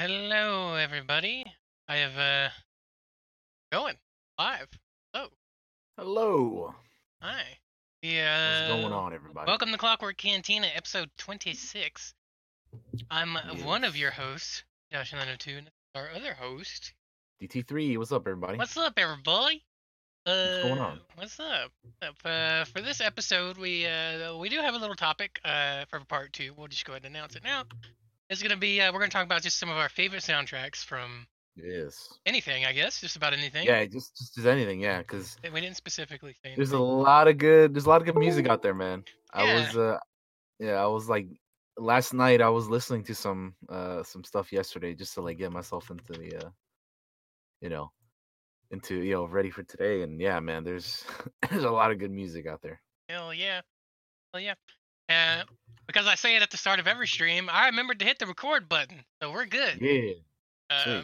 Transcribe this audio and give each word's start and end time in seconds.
Hello, 0.00 0.74
everybody. 0.74 1.44
I 1.88 1.96
have 1.96 2.16
uh 2.16 2.50
going 3.72 3.96
live. 4.38 4.68
Hello, 5.12 5.28
Hello. 5.98 6.74
hi. 7.20 7.42
Yeah. 8.02 8.68
What's 8.68 8.80
going 8.82 8.92
on, 8.92 9.12
everybody? 9.12 9.48
Welcome 9.48 9.72
to 9.72 9.76
Clockwork 9.76 10.16
Cantina, 10.16 10.68
episode 10.72 11.10
twenty-six. 11.18 12.14
I'm 13.10 13.36
uh 13.36 13.40
one 13.64 13.82
of 13.82 13.96
your 13.96 14.12
hosts, 14.12 14.62
Josh 14.92 15.12
Nine 15.12 15.36
Two, 15.36 15.56
and 15.56 15.70
our 15.96 16.10
other 16.14 16.32
host. 16.32 16.92
DT3, 17.42 17.98
what's 17.98 18.12
up, 18.12 18.22
everybody? 18.28 18.56
What's 18.56 18.76
up, 18.76 18.92
everybody? 18.98 19.64
Uh, 20.24 20.62
going 20.62 20.78
on? 20.78 21.00
What's 21.16 21.40
up? 21.40 21.72
What's 21.82 22.02
up? 22.02 22.16
Uh, 22.24 22.64
for 22.66 22.82
this 22.82 23.00
episode, 23.00 23.58
we 23.58 23.84
uh 23.84 24.36
we 24.36 24.48
do 24.48 24.60
have 24.60 24.74
a 24.74 24.78
little 24.78 24.94
topic 24.94 25.40
uh 25.44 25.86
for 25.90 25.98
part 26.04 26.32
two. 26.32 26.54
We'll 26.56 26.68
just 26.68 26.84
go 26.84 26.92
ahead 26.92 27.04
and 27.04 27.16
announce 27.16 27.34
it 27.34 27.42
now. 27.42 27.64
It's 28.30 28.42
gonna 28.42 28.56
be 28.56 28.80
uh, 28.80 28.92
we're 28.92 28.98
gonna 28.98 29.10
talk 29.10 29.24
about 29.24 29.42
just 29.42 29.58
some 29.58 29.70
of 29.70 29.76
our 29.76 29.88
favorite 29.88 30.22
soundtracks 30.22 30.84
from 30.84 31.26
Yes. 31.56 32.12
anything, 32.26 32.64
I 32.66 32.72
guess, 32.72 33.00
just 33.00 33.16
about 33.16 33.32
anything. 33.32 33.66
Yeah, 33.66 33.84
just 33.86 34.16
just 34.16 34.36
as 34.38 34.46
anything, 34.46 34.80
yeah, 34.80 34.98
because 34.98 35.36
We 35.42 35.60
didn't 35.60 35.76
specifically 35.76 36.34
say 36.44 36.54
there's 36.54 36.72
a 36.72 36.78
lot 36.78 37.26
of 37.26 37.38
good 37.38 37.74
there's 37.74 37.86
a 37.86 37.88
lot 37.88 38.00
of 38.02 38.06
good 38.06 38.16
music 38.16 38.46
out 38.48 38.62
there, 38.62 38.74
man. 38.74 39.04
I 39.32 39.44
Yeah. 39.44 39.58
was 39.58 39.76
uh 39.76 39.98
yeah, 40.58 40.74
I 40.74 40.86
was 40.86 41.08
like 41.08 41.28
last 41.78 42.12
night 42.12 42.42
I 42.42 42.48
was 42.50 42.68
listening 42.68 43.04
to 43.04 43.14
some 43.14 43.54
uh 43.68 44.02
some 44.02 44.24
stuff 44.24 44.52
yesterday 44.52 44.94
just 44.94 45.14
to 45.14 45.22
like 45.22 45.38
get 45.38 45.52
myself 45.52 45.90
into 45.90 46.12
the 46.12 46.36
uh 46.46 46.50
you 47.60 47.68
know 47.68 47.90
into 48.70 48.96
you 49.02 49.14
know 49.14 49.24
ready 49.24 49.50
for 49.50 49.62
today 49.62 50.02
and 50.02 50.20
yeah 50.20 50.38
man 50.40 50.64
there's 50.64 51.04
there's 51.50 51.64
a 51.64 51.70
lot 51.70 51.90
of 51.90 51.98
good 51.98 52.10
music 52.10 52.46
out 52.46 52.60
there 52.62 52.80
Hell 53.08 53.32
yeah. 53.32 53.62
Hell 54.34 54.42
yeah. 54.42 54.54
Uh, 55.08 55.42
because 55.86 56.06
I 56.06 56.14
say 56.16 56.36
it 56.36 56.42
at 56.42 56.50
the 56.50 56.56
start 56.58 56.80
of 56.80 56.86
every 56.86 57.06
stream, 57.06 57.48
I 57.50 57.66
remembered 57.66 57.98
to 58.00 58.04
hit 58.04 58.18
the 58.18 58.26
record 58.26 58.68
button, 58.68 59.04
so 59.22 59.32
we're 59.32 59.46
good. 59.46 59.78
yeah 59.80 60.12
Uh, 60.70 61.02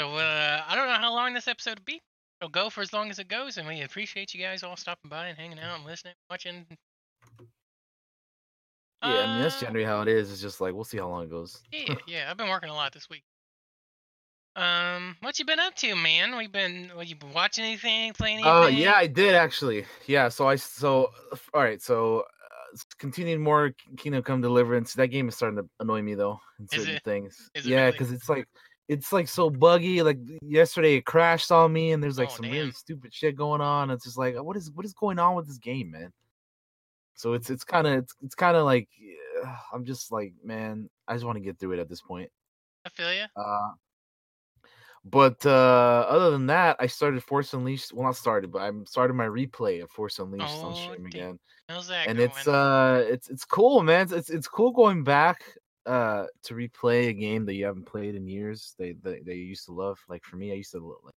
so 0.00 0.14
uh, 0.16 0.62
I 0.66 0.74
don't 0.74 0.88
know 0.88 0.94
how 0.98 1.12
long 1.14 1.34
this 1.34 1.48
episode 1.48 1.78
will 1.78 1.84
be. 1.84 2.00
It'll 2.40 2.50
go 2.50 2.68
for 2.70 2.80
as 2.82 2.92
long 2.92 3.10
as 3.10 3.18
it 3.18 3.28
goes, 3.28 3.56
and 3.56 3.66
we 3.66 3.82
appreciate 3.82 4.34
you 4.34 4.40
guys 4.42 4.62
all 4.62 4.76
stopping 4.76 5.08
by 5.10 5.28
and 5.28 5.38
hanging 5.38 5.58
out 5.58 5.76
and 5.76 5.86
listening, 5.86 6.14
watching. 6.30 6.66
yeah 9.02 9.08
i 9.22 9.26
mean 9.26 9.42
that's 9.42 9.56
Uh, 9.62 9.66
generally 9.66 9.84
how 9.84 10.00
it 10.02 10.08
is 10.08 10.30
it's 10.32 10.40
just 10.40 10.60
like 10.60 10.74
we'll 10.74 10.84
see 10.84 10.96
how 10.98 11.08
long 11.08 11.24
it 11.24 11.30
goes 11.30 11.62
Yeah, 11.72 11.94
yeah. 12.06 12.30
I've 12.30 12.36
been 12.36 12.48
working 12.48 12.70
a 12.70 12.74
lot 12.74 12.92
this 12.92 13.08
week. 13.10 13.22
Um, 14.56 15.16
what 15.20 15.38
you 15.38 15.44
been 15.44 15.60
up 15.60 15.74
to, 15.76 15.94
man? 15.94 16.34
We've 16.34 16.50
been, 16.50 16.90
what, 16.94 17.06
you 17.06 17.14
been 17.14 17.34
watching 17.34 17.62
anything, 17.66 18.14
playing 18.14 18.38
anything? 18.38 18.50
Uh, 18.50 18.66
yeah, 18.68 18.94
I 18.94 19.06
did 19.06 19.34
actually. 19.34 19.84
Yeah, 20.06 20.30
so 20.30 20.48
I 20.48 20.56
so 20.56 21.10
all 21.52 21.60
right, 21.62 21.80
so 21.82 22.24
continuing 22.98 23.42
more 23.42 23.72
Kingdom 23.96 24.22
Come 24.22 24.40
Deliverance. 24.40 24.94
That 24.94 25.08
game 25.08 25.28
is 25.28 25.36
starting 25.36 25.58
to 25.58 25.68
annoy 25.80 26.02
me 26.02 26.14
though 26.14 26.40
in 26.58 26.68
certain 26.68 26.98
things. 27.04 27.50
Yeah, 27.64 27.80
really? 27.86 27.92
because 27.92 28.12
it's 28.12 28.28
like 28.28 28.48
it's 28.88 29.12
like 29.12 29.28
so 29.28 29.50
buggy. 29.50 30.02
Like 30.02 30.18
yesterday, 30.42 30.96
it 30.96 31.04
crashed 31.04 31.50
on 31.50 31.72
me, 31.72 31.92
and 31.92 32.02
there's 32.02 32.18
like 32.18 32.30
Oh, 32.30 32.36
some 32.36 32.44
damn. 32.46 32.52
really 32.52 32.70
stupid 32.72 33.12
shit 33.12 33.36
going 33.36 33.60
on. 33.60 33.90
It's 33.90 34.04
just 34.04 34.18
like, 34.18 34.40
what 34.42 34.56
is 34.56 34.70
what 34.72 34.86
is 34.86 34.94
going 34.94 35.18
on 35.18 35.34
with 35.34 35.46
this 35.46 35.58
game, 35.58 35.90
man? 35.90 36.12
So 37.14 37.32
it's 37.32 37.50
it's 37.50 37.64
kind 37.64 37.86
of 37.86 37.94
it's 37.94 38.14
it's 38.22 38.34
kind 38.34 38.56
of 38.56 38.64
like 38.64 38.88
I'm 39.72 39.84
just 39.84 40.12
like, 40.12 40.34
man, 40.44 40.88
I 41.08 41.14
just 41.14 41.24
want 41.24 41.36
to 41.36 41.44
get 41.44 41.58
through 41.58 41.72
it 41.72 41.78
at 41.80 41.88
this 41.88 42.00
point. 42.00 42.30
I 42.84 42.88
feel 42.90 43.12
you. 43.12 43.24
Uh, 43.36 43.70
but 45.10 45.44
uh, 45.46 46.06
other 46.08 46.30
than 46.30 46.46
that, 46.46 46.76
I 46.80 46.86
started 46.86 47.22
Force 47.22 47.52
Unleashed. 47.54 47.92
Well, 47.92 48.04
not 48.04 48.16
started, 48.16 48.50
but 48.52 48.62
I'm 48.62 48.86
started 48.86 49.14
my 49.14 49.26
replay 49.26 49.82
of 49.82 49.90
Force 49.90 50.18
Unleashed 50.18 50.62
on 50.64 50.72
Oh, 50.72 50.74
stream 50.74 51.02
damn. 51.02 51.06
again, 51.06 51.38
How's 51.68 51.88
that 51.88 52.06
and 52.08 52.18
going? 52.18 52.28
it's 52.28 52.46
uh, 52.48 53.04
it's 53.08 53.28
it's 53.30 53.44
cool, 53.44 53.82
man. 53.82 54.02
It's, 54.02 54.12
it's 54.12 54.30
it's 54.30 54.48
cool 54.48 54.72
going 54.72 55.04
back 55.04 55.44
uh 55.86 56.26
to 56.42 56.54
replay 56.54 57.08
a 57.08 57.12
game 57.12 57.44
that 57.46 57.54
you 57.54 57.64
haven't 57.64 57.86
played 57.86 58.14
in 58.16 58.26
years. 58.26 58.74
They 58.78 58.92
they, 58.92 59.20
they 59.20 59.34
used 59.34 59.64
to 59.66 59.72
love. 59.72 59.98
Like 60.08 60.24
for 60.24 60.36
me, 60.36 60.50
I 60.52 60.54
used 60.56 60.72
to 60.72 60.98
like 61.04 61.14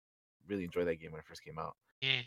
really 0.48 0.64
enjoy 0.66 0.86
that 0.86 0.96
game 1.00 1.12
when 1.12 1.20
it 1.20 1.26
first 1.26 1.44
came 1.44 1.58
out. 1.60 1.76
yeah. 2.02 2.22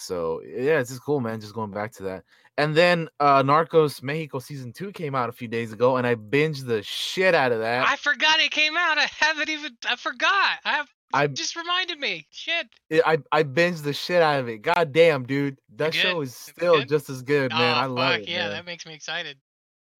So 0.00 0.40
yeah, 0.46 0.80
it's 0.80 0.90
just 0.90 1.02
cool, 1.02 1.20
man. 1.20 1.40
Just 1.40 1.54
going 1.54 1.70
back 1.70 1.92
to 1.94 2.02
that, 2.04 2.24
and 2.58 2.74
then 2.74 3.08
uh 3.20 3.42
Narcos 3.42 4.02
Mexico 4.02 4.38
season 4.38 4.72
two 4.72 4.92
came 4.92 5.14
out 5.14 5.28
a 5.28 5.32
few 5.32 5.48
days 5.48 5.72
ago, 5.72 5.96
and 5.96 6.06
I 6.06 6.14
binged 6.14 6.66
the 6.66 6.82
shit 6.82 7.34
out 7.34 7.52
of 7.52 7.60
that. 7.60 7.86
I 7.86 7.96
forgot 7.96 8.40
it 8.40 8.50
came 8.50 8.76
out. 8.76 8.98
I 8.98 9.08
haven't 9.18 9.48
even. 9.48 9.76
I 9.88 9.96
forgot. 9.96 10.58
I 10.64 10.72
have. 10.72 10.88
I 11.12 11.26
just 11.26 11.56
reminded 11.56 11.98
me. 11.98 12.26
Shit. 12.30 12.68
it- 12.88 13.02
I 13.04 13.18
I 13.32 13.42
binged 13.42 13.82
the 13.82 13.92
shit 13.92 14.22
out 14.22 14.40
of 14.40 14.48
it. 14.48 14.58
God 14.62 14.92
damn, 14.92 15.24
dude, 15.26 15.58
that 15.76 15.92
show 15.92 16.20
is 16.20 16.34
still 16.36 16.84
just 16.84 17.10
as 17.10 17.22
good, 17.22 17.50
man. 17.50 17.74
oh, 17.74 17.80
I 17.80 17.86
love 17.86 18.12
fuck 18.12 18.20
it. 18.20 18.28
yeah, 18.28 18.44
man. 18.44 18.50
that 18.52 18.66
makes 18.66 18.86
me 18.86 18.94
excited. 18.94 19.36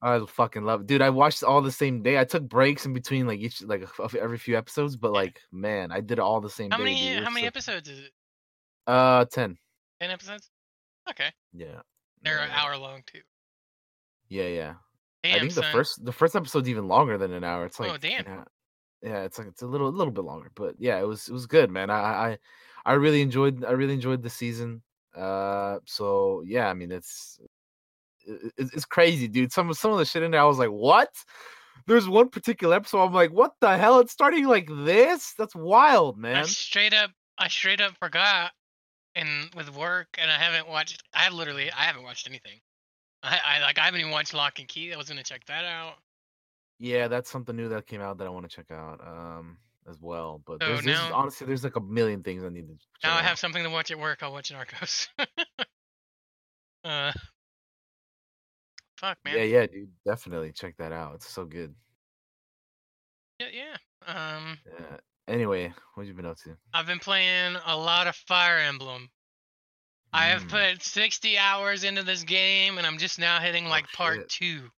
I 0.03 0.19
fucking 0.25 0.63
love 0.63 0.81
it, 0.83 0.87
dude. 0.87 1.03
I 1.03 1.11
watched 1.11 1.43
all 1.43 1.61
the 1.61 1.71
same 1.73 2.03
day. 2.03 2.19
I 2.19 2.25
took 2.25 2.49
breaks 2.49 2.87
in 2.87 2.95
between, 2.95 3.27
like 3.27 3.41
each 3.41 3.61
like 3.63 3.87
every 4.19 4.39
few 4.39 4.57
episodes, 4.57 4.97
but 4.97 5.13
like 5.13 5.41
man, 5.53 5.93
I 5.93 6.01
did 6.01 6.13
it 6.13 6.21
all 6.21 6.41
the 6.41 6.49
same 6.49 6.71
How 6.71 6.79
day. 6.79 6.85
many? 6.85 7.15
dude. 7.17 7.25
How 7.25 7.31
many 7.31 7.43
so- 7.43 7.49
episodes 7.49 7.89
is 7.89 7.99
it? 7.99 8.13
Uh, 8.87 9.25
ten. 9.27 9.59
Ten 10.01 10.11
episodes. 10.11 10.51
Okay, 11.09 11.31
Yeah. 11.53 11.81
they're 12.23 12.37
yeah, 12.37 12.45
an 12.45 12.51
hour 12.53 12.77
long 12.77 13.03
too. 13.07 13.21
Yeah, 14.29 14.45
yeah. 14.47 14.75
Damn, 15.23 15.37
I 15.37 15.39
think 15.41 15.55
the 15.55 15.63
first 15.65 16.05
the 16.05 16.13
first 16.13 16.37
episode's 16.37 16.69
even 16.69 16.89
longer 16.89 17.19
than 17.19 17.33
an 17.33 17.45
hour. 17.45 17.67
It's 17.67 17.79
like 17.79 17.91
Oh, 17.91 17.97
damn. 17.99 18.25
Yeah, 18.25 18.45
yeah, 19.03 19.23
it's 19.23 19.39
like 19.39 19.49
it's 19.49 19.63
a 19.63 19.67
little 19.67 19.89
a 19.89 19.91
little 19.91 20.13
bit 20.13 20.25
longer, 20.25 20.51
but 20.55 20.77
yeah, 20.79 20.99
it 20.99 21.07
was 21.07 21.29
it 21.29 21.33
was 21.33 21.47
good, 21.47 21.71
man. 21.71 21.91
I 21.91 21.99
I 22.01 22.39
I 22.87 22.93
really 22.95 23.21
enjoyed 23.23 23.65
I 23.65 23.73
really 23.73 23.95
enjoyed 23.95 24.23
the 24.23 24.31
season. 24.31 24.83
Uh, 25.15 25.79
so 25.87 26.43
yeah, 26.47 26.69
I 26.69 26.75
mean 26.75 26.93
it's 26.93 27.39
it, 28.27 28.53
it's 28.57 28.73
it's 28.73 28.85
crazy, 28.85 29.29
dude. 29.29 29.53
Some 29.53 29.69
of 29.71 29.77
some 29.77 29.93
of 29.93 29.99
the 29.99 30.05
shit 30.05 30.23
in 30.23 30.31
there, 30.31 30.41
I 30.41 30.45
was 30.45 30.59
like, 30.59 30.71
what? 30.71 31.11
There's 31.87 32.09
one 32.09 32.29
particular 32.29 32.77
episode, 32.77 33.03
I'm 33.03 33.13
like, 33.13 33.33
what 33.33 33.55
the 33.61 33.77
hell? 33.77 33.99
It's 34.01 34.13
starting 34.13 34.47
like 34.47 34.69
this? 34.69 35.35
That's 35.37 35.55
wild, 35.57 36.19
man. 36.19 36.37
I 36.37 36.43
straight 36.43 36.95
up, 36.95 37.11
I 37.39 37.49
straight 37.49 37.81
up 37.81 37.97
forgot, 37.99 38.53
and 39.15 39.51
with 39.55 39.75
work, 39.75 40.09
and 40.19 40.31
I 40.31 40.35
haven't 40.39 40.69
watched. 40.69 41.03
I 41.15 41.31
literally, 41.31 41.71
I 41.71 41.83
haven't 41.85 42.03
watched 42.05 42.29
anything. 42.29 42.61
I, 43.23 43.39
I 43.45 43.61
like, 43.61 43.79
I 43.79 43.85
haven't 43.85 44.01
even 44.01 44.13
watched 44.13 44.33
Locke 44.35 44.59
and 44.59 44.69
Key. 44.69 44.93
I 44.93 44.97
was 44.97 45.09
gonna 45.09 45.23
check 45.23 45.45
that 45.47 45.65
out. 45.65 45.95
Yeah, 46.79 47.09
that's 47.09 47.31
something 47.31 47.55
new 47.55 47.69
that 47.69 47.87
came 47.87 48.01
out 48.01 48.19
that 48.19 48.27
I 48.27 48.31
want 48.31 48.49
to 48.49 48.55
check 48.57 48.71
out 48.71 49.01
um 49.07 49.59
as 49.89 49.99
well. 50.01 50.43
But 50.47 50.63
So 50.63 50.69
there's, 50.69 50.85
there's 50.85 50.99
honestly 51.13 51.47
there's 51.47 51.65
like 51.65 51.77
a 51.77 51.81
million 51.81 52.23
things 52.23 52.43
I 52.45 52.49
need 52.49 52.69
to. 52.69 52.75
check 52.75 53.05
Now 53.05 53.15
I 53.15 53.19
out. 53.19 53.25
have 53.25 53.39
something 53.39 53.63
to 53.63 53.71
watch 53.71 53.91
at 53.91 53.99
work. 53.99 54.23
I'll 54.23 54.33
watch 54.33 54.51
Narcos. 54.53 55.09
uh, 56.85 57.13
fuck, 58.97 59.19
man. 59.25 59.37
Yeah, 59.37 59.43
yeah, 59.43 59.67
dude, 59.67 59.91
definitely 60.07 60.53
check 60.53 60.77
that 60.79 60.93
out. 60.93 61.17
It's 61.17 61.29
so 61.31 61.45
good. 61.45 61.75
yeah, 63.39 63.49
yeah. 63.53 63.77
Um, 64.07 64.59
Yeah. 64.67 64.97
Anyway, 65.31 65.73
what 65.95 66.03
have 66.03 66.09
you 66.09 66.15
been 66.15 66.27
up 66.27 66.37
to? 66.39 66.57
I've 66.75 66.87
been 66.87 66.99
playing 66.99 67.57
a 67.67 67.77
lot 67.77 68.07
of 68.09 68.17
Fire 68.17 68.59
Emblem. 68.59 69.09
I 70.13 70.27
have 70.27 70.43
Mm, 70.49 70.75
put 70.75 70.83
60 70.83 71.39
hours 71.39 71.85
into 71.85 72.03
this 72.03 72.25
game, 72.25 72.79
and 72.79 72.87
I'm 72.87 72.99
just 72.99 73.19
now 73.19 73.39
hitting 73.39 73.67
Oh, 73.67 73.71
like 73.71 73.91
part 73.93 74.19
shit. 74.19 74.29
two, 74.29 74.71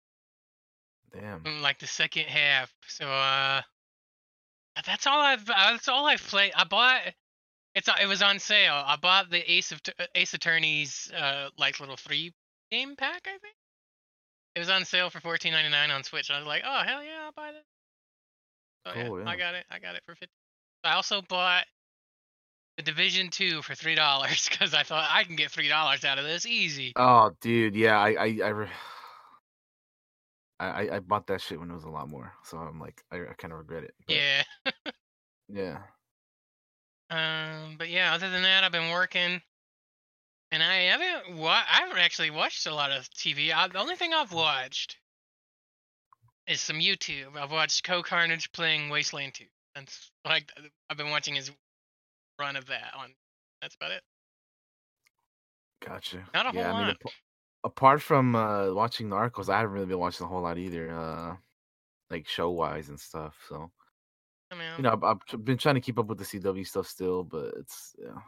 Damn. 1.14 1.40
mm, 1.40 1.60
like 1.62 1.78
the 1.78 1.86
second 1.86 2.26
half. 2.26 2.70
So 2.86 3.06
uh, 3.10 3.62
that's 4.84 5.06
all 5.06 5.20
I've 5.20 5.46
that's 5.46 5.88
all 5.88 6.04
I've 6.06 6.22
played. 6.22 6.52
I 6.54 6.64
bought 6.64 7.00
it's 7.74 7.88
it 8.00 8.06
was 8.06 8.20
on 8.20 8.38
sale. 8.38 8.74
I 8.74 8.96
bought 8.96 9.30
the 9.30 9.50
Ace 9.50 9.72
of 9.72 9.80
uh, 9.98 10.04
Ace 10.14 10.34
Attorney's 10.34 11.10
uh 11.16 11.48
like 11.56 11.80
little 11.80 11.96
free 11.96 12.34
game 12.70 12.94
pack. 12.96 13.22
I 13.26 13.38
think 13.38 13.54
it 14.54 14.58
was 14.58 14.68
on 14.68 14.84
sale 14.84 15.08
for 15.08 15.20
14.99 15.20 15.88
on 15.94 16.04
Switch. 16.04 16.30
I 16.30 16.36
was 16.38 16.46
like, 16.46 16.62
oh 16.66 16.82
hell 16.84 17.02
yeah, 17.02 17.22
I'll 17.24 17.32
buy 17.32 17.52
this. 17.52 17.64
So 18.86 18.92
yeah, 18.98 19.08
Cool, 19.08 19.26
I 19.26 19.36
got 19.36 19.54
it. 19.54 19.64
I 19.70 19.78
got 19.78 19.94
it 19.94 20.02
for 20.04 20.14
50. 20.14 20.28
I 20.84 20.94
also 20.94 21.22
bought 21.22 21.64
the 22.76 22.82
Division 22.82 23.28
Two 23.30 23.62
for 23.62 23.74
three 23.74 23.94
dollars 23.94 24.48
because 24.50 24.74
I 24.74 24.82
thought 24.82 25.08
I 25.10 25.24
can 25.24 25.36
get 25.36 25.50
three 25.50 25.68
dollars 25.68 26.04
out 26.04 26.18
of 26.18 26.24
this 26.24 26.46
easy. 26.46 26.92
Oh, 26.96 27.32
dude, 27.40 27.74
yeah, 27.76 27.98
I, 27.98 28.10
I, 28.10 28.38
I, 28.44 28.48
re- 28.48 28.68
I, 30.60 30.88
I- 30.96 31.00
bought 31.00 31.26
that 31.28 31.40
shit 31.40 31.58
when 31.60 31.70
it 31.70 31.74
was 31.74 31.84
a 31.84 31.90
lot 31.90 32.08
more, 32.08 32.32
so 32.44 32.56
I'm 32.58 32.78
like, 32.80 33.02
I, 33.10 33.16
I 33.16 33.34
kind 33.38 33.52
of 33.52 33.58
regret 33.58 33.84
it. 33.84 33.94
but 34.06 34.16
Yeah. 34.16 34.42
yeah. 35.48 35.78
Um, 37.10 37.76
but 37.78 37.90
yeah, 37.90 38.14
other 38.14 38.30
than 38.30 38.42
that, 38.42 38.64
I've 38.64 38.72
been 38.72 38.90
working, 38.90 39.42
and 40.50 40.62
I 40.62 40.74
haven't 40.84 41.36
wa- 41.36 41.50
I 41.70 41.80
haven't 41.82 41.98
actually 41.98 42.30
watched 42.30 42.66
a 42.66 42.74
lot 42.74 42.90
of 42.90 43.08
TV. 43.10 43.52
I, 43.54 43.68
the 43.68 43.78
only 43.78 43.96
thing 43.96 44.14
I've 44.14 44.32
watched 44.32 44.96
is 46.46 46.60
some 46.62 46.76
YouTube. 46.78 47.36
I've 47.36 47.52
watched 47.52 47.84
Cohh 47.84 48.02
Carnage 48.02 48.50
playing 48.52 48.88
Wasteland 48.88 49.34
2. 49.34 49.44
That's 49.74 50.10
like 50.24 50.50
I've 50.90 50.96
been 50.96 51.10
watching 51.10 51.34
his 51.34 51.50
run 52.38 52.56
of 52.56 52.66
that 52.66 52.92
on. 52.96 53.10
That's 53.60 53.74
about 53.74 53.92
it. 53.92 54.02
Gotcha. 55.84 56.24
Not 56.34 56.46
a 56.46 56.50
whole 56.50 56.60
yeah, 56.60 56.72
I 56.72 56.78
mean, 56.78 56.88
lot. 56.88 57.12
apart 57.64 58.02
from 58.02 58.36
uh, 58.36 58.72
watching 58.72 59.08
Narcos, 59.08 59.48
I 59.48 59.58
haven't 59.58 59.72
really 59.72 59.86
been 59.86 59.98
watching 59.98 60.26
a 60.26 60.28
whole 60.28 60.42
lot 60.42 60.58
either, 60.58 60.90
uh, 60.90 61.34
like 62.10 62.28
show 62.28 62.50
wise 62.50 62.88
and 62.88 62.98
stuff. 62.98 63.36
So 63.48 63.70
I 64.50 64.54
mean, 64.54 64.68
you 64.76 64.82
know, 64.82 64.92
I've, 64.92 65.02
I've 65.04 65.44
been 65.44 65.58
trying 65.58 65.76
to 65.76 65.80
keep 65.80 65.98
up 65.98 66.06
with 66.06 66.18
the 66.18 66.24
CW 66.24 66.66
stuff 66.66 66.86
still, 66.86 67.24
but 67.24 67.54
it's 67.58 67.94
yeah. 67.98 68.20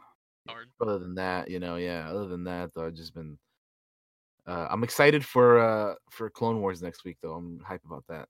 hard. 0.47 0.67
Other 0.81 0.99
than 0.99 1.15
that, 1.15 1.49
you 1.49 1.59
know, 1.59 1.75
yeah. 1.75 2.09
Other 2.09 2.27
than 2.27 2.43
that, 2.45 2.73
though, 2.73 2.87
I've 2.87 2.93
just 2.93 3.13
been. 3.13 3.37
Uh, 4.47 4.67
I'm 4.69 4.83
excited 4.83 5.25
for 5.25 5.59
uh 5.59 5.95
for 6.11 6.29
Clone 6.29 6.61
Wars 6.61 6.81
next 6.81 7.03
week, 7.03 7.17
though. 7.21 7.33
I'm 7.33 7.59
hype 7.59 7.83
about 7.85 8.03
that. 8.09 8.27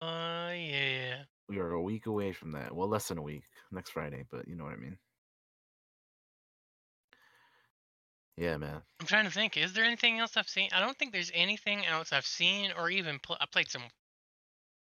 Oh 0.00 0.50
yeah. 0.50 1.22
We 1.48 1.58
are 1.58 1.70
a 1.70 1.82
week 1.82 2.06
away 2.06 2.32
from 2.32 2.52
that. 2.52 2.74
Well, 2.74 2.88
less 2.88 3.08
than 3.08 3.18
a 3.18 3.22
week. 3.22 3.44
Next 3.70 3.90
Friday, 3.90 4.24
but 4.30 4.46
you 4.48 4.56
know 4.56 4.64
what 4.64 4.72
I 4.74 4.76
mean. 4.76 4.98
Yeah, 8.36 8.56
man. 8.58 8.82
I'm 9.00 9.06
trying 9.06 9.24
to 9.24 9.30
think. 9.30 9.56
Is 9.56 9.72
there 9.72 9.84
anything 9.84 10.18
else 10.18 10.36
I've 10.36 10.48
seen? 10.48 10.68
I 10.72 10.80
don't 10.80 10.98
think 10.98 11.12
there's 11.12 11.30
anything 11.34 11.86
else 11.86 12.12
I've 12.12 12.26
seen 12.26 12.72
or 12.72 12.90
even 12.90 13.18
pl- 13.20 13.38
I 13.40 13.46
played 13.46 13.70
some. 13.70 13.90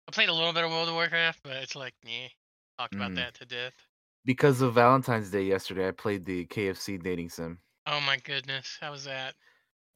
I 0.07 0.11
played 0.11 0.29
a 0.29 0.33
little 0.33 0.53
bit 0.53 0.63
of 0.63 0.71
World 0.71 0.87
of 0.87 0.95
Warcraft, 0.95 1.41
but 1.43 1.57
it's 1.57 1.75
like, 1.75 1.95
yeah, 2.03 2.29
talked 2.77 2.95
about 2.95 3.11
Mm. 3.11 3.15
that 3.15 3.33
to 3.35 3.45
death. 3.45 3.89
Because 4.25 4.61
of 4.61 4.73
Valentine's 4.73 5.31
Day 5.31 5.43
yesterday, 5.43 5.87
I 5.87 5.91
played 5.91 6.25
the 6.25 6.45
KFC 6.47 6.97
dating 6.97 7.29
sim. 7.29 7.61
Oh 7.85 8.01
my 8.01 8.17
goodness, 8.17 8.77
how 8.81 8.91
was 8.91 9.05
that? 9.05 9.35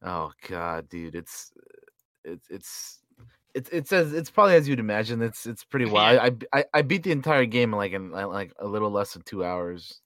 Oh 0.02 0.32
god, 0.48 0.90
dude, 0.90 1.16
it's 1.16 1.52
it's 2.24 2.50
it's 2.50 3.00
it's 3.58 3.70
it's 3.70 3.92
as 3.92 4.14
it's 4.14 4.30
probably 4.30 4.56
as 4.56 4.68
you'd 4.68 4.80
imagine. 4.80 5.22
It's 5.22 5.46
it's 5.46 5.64
pretty 5.64 5.86
wild. 5.86 6.20
I, 6.54 6.60
I 6.60 6.66
I 6.74 6.82
beat 6.84 7.04
the 7.04 7.12
entire 7.12 7.46
game 7.46 7.74
in 7.74 7.78
like 7.78 7.92
in 7.94 8.12
like- 8.12 8.28
like 8.28 8.54
a 8.60 8.68
little 8.68 8.90
less 8.92 9.14
than 9.14 9.24
two 9.24 9.44
hours. 9.44 10.02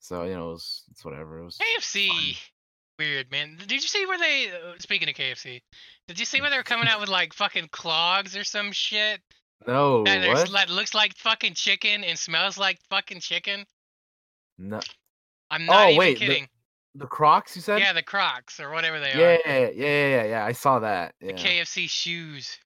So 0.00 0.24
you 0.24 0.34
know, 0.34 0.50
it 0.50 0.52
was, 0.52 0.82
it's 0.90 1.04
whatever. 1.04 1.38
It 1.38 1.44
was 1.44 1.58
KFC, 1.58 2.38
weird 2.98 3.30
man. 3.30 3.56
Did 3.58 3.72
you 3.72 3.78
see 3.80 4.04
where 4.06 4.18
they? 4.18 4.48
Uh, 4.50 4.74
speaking 4.78 5.08
of 5.08 5.14
KFC, 5.14 5.62
did 6.08 6.18
you 6.18 6.26
see 6.26 6.40
where 6.40 6.50
they 6.50 6.56
were 6.58 6.62
coming 6.62 6.88
out 6.88 7.00
with 7.00 7.08
like 7.08 7.32
fucking 7.32 7.68
clogs 7.72 8.36
or 8.36 8.44
some 8.44 8.70
shit 8.72 9.20
no 9.66 10.04
that, 10.04 10.28
what? 10.28 10.50
that 10.52 10.68
looks 10.68 10.92
like 10.94 11.16
fucking 11.16 11.54
chicken 11.54 12.04
and 12.04 12.18
smells 12.18 12.58
like 12.58 12.78
fucking 12.90 13.20
chicken? 13.20 13.64
No, 14.58 14.80
I'm 15.50 15.64
not 15.64 15.86
Oh, 15.86 15.88
even 15.88 15.98
wait, 15.98 16.18
kidding. 16.18 16.48
The 16.94 17.06
Crocs 17.06 17.56
you 17.56 17.62
said? 17.62 17.80
Yeah, 17.80 17.92
the 17.92 18.02
Crocs 18.02 18.60
or 18.60 18.70
whatever 18.70 19.00
they 19.00 19.10
yeah, 19.10 19.14
are. 19.14 19.38
yeah, 19.46 19.58
yeah, 19.58 19.68
yeah, 19.74 20.08
yeah, 20.08 20.24
yeah. 20.24 20.44
I 20.44 20.52
saw 20.52 20.78
that. 20.80 21.14
The 21.20 21.32
KFC 21.32 21.88
shoes. 21.88 22.58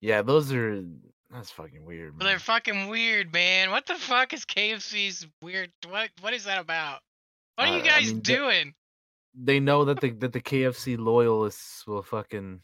yeah. 0.00 0.22
Those 0.22 0.52
are 0.52 0.82
that's 1.30 1.50
fucking 1.50 1.84
weird, 1.84 2.18
Well, 2.18 2.26
they're 2.26 2.38
fucking 2.38 2.88
weird, 2.88 3.32
man. 3.34 3.70
What 3.70 3.84
the 3.86 3.94
fuck 3.96 4.32
is 4.32 4.44
KFC's 4.46 5.26
weird? 5.42 5.70
What 5.88 6.10
what 6.20 6.32
is 6.34 6.44
that 6.44 6.58
about? 6.58 7.00
What 7.56 7.68
are 7.68 7.72
Uh, 7.72 7.76
you 7.76 7.82
I 7.82 7.86
guys 7.86 8.12
mean, 8.12 8.20
doing? 8.20 8.74
They 9.34 9.60
know 9.60 9.84
that 9.84 10.00
the 10.00 10.10
that 10.12 10.32
the 10.32 10.40
KFC 10.40 10.96
loyalists 10.98 11.86
will 11.86 12.02
fucking, 12.02 12.60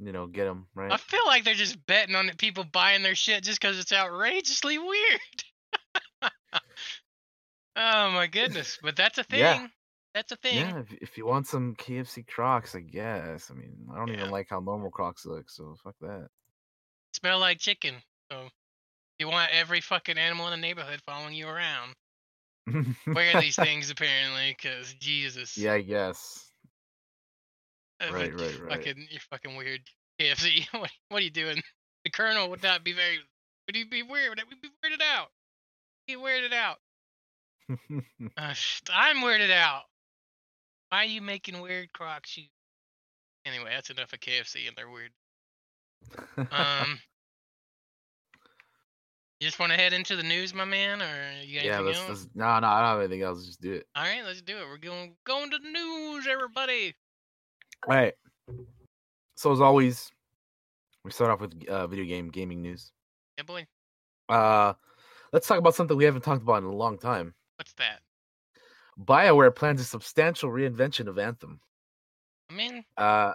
you 0.00 0.12
know, 0.12 0.26
get 0.26 0.46
them 0.46 0.66
right. 0.74 0.90
I 0.90 0.96
feel 0.96 1.20
like 1.26 1.44
they're 1.44 1.54
just 1.54 1.84
betting 1.86 2.14
on 2.16 2.30
people 2.38 2.64
buying 2.64 3.02
their 3.02 3.14
shit 3.14 3.44
just 3.44 3.60
because 3.60 3.78
it's 3.78 3.92
outrageously 3.92 4.78
weird. 4.78 5.20
oh 7.76 8.10
my 8.10 8.26
goodness! 8.26 8.78
But 8.82 8.96
that's 8.96 9.18
a 9.18 9.24
thing. 9.24 9.40
Yeah. 9.40 9.66
That's 10.14 10.30
a 10.32 10.36
thing. 10.36 10.56
Yeah, 10.58 10.78
if, 10.80 10.92
if 11.00 11.16
you 11.18 11.26
want 11.26 11.46
some 11.46 11.74
KFC 11.76 12.26
Crocs, 12.26 12.74
I 12.74 12.80
guess. 12.80 13.50
I 13.50 13.54
mean, 13.54 13.86
I 13.92 13.96
don't 13.96 14.08
Yeah. 14.08 14.14
even 14.18 14.30
like 14.30 14.48
how 14.50 14.60
normal 14.60 14.90
Crocs 14.90 15.24
look, 15.24 15.48
so 15.48 15.74
fuck 15.82 15.94
that. 16.00 16.28
Smell 17.14 17.38
like 17.38 17.58
chicken. 17.58 17.94
So 18.30 18.48
you 19.18 19.28
want 19.28 19.50
every 19.52 19.80
fucking 19.80 20.18
animal 20.18 20.46
in 20.48 20.50
the 20.52 20.56
neighborhood 20.66 21.00
following 21.06 21.34
you 21.34 21.48
around. 21.48 21.94
Wear 23.06 23.40
these 23.40 23.56
things 23.56 23.90
apparently, 23.90 24.54
because 24.56 24.92
Jesus. 24.94 25.56
Yeah, 25.56 25.74
I 25.74 25.80
guess. 25.82 26.50
Uh, 28.00 28.06
but 28.10 28.14
Right, 28.14 28.30
you 28.32 28.36
right, 28.36 28.60
right. 28.60 28.70
Fucking, 28.84 29.06
you're 29.10 29.20
fucking 29.30 29.56
weird. 29.56 29.80
KFC, 30.20 30.66
what, 30.78 30.90
what 31.08 31.20
are 31.20 31.24
you 31.24 31.30
doing? 31.30 31.60
The 32.04 32.10
Colonel 32.10 32.50
would 32.50 32.62
not 32.62 32.84
be 32.84 32.92
very. 32.92 33.18
Would 33.66 33.76
he 33.76 33.84
be 33.84 34.02
weird? 34.02 34.40
Would 34.48 34.60
be 34.60 34.68
weirded 34.84 35.00
out? 35.02 35.28
Be 36.06 36.16
weirded 36.16 36.52
out. 36.52 36.76
Uh, 38.36 38.54
I'm 38.92 39.16
weirded 39.18 39.50
out. 39.52 39.82
Why 40.92 41.04
are 41.04 41.06
you 41.06 41.22
making 41.22 41.58
weird 41.58 41.90
Croc 41.94 42.26
shoes? 42.26 42.50
Anyway, 43.46 43.70
that's 43.70 43.88
enough 43.88 44.12
of 44.12 44.20
KFC 44.20 44.68
and 44.68 44.76
they're 44.76 44.90
weird. 44.90 45.12
Um, 46.36 46.98
you 49.40 49.46
just 49.46 49.58
want 49.58 49.72
to 49.72 49.78
head 49.78 49.94
into 49.94 50.16
the 50.16 50.22
news, 50.22 50.52
my 50.52 50.66
man, 50.66 51.00
or 51.00 51.06
you 51.42 51.60
got 51.60 51.64
yeah, 51.64 51.76
anything 51.76 51.86
let's, 51.86 51.98
else? 51.98 52.08
let's 52.08 52.28
no, 52.34 52.44
no, 52.58 52.66
I 52.66 52.80
don't 52.82 52.90
have 52.90 52.98
anything 52.98 53.22
else. 53.22 53.46
Just 53.46 53.62
do 53.62 53.72
it. 53.72 53.86
All 53.96 54.02
right, 54.02 54.22
let's 54.22 54.42
do 54.42 54.58
it. 54.58 54.66
We're 54.68 54.76
going 54.76 55.14
going 55.24 55.50
to 55.50 55.58
the 55.58 55.70
news, 55.70 56.26
everybody. 56.30 56.94
All 57.88 57.94
right. 57.94 58.12
So 59.34 59.50
as 59.50 59.62
always, 59.62 60.10
we 61.06 61.10
start 61.10 61.30
off 61.30 61.40
with 61.40 61.54
uh, 61.68 61.86
video 61.86 62.04
game 62.04 62.28
gaming 62.28 62.60
news. 62.60 62.92
Yeah, 63.38 63.44
boy. 63.44 63.66
Uh, 64.28 64.74
let's 65.32 65.46
talk 65.46 65.56
about 65.56 65.74
something 65.74 65.96
we 65.96 66.04
haven't 66.04 66.22
talked 66.22 66.42
about 66.42 66.58
in 66.58 66.64
a 66.64 66.70
long 66.70 66.98
time. 66.98 67.32
What's 67.56 67.72
that? 67.78 68.00
BioWare 68.98 69.54
plans 69.54 69.80
a 69.80 69.84
substantial 69.84 70.50
reinvention 70.50 71.08
of 71.08 71.18
Anthem. 71.18 71.60
I 72.50 72.54
mean, 72.54 72.84
Uh, 72.96 73.34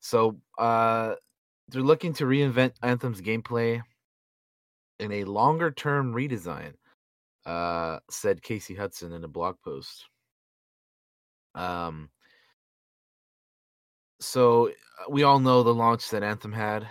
so 0.00 0.40
uh, 0.58 1.14
they're 1.68 1.82
looking 1.82 2.12
to 2.14 2.24
reinvent 2.24 2.72
Anthem's 2.82 3.20
gameplay 3.20 3.82
in 4.98 5.12
a 5.12 5.24
longer-term 5.24 6.14
redesign. 6.14 6.74
Uh, 7.44 7.98
said 8.08 8.42
Casey 8.42 8.74
Hudson 8.74 9.12
in 9.12 9.24
a 9.24 9.28
blog 9.28 9.56
post. 9.64 10.06
Um, 11.56 12.08
so 14.20 14.68
uh, 14.68 15.10
we 15.10 15.24
all 15.24 15.40
know 15.40 15.62
the 15.62 15.74
launch 15.74 16.08
that 16.10 16.22
Anthem 16.22 16.52
had. 16.52 16.86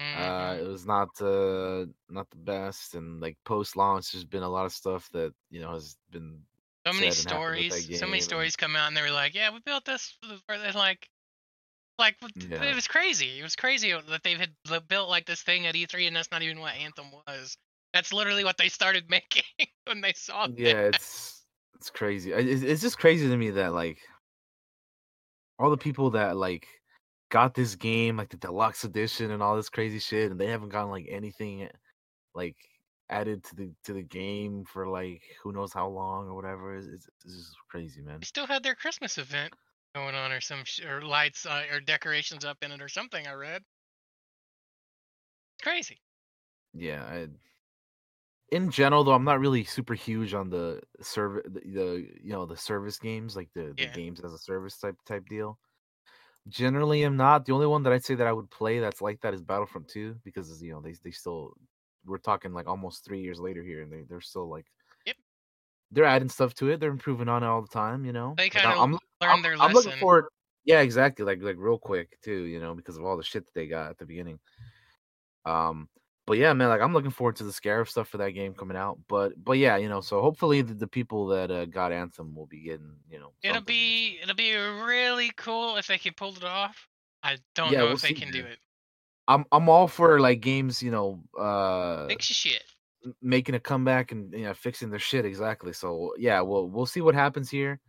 Uh, 0.00 0.54
mhm. 0.54 0.60
it 0.60 0.66
was 0.66 0.84
not 0.86 1.08
uh 1.20 1.84
not 2.08 2.28
the 2.30 2.36
best, 2.38 2.94
and 2.94 3.20
like 3.20 3.36
post-launch, 3.44 4.12
there's 4.12 4.24
been 4.24 4.42
a 4.42 4.48
lot 4.48 4.66
of 4.66 4.72
stuff 4.72 5.08
that 5.12 5.32
you 5.50 5.60
know 5.60 5.72
has 5.72 5.96
been 6.10 6.40
so 6.86 6.92
many 6.92 7.10
said 7.10 7.18
and 7.18 7.28
happened 7.28 7.56
with 7.56 7.68
that 7.68 7.82
stories. 7.82 7.98
So 7.98 8.06
many 8.06 8.20
stories 8.20 8.56
come 8.56 8.76
out, 8.76 8.88
and 8.88 8.96
they 8.96 9.02
were 9.02 9.10
like, 9.10 9.34
"Yeah, 9.34 9.50
we 9.52 9.60
built 9.60 9.84
this." 9.84 10.16
for 10.46 10.56
like, 10.74 11.08
like 11.98 12.16
Yeah. 12.34 12.62
it 12.64 12.74
was 12.74 12.88
crazy. 12.88 13.38
It 13.38 13.42
was 13.42 13.56
crazy 13.56 13.92
that 13.92 14.22
they 14.22 14.34
had 14.34 14.54
built 14.88 15.08
like 15.08 15.26
this 15.26 15.42
thing 15.42 15.66
at 15.66 15.74
E3, 15.74 16.06
and 16.06 16.16
that's 16.16 16.30
not 16.30 16.42
even 16.42 16.60
what 16.60 16.74
Anthem 16.74 17.06
was. 17.26 17.56
That's 17.92 18.12
literally 18.12 18.44
what 18.44 18.56
they 18.56 18.68
started 18.68 19.04
making 19.10 19.44
when 19.86 20.00
they 20.00 20.12
saw 20.14 20.44
it. 20.44 20.52
yeah 20.56 20.82
it's 20.88 21.44
it's 21.76 21.90
crazy 21.90 22.32
it's, 22.32 22.62
it's 22.62 22.82
just 22.82 22.98
crazy 22.98 23.28
to 23.28 23.36
me 23.36 23.50
that 23.50 23.72
like 23.72 23.98
all 25.58 25.70
the 25.70 25.76
people 25.76 26.10
that 26.10 26.36
like 26.36 26.66
got 27.30 27.54
this 27.54 27.76
game 27.76 28.16
like 28.16 28.28
the 28.28 28.36
deluxe 28.36 28.84
edition 28.84 29.30
and 29.30 29.42
all 29.42 29.56
this 29.56 29.68
crazy 29.68 29.98
shit 29.98 30.30
and 30.30 30.40
they 30.40 30.46
haven't 30.48 30.68
gotten 30.68 30.90
like 30.90 31.06
anything 31.08 31.68
like 32.34 32.56
added 33.12 33.44
to 33.44 33.54
the 33.54 33.70
to 33.84 33.92
the 33.92 34.02
game 34.02 34.64
for 34.64 34.88
like 34.88 35.22
who 35.42 35.52
knows 35.52 35.72
how 35.72 35.86
long 35.88 36.26
or 36.28 36.34
whatever 36.34 36.76
it's, 36.76 36.86
it's, 36.86 37.08
it's 37.24 37.36
just 37.36 37.56
crazy 37.70 38.00
man 38.00 38.20
They 38.20 38.26
still 38.26 38.46
had 38.46 38.62
their 38.62 38.74
Christmas 38.74 39.18
event 39.18 39.52
going 39.94 40.14
on, 40.14 40.32
or 40.32 40.40
some 40.40 40.64
sh- 40.64 40.84
or 40.84 41.02
lights 41.02 41.44
uh, 41.44 41.64
or 41.70 41.80
decorations 41.80 42.44
up 42.44 42.56
in 42.62 42.72
it, 42.72 42.80
or 42.80 42.88
something. 42.88 43.26
I 43.26 43.34
read. 43.34 43.62
Crazy. 45.62 46.00
yeah 46.74 47.04
I, 47.04 47.28
in 48.50 48.70
general 48.70 49.04
though 49.04 49.12
i'm 49.12 49.24
not 49.24 49.40
really 49.40 49.64
super 49.64 49.94
huge 49.94 50.34
on 50.34 50.50
the 50.50 50.80
service 51.00 51.44
the, 51.46 51.60
the 51.60 52.08
you 52.22 52.32
know 52.32 52.44
the 52.46 52.56
service 52.56 52.98
games 52.98 53.36
like 53.36 53.48
the, 53.54 53.72
the 53.76 53.86
games 53.94 54.20
as 54.20 54.32
a 54.32 54.38
service 54.38 54.76
type 54.78 54.96
type 55.06 55.24
deal 55.28 55.58
generally 56.48 57.04
i'm 57.04 57.16
not 57.16 57.44
the 57.44 57.52
only 57.52 57.66
one 57.66 57.82
that 57.82 57.92
i'd 57.92 58.04
say 58.04 58.14
that 58.14 58.26
i 58.26 58.32
would 58.32 58.50
play 58.50 58.80
that's 58.80 59.00
like 59.00 59.20
that 59.20 59.34
is 59.34 59.40
battlefront 59.40 59.86
2 59.88 60.16
because 60.24 60.60
you 60.62 60.72
know 60.72 60.80
they, 60.80 60.94
they 61.04 61.12
still 61.12 61.54
we're 62.04 62.18
talking 62.18 62.52
like 62.52 62.66
almost 62.68 63.04
three 63.04 63.20
years 63.20 63.40
later 63.40 63.62
here 63.62 63.82
and 63.82 63.92
they, 63.92 64.02
they're 64.08 64.20
still 64.20 64.48
like 64.48 64.66
Yep. 65.06 65.16
they're 65.90 66.04
adding 66.04 66.28
stuff 66.28 66.54
to 66.54 66.70
it 66.70 66.80
they're 66.80 66.90
improving 66.90 67.28
on 67.28 67.42
it 67.42 67.46
all 67.46 67.62
the 67.62 67.68
time 67.68 68.04
you 68.04 68.12
know 68.12 68.34
They 68.36 68.44
Like, 68.44 68.52
kind 68.62 68.66
I- 68.66 68.72
of 68.74 68.82
I'm, 68.82 68.98
learned 69.20 69.34
I'm, 69.34 69.44
their 69.44 69.56
I'm 69.56 69.58
lesson. 69.58 69.74
looking 69.74 69.98
forward 70.00 70.26
yeah 70.64 70.80
exactly 70.80 71.24
like 71.24 71.42
like 71.42 71.56
real 71.58 71.78
quick 71.78 72.18
too 72.22 72.42
you 72.44 72.60
know 72.60 72.74
because 72.74 72.96
of 72.96 73.04
all 73.04 73.16
the 73.16 73.22
shit 73.22 73.44
that 73.44 73.54
they 73.54 73.66
got 73.66 73.90
at 73.90 73.98
the 73.98 74.06
beginning 74.06 74.38
um 75.44 75.88
but 76.26 76.38
yeah 76.38 76.52
man 76.52 76.68
like 76.68 76.80
i'm 76.80 76.92
looking 76.92 77.10
forward 77.10 77.36
to 77.36 77.44
the 77.44 77.52
scarab 77.52 77.88
stuff 77.88 78.08
for 78.08 78.18
that 78.18 78.30
game 78.30 78.54
coming 78.54 78.76
out 78.76 78.98
but 79.08 79.32
but 79.42 79.58
yeah 79.58 79.76
you 79.76 79.88
know 79.88 80.00
so 80.00 80.20
hopefully 80.20 80.62
the, 80.62 80.74
the 80.74 80.86
people 80.86 81.26
that 81.26 81.50
uh, 81.50 81.64
got 81.66 81.92
anthem 81.92 82.34
will 82.34 82.46
be 82.46 82.60
getting 82.62 82.96
you 83.10 83.18
know 83.18 83.32
It'll 83.42 83.60
be 83.60 84.20
it'll 84.22 84.36
be 84.36 84.54
really 84.54 85.32
cool 85.36 85.76
if 85.76 85.88
they 85.88 85.98
can 85.98 86.14
pull 86.14 86.36
it 86.36 86.44
off. 86.44 86.88
I 87.24 87.38
don't 87.56 87.72
Yeah, 87.72 87.80
know 87.80 87.84
we'll 87.86 87.94
if 87.94 88.02
they 88.02 88.12
can 88.12 88.30
do 88.30 88.44
it. 88.44 88.58
I'm 89.28 89.44
i'm 89.52 89.68
all 89.68 89.88
for 89.88 90.20
like 90.20 90.40
games 90.40 90.82
you 90.82 90.90
know 90.90 91.22
uh 91.38 92.06
Fix 92.08 92.30
your 92.30 92.54
shit. 92.54 92.64
making 93.20 93.54
a 93.54 93.60
comeback 93.60 94.12
and 94.12 94.32
you 94.32 94.44
know 94.44 94.54
fixing 94.54 94.90
their 94.90 94.98
shit 94.98 95.24
exactly 95.24 95.72
so 95.72 96.12
yeah 96.18 96.40
well 96.40 96.68
we'll 96.68 96.86
see 96.86 97.00
what 97.00 97.14
happens 97.14 97.50
here 97.50 97.80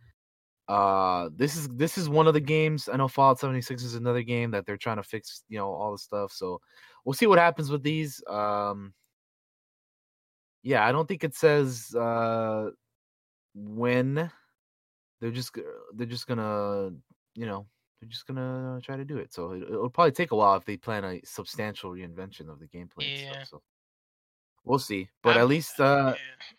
uh 0.68 1.28
this 1.36 1.56
is 1.56 1.68
this 1.68 1.98
is 1.98 2.08
one 2.08 2.26
of 2.26 2.32
the 2.32 2.40
games 2.40 2.88
i 2.90 2.96
know 2.96 3.08
fallout 3.08 3.38
76 3.38 3.82
is 3.82 3.94
another 3.96 4.22
game 4.22 4.50
that 4.50 4.64
they're 4.64 4.78
trying 4.78 4.96
to 4.96 5.02
fix 5.02 5.42
you 5.48 5.58
know 5.58 5.68
all 5.68 5.92
the 5.92 5.98
stuff 5.98 6.32
so 6.32 6.58
we'll 7.04 7.12
see 7.12 7.26
what 7.26 7.38
happens 7.38 7.70
with 7.70 7.82
these 7.82 8.22
um 8.28 8.94
yeah 10.62 10.86
i 10.86 10.90
don't 10.90 11.06
think 11.06 11.22
it 11.22 11.34
says 11.34 11.94
uh 11.94 12.70
when 13.54 14.30
they're 15.20 15.30
just 15.30 15.56
they're 15.94 16.06
just 16.06 16.26
gonna 16.26 16.90
you 17.34 17.46
know 17.46 17.66
they're 18.04 18.10
just 18.10 18.26
gonna 18.26 18.80
try 18.82 18.96
to 18.96 19.04
do 19.04 19.16
it 19.18 19.32
so 19.32 19.52
it, 19.52 19.62
it'll 19.62 19.88
probably 19.90 20.12
take 20.12 20.30
a 20.32 20.36
while 20.36 20.54
if 20.56 20.64
they 20.64 20.76
plan 20.76 21.04
a 21.04 21.20
substantial 21.24 21.90
reinvention 21.92 22.48
of 22.50 22.58
the 22.60 22.66
gameplay 22.66 23.08
and 23.14 23.20
Yeah. 23.22 23.32
stuff 23.32 23.48
so 23.48 23.62
we'll 24.64 24.78
see 24.78 25.08
but 25.22 25.30
I'm- 25.36 25.40
at 25.40 25.48
least 25.48 25.80
uh 25.80 26.14
yeah. 26.16 26.56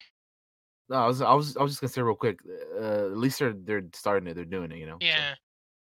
no, 0.90 0.96
I 0.98 1.08
was 1.08 1.22
I 1.22 1.34
was 1.34 1.56
I 1.58 1.62
was 1.64 1.72
just 1.74 1.82
gonna 1.82 1.90
say 1.94 2.02
real 2.02 2.16
quick. 2.16 2.40
Uh, 2.80 3.06
at 3.08 3.18
least 3.18 3.40
they're 3.40 3.54
they're 3.54 3.84
starting 3.94 4.28
it. 4.30 4.36
They're 4.36 4.46
doing 4.46 4.72
it. 4.72 4.78
You 4.78 4.86
know. 4.86 4.98
so- 5.02 5.06
Yeah. 5.08 5.34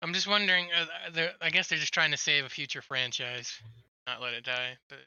I'm 0.03 0.13
just 0.13 0.27
wondering. 0.27 0.67
Uh, 0.71 0.85
they're- 1.11 1.33
I 1.41 1.49
guess 1.51 1.67
they're 1.67 1.77
just 1.79 1.93
trying 1.93 2.11
to 2.11 2.17
save 2.17 2.45
a 2.45 2.49
future 2.49 2.81
franchise, 2.83 3.51
not 4.07 4.21
let 4.21 4.33
it 4.35 4.43
die. 4.45 4.77
But 4.89 4.99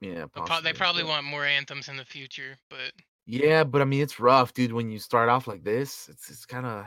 Yeah, 0.00 0.24
possibly. 0.26 0.72
they 0.72 0.76
probably 0.76 1.02
but- 1.02 1.08
want 1.10 1.26
more 1.26 1.44
anthems 1.44 1.88
in 1.88 1.96
the 1.98 2.04
future, 2.04 2.58
but 2.70 2.92
Yeah, 3.26 3.64
but 3.64 3.80
I 3.82 3.84
mean, 3.84 4.02
it's 4.02 4.18
rough, 4.20 4.52
dude. 4.54 4.72
When 4.72 4.90
you 4.90 4.98
start 4.98 5.28
off 5.28 5.46
like 5.46 5.64
this, 5.64 6.08
it's 6.08 6.30
it's 6.30 6.46
kind 6.46 6.64
of 6.66 6.86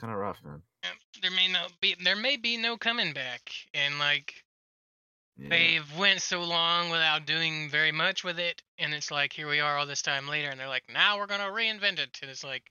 kind 0.00 0.12
of 0.12 0.18
rough, 0.18 0.42
man. 0.44 0.62
There 1.22 1.30
may 1.30 1.48
not 1.48 1.72
be 1.80 1.94
there 2.02 2.16
may 2.16 2.36
be 2.36 2.56
no 2.56 2.76
coming 2.76 3.12
back. 3.12 3.50
And 3.74 3.98
like 3.98 4.44
Yeah. 5.36 5.48
they've 5.50 5.96
went 5.98 6.20
so 6.22 6.42
long 6.42 6.90
without 6.90 7.26
doing 7.26 7.68
very 7.70 7.92
much 7.92 8.24
with 8.24 8.38
it, 8.38 8.62
and 8.78 8.92
it's 8.94 9.10
like 9.10 9.32
here 9.32 9.48
we 9.48 9.60
are 9.60 9.76
all 9.78 9.86
this 9.86 10.02
time 10.02 10.28
later, 10.28 10.48
and 10.50 10.58
they're 10.58 10.68
like 10.68 10.88
now 10.92 11.18
we're 11.18 11.26
gonna 11.26 11.44
reinvent 11.44 11.98
it, 11.98 12.18
and 12.22 12.30
it's 12.30 12.44
like 12.44 12.64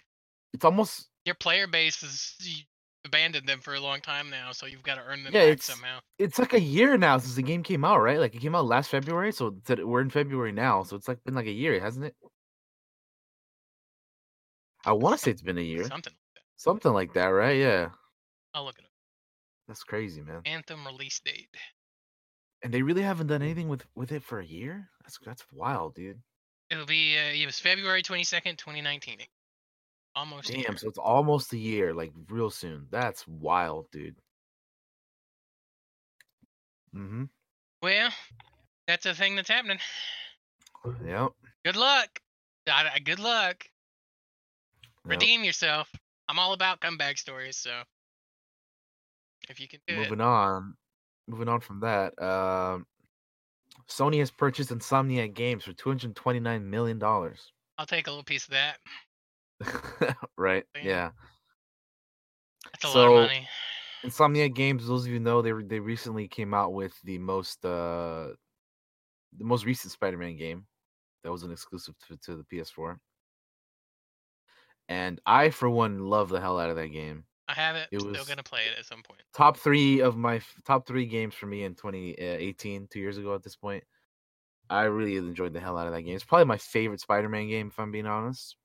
It's 0.53 0.65
almost 0.65 1.09
your 1.25 1.35
player 1.35 1.67
base 1.67 2.01
is 2.03 2.35
you 2.39 2.63
abandoned 3.05 3.47
them 3.47 3.61
for 3.61 3.73
a 3.75 3.79
long 3.79 4.01
time 4.01 4.29
now, 4.29 4.51
so 4.51 4.65
you've 4.65 4.83
got 4.83 4.95
to 4.95 5.01
earn 5.01 5.23
them 5.23 5.33
Yeah, 5.33 5.41
back 5.43 5.49
it's- 5.53 5.65
somehow. 5.65 5.99
it's 6.17 6.37
like 6.39 6.51
a 6.53 6.59
year 6.59 6.97
now 6.97 7.17
since 7.17 7.35
the 7.35 7.41
game 7.43 7.63
came 7.63 7.85
out, 7.85 7.99
right? 7.99 8.19
Like 8.19 8.35
it 8.35 8.39
came 8.41 8.53
out 8.55 8.65
last 8.65 8.89
February, 8.89 9.31
so 9.31 9.55
we're 9.69 10.01
in 10.01 10.09
February 10.09 10.51
now, 10.51 10.83
so 10.83 10.95
it's 10.97 11.07
like 11.07 11.23
been 11.23 11.35
like 11.35 11.45
a 11.45 11.51
year, 11.51 11.79
hasn't 11.79 12.05
it? 12.05 12.15
I 14.85 14.91
want 14.93 15.17
to 15.17 15.23
say 15.23 15.31
it's 15.31 15.41
been 15.41 15.57
a 15.57 15.61
year, 15.61 15.85
Something. 15.85 16.13
Something 16.57 16.91
like 16.91 17.13
that, 17.13 17.27
right? 17.27 17.57
Yeah, 17.57 17.89
I'll 18.53 18.65
look 18.65 18.75
at 18.77 18.83
it 18.83 18.87
up. 18.87 18.91
that's 19.67 19.83
crazy, 19.83 20.21
man. 20.21 20.41
Anthem 20.45 20.85
release 20.85 21.19
date. 21.19 21.49
And 22.63 22.73
they 22.73 22.81
really 22.81 23.03
haven't 23.03 23.27
done 23.27 23.41
anything 23.41 23.69
with 23.69 23.85
with 23.95 24.11
it 24.11 24.23
for 24.23 24.39
a 24.39 24.45
year. 24.45 24.89
That's 25.03 25.17
that's 25.25 25.45
wild, 25.53 25.95
dude. 25.95 26.19
It'll 26.69 26.85
be 26.85 27.15
uh, 27.17 27.33
it 27.33 27.45
was 27.45 27.59
February 27.59 28.01
twenty 28.01 28.23
second, 28.23 28.57
twenty 28.57 28.81
nineteen. 28.81 29.19
Almost. 30.15 30.51
Damn, 30.51 30.77
so 30.77 30.89
it's 30.89 30.97
almost 30.97 31.53
a 31.53 31.57
year, 31.57 31.93
like 31.93 32.11
real 32.29 32.49
soon. 32.49 32.87
That's 32.89 33.27
wild, 33.27 33.85
dude. 33.91 34.15
Mm-hmm. 36.95 37.25
Well, 37.83 38.09
that's 38.87 39.05
a 39.05 39.13
thing 39.13 39.35
that's 39.35 39.49
happening. 39.49 39.77
Yep. 41.05 41.33
Good 41.63 41.75
luck. 41.75 42.19
Good 43.03 43.19
luck. 43.19 43.65
yep. 45.05 45.11
Redeem 45.11 45.43
yourself. 45.43 45.91
I'm 46.29 46.39
all 46.39 46.53
about 46.53 46.81
comeback 46.81 47.17
stories, 47.17 47.57
so 47.57 47.71
if 49.49 49.59
you 49.59 49.67
can 49.67 49.79
do 49.87 49.95
it. 49.95 49.97
Moving 49.97 50.21
on. 50.21 50.75
Moving 51.27 51.49
on 51.49 51.61
from 51.61 51.79
that. 51.81 52.19
Um 52.21 52.85
Sony 53.89 54.19
has 54.19 54.31
purchased 54.31 54.69
Insomniac 54.69 55.33
Games 55.33 55.63
for 55.63 55.73
two 55.73 55.89
hundred 55.89 56.15
twenty-nine 56.15 56.69
million 56.69 56.99
dollars. 56.99 57.53
I'll 57.77 57.85
take 57.85 58.07
a 58.07 58.09
little 58.09 58.23
piece 58.23 58.47
of 58.47 58.51
that. 58.51 60.15
right? 60.37 60.65
Damn. 60.73 60.85
Yeah. 60.85 61.09
That's 62.73 62.93
a 62.93 62.97
lot 62.97 63.07
of 63.07 63.27
money. 63.27 63.47
Insomniac 64.05 64.55
Games, 64.55 64.87
those 64.87 65.05
of 65.05 65.11
you 65.11 65.19
know, 65.19 65.41
they 65.41 65.53
re- 65.53 65.65
they 65.65 65.79
recently 65.79 66.27
came 66.27 66.53
out 66.53 66.73
with 66.73 66.93
the 67.03 67.17
most 67.17 67.63
uh 67.65 68.29
the 69.37 69.45
most 69.45 69.65
recent 69.65 69.91
Spider-Man 69.91 70.37
game 70.37 70.65
that 71.23 71.31
was 71.31 71.43
an 71.43 71.51
exclusive 71.51 71.95
to, 72.07 72.17
to 72.17 72.35
the 72.37 72.43
PS4. 72.43 72.97
And 74.89 75.19
I, 75.25 75.49
for 75.49 75.69
one, 75.69 75.99
love 75.99 76.29
the 76.29 76.39
hell 76.39 76.59
out 76.59 76.69
of 76.69 76.75
that 76.77 76.87
game. 76.87 77.25
I 77.49 77.53
have 77.53 77.75
it. 77.75 77.87
it 77.91 77.99
Still 77.99 78.25
gonna 78.25 78.43
play 78.43 78.61
it 78.61 78.77
at 78.77 78.85
some 78.85 79.03
point. 79.03 79.21
Top 79.33 79.57
three 79.57 80.01
of 80.01 80.17
my 80.17 80.41
top 80.65 80.85
three 80.85 81.05
games 81.05 81.33
for 81.33 81.45
me 81.45 81.63
in 81.63 81.75
2018, 81.75 82.87
two 82.91 82.99
years 82.99 83.17
ago 83.17 83.33
at 83.35 83.43
this 83.43 83.55
point. 83.55 83.83
I 84.69 84.83
really 84.83 85.15
enjoyed 85.15 85.53
the 85.53 85.61
hell 85.61 85.77
out 85.77 85.87
of 85.87 85.93
that 85.93 86.01
game. 86.01 86.15
It's 86.15 86.25
probably 86.25 86.45
my 86.45 86.57
favorite 86.57 86.99
Spider-Man 86.99 87.47
game, 87.47 87.67
if 87.67 87.79
I'm 87.79 87.91
being 87.91 88.05
honest. 88.05 88.57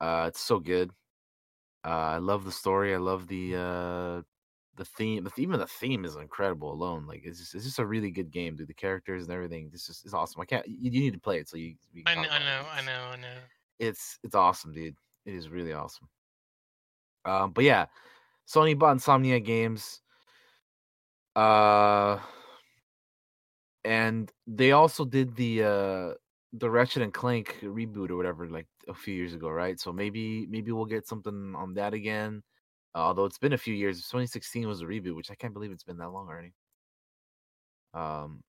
Uh, 0.00 0.24
it's 0.26 0.40
so 0.40 0.58
good. 0.58 0.90
Uh, 1.84 1.88
I 1.88 2.18
love 2.18 2.44
the 2.44 2.50
story. 2.50 2.94
I 2.94 2.98
love 2.98 3.28
the 3.28 3.54
uh, 3.54 4.22
the 4.76 4.84
theme. 4.84 5.22
The 5.22 5.30
theme, 5.30 5.48
even 5.48 5.60
the 5.60 5.66
theme 5.66 6.04
is 6.04 6.16
incredible 6.16 6.72
alone. 6.72 7.06
Like 7.06 7.22
it's 7.24 7.38
just 7.38 7.54
it's 7.54 7.64
just 7.64 7.78
a 7.78 7.86
really 7.86 8.10
good 8.10 8.32
game, 8.32 8.56
dude. 8.56 8.68
The 8.68 8.74
characters 8.74 9.24
and 9.24 9.32
everything. 9.32 9.70
This 9.70 9.88
is 9.88 10.02
it's 10.04 10.14
awesome. 10.14 10.40
I 10.40 10.44
can't. 10.44 10.66
You, 10.66 10.90
you 10.90 11.00
need 11.00 11.14
to 11.14 11.20
play 11.20 11.38
it 11.38 11.48
so 11.48 11.56
you. 11.56 11.74
we 11.94 12.02
I 12.06 12.14
know, 12.16 12.22
I 12.22 12.38
know. 12.40 12.64
I 12.72 12.82
know, 12.82 13.04
I 13.12 13.16
know. 13.16 13.38
It's 13.82 14.18
it's 14.22 14.36
awesome, 14.36 14.72
dude. 14.72 14.94
It 15.26 15.34
is 15.34 15.48
really 15.50 15.72
awesome. 15.72 16.08
Um, 17.24 17.50
but 17.50 17.64
yeah, 17.64 17.86
Sony 18.46 18.78
bought 18.78 18.96
Insomniac 18.96 19.44
Games. 19.44 20.00
Uh, 21.34 22.18
and 23.84 24.30
they 24.46 24.72
also 24.72 25.04
did 25.04 25.34
the 25.34 25.64
uh 25.64 26.14
the 26.52 26.70
Ratchet 26.70 27.02
and 27.02 27.12
Clank 27.12 27.56
reboot 27.62 28.10
or 28.10 28.16
whatever 28.16 28.46
like 28.48 28.68
a 28.88 28.94
few 28.94 29.14
years 29.14 29.34
ago, 29.34 29.48
right? 29.48 29.80
So 29.80 29.92
maybe 29.92 30.46
maybe 30.48 30.70
we'll 30.70 30.84
get 30.86 31.08
something 31.08 31.54
on 31.56 31.74
that 31.74 31.94
again. 31.94 32.42
Uh, 32.94 32.98
although 32.98 33.24
it's 33.24 33.38
been 33.38 33.54
a 33.54 33.58
few 33.58 33.74
years. 33.74 34.06
2016 34.08 34.68
was 34.68 34.82
a 34.82 34.84
reboot, 34.84 35.16
which 35.16 35.30
I 35.30 35.34
can't 35.34 35.54
believe 35.54 35.72
it's 35.72 35.84
been 35.84 35.98
that 35.98 36.10
long 36.10 36.28
already. 36.28 36.52
Um. 37.94 38.42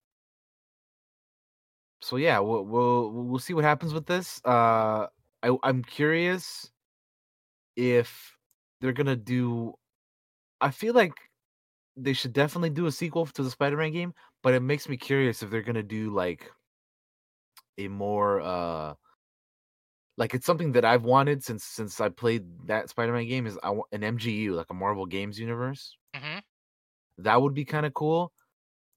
So 2.00 2.16
yeah, 2.16 2.38
we'll 2.40 2.64
we'll 2.64 3.10
we'll 3.10 3.38
see 3.38 3.54
what 3.54 3.64
happens 3.64 3.94
with 3.94 4.06
this. 4.06 4.40
Uh, 4.44 5.06
I 5.44 5.56
I'm 5.62 5.84
curious 5.84 6.72
if 7.76 8.36
they're 8.80 8.92
gonna 8.92 9.16
do. 9.16 9.74
I 10.60 10.70
feel 10.70 10.94
like 10.94 11.14
they 11.96 12.14
should 12.14 12.34
definitely 12.34 12.70
do 12.70 12.86
a 12.86 12.92
sequel 12.92 13.26
to 13.26 13.44
the 13.44 13.50
Spider-Man 13.50 13.92
game, 13.92 14.14
but 14.42 14.54
it 14.54 14.60
makes 14.62 14.88
me 14.88 14.96
curious 14.98 15.42
if 15.42 15.50
they're 15.50 15.62
gonna 15.62 15.82
do 15.84 16.10
like 16.14 16.50
a 17.78 17.88
more 17.88 18.40
uh 18.40 18.94
like 20.16 20.34
it's 20.34 20.46
something 20.46 20.72
that 20.72 20.84
I've 20.84 21.04
wanted 21.04 21.42
since 21.42 21.64
since 21.64 22.00
I 22.00 22.08
played 22.08 22.44
that 22.66 22.88
Spider-Man 22.88 23.26
game 23.28 23.46
is 23.46 23.58
I 23.62 23.70
want 23.70 23.88
an 23.92 24.04
MGU 24.04 24.54
like 24.54 24.70
a 24.70 24.74
Marvel 24.74 25.06
Games 25.06 25.38
universe. 25.38 25.96
hmm 26.14 26.38
That 27.18 27.40
would 27.40 27.54
be 27.54 27.64
kind 27.64 27.86
of 27.86 27.94
cool. 27.94 28.32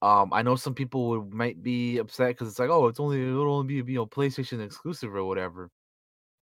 Um, 0.02 0.34
I 0.34 0.44
know 0.44 0.56
some 0.58 0.76
people 0.76 1.10
would 1.10 1.34
might 1.34 1.64
be 1.64 1.98
upset 2.00 2.30
because 2.32 2.50
it's 2.50 2.60
like, 2.60 2.70
oh, 2.70 2.88
it's 2.88 3.00
only 3.02 3.22
it'll 3.22 3.54
only 3.56 3.82
be 3.82 3.94
you 3.94 4.00
know 4.00 4.08
PlayStation 4.08 4.64
exclusive 4.66 5.16
or 5.16 5.26
whatever. 5.26 5.72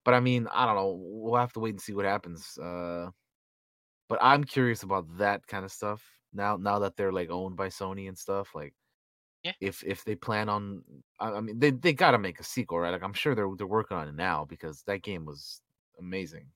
But 0.06 0.14
I 0.14 0.20
mean, 0.20 0.48
I 0.52 0.66
don't 0.66 0.76
know. 0.76 0.98
We'll 1.02 1.36
have 1.40 1.54
to 1.54 1.60
wait 1.60 1.72
and 1.72 1.82
see 1.82 1.94
what 1.94 2.06
happens. 2.06 2.58
Uh, 2.58 3.10
but 4.08 4.18
I'm 4.22 4.44
curious 4.44 4.82
about 4.82 5.18
that 5.18 5.46
kind 5.46 5.64
of 5.64 5.72
stuff 5.72 6.04
now. 6.32 6.56
Now 6.56 6.78
that 6.80 6.96
they're 6.96 7.12
like 7.12 7.30
owned 7.30 7.56
by 7.56 7.68
Sony 7.68 8.08
and 8.08 8.18
stuff, 8.18 8.54
like, 8.54 8.74
Yeah. 9.42 9.54
if 9.60 9.84
if 9.84 10.04
they 10.04 10.16
plan 10.16 10.48
on, 10.50 10.84
I, 11.20 11.32
I 11.32 11.40
mean, 11.42 11.58
they 11.60 11.72
they 11.72 11.94
got 11.94 12.12
to 12.12 12.18
make 12.18 12.40
a 12.40 12.44
sequel, 12.44 12.80
right? 12.80 12.90
Like, 12.92 13.02
I'm 13.04 13.14
sure 13.14 13.34
they're 13.36 13.50
they're 13.58 13.66
working 13.68 13.96
on 13.98 14.08
it 14.08 14.14
now 14.16 14.44
because 14.46 14.82
that 14.84 15.02
game 15.02 15.26
was 15.26 15.62
amazing. 15.98 16.52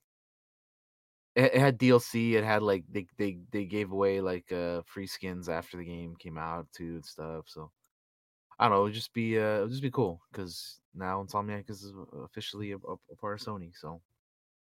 It, 1.35 1.55
it 1.55 1.61
had 1.61 1.79
DLC. 1.79 2.35
It 2.37 2.45
had 2.45 2.63
like 2.63 2.85
they 2.89 3.07
they 3.17 3.39
they 3.51 3.65
gave 3.67 3.93
away 3.93 4.21
like 4.21 4.51
uh 4.53 4.83
free 4.83 5.07
skins 5.07 5.49
after 5.49 5.77
the 5.77 5.85
game 5.85 6.17
came 6.17 6.39
out 6.39 6.71
too 6.73 6.95
and 6.97 7.05
stuff. 7.05 7.49
So 7.49 7.73
I 8.61 8.69
don't 8.69 8.77
know. 8.77 8.85
It'd 8.85 8.95
just 8.95 9.15
be 9.15 9.39
uh, 9.39 9.59
it'd 9.65 9.71
just 9.71 9.83
be 9.83 9.91
cool 9.91 10.21
because 10.31 10.81
now 10.95 11.25
Insomniac 11.25 11.71
is 11.71 11.93
officially 12.23 12.73
a, 12.73 12.77
a, 12.77 12.95
a 13.11 13.17
part 13.19 13.41
of 13.41 13.47
Sony. 13.47 13.73
So 13.75 14.01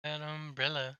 an 0.04 0.22
umbrella. 0.22 0.96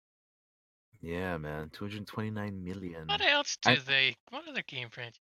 yeah, 1.00 1.38
man, 1.38 1.70
two 1.70 1.86
hundred 1.86 2.06
twenty 2.06 2.30
nine 2.30 2.62
million. 2.62 3.06
What 3.08 3.22
else 3.22 3.56
do 3.62 3.70
I- 3.70 3.76
they? 3.76 4.16
What 4.28 4.46
other 4.46 4.62
game 4.62 4.90
franchise? 4.90 5.18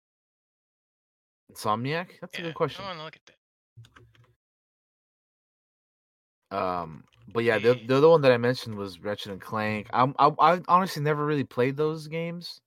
Insomniac? 1.53 2.19
That's 2.21 2.39
a 2.39 2.43
good 2.43 2.55
question. 2.55 2.85
I 2.85 2.89
want 2.89 2.99
to 2.99 3.05
look 3.05 3.17
at 3.17 3.27
that. 6.51 6.57
Um, 6.57 7.05
but 7.33 7.45
yeah, 7.45 7.59
the 7.59 7.75
the 7.87 7.97
other 7.97 8.09
one 8.09 8.23
that 8.23 8.33
I 8.33 8.39
mentioned 8.39 8.77
was 8.77 9.01
Ratchet 9.01 9.33
and 9.33 9.41
Clank. 9.41 9.89
I'm, 9.93 10.15
I 10.19 10.33
I 10.39 10.61
honestly 10.69 11.03
never 11.03 11.27
really 11.27 11.45
played 11.45 11.77
those 11.77 12.09
games, 12.09 12.61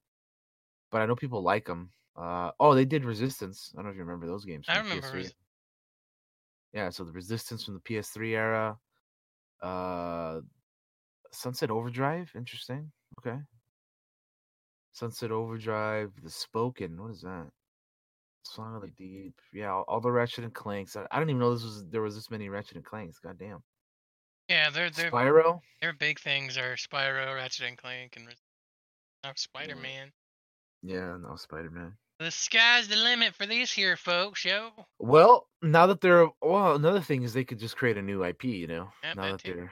but 0.92 1.02
I 1.02 1.06
know 1.08 1.16
people 1.16 1.42
like 1.42 1.66
them. 1.66 1.92
Uh, 2.20 2.52
oh, 2.60 2.76
they 2.76 2.86
did 2.86 3.06
Resistance. 3.06 3.72
I 3.74 3.78
don't 3.78 3.86
know 3.86 3.92
if 3.92 3.96
you 3.96 4.04
remember 4.04 4.28
those 4.28 4.44
games. 4.44 4.66
I 4.68 4.80
remember 4.80 5.08
PS3. 5.08 5.32
Yeah, 6.74 6.90
so 6.90 7.04
the 7.04 7.14
Resistance 7.14 7.64
from 7.64 7.76
the 7.76 7.80
PS3 7.80 8.32
era. 8.32 8.78
Uh, 9.62 10.42
Sunset 11.32 11.72
Overdrive. 11.72 12.30
Interesting. 12.36 12.92
Okay. 13.20 13.38
Sunset 14.92 15.32
Overdrive. 15.32 16.12
The 16.22 16.30
Spoken. 16.30 17.02
What 17.02 17.12
is 17.12 17.22
that? 17.22 17.48
Song 18.44 18.76
of 18.76 18.82
the 18.82 18.90
Deep. 18.90 19.36
Yeah, 19.54 19.72
all, 19.72 19.86
all 19.88 20.02
the 20.02 20.12
Ratchet 20.12 20.44
and 20.44 20.54
Clanks. 20.54 20.96
I, 20.96 21.06
I 21.12 21.20
didn't 21.20 21.32
even 21.32 21.40
know 21.40 21.54
this 21.54 21.64
was 21.64 21.86
there 21.88 22.02
was 22.02 22.16
this 22.16 22.30
many 22.30 22.50
Ratchet 22.50 22.76
and 22.76 22.86
Clanks. 22.86 23.20
God 23.20 23.38
damn. 23.38 23.64
Yeah, 24.50 24.70
they're 24.72 24.90
they're 24.90 25.12
Spyro. 25.12 25.60
their 25.82 25.94
big 25.94 26.20
things 26.20 26.58
are 26.58 26.76
Spyro, 26.76 27.36
Ratchet 27.36 27.68
and 27.68 27.78
Clank, 27.78 28.16
and 28.18 28.28
Res- 28.28 29.34
Spider 29.36 29.76
Man. 29.76 30.12
Yeah, 30.82 31.18
no 31.22 31.36
Spider 31.36 31.70
Man. 31.70 31.94
The 32.20 32.32
sky's 32.32 32.90
the 32.90 32.98
limit 32.98 33.34
for 33.34 33.46
these 33.46 33.72
here 33.72 33.96
folks, 33.96 34.44
yo. 34.44 34.72
Well, 35.00 35.48
now 35.62 35.88
that 35.88 36.02
they're 36.02 36.28
well, 36.42 36.76
another 36.76 37.00
thing 37.00 37.24
is 37.24 37.32
they 37.32 37.46
could 37.46 37.60
just 37.60 37.78
create 37.78 37.98
a 37.98 38.02
new 38.02 38.26
IP. 38.26 38.44
You 38.44 38.68
know, 38.68 38.92
Yeah, 39.04 39.14
now 39.14 39.32
that 39.32 39.42
they're 39.42 39.72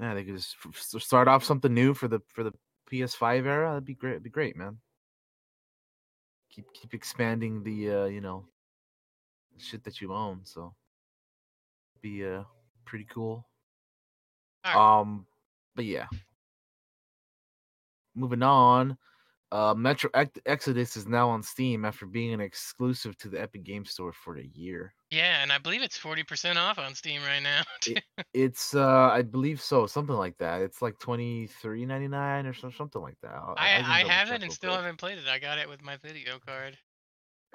yeah, 0.00 0.14
they 0.14 0.24
could 0.24 0.36
just 0.36 0.56
f- 0.66 1.00
start 1.00 1.28
off 1.28 1.44
something 1.44 1.72
new 1.72 1.94
for 1.94 2.08
the 2.08 2.20
for 2.34 2.42
the 2.42 2.52
PS5 2.90 3.46
era. 3.46 3.68
That'd 3.70 3.84
be 3.84 3.94
great. 3.94 4.12
It'd 4.12 4.24
be 4.24 4.30
great, 4.30 4.56
man. 4.56 4.78
Keep 6.50 6.72
keep 6.74 6.92
expanding 6.92 7.62
the 7.62 7.90
uh, 7.92 8.04
you 8.06 8.20
know 8.20 8.46
shit 9.58 9.84
that 9.84 10.00
you 10.00 10.12
own. 10.12 10.40
So 10.42 10.74
be 12.02 12.26
uh 12.26 12.42
pretty 12.84 13.06
cool. 13.08 13.46
Alright. 14.66 15.00
Um, 15.00 15.26
but 15.76 15.84
yeah. 15.84 16.06
Moving 18.16 18.42
on. 18.42 18.98
Uh, 19.56 19.72
Metro 19.74 20.10
Ex- 20.12 20.38
Exodus 20.44 20.96
is 20.98 21.06
now 21.06 21.30
on 21.30 21.42
Steam 21.42 21.86
after 21.86 22.04
being 22.04 22.34
an 22.34 22.42
exclusive 22.42 23.16
to 23.16 23.30
the 23.30 23.40
Epic 23.40 23.64
Game 23.64 23.86
Store 23.86 24.12
for 24.12 24.36
a 24.36 24.44
year. 24.52 24.92
Yeah, 25.10 25.40
and 25.42 25.50
I 25.50 25.56
believe 25.56 25.80
it's 25.82 25.96
forty 25.96 26.22
percent 26.22 26.58
off 26.58 26.78
on 26.78 26.94
Steam 26.94 27.22
right 27.22 27.42
now. 27.42 27.62
It- 27.86 28.04
It's 28.34 28.74
uh, 28.74 29.08
I 29.10 29.22
believe 29.22 29.62
so, 29.62 29.86
something 29.86 30.14
like 30.14 30.36
that. 30.38 30.60
It's 30.60 30.82
like 30.82 30.98
twenty 30.98 31.46
three 31.46 31.86
ninety 31.86 32.06
nine 32.06 32.44
or 32.44 32.52
so, 32.52 32.68
something 32.68 33.00
like 33.00 33.16
that. 33.22 33.32
I 33.56 33.76
I 33.80 34.00
I 34.02 34.04
have 34.04 34.30
it 34.30 34.42
and 34.42 34.52
still 34.52 34.72
quick. 34.72 34.80
haven't 34.82 34.98
played 34.98 35.16
it. 35.16 35.24
I 35.26 35.38
got 35.38 35.56
it 35.56 35.70
with 35.70 35.82
my 35.82 35.96
video 35.96 36.38
card. 36.46 36.76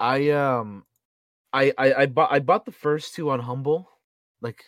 I 0.00 0.30
um, 0.30 0.84
I 1.52 1.72
I 1.78 1.94
I 1.94 2.06
bought 2.06 2.32
I 2.32 2.40
bought 2.40 2.64
the 2.64 2.72
first 2.72 3.14
two 3.14 3.30
on 3.30 3.38
Humble, 3.38 3.88
like 4.40 4.64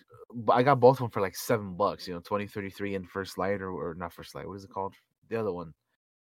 I 0.53 0.62
got 0.62 0.79
both 0.79 0.99
of 0.99 1.05
them 1.05 1.11
for 1.11 1.21
like 1.21 1.35
seven 1.35 1.75
bucks. 1.75 2.07
You 2.07 2.14
know, 2.14 2.21
twenty 2.21 2.47
thirty 2.47 2.71
three 2.71 2.95
and 2.95 3.11
First 3.11 3.38
Light 3.38 3.61
or, 3.61 3.73
or 3.73 3.95
not 3.95 4.12
First 4.12 4.37
Light. 4.37 4.47
What 4.47 4.55
is 4.55 4.62
it 4.64 4.71
called? 4.71 4.95
The 5.31 5.41
other 5.41 5.53
one. 5.53 5.75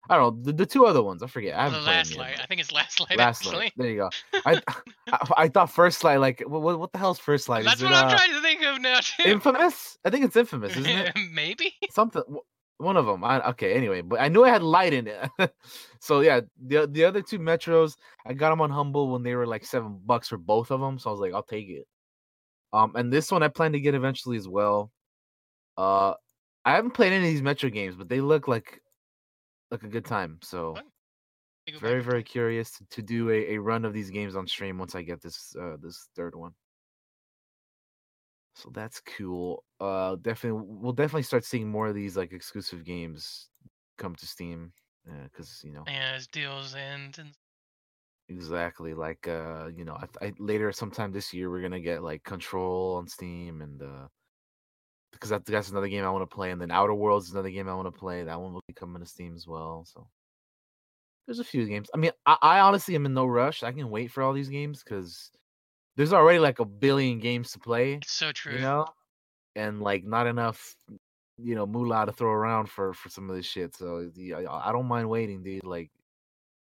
I 0.10 0.18
don't 0.18 0.38
know 0.38 0.44
the, 0.44 0.54
the 0.54 0.66
two 0.66 0.86
other 0.86 1.02
ones. 1.02 1.24
I 1.24 1.28
forget. 1.28 1.56
I 1.56 1.70
the 1.70 1.76
haven't 1.78 1.84
played 1.84 1.96
last 1.96 2.18
light. 2.18 2.40
I 2.42 2.46
think 2.46 2.62
it's 2.62 2.72
last 2.72 3.00
light. 3.00 3.18
Last 3.18 3.46
actually. 3.46 3.58
light. 3.58 3.74
There 3.76 3.90
you 3.90 3.98
go. 3.98 4.10
I, 4.46 4.62
I 5.12 5.18
I 5.38 5.48
thought 5.48 5.72
First 5.72 6.04
Light 6.04 6.18
like 6.18 6.42
what 6.46 6.80
what 6.80 6.92
the 6.92 7.00
hell's 7.00 7.20
First 7.20 7.50
Light? 7.50 7.66
That's 7.66 7.78
is 7.78 7.84
what 7.84 7.94
it, 7.94 7.96
I'm 7.96 8.08
uh, 8.08 8.16
trying 8.16 8.32
to 8.32 8.42
think 8.42 8.62
of 8.64 8.82
now 8.82 9.00
too. 9.00 9.30
Infamous? 9.30 9.98
I 10.06 10.10
think 10.10 10.26
it's 10.26 10.36
Infamous, 10.36 10.76
isn't 10.78 10.86
it? 10.86 11.18
Maybe. 11.32 11.74
Something. 11.90 12.24
One 12.78 12.98
of 12.98 13.06
them. 13.06 13.24
I, 13.24 13.48
okay. 13.50 13.74
Anyway, 13.74 14.02
but 14.02 14.20
I 14.20 14.28
knew 14.28 14.44
I 14.44 14.50
had 14.50 14.62
light 14.62 14.94
in 14.94 15.08
it. 15.08 15.30
so 16.00 16.20
yeah, 16.20 16.42
the 16.62 16.88
the 16.88 17.06
other 17.06 17.22
two 17.22 17.40
metros, 17.40 17.96
I 18.26 18.34
got 18.34 18.50
them 18.50 18.62
on 18.62 18.70
Humble 18.70 19.12
when 19.12 19.24
they 19.24 19.36
were 19.36 19.48
like 19.48 19.66
seven 19.66 20.00
bucks 20.06 20.28
for 20.28 20.38
both 20.38 20.72
of 20.72 20.82
them. 20.82 21.00
So 21.00 21.10
I 21.10 21.12
was 21.12 21.22
like, 21.22 21.34
I'll 21.34 21.44
take 21.44 21.70
it. 21.70 21.88
Um, 22.74 22.92
and 22.96 23.12
this 23.12 23.32
one 23.32 23.42
I 23.42 23.48
plan 23.48 23.72
to 23.72 23.80
get 23.80 23.96
eventually 23.96 24.38
as 24.38 24.50
well. 24.50 24.92
Uh, 25.78 26.14
I 26.66 26.74
haven't 26.74 26.92
played 26.92 27.14
any 27.14 27.28
of 27.28 27.32
these 27.32 27.42
Metro 27.42 27.70
games, 27.70 27.96
but 27.96 28.10
they 28.10 28.20
look 28.20 28.48
like 28.48 28.82
like 29.72 29.84
a 29.84 29.88
good 29.89 30.05
time. 30.05 30.39
So 30.43 30.84
go 31.67 31.79
very 31.79 32.03
very 32.03 32.24
curious 32.24 32.72
to, 32.74 32.86
to 32.88 33.01
do 33.03 33.29
a, 33.29 33.55
a 33.55 33.57
run 33.60 33.86
of 33.86 33.93
these 33.93 34.12
games 34.12 34.36
on 34.36 34.48
stream 34.48 34.77
once 34.79 34.95
I 34.95 35.03
get 35.03 35.22
this 35.22 35.55
uh 35.55 35.77
this 35.81 36.10
third 36.15 36.36
one. 36.36 36.55
So 38.55 38.69
that's 38.69 39.01
cool. 39.01 39.65
Uh 39.79 40.15
definitely 40.15 40.62
we'll 40.65 40.93
definitely 40.93 41.24
start 41.24 41.43
seeing 41.43 41.69
more 41.69 41.88
of 41.88 41.95
these 41.95 42.15
like 42.15 42.31
exclusive 42.31 42.84
games 42.86 43.50
come 43.98 44.15
to 44.15 44.27
Steam. 44.27 44.74
Uh, 45.10 45.27
cuz 45.34 45.62
you 45.63 45.72
know, 45.72 45.88
Yeah, 45.88 46.12
as 46.13 46.27
deals 46.27 46.75
end 46.75 47.17
and 47.17 47.36
exactly 48.27 48.93
like 48.93 49.27
uh 49.27 49.67
you 49.67 49.86
know, 49.86 49.95
I, 49.95 50.27
I 50.27 50.34
later 50.39 50.72
sometime 50.72 51.12
this 51.12 51.34
year 51.34 51.50
we're 51.50 51.62
to 51.72 51.79
get 51.79 52.03
like 52.03 52.24
Control 52.24 52.95
on 52.95 53.07
Steam 53.07 53.62
and 53.62 53.81
uh 53.81 54.07
because 55.15 55.29
that, 55.29 55.45
that's 55.45 55.69
another 55.69 55.88
game 55.88 56.03
I 56.03 56.10
want 56.10 56.29
to 56.29 56.36
play 56.36 56.51
and 56.51 56.62
then 56.62 56.72
Outer 56.72 56.93
Worlds 56.93 57.27
is 57.27 57.34
another 57.34 57.50
game 57.50 57.67
I 57.67 57.74
want 57.74 57.88
to 57.88 58.00
play. 58.00 58.24
That 58.24 58.39
one 58.39 58.53
will 58.53 58.63
be 58.67 58.74
coming 58.74 59.01
to 59.01 59.07
Steam 59.07 59.36
as 59.36 59.48
well. 59.48 59.86
So 59.86 60.07
there's 61.25 61.39
a 61.39 61.43
few 61.43 61.65
games. 61.65 61.89
I 61.93 61.98
mean, 61.98 62.12
I, 62.25 62.38
I 62.41 62.60
honestly 62.60 62.95
am 62.95 63.05
in 63.05 63.13
no 63.13 63.25
rush. 63.25 63.63
I 63.63 63.72
can 63.72 63.89
wait 63.89 64.12
for 64.12 64.22
all 64.22 64.34
these 64.34 64.50
games 64.50 64.84
because 64.84 65.31
there's 65.95 66.13
already 66.13 66.39
like 66.39 66.60
a 66.60 66.65
billion 66.65 67.19
games 67.19 67.51
to 67.51 67.60
play, 67.60 67.93
it's 67.93 68.12
so 68.12 68.31
true. 68.31 68.53
you 68.53 68.60
know, 68.60 68.86
and 69.55 69.81
like 69.81 70.03
not 70.03 70.27
enough, 70.27 70.75
you 71.38 71.55
know, 71.55 71.65
moolah 71.65 72.05
to 72.05 72.12
throw 72.12 72.31
around 72.31 72.69
for 72.69 72.93
for 72.93 73.10
some 73.10 73.29
of 73.29 73.36
this 73.36 73.45
shit. 73.45 73.75
So 73.75 74.10
I, 74.17 74.69
I 74.69 74.72
don't 74.72 74.88
mind 74.88 75.10
waiting, 75.10 75.41
dude. 75.41 75.63
Like 75.63 75.89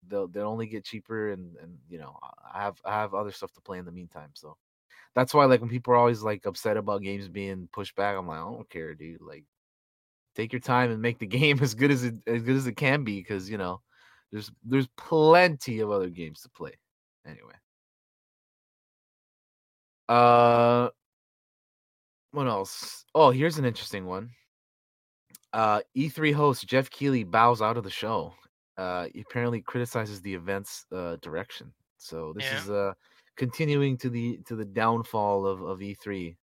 they'll 0.08 0.28
they'll 0.28 0.48
only 0.48 0.68
get 0.68 0.86
cheaper, 0.86 1.32
and 1.32 1.56
and 1.62 1.78
you 1.90 1.98
know, 1.98 2.18
I 2.54 2.62
have 2.62 2.80
I 2.86 2.92
have 2.92 3.14
other 3.14 3.32
stuff 3.32 3.52
to 3.54 3.62
play 3.62 3.80
in 3.80 3.86
the 3.86 3.92
meantime. 3.92 4.30
So 4.34 4.56
that's 5.16 5.34
why 5.34 5.46
like 5.46 5.62
when 5.62 5.70
people 5.70 5.94
are 5.94 5.98
always 5.98 6.24
like 6.24 6.46
upset 6.46 6.78
about 6.78 7.04
games 7.04 7.28
being 7.30 7.70
pushed 7.74 7.96
back, 7.96 8.18
I'm 8.18 8.28
like, 8.28 8.40
I 8.40 8.42
don't 8.42 8.70
care, 8.70 8.96
dude. 8.96 9.22
Like 9.22 9.46
take 10.36 10.54
your 10.54 10.62
time 10.62 10.92
and 10.92 11.02
make 11.02 11.20
the 11.20 11.28
game 11.40 11.60
as 11.62 11.76
good 11.76 11.92
as 11.92 12.04
it 12.06 12.16
as 12.28 12.44
good 12.44 12.56
as 12.58 12.68
it 12.68 12.76
can 12.78 13.04
be 13.04 13.20
because 13.22 13.50
you 13.50 13.58
know 13.58 13.82
there's 14.32 14.52
there's 14.64 14.88
plenty 14.98 15.80
of 15.80 15.92
other 15.92 16.10
games 16.10 16.42
to 16.42 16.50
play. 16.50 16.74
Anyway. 17.26 17.54
Uh 20.08 20.90
what 22.32 22.48
else? 22.48 23.06
Oh 23.16 23.32
here's 23.32 23.58
an 23.58 23.66
interesting 23.66 24.06
one. 24.06 24.32
Uh 25.54 25.82
e3 25.96 26.32
host 26.34 26.66
geoff 26.68 26.90
keighley 26.90 27.24
bows 27.24 27.62
out 27.62 27.78
of 27.78 27.84
the 27.84 27.90
show. 27.90 28.34
Uh 28.78 29.08
he 29.14 29.22
apparently 29.22 29.62
criticizes 29.62 30.22
the 30.22 30.34
event's 30.34 30.86
uh 30.92 31.18
direction. 31.22 31.74
So 31.98 32.34
this 32.34 32.52
Yeah. 32.52 32.52
is 32.52 32.70
uh 32.70 32.94
continuing 33.38 33.98
to 33.98 34.10
the 34.10 34.40
to 34.46 34.56
the 34.56 34.66
downfall 34.66 35.46
of 35.46 35.62
of 35.62 35.82
e3 35.82 36.38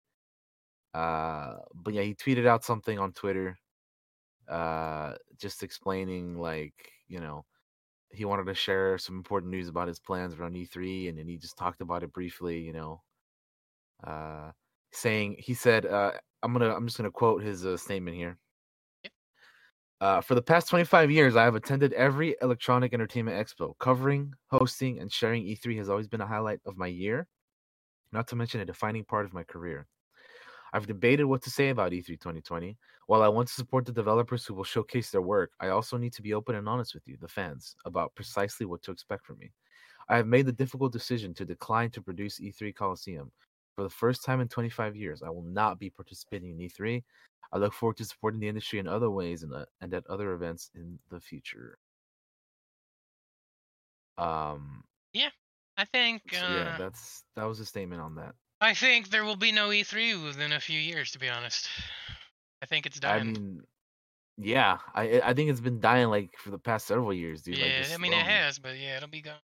uh 0.95 1.57
but 1.75 1.95
yeah 1.95 2.03
he 2.03 2.15
tweeted 2.15 2.47
out 2.47 2.65
something 2.65 2.99
on 2.99 3.13
twitter 3.13 3.57
uh 4.49 5.15
just 5.39 5.63
explaining 5.63 6.39
like 6.39 6.75
you 7.09 7.21
know 7.21 7.45
he 8.13 8.25
wanted 8.25 8.47
to 8.47 8.55
share 8.55 8.99
some 8.99 9.17
important 9.17 9.51
news 9.51 9.69
about 9.69 9.89
his 9.89 9.99
plans 10.01 10.35
around 10.35 10.57
E3 10.57 11.09
and 11.09 11.19
then 11.19 11.29
he 11.29 11.37
just 11.37 11.57
talked 11.57 11.81
about 11.81 12.03
it 12.03 12.13
briefly, 12.13 12.59
you 12.61 12.73
know. 12.73 13.03
Uh 14.05 14.51
saying 14.93 15.37
he 15.39 15.55
said 15.55 15.87
uh 15.87 16.13
I'm 16.43 16.55
to 16.59 16.75
I'm 16.75 16.87
just 16.87 16.97
to 16.97 17.11
quote 17.11 17.43
his 17.43 17.65
uh, 17.67 17.77
statement 17.77 18.17
here. 18.17 18.39
Uh, 20.01 20.21
for 20.21 20.35
the 20.35 20.43
past 20.43 20.69
25 20.69 21.11
years, 21.11 21.37
I 21.37 21.45
have 21.45 21.55
attended 21.55 21.93
every 21.93 22.35
electronic 22.41 22.95
entertainment 22.95 23.37
expo. 23.37 23.77
Covering, 23.79 24.33
hosting, 24.51 24.99
and 24.99 25.13
sharing 25.13 25.45
E3 25.45 25.77
has 25.77 25.91
always 25.91 26.09
been 26.09 26.23
a 26.23 26.27
highlight 26.27 26.61
of 26.65 26.79
my 26.79 26.87
year, 26.87 27.29
not 28.11 28.27
to 28.29 28.37
mention 28.37 28.61
a 28.61 28.65
defining 28.65 29.05
part 29.05 29.27
of 29.27 29.35
my 29.35 29.45
career. 29.45 29.87
I've 30.73 30.87
debated 30.87 31.25
what 31.25 31.43
to 31.43 31.51
say 31.51 31.69
about 31.69 31.93
E3 31.93 32.19
2020. 32.19 32.79
While 33.09 33.23
I 33.23 33.29
want 33.29 33.49
to 33.49 33.55
support 33.55 33.85
the 33.85 33.93
developers 33.93 34.47
who 34.47 34.55
will 34.55 34.65
showcase 34.65 35.11
their 35.11 35.21
work, 35.21 35.53
I 35.61 35.69
also 35.69 35.99
need 35.99 36.15
to 36.15 36.23
be 36.23 36.33
open 36.33 36.55
and 36.55 36.69
honest 36.69 36.95
with 36.95 37.07
you, 37.07 37.19
the 37.21 37.29
fans, 37.29 37.75
about 37.85 38.15
precisely 38.15 38.65
what 38.65 38.83
to 38.83 38.93
expect 38.93 39.27
from 39.27 39.39
me. 39.39 39.53
I 40.09 40.17
have 40.17 40.27
made 40.27 40.47
the 40.47 40.53
difficult 40.53 40.93
decision 40.93 41.35
to 41.35 41.45
decline 41.45 41.91
to 41.91 42.03
produce 42.03 42.41
E3 42.41 42.73
Coliseum. 42.73 43.33
For 43.77 43.83
the 43.83 43.91
first 43.91 44.25
time 44.25 44.41
in 44.41 44.49
25 44.49 44.97
years, 44.97 45.23
I 45.23 45.31
will 45.31 45.43
not 45.43 45.79
be 45.79 45.91
participating 45.91 46.51
in 46.51 46.61
E3. 46.61 47.03
I 47.53 47.59
look 47.59 47.73
forward 47.73 47.97
to 47.99 48.05
supporting 48.05 48.41
the 48.41 48.49
industry 48.49 48.79
in 48.79 48.87
other 48.87 49.11
ways 49.11 49.43
and, 49.43 49.53
uh, 49.53 49.67
and 49.81 49.93
at 49.95 50.07
other 50.07 50.33
events 50.33 50.71
in 50.75 50.99
the 51.11 51.21
future. 51.21 51.79
Um, 54.19 54.85
Yeah, 55.13 55.31
I 55.77 55.85
think 55.85 56.23
uh, 56.33 56.37
yeah, 56.37 56.77
that's 56.79 57.25
that 57.37 57.45
was 57.45 57.59
a 57.61 57.65
statement 57.65 58.03
on 58.03 58.15
that. 58.17 58.35
I 58.61 58.75
think 58.75 59.09
there 59.09 59.25
will 59.25 59.37
be 59.37 59.53
no 59.53 59.71
E3 59.71 60.23
within 60.25 60.53
a 60.53 60.61
few 60.61 60.79
years. 60.79 61.11
To 61.13 61.19
be 61.19 61.29
honest, 61.29 61.69
I 62.63 62.67
think 62.67 62.87
it's 62.87 63.01
dying. 63.01 63.21
I 63.21 63.25
mean, 63.25 63.63
yeah, 64.37 64.79
I 64.95 65.21
I 65.21 65.35
think 65.35 65.51
it's 65.51 65.61
been 65.61 65.81
dying 65.81 66.09
like 66.09 66.31
for 66.39 66.51
the 66.51 66.59
past 66.59 66.87
several 66.87 67.13
years, 67.13 67.43
dude. 67.43 67.59
yeah, 67.59 67.79
just 67.79 67.95
I 67.95 67.99
mean 67.99 68.13
it 68.13 68.19
has, 68.19 68.59
but 68.59 68.79
yeah, 68.79 68.99
it'll 68.99 69.09
be 69.09 69.23
gone. 69.23 69.39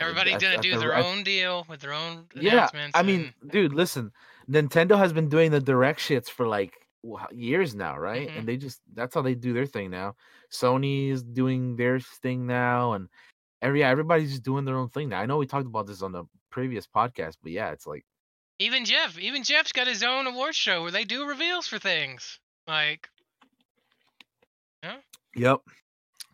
Everybody's 0.00 0.36
gonna 0.42 0.58
do 0.58 0.78
their 0.78 0.94
own 0.96 1.22
deal 1.22 1.64
with 1.68 1.80
their 1.80 1.92
own 1.92 2.26
Yeah, 2.34 2.52
announcements. 2.52 2.96
I 2.96 3.02
mean, 3.02 3.32
and- 3.42 3.50
dude, 3.50 3.72
listen, 3.72 4.12
Nintendo 4.48 4.96
has 4.98 5.12
been 5.12 5.28
doing 5.28 5.50
the 5.50 5.60
direct 5.60 6.00
shits 6.00 6.28
for 6.28 6.46
like 6.46 6.74
years 7.32 7.74
now, 7.74 7.96
right? 7.96 8.28
Mhm. 8.28 8.38
And 8.38 8.48
they 8.48 8.56
just 8.56 8.80
that's 8.94 9.14
how 9.14 9.22
they 9.22 9.34
do 9.34 9.52
their 9.52 9.66
thing 9.66 9.90
now. 9.90 10.16
Sony 10.50 11.10
is 11.10 11.22
doing 11.22 11.76
their 11.76 12.00
thing 12.00 12.46
now, 12.46 12.92
and 12.92 13.08
every 13.62 13.80
yeah, 13.80 13.88
everybody's 13.90 14.30
just 14.30 14.42
doing 14.42 14.64
their 14.64 14.76
own 14.76 14.88
thing 14.88 15.08
now. 15.08 15.20
I 15.20 15.26
know 15.26 15.38
we 15.38 15.46
talked 15.46 15.66
about 15.66 15.86
this 15.86 16.02
on 16.02 16.12
the 16.12 16.24
previous 16.50 16.86
podcast, 16.86 17.36
but 17.42 17.52
yeah, 17.52 17.70
it's 17.70 17.86
like 17.86 18.04
even 18.58 18.84
Geoff, 18.84 19.18
even 19.18 19.42
Geoff's 19.44 19.72
got 19.72 19.86
his 19.86 20.02
own 20.02 20.26
award 20.26 20.54
show 20.54 20.82
where 20.82 20.90
they 20.90 21.04
do 21.04 21.26
reveals 21.26 21.66
for 21.66 21.78
things. 21.78 22.40
Like, 22.66 23.08
yeah. 24.82 24.96
Yep. 25.34 25.60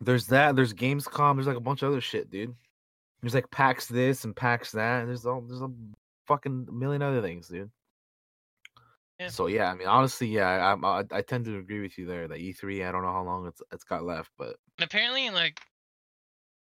There's 0.01 0.27
that. 0.29 0.57
There's 0.57 0.73
Gamescom. 0.73 1.35
There's 1.37 1.47
like 1.47 1.57
a 1.57 1.61
bunch 1.61 1.83
of 1.83 1.91
other 1.91 2.01
shit, 2.01 2.31
dude. 2.31 2.55
There's 3.23 3.35
like 3.35 3.51
PAX 3.51 3.87
this 3.87 4.25
and 4.25 4.35
PAX 4.35 4.73
that. 4.73 5.07
There's 5.07 5.25
all 5.27 5.41
there's 5.43 5.63
a 5.63 5.71
fucking 6.27 6.67
million 6.73 7.03
other 7.03 7.23
things, 7.23 7.49
dude. 7.49 7.71
Yeah. 9.21 9.29
So 9.29 9.47
yeah, 9.47 9.71
I 9.71 9.75
mean, 9.75 9.87
honestly, 9.87 10.27
yeah, 10.27 10.49
I, 10.83 11.01
I 11.01 11.05
I 11.13 11.23
tend 11.23 11.45
to 11.45 11.57
agree 11.59 11.81
with 11.81 11.97
you 11.99 12.07
there. 12.07 12.27
That 12.27 12.39
E3, 12.39 12.87
I 12.89 12.91
don't 12.91 13.03
know 13.03 13.13
how 13.13 13.23
long 13.23 13.47
it's 13.47 13.63
it's 13.73 13.85
got 13.85 14.03
left, 14.03 14.31
but 14.37 14.57
and 14.79 14.85
apparently, 14.85 15.31
like, 15.31 15.61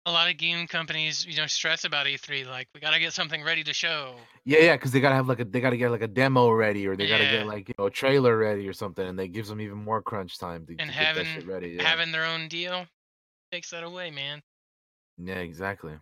a 0.05 0.11
lot 0.11 0.29
of 0.29 0.37
game 0.37 0.65
companies, 0.67 1.25
you 1.25 1.35
know, 1.35 1.47
stress 1.47 1.83
about 1.83 2.05
E3. 2.05 2.47
Like, 2.47 2.69
we 2.73 2.79
gotta 2.79 2.99
get 2.99 3.11
something 3.11 3.43
ready 3.43 3.63
to 3.65 3.73
show. 3.73 4.15
yeah, 4.45 4.59
yeah, 4.59 4.75
because 4.77 4.91
they 4.93 5.01
gotta 5.01 5.15
have 5.15 5.27
like 5.27 5.41
a 5.41 5.45
they 5.45 5.59
gotta 5.59 5.75
get 5.75 5.89
like 5.91 6.03
a 6.03 6.07
demo 6.07 6.49
ready, 6.51 6.87
or 6.87 6.95
they 6.95 7.07
gotta 7.07 7.25
Yeah. 7.25 7.31
get 7.39 7.47
like 7.47 7.67
you 7.67 7.75
know 7.77 7.87
a 7.87 7.91
trailer 7.91 8.37
ready 8.37 8.65
or 8.69 8.73
something, 8.73 9.05
and 9.05 9.19
that 9.19 9.33
gives 9.33 9.49
them 9.49 9.59
even 9.59 9.77
more 9.79 10.01
crunch 10.01 10.37
time 10.37 10.65
to, 10.67 10.75
And 10.79 10.89
to 10.91 10.95
get 10.97 11.15
that 11.15 11.25
shit 11.25 11.27
having- 11.27 11.47
ready. 11.49 11.69
Yeah. 11.71 11.83
Having 11.83 12.13
their 12.13 12.23
own 12.25 12.47
deal 12.47 12.85
takes 13.51 13.71
that 13.71 13.83
away, 13.83 14.11
man. 14.11 14.41
yeah, 15.17 15.35
exactly. 15.39 15.93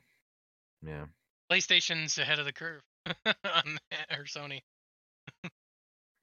Yeah. 0.86 1.06
PlayStation's 1.52 2.18
ahead 2.18 2.40
of 2.40 2.46
the 2.46 2.54
curve 2.54 2.82
on 3.26 3.78
that, 3.92 4.18
or 4.18 4.26
Sony. 4.26 4.62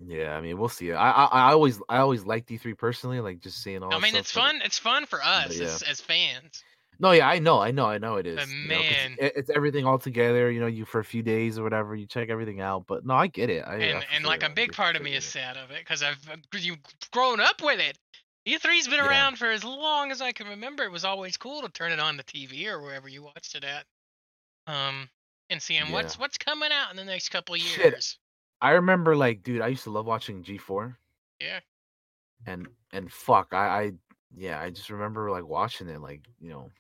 Yeah, 0.03 0.35
I 0.35 0.41
mean, 0.41 0.59
we'll 0.59 0.71
see. 0.71 0.93
I 0.93 1.11
I, 1.11 1.25
I 1.27 1.53
always 1.53 1.79
I 1.89 1.99
always 1.99 2.25
liked 2.25 2.49
E3 2.49 2.77
personally, 2.77 3.21
like 3.21 3.41
just 3.41 3.63
seeing 3.63 3.83
all. 3.83 3.93
I 3.95 3.99
mean, 3.99 4.17
it's 4.17 4.31
fun. 4.31 4.61
It's 4.65 4.79
fun 4.79 5.05
for 5.05 5.23
us 5.23 5.59
yeah. 5.59 5.67
as, 5.67 5.83
as 5.83 6.01
fans. 6.01 6.65
No, 6.99 7.13
yeah, 7.13 7.29
I 7.29 7.39
know, 7.39 7.59
I 7.61 7.71
know, 7.71 7.87
I 7.87 7.97
know 7.97 8.17
it 8.17 8.27
is. 8.27 8.37
But 8.37 8.49
you 8.49 8.69
know, 8.69 8.79
man. 8.79 9.17
it- 9.19 9.33
it's 9.37 9.51
everything 9.51 9.87
all 9.87 9.99
together. 9.99 10.51
You 10.51 10.61
know, 10.61 10.67
you 10.67 10.85
for 10.85 11.01
a 11.01 11.05
few 11.05 11.23
days 11.23 11.59
or 11.59 11.63
whatever, 11.63 11.95
you 11.95 12.07
check 12.07 12.29
everything 12.29 12.61
out. 12.61 12.85
But 12.87 13.05
no, 13.07 13.15
I 13.15 13.27
get 13.27 13.49
it. 13.51 13.65
I, 13.67 13.77
and 13.77 13.99
I 13.99 14.05
and 14.15 14.25
like 14.25 14.43
you, 14.43 14.49
a 14.49 14.51
big 14.51 14.73
part 14.73 14.97
of 14.97 15.03
me 15.03 15.15
is 15.15 15.25
sad 15.25 15.57
of 15.57 15.71
it 15.71 15.79
because 15.81 16.03
I've 16.03 16.19
uh, 16.31 16.37
you've 16.59 16.79
grown 17.13 17.41
up 17.41 17.63
with 17.63 17.81
it. 17.81 17.99
E3's 18.49 18.87
been 18.89 18.97
Yeah. 18.99 19.09
around 19.09 19.39
for 19.39 19.51
as 19.51 19.65
long 19.65 20.11
as 20.11 20.21
I 20.23 20.33
can 20.33 20.49
remember. 20.49 20.83
It 20.83 20.93
was 20.93 21.05
always 21.05 21.37
cool 21.37 21.61
to 21.63 21.69
turn 21.69 21.93
it 21.93 22.01
on 22.01 22.17
the 22.17 22.25
TV 22.25 22.67
or 22.67 22.81
wherever 22.81 23.09
you 23.09 23.23
watched 23.23 23.55
it 23.55 23.65
at, 23.65 23.85
um, 24.71 25.09
and 25.51 25.61
seeing 25.61 25.91
what's 25.91 26.15
Yeah. 26.15 26.21
what's 26.21 26.39
coming 26.39 26.71
out 26.73 26.91
in 26.91 26.97
the 26.97 27.05
next 27.05 27.31
couple 27.31 27.55
of 27.55 27.61
Shit. 27.61 27.93
years. 27.93 28.19
I 28.61 28.73
remember 28.73 29.17
like, 29.17 29.43
dude, 29.43 29.63
I 29.63 29.69
used 29.69 29.85
to 29.85 29.91
love 29.91 30.07
watching 30.07 30.43
G4. 30.45 30.97
Yeah. 31.41 31.61
And 32.47 32.69
and 32.93 33.11
fuck, 33.13 33.53
I, 33.53 33.83
I 33.83 33.93
yeah, 34.35 34.61
I 34.61 34.71
just 34.71 34.91
remember 34.91 35.31
like 35.31 35.45
watching 35.47 35.89
it 35.89 36.01
like, 36.01 36.23
you 36.41 36.51
know, 36.51 36.71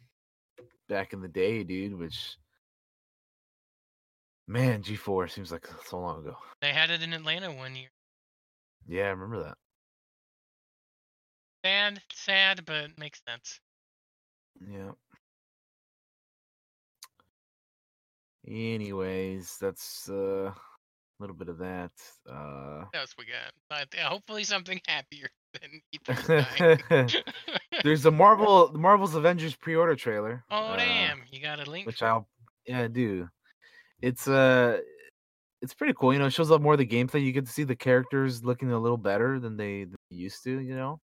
back 0.89 1.13
in 1.13 1.21
the 1.21 1.29
day, 1.29 1.65
dude, 1.65 1.99
which 1.99 2.37
man, 4.47 4.83
G4 4.83 5.31
seems 5.31 5.51
like 5.53 5.67
so 5.87 5.99
long 6.01 6.21
ago. 6.21 6.37
They 6.61 6.73
had 6.73 6.91
it 6.91 7.03
in 7.03 7.13
Atlanta 7.13 7.51
one 7.53 7.75
year. 7.77 7.91
Yeah, 8.87 9.05
I 9.07 9.11
remember 9.11 9.43
that. 9.43 9.59
Sad, 11.65 12.01
sad, 12.13 12.65
but 12.65 12.99
makes 12.99 13.21
sense. 13.29 13.61
Yeah. 14.67 14.93
Anyways, 18.51 19.57
that's 19.61 20.09
uh, 20.09 20.51
a 20.51 20.55
little 21.21 21.37
bit 21.37 21.49
of 21.49 21.59
that. 21.59 21.93
Uh 22.29 22.85
What 22.91 23.01
else 23.01 23.15
we 23.17 23.25
got? 23.27 23.53
But 23.69 23.89
yeah, 23.95 24.09
hopefully 24.09 24.43
something 24.45 24.81
happier 24.89 25.29
than 25.61 25.81
E3's 25.95 26.89
dying. 26.89 27.23
There's 27.85 28.05
a 28.07 28.11
Marvel 28.11 28.73
Marvel's 28.75 29.15
Avengers 29.15 29.55
pre-order 29.55 29.95
trailer. 29.95 30.45
oh 30.51 30.57
uh, 30.57 30.77
damn! 30.77 31.23
You 31.31 31.41
got 31.41 31.65
a 31.67 31.71
link. 31.71 31.87
which? 31.87 32.03
I'll 32.03 32.29
yeah 32.67 32.81
I 32.81 32.89
do. 32.89 33.29
It's 34.03 34.27
uh 34.27 34.79
it's 35.63 35.75
pretty 35.75 35.95
cool. 35.99 36.13
You 36.13 36.19
know, 36.19 36.27
it 36.27 36.33
shows 36.33 36.51
up 36.51 36.63
more 36.63 36.73
of 36.73 36.79
the 36.79 36.87
gameplay. 36.87 37.23
You 37.23 37.33
get 37.33 37.47
to 37.47 37.53
see 37.53 37.65
the 37.65 37.77
characters 37.77 38.43
looking 38.43 38.73
a 38.73 38.79
little 38.79 38.97
better 38.97 39.39
than 39.39 39.57
they, 39.59 39.85
than 39.85 39.97
they 40.11 40.17
used 40.17 40.43
to. 40.45 40.59
You 40.59 40.75
know, 40.75 41.01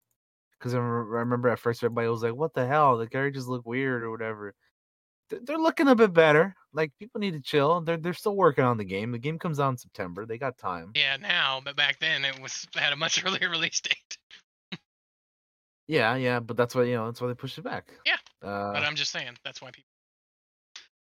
because 0.59 0.75
I, 0.75 0.79
remember- 0.79 1.17
I 1.19 1.21
remember 1.21 1.49
at 1.51 1.59
first 1.61 1.85
everybody 1.85 2.09
was 2.09 2.23
like, 2.23 2.35
"What 2.35 2.55
the 2.55 2.67
hell? 2.67 2.97
The 2.97 3.07
characters 3.07 3.47
look 3.47 3.67
weird 3.67 4.03
or 4.03 4.11
whatever." 4.11 4.55
They're 5.29 5.59
looking 5.59 5.89
a 5.89 5.95
bit 5.97 6.13
better. 6.13 6.55
Like 6.77 6.93
people 6.99 7.19
need 7.21 7.33
to 7.33 7.41
chill. 7.41 7.81
They're 7.81 7.97
they're 7.97 8.13
still 8.15 8.37
working 8.37 8.63
on 8.65 8.77
the 8.77 8.85
game. 8.85 9.11
The 9.11 9.19
game 9.19 9.39
comes 9.39 9.59
out 9.59 9.71
in 9.71 9.77
September. 9.79 10.27
They 10.27 10.37
got 10.39 10.59
time. 10.59 10.93
Yeah, 10.95 11.17
now, 11.17 11.61
but 11.65 11.75
back 11.75 11.99
then 12.01 12.25
it 12.25 12.39
was 12.41 12.67
had 12.77 12.93
a 12.93 12.97
much 12.97 13.25
earlier 13.27 13.49
release 13.51 13.81
date. 13.81 14.19
Yeah, 15.89 16.17
yeah, 16.17 16.41
but 16.41 16.57
that's 16.57 16.75
why 16.75 16.83
you 16.83 16.95
know 16.95 17.07
that's 17.07 17.21
why 17.21 17.29
they 17.29 17.35
pushed 17.35 17.59
it 17.59 17.63
back. 17.63 17.93
Yeah, 18.05 18.17
Uh, 18.43 18.73
But 18.73 18.83
I'm 18.83 18.97
just 18.97 19.11
saying 19.13 19.37
that's 19.45 19.63
why 19.63 19.71
people. 19.71 19.89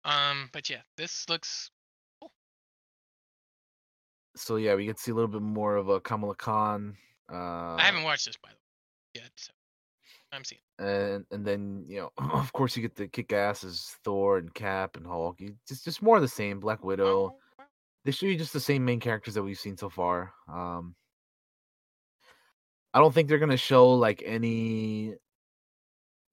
Um, 0.05 0.49
but 0.53 0.69
yeah, 0.69 0.81
this 0.97 1.27
looks 1.27 1.69
cool. 2.21 2.31
so 4.35 4.55
yeah, 4.55 4.75
we 4.75 4.85
get 4.85 4.97
to 4.97 5.01
see 5.03 5.11
a 5.11 5.15
little 5.15 5.27
bit 5.31 5.41
more 5.41 5.75
of 5.75 5.89
a 5.89 5.99
Kamala 5.99 6.35
Khan. 6.35 6.95
Uh, 7.29 7.75
I 7.75 7.81
haven't 7.83 8.03
watched 8.03 8.25
this 8.27 8.37
by 8.37 8.49
the 8.49 8.55
way 9.19 9.23
yet, 9.23 9.31
so 9.35 9.51
I'm 10.31 10.43
seeing. 10.43 10.61
and 10.79 11.25
and 11.31 11.45
then 11.45 11.85
you 11.87 11.99
know, 11.99 12.11
of 12.33 12.51
course, 12.53 12.75
you 12.75 12.81
get 12.81 12.95
the 12.95 13.07
kick 13.07 13.33
ass 13.33 13.63
as 13.63 13.95
Thor 14.03 14.37
and 14.37 14.53
Cap 14.53 14.97
and 14.97 15.05
Hulk. 15.05 15.39
You, 15.39 15.55
just 15.67 15.85
just 15.85 16.01
more 16.01 16.15
of 16.17 16.21
the 16.21 16.27
same. 16.27 16.59
Black 16.59 16.83
Widow. 16.83 17.33
Oh. 17.33 17.65
They 18.05 18.11
show 18.11 18.25
you 18.25 18.37
just 18.37 18.53
the 18.53 18.59
same 18.59 18.85
main 18.85 19.01
characters 19.01 19.33
that 19.33 19.43
we've 19.43 19.59
seen 19.59 19.75
so 19.75 19.89
far. 19.89 20.33
Um, 20.47 20.95
I 22.93 22.99
don't 22.99 23.13
think 23.13 23.27
they're 23.27 23.37
gonna 23.37 23.57
show 23.57 23.93
like 23.93 24.23
any 24.25 25.15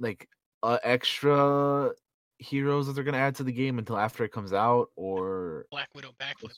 like 0.01 0.29
uh, 0.63 0.79
extra 0.83 1.91
heroes 2.39 2.87
that 2.87 2.93
they're 2.93 3.05
gonna 3.05 3.19
add 3.19 3.35
to 3.37 3.45
the 3.45 3.53
game 3.53 3.79
until 3.79 3.99
after 3.99 4.25
it 4.25 4.33
comes 4.33 4.53
out 4.53 4.91
or 4.97 5.67
Black 5.71 5.89
Widow 5.95 6.13
backflip. 6.21 6.53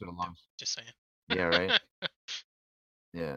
Just 0.59 0.75
saying. 0.75 0.88
Yeah, 1.35 1.44
right. 1.44 1.81
yeah. 3.12 3.37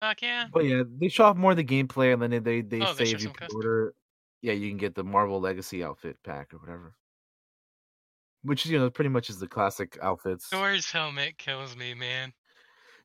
Fuck 0.00 0.22
yeah. 0.22 0.46
But 0.52 0.64
yeah, 0.64 0.82
they 0.86 1.08
show 1.08 1.24
off 1.24 1.36
more 1.36 1.52
of 1.52 1.56
the 1.56 1.64
gameplay, 1.64 2.12
and 2.12 2.22
then 2.22 2.42
they 2.42 2.60
they, 2.60 2.80
Oh, 2.80 2.92
they 2.92 3.04
say 3.06 3.10
show 3.12 3.16
if 3.16 3.22
you 3.24 3.32
order, 3.54 3.94
yeah, 4.42 4.52
you 4.52 4.68
can 4.68 4.76
get 4.78 4.94
the 4.94 5.04
Marvel 5.04 5.40
Legacy 5.40 5.82
outfit 5.82 6.16
pack 6.24 6.52
or 6.52 6.58
whatever. 6.58 6.94
Which 8.42 8.66
you 8.66 8.78
know 8.78 8.90
pretty 8.90 9.08
much 9.08 9.30
is 9.30 9.38
the 9.38 9.48
classic 9.48 9.98
outfits. 10.02 10.46
Thor's 10.46 10.90
helmet 10.90 11.38
kills 11.38 11.76
me, 11.76 11.94
man. 11.94 12.32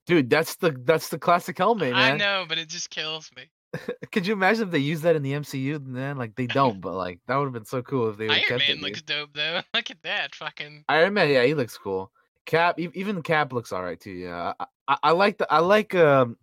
Dude, 0.06 0.30
that's 0.30 0.56
the 0.56 0.71
that's 0.84 1.10
the 1.10 1.17
classic 1.17 1.58
helmet, 1.58 1.93
man. 1.93 2.13
I 2.13 2.17
know, 2.17 2.45
but 2.47 2.58
it 2.58 2.67
just 2.67 2.89
kills 2.89 3.30
me. 3.36 3.49
Could 4.12 4.27
you 4.27 4.34
imagine 4.34 4.63
if 4.63 4.71
they 4.71 4.80
used 4.80 5.04
that 5.04 5.15
in 5.15 5.23
the 5.23 5.32
MCU? 5.34 5.84
Man, 5.86 6.17
like 6.17 6.36
they 6.36 6.47
don't, 6.47 6.82
but 6.82 6.93
like 6.93 7.19
that 7.27 7.38
would 7.38 7.45
have 7.45 7.54
been 7.54 7.65
so 7.65 7.82
cool 7.82 8.10
if 8.10 8.17
they 8.17 8.25
would 8.27 8.34
Iron 8.34 8.43
kept 8.47 8.60
Man 8.60 8.69
it. 8.69 8.73
dude. 8.73 8.84
looks 8.84 9.01
dope 9.01 9.30
though. 9.34 9.62
Look 9.73 9.89
at 9.89 10.01
that, 10.04 10.36
fucking. 10.36 10.84
Iron 10.89 11.13
Man, 11.13 11.30
yeah, 11.30 11.43
he 11.45 11.54
looks 11.54 11.77
cool. 11.77 12.12
Cap, 12.45 12.80
even 12.80 13.21
Cap 13.21 13.54
looks 13.54 13.71
all 13.71 13.84
right 13.84 13.99
too. 13.99 14.12
Yeah, 14.12 14.54
I, 14.60 14.65
I, 14.88 14.97
I 15.04 15.12
like 15.12 15.38
the 15.38 15.51
I 15.51 15.60
like 15.60 15.95
um. 15.95 16.38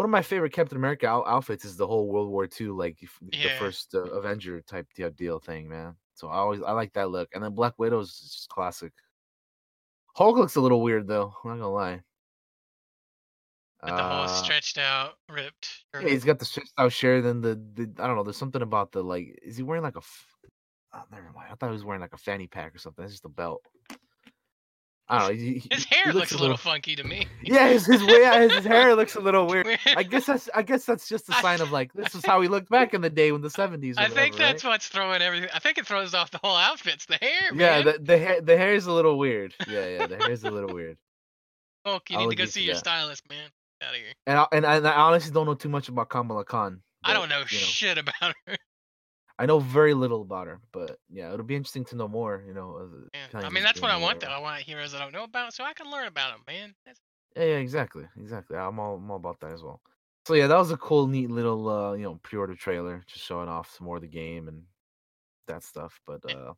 One 0.00 0.06
of 0.06 0.10
my 0.12 0.22
favorite 0.22 0.54
Captain 0.54 0.78
America 0.78 1.06
out- 1.06 1.26
outfits 1.26 1.66
is 1.66 1.76
the 1.76 1.86
whole 1.86 2.08
World 2.08 2.30
War 2.30 2.48
II, 2.58 2.68
like 2.68 2.96
f- 3.02 3.18
the 3.20 3.50
first 3.58 3.94
uh, 3.94 4.04
Avenger 4.04 4.62
type 4.62 4.86
deal, 5.14 5.38
thing, 5.38 5.68
man. 5.68 5.94
So 6.14 6.28
I 6.28 6.36
always 6.36 6.62
I 6.62 6.72
like 6.72 6.94
that 6.94 7.10
look, 7.10 7.28
and 7.34 7.44
then 7.44 7.52
Black 7.54 7.74
Widow's 7.76 8.08
is 8.08 8.32
just 8.32 8.48
classic. 8.48 8.94
Hulk 10.16 10.38
looks 10.38 10.56
a 10.56 10.60
little 10.62 10.80
weird 10.80 11.06
though. 11.06 11.34
I'm 11.44 11.50
not 11.50 11.56
gonna 11.56 11.68
lie. 11.70 12.00
With 13.82 13.94
the 13.94 14.02
whole 14.02 14.22
Uh, 14.22 14.26
stretched 14.28 14.78
out, 14.78 15.18
ripped. 15.28 15.84
yeah, 15.92 16.08
he's 16.08 16.24
got 16.24 16.38
the 16.38 16.46
stretched 16.46 16.72
out 16.78 16.92
shirt, 16.92 17.26
and 17.26 17.44
the, 17.44 17.56
the 17.74 18.02
I 18.02 18.06
don't 18.06 18.16
know. 18.16 18.22
There's 18.22 18.38
something 18.38 18.62
about 18.62 18.92
the 18.92 19.02
like. 19.04 19.38
Is 19.42 19.58
he 19.58 19.62
wearing 19.62 19.82
like 19.82 19.96
a? 19.96 19.98
f- 19.98 20.34
Oh, 20.94 21.02
never 21.12 21.30
mind. 21.34 21.48
I 21.52 21.56
thought 21.56 21.66
he 21.68 21.72
was 21.74 21.84
wearing 21.84 22.00
like 22.00 22.14
a 22.14 22.16
fanny 22.16 22.46
pack 22.46 22.74
or 22.74 22.78
something. 22.78 23.04
It's 23.04 23.12
just 23.12 23.26
a 23.26 23.28
belt. 23.28 23.60
I 25.10 25.18
don't 25.18 25.28
know. 25.28 25.34
he- 25.34 25.62
His 25.70 25.84
hair 25.84 26.12
looks 26.12 26.32
a 26.32 26.38
little 26.38 26.56
funky 26.56 26.94
to 26.96 27.04
me. 27.04 27.26
Yeah, 27.42 27.68
his 27.68 27.84
his 27.84 28.02
way 28.04 28.24
his, 28.40 28.52
his 28.54 28.64
hair 28.64 28.94
looks 28.96 29.16
a 29.16 29.20
little 29.20 29.46
weird. 29.46 29.66
I 29.96 30.02
guess 30.04 30.26
that's 30.26 30.48
I 30.54 30.62
guess 30.62 30.84
that's 30.84 31.08
just 31.08 31.28
a 31.28 31.32
sign 31.34 31.60
of 31.60 31.72
like 31.72 31.92
this 31.92 32.14
is 32.14 32.24
how 32.24 32.40
he 32.40 32.48
looked 32.48 32.70
back 32.70 32.94
in 32.94 33.00
the 33.00 33.10
day 33.10 33.32
when 33.32 33.40
the 33.42 33.50
seventies. 33.50 33.96
I 33.98 34.08
think 34.08 34.36
that's 34.36 34.62
what's 34.64 34.88
throwing 34.88 35.20
everything. 35.20 35.48
I 35.54 35.58
think 35.58 35.78
it 35.78 35.86
throws 35.86 36.14
off 36.14 36.30
the 36.30 36.38
whole 36.42 36.56
outfits. 36.56 37.06
The 37.06 37.16
hair, 37.20 37.52
Yeah, 37.54 37.82
man. 37.82 37.84
the 37.86 37.98
the 38.00 38.18
hair 38.18 38.40
the 38.40 38.56
hair 38.56 38.74
is 38.74 38.86
a 38.86 38.92
little 38.92 39.18
weird. 39.18 39.52
Yeah, 39.68 39.86
yeah, 39.86 40.06
the 40.06 40.16
hair 40.16 40.30
is 40.30 40.44
a 40.44 40.50
little 40.50 40.72
weird. 40.72 40.96
Hulk, 41.84 42.08
you 42.10 42.16
I'll 42.18 42.24
need 42.28 42.36
to 42.36 42.42
go 42.42 42.44
see 42.44 42.62
your 42.62 42.74
that. 42.74 42.80
stylist, 42.80 43.28
man. 43.28 43.48
Out 43.82 43.90
of 43.94 43.96
here. 43.96 44.12
And 44.26 44.38
I, 44.38 44.46
and 44.52 44.66
I, 44.66 44.76
and 44.76 44.86
I 44.86 44.92
honestly 44.92 45.32
don't 45.32 45.46
know 45.46 45.54
too 45.54 45.70
much 45.70 45.88
about 45.88 46.08
Kamala 46.10 46.44
Khan. 46.44 46.82
I 47.02 47.14
don't 47.14 47.30
know 47.30 47.40
you 47.40 47.46
shit 47.46 47.96
about 47.96 48.34
her. 48.46 48.56
I 49.40 49.46
know 49.46 49.58
very 49.58 49.94
little 49.94 50.20
about 50.20 50.46
her, 50.48 50.60
but 50.70 50.98
yeah, 51.08 51.32
it'll 51.32 51.46
be 51.46 51.56
interesting 51.56 51.84
to 51.86 51.96
know 51.96 52.08
more. 52.08 52.44
You 52.46 52.52
know, 52.52 53.08
Yeah. 53.14 53.40
I 53.40 53.48
mean, 53.48 53.62
that's 53.62 53.80
what 53.80 53.90
I 53.90 53.96
want, 53.96 54.20
though. 54.20 54.26
I 54.26 54.38
want 54.38 54.62
heroes 54.62 54.94
I 54.94 54.98
don't 54.98 55.12
know 55.12 55.24
about, 55.24 55.54
so 55.54 55.64
I 55.64 55.72
can 55.72 55.90
learn 55.90 56.06
about 56.06 56.32
them, 56.32 56.44
man. 56.46 56.74
That's, 56.84 57.00
Yeah, 57.36 57.44
yeah, 57.44 57.56
exactly, 57.56 58.06
exactly. 58.18 58.58
I'm 58.58 58.78
all, 58.78 58.96
I'm 58.96 59.10
all 59.10 59.16
about 59.16 59.40
that 59.40 59.52
as 59.52 59.62
well. 59.62 59.80
So 60.26 60.34
yeah, 60.34 60.46
that 60.46 60.58
was 60.58 60.70
a 60.70 60.76
cool, 60.76 61.06
neat 61.06 61.30
little, 61.30 61.68
uh, 61.70 61.94
you 61.94 62.02
know, 62.02 62.16
pre-order 62.22 62.54
trailer, 62.54 63.02
just 63.06 63.24
showing 63.24 63.48
off 63.48 63.70
some 63.74 63.86
more 63.86 63.96
of 63.96 64.02
the 64.02 64.08
game 64.08 64.46
and 64.46 64.64
that 65.46 65.62
stuff. 65.64 65.98
But, 66.06 66.20
Yeah. 66.28 66.34
uh, 66.34 66.54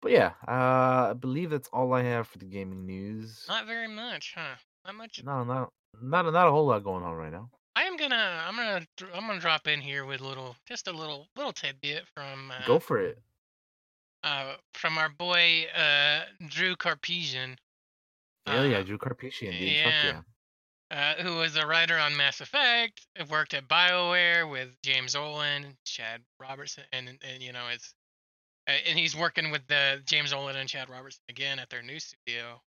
but 0.00 0.12
yeah, 0.12 0.32
uh, 0.48 1.10
I 1.10 1.12
believe 1.12 1.50
that's 1.50 1.68
all 1.68 1.92
I 1.92 2.02
have 2.02 2.28
for 2.28 2.38
the 2.38 2.46
gaming 2.46 2.86
news. 2.86 3.44
not 3.46 3.66
very 3.66 3.88
much, 3.88 4.32
huh? 4.34 4.56
Not 4.86 4.94
much. 4.94 5.22
No, 5.22 5.44
not, 5.44 5.72
not, 6.00 6.32
not 6.32 6.48
a 6.48 6.50
whole 6.50 6.66
lot 6.66 6.82
going 6.82 7.04
on 7.04 7.14
right 7.14 7.32
now. 7.32 7.50
I 7.76 7.82
am 7.82 7.96
gonna, 7.96 8.42
I'm 8.48 8.56
gonna, 8.56 8.86
I'm 9.14 9.26
gonna 9.26 9.38
drop 9.38 9.68
in 9.68 9.80
here 9.80 10.04
with 10.06 10.20
a 10.22 10.26
little, 10.26 10.56
just 10.66 10.88
a 10.88 10.92
little, 10.92 11.28
little 11.36 11.52
tidbit 11.52 12.04
from, 12.14 12.50
uh, 12.50 12.66
Go 12.66 12.78
for 12.78 12.98
it. 12.98 13.18
uh, 14.24 14.54
from 14.74 14.96
our 14.98 15.10
boy, 15.10 15.66
uh, 15.76 16.20
Drew 16.48 16.74
Karpyshyn. 16.74 17.56
Hell 18.46 18.66
yeah, 18.66 18.78
uh, 18.78 18.82
Drew 18.82 18.96
Karpyshyn, 18.98 19.52
dude. 19.52 19.60
Yeah. 19.60 20.20
yeah. 20.90 21.16
uh, 21.18 21.22
who 21.22 21.36
was 21.36 21.56
a 21.56 21.66
writer 21.66 21.98
on 21.98 22.16
Mass 22.16 22.40
Effect, 22.40 23.06
uh, 23.20 23.24
worked 23.30 23.52
at 23.54 23.68
BioWare 23.68 24.50
with 24.50 24.70
James 24.82 25.14
Ohlen, 25.14 25.76
Chad 25.84 26.22
Robertson, 26.40 26.84
and 26.92 27.08
and 27.08 27.42
you 27.42 27.52
know 27.52 27.64
it's, 27.72 27.92
and 28.66 28.98
he's 28.98 29.14
working 29.14 29.50
with 29.50 29.66
the 29.66 30.00
James 30.06 30.32
Ohlen 30.32 30.56
and 30.56 30.68
Chad 30.68 30.88
Robertson 30.88 31.22
again 31.28 31.58
at 31.58 31.68
their 31.70 31.82
new 31.82 31.98
studio. 32.00 32.60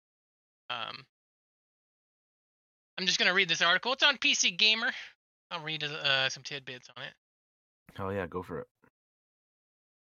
Um, 0.70 1.06
I'm 2.98 3.06
just 3.06 3.20
gonna 3.20 3.34
read 3.34 3.50
this 3.50 3.62
article. 3.62 3.94
It's 3.94 4.04
on 4.04 4.18
PC 4.18 4.58
Gamer. 4.58 4.92
I'll 5.52 5.64
read 5.64 5.84
uh, 5.84 6.30
some 6.30 6.44
tidbits 6.44 6.90
on 6.96 7.04
it. 7.04 7.14
Hell 7.96 8.12
yeah, 8.12 8.28
go 8.28 8.42
for 8.42 8.60
it. 8.60 8.68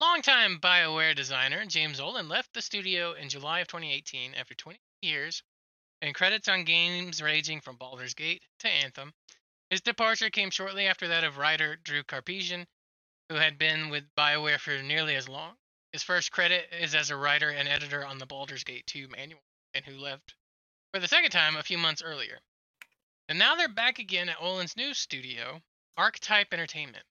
Longtime 0.00 0.58
BioWare 0.60 1.14
designer 1.14 1.64
James 1.66 2.00
Ohlen 2.00 2.28
left 2.28 2.52
the 2.52 2.62
studio 2.62 3.14
in 3.14 3.28
July 3.28 3.60
of 3.60 3.68
2018 3.68 4.34
after 4.34 4.54
20 4.54 4.78
years 5.02 5.42
and 6.02 6.14
credits 6.14 6.48
on 6.48 6.64
games 6.64 7.22
ranging 7.22 7.60
from 7.60 7.76
Baldur's 7.76 8.14
Gate 8.14 8.42
to 8.60 8.68
Anthem. 8.68 9.12
His 9.70 9.80
departure 9.80 10.30
came 10.30 10.50
shortly 10.50 10.86
after 10.86 11.08
that 11.08 11.24
of 11.24 11.38
writer 11.38 11.76
Drew 11.82 12.02
Karpyshyn, 12.04 12.66
who 13.28 13.36
had 13.36 13.58
been 13.58 13.88
with 13.88 14.04
BioWare 14.16 14.60
for 14.60 14.82
nearly 14.82 15.16
as 15.16 15.28
long. 15.28 15.54
His 15.92 16.02
first 16.02 16.30
credit 16.30 16.68
is 16.78 16.94
as 16.94 17.10
a 17.10 17.16
writer 17.16 17.48
and 17.48 17.68
editor 17.68 18.04
on 18.04 18.18
the 18.18 18.26
Baldur's 18.26 18.64
Gate 18.64 18.86
2 18.86 19.08
manual, 19.08 19.42
and 19.74 19.84
who 19.84 19.96
left 19.96 20.34
for 20.92 21.00
the 21.00 21.08
second 21.08 21.30
time 21.30 21.56
a 21.56 21.62
few 21.62 21.78
months 21.78 22.02
earlier. 22.02 22.38
And 23.28 23.38
now 23.38 23.56
they're 23.56 23.68
back 23.68 23.98
again 23.98 24.28
at 24.28 24.38
Ohlen's 24.38 24.76
new 24.76 24.94
studio, 24.94 25.60
Archetype 25.96 26.52
Entertainment. 26.52 27.04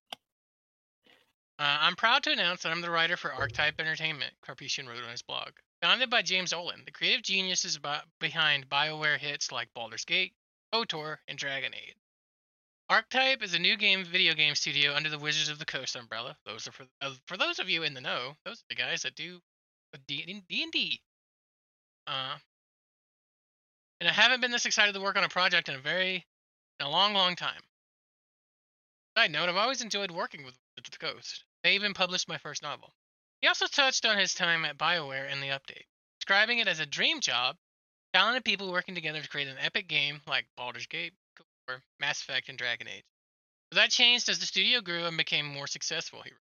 Uh, 1.58 1.78
I'm 1.82 1.96
proud 1.96 2.24
to 2.24 2.32
announce 2.32 2.64
that 2.64 2.72
I'm 2.72 2.82
the 2.82 2.92
writer 2.92 3.18
for 3.18 3.34
Archetype 3.34 3.80
Entertainment, 3.80 4.34
Karpyshyn 4.46 4.88
wrote 4.88 5.04
on 5.04 5.12
his 5.12 5.22
blog. 5.22 5.52
Founded 5.82 6.10
by 6.10 6.22
James 6.22 6.54
Olin, 6.54 6.84
the 6.86 6.92
creative 6.92 7.22
genius 7.22 7.66
is 7.66 7.78
be- 7.78 7.90
behind 8.20 8.70
BioWare 8.70 9.18
hits 9.18 9.52
like 9.52 9.74
Baldur's 9.74 10.06
Gate, 10.06 10.34
KOTOR, 10.74 11.18
and 11.28 11.38
Dragon 11.38 11.74
Age. 11.74 11.96
Archetype 12.90 13.42
is 13.42 13.54
a 13.54 13.60
new 13.60 13.78
game 13.78 14.06
video 14.06 14.34
game 14.34 14.54
studio 14.54 14.94
under 14.94 15.10
the 15.10 15.18
Wizards 15.18 15.50
of 15.50 15.58
the 15.58 15.66
Coast 15.66 15.96
umbrella. 15.96 16.38
Those 16.46 16.68
are 16.68 16.72
for 16.72 16.86
uh, 17.02 17.14
for 17.26 17.36
those 17.36 17.58
of 17.58 17.68
you 17.68 17.84
in 17.84 17.96
the 17.96 18.02
know. 18.02 18.36
Those 18.46 18.60
are 18.60 18.70
the 18.70 18.76
guys 18.76 19.02
that 19.02 19.16
do 19.16 19.40
D 20.08 20.24
and 20.28 20.72
D. 20.72 21.02
Uh, 22.06 22.38
and 24.00 24.10
I 24.10 24.14
haven't 24.14 24.42
been 24.42 24.52
this 24.52 24.66
excited 24.66 24.94
to 24.94 25.02
work 25.02 25.16
on 25.16 25.24
a 25.24 25.30
project 25.30 25.70
in 25.70 25.76
a 25.76 25.80
very 25.80 26.26
in 26.80 26.86
a 26.86 26.90
long, 26.90 27.14
long 27.14 27.36
time. 27.36 27.62
Side 29.18 29.32
note: 29.32 29.50
I've 29.50 29.56
always 29.56 29.82
enjoyed 29.82 30.12
working 30.12 30.44
with 30.44 30.56
the 30.76 30.98
Coast. 30.98 31.44
They 31.64 31.76
even 31.76 31.94
published 31.94 32.28
my 32.28 32.38
first 32.38 32.62
novel. 32.62 32.94
He 33.42 33.48
also 33.48 33.68
touched 33.68 34.06
on 34.06 34.18
his 34.18 34.34
time 34.34 34.66
at 34.66 34.78
BioWare 34.78 35.32
in 35.32 35.40
the 35.40 35.48
update, 35.48 35.86
describing 36.20 36.60
it 36.60 36.68
as 36.68 36.80
a 36.80 36.86
dream 36.86 37.22
job, 37.22 37.58
talented 38.14 38.44
people 38.44 38.72
working 38.72 38.96
together 38.96 39.22
to 39.22 39.30
create 39.30 39.48
an 39.48 39.58
epic 39.60 39.88
game 39.88 40.22
like 40.28 40.46
Baldur's 40.58 40.88
Gate, 40.88 41.14
or 41.68 41.82
Mass 42.00 42.22
Effect, 42.22 42.50
and 42.50 42.58
Dragon 42.58 42.88
Age. 42.88 43.06
But 43.72 43.78
that 43.78 43.90
changed 43.90 44.30
as 44.30 44.40
the 44.40 44.46
studio 44.46 44.82
grew 44.82 45.06
and 45.06 45.18
became 45.18 45.46
more 45.46 45.68
successful. 45.68 46.22
He 46.24 46.32
wrote. 46.32 46.40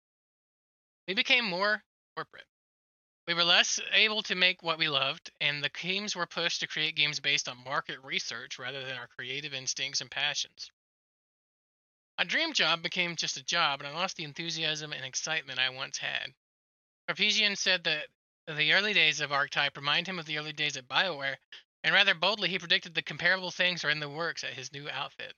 we 1.07 1.13
became 1.13 1.45
more 1.45 1.83
corporate. 2.15 2.45
We 3.27 3.33
were 3.33 3.43
less 3.43 3.77
able 3.91 4.23
to 4.23 4.35
make 4.35 4.63
what 4.63 4.77
we 4.77 4.87
loved, 4.87 5.31
and 5.41 5.61
the 5.61 5.67
teams 5.67 6.15
were 6.15 6.25
pushed 6.25 6.61
to 6.61 6.67
create 6.67 6.95
games 6.95 7.19
based 7.19 7.49
on 7.49 7.61
market 7.61 7.99
research 8.01 8.57
rather 8.57 8.85
than 8.85 8.97
our 8.97 9.07
creative 9.07 9.53
instincts 9.53 9.99
and 9.99 10.09
passions. 10.09 10.71
My 12.17 12.23
dream 12.23 12.53
job 12.53 12.81
became 12.81 13.17
just 13.17 13.35
a 13.35 13.43
job, 13.43 13.81
and 13.81 13.87
I 13.87 13.91
lost 13.91 14.15
the 14.15 14.23
enthusiasm 14.23 14.93
and 14.93 15.03
excitement 15.03 15.59
I 15.59 15.69
once 15.69 15.97
had. 15.97 16.33
Karpyshyn 17.09 17.57
said 17.57 17.83
that 17.83 18.07
the 18.47 18.71
early 18.71 18.93
days 18.93 19.19
of 19.19 19.33
Archetype 19.33 19.75
remind 19.75 20.07
him 20.07 20.19
of 20.19 20.25
the 20.25 20.37
early 20.37 20.53
days 20.53 20.77
at 20.77 20.87
BioWare, 20.87 21.35
and 21.83 21.93
rather 21.93 22.15
boldly 22.15 22.47
he 22.47 22.59
predicted 22.59 22.95
the 22.95 23.01
comparable 23.01 23.51
things 23.51 23.83
are 23.83 23.89
in 23.89 23.99
the 23.99 24.09
works 24.09 24.45
at 24.45 24.53
his 24.53 24.71
new 24.71 24.89
outfit. 24.89 25.35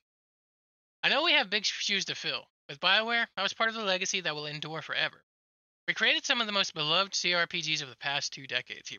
I 1.01 1.09
know 1.09 1.23
we 1.23 1.33
have 1.33 1.49
big 1.49 1.65
shoes 1.65 2.05
to 2.05 2.15
fill. 2.15 2.45
With 2.69 2.79
BioWare, 2.79 3.25
I 3.35 3.41
was 3.41 3.53
part 3.53 3.69
of 3.69 3.75
the 3.75 3.83
legacy 3.83 4.21
that 4.21 4.35
will 4.35 4.45
endure 4.45 4.83
forever. 4.83 5.23
We 5.89 5.95
created 5.95 6.23
some 6.23 6.39
of 6.39 6.45
the 6.45 6.53
most 6.53 6.75
beloved 6.75 7.13
CRPGs 7.13 7.81
of 7.81 7.89
the 7.89 7.95
past 7.95 8.31
two 8.31 8.45
decades. 8.45 8.95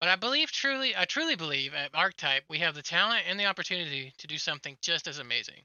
But 0.00 0.08
I 0.08 0.16
believe 0.16 0.50
truly 0.50 0.96
I 0.96 1.04
truly 1.04 1.36
believe 1.36 1.74
at 1.74 1.94
Archetype 1.94 2.42
we 2.48 2.58
have 2.58 2.74
the 2.74 2.82
talent 2.82 3.22
and 3.28 3.38
the 3.38 3.46
opportunity 3.46 4.12
to 4.18 4.26
do 4.26 4.36
something 4.36 4.76
just 4.82 5.06
as 5.06 5.20
amazing. 5.20 5.64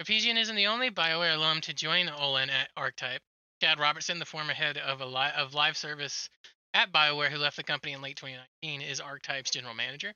Karpyshyn 0.00 0.36
isn't 0.36 0.56
the 0.56 0.66
only 0.66 0.90
BioWare 0.90 1.36
alum 1.36 1.60
to 1.60 1.74
join 1.74 2.08
Ohlen 2.08 2.50
at 2.50 2.72
Archetype. 2.76 3.22
Chad 3.62 3.78
Robertson, 3.78 4.18
the 4.18 4.26
former 4.26 4.52
head 4.52 4.78
of, 4.78 5.00
li- 5.00 5.30
of 5.36 5.54
live 5.54 5.76
service 5.76 6.28
at 6.74 6.90
BioWare, 6.90 7.30
who 7.30 7.38
left 7.38 7.56
the 7.56 7.62
company 7.62 7.92
in 7.92 8.02
late 8.02 8.16
2019, 8.16 8.82
is 8.82 9.00
Archetype's 9.00 9.52
general 9.52 9.74
manager. 9.74 10.12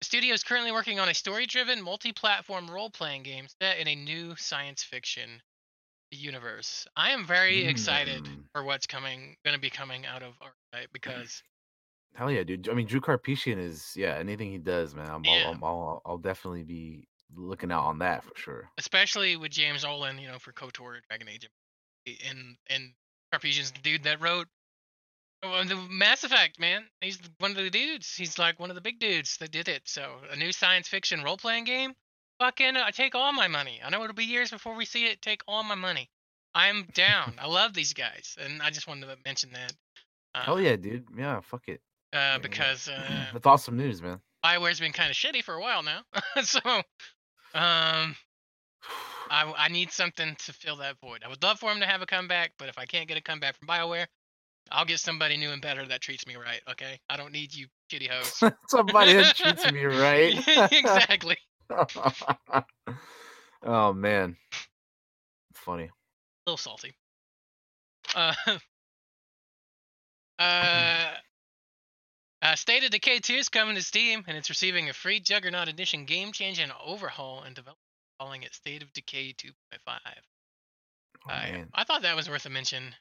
The 0.00 0.06
studio 0.06 0.34
is 0.34 0.42
currently 0.42 0.72
working 0.72 0.98
on 0.98 1.08
a 1.08 1.14
story 1.14 1.46
driven, 1.46 1.80
multi 1.80 2.12
platform 2.12 2.68
role 2.68 2.90
playing 2.90 3.22
game 3.22 3.46
set 3.62 3.78
in 3.78 3.86
a 3.86 3.94
new 3.94 4.34
science 4.34 4.82
fiction 4.82 5.40
universe. 6.10 6.86
I 6.96 7.10
am 7.10 7.26
very 7.26 7.62
mm. 7.62 7.68
excited 7.68 8.28
for 8.52 8.64
what's 8.64 8.86
coming, 8.86 9.36
going 9.44 9.54
to 9.54 9.60
be 9.60 9.70
coming 9.70 10.06
out 10.06 10.22
of 10.22 10.34
Archetype 10.40 10.92
because. 10.92 11.42
Hell 12.14 12.30
yeah, 12.30 12.42
dude! 12.42 12.68
I 12.68 12.74
mean, 12.74 12.86
Drew 12.86 13.00
Karpyshyn 13.00 13.58
is 13.58 13.92
yeah. 13.94 14.16
Anything 14.18 14.50
he 14.50 14.58
does, 14.58 14.94
man, 14.94 15.08
I'm, 15.08 15.24
yeah. 15.24 15.52
I'll, 15.62 15.64
I'll, 15.64 16.02
I'll 16.06 16.18
definitely 16.18 16.64
be 16.64 17.06
looking 17.36 17.70
out 17.70 17.84
on 17.84 17.98
that 17.98 18.24
for 18.24 18.32
sure. 18.34 18.70
Especially 18.78 19.36
with 19.36 19.52
James 19.52 19.84
Ohlen, 19.84 20.20
you 20.20 20.26
know, 20.26 20.38
for 20.38 20.52
KOTOR 20.52 21.00
Dragon 21.08 21.28
Age 21.28 21.48
and 22.28 22.56
and 22.68 22.92
Karpyshyn's 23.32 23.72
the 23.72 23.80
dude 23.80 24.04
that 24.04 24.20
wrote 24.20 24.46
oh, 25.42 25.64
the 25.64 25.76
Mass 25.90 26.24
Effect, 26.24 26.58
man. 26.58 26.84
He's 27.00 27.18
one 27.38 27.52
of 27.52 27.56
the 27.56 27.70
dudes. 27.70 28.14
He's 28.14 28.38
like 28.38 28.58
one 28.58 28.70
of 28.70 28.74
the 28.74 28.82
big 28.82 28.98
dudes 28.98 29.36
that 29.38 29.50
did 29.50 29.68
it. 29.68 29.82
So 29.84 30.16
a 30.30 30.36
new 30.36 30.52
science 30.52 30.88
fiction 30.88 31.22
role 31.22 31.36
playing 31.36 31.64
game. 31.64 31.92
Fucking, 32.38 32.76
I 32.76 32.90
take 32.90 33.14
all 33.14 33.32
my 33.32 33.48
money. 33.48 33.80
I 33.84 33.90
know 33.90 34.02
it'll 34.04 34.14
be 34.14 34.24
years 34.24 34.50
before 34.50 34.74
we 34.74 34.84
see 34.84 35.06
it. 35.06 35.20
Take 35.20 35.42
all 35.48 35.64
my 35.64 35.74
money. 35.74 36.08
I'm 36.54 36.86
down. 36.94 37.34
I 37.38 37.46
love 37.46 37.74
these 37.74 37.92
guys, 37.92 38.36
and 38.40 38.62
I 38.62 38.70
just 38.70 38.86
wanted 38.86 39.06
to 39.06 39.16
mention 39.24 39.50
that. 39.52 39.72
Uh, 40.34 40.44
Hell 40.44 40.60
yeah, 40.60 40.76
dude. 40.76 41.06
Yeah, 41.16 41.40
fuck 41.40 41.68
it. 41.68 41.80
Uh, 42.12 42.38
because 42.38 42.88
uh, 42.88 43.26
that's 43.32 43.46
awesome 43.46 43.76
news, 43.76 44.00
man. 44.00 44.20
Bioware's 44.44 44.80
been 44.80 44.92
kind 44.92 45.10
of 45.10 45.16
shitty 45.16 45.42
for 45.42 45.54
a 45.54 45.60
while 45.60 45.82
now, 45.82 46.02
so 46.42 46.60
um, 46.64 46.82
I, 49.30 49.52
I 49.56 49.68
need 49.68 49.90
something 49.90 50.36
to 50.46 50.52
fill 50.52 50.76
that 50.76 50.96
void. 51.02 51.22
I 51.24 51.28
would 51.28 51.42
love 51.42 51.58
for 51.58 51.70
him 51.70 51.80
to 51.80 51.86
have 51.86 52.02
a 52.02 52.06
comeback, 52.06 52.52
but 52.58 52.68
if 52.68 52.78
I 52.78 52.86
can't 52.86 53.08
get 53.08 53.18
a 53.18 53.22
comeback 53.22 53.56
from 53.58 53.68
Bioware, 53.68 54.06
I'll 54.70 54.84
get 54.84 55.00
somebody 55.00 55.36
new 55.36 55.50
and 55.50 55.60
better 55.60 55.86
that 55.86 56.00
treats 56.00 56.26
me 56.26 56.36
right. 56.36 56.60
Okay, 56.70 57.00
I 57.10 57.16
don't 57.16 57.32
need 57.32 57.54
you 57.54 57.66
shitty 57.92 58.08
hosts. 58.08 58.42
somebody 58.68 59.14
that 59.14 59.34
treats 59.34 59.70
me 59.72 59.84
right. 59.84 60.36
exactly. 60.72 61.36
oh 63.62 63.92
man, 63.92 64.36
funny. 65.54 65.84
A 65.84 65.90
little 66.46 66.56
salty. 66.56 66.94
Uh, 68.14 68.32
uh, 70.38 71.14
uh, 72.40 72.54
State 72.54 72.84
of 72.84 72.90
Decay 72.90 73.18
2 73.18 73.34
is 73.34 73.48
coming 73.48 73.74
to 73.74 73.82
Steam, 73.82 74.24
and 74.26 74.36
it's 74.36 74.48
receiving 74.48 74.88
a 74.88 74.92
free 74.92 75.20
Juggernaut 75.20 75.68
Edition 75.68 76.04
game 76.04 76.32
change 76.32 76.58
and 76.58 76.72
overhaul 76.84 77.42
and 77.42 77.54
development 77.54 77.78
calling 78.18 78.42
it 78.42 78.54
State 78.54 78.82
of 78.82 78.92
Decay 78.92 79.34
2.5. 79.34 79.52
Oh, 79.86 81.30
uh, 81.30 81.64
I 81.74 81.84
thought 81.84 82.02
that 82.02 82.16
was 82.16 82.28
worth 82.28 82.46
a 82.46 82.50
mention. 82.50 82.94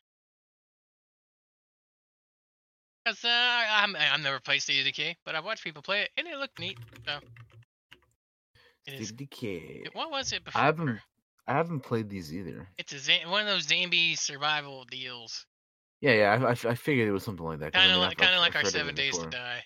Because 3.05 3.23
uh, 3.23 3.29
I'm, 3.29 3.95
I've 3.95 4.21
never 4.21 4.39
played 4.39 4.59
State 4.59 4.79
of 4.79 4.85
Decay, 4.85 5.15
but 5.25 5.35
I've 5.35 5.45
watched 5.45 5.63
people 5.63 5.81
play 5.81 6.01
it, 6.01 6.09
and 6.17 6.27
it 6.27 6.37
looked 6.37 6.59
neat. 6.59 6.77
So. 7.05 7.19
It 8.87 9.87
of 9.87 9.93
What 9.93 10.11
was 10.11 10.31
it 10.31 10.45
before? 10.45 10.61
I 10.61 10.65
haven't, 10.65 10.99
I 11.47 11.53
haven't 11.53 11.81
played 11.81 12.09
these 12.09 12.33
either. 12.33 12.67
It's 12.77 12.93
a 12.93 13.29
one 13.29 13.41
of 13.41 13.47
those 13.47 13.67
zombie 13.67 14.15
survival 14.15 14.85
deals. 14.85 15.45
Yeah, 15.99 16.13
yeah, 16.13 16.45
I, 16.47 16.51
I, 16.51 16.75
figured 16.75 17.07
it 17.07 17.11
was 17.11 17.23
something 17.23 17.45
like 17.45 17.59
that. 17.59 17.73
Kind 17.73 17.91
of 17.91 17.97
like, 17.97 18.17
kind 18.17 18.33
of 18.33 18.39
like 18.39 18.55
our 18.55 18.63
Seven 18.65 18.93
Days 18.93 19.15
before. 19.15 19.31
to 19.31 19.37
Die. 19.37 19.63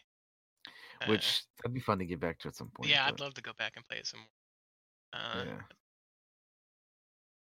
Which 1.08 1.44
uh, 1.44 1.64
that'd 1.64 1.74
be 1.74 1.82
fun 1.82 2.00
to 2.00 2.06
get 2.06 2.20
back 2.20 2.40
to 2.40 2.48
at 2.48 2.56
some 2.56 2.70
point. 2.74 2.90
Yeah, 2.90 3.06
but... 3.06 3.14
I'd 3.14 3.20
love 3.20 3.34
to 3.34 3.42
go 3.42 3.52
back 3.58 3.74
and 3.76 3.86
play 3.86 3.98
it 3.98 4.08
some 4.08 4.22
more. 4.22 5.22
Uh, 5.22 5.46
yeah. 5.46 5.62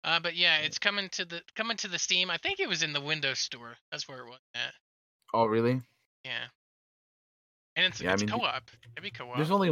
Uh, 0.04 0.20
but 0.20 0.36
yeah, 0.36 0.58
it's 0.58 0.78
coming 0.78 1.08
to 1.10 1.24
the 1.24 1.42
coming 1.56 1.76
to 1.78 1.88
the 1.88 1.98
Steam. 1.98 2.30
I 2.30 2.36
think 2.36 2.60
it 2.60 2.68
was 2.68 2.82
in 2.82 2.92
the 2.92 3.00
Windows 3.00 3.40
Store. 3.40 3.76
That's 3.90 4.08
where 4.08 4.20
it 4.20 4.26
was 4.26 4.38
at. 4.54 4.72
Oh, 5.34 5.46
really? 5.46 5.80
Yeah. 6.24 6.44
And 7.78 7.86
it's, 7.86 8.00
yeah, 8.00 8.12
it's 8.12 8.22
I 8.22 8.26
mean, 8.26 8.34
co-op. 8.34 8.70
Maybe 8.96 9.12
co-op. 9.12 9.36
There's 9.36 9.52
only 9.52 9.70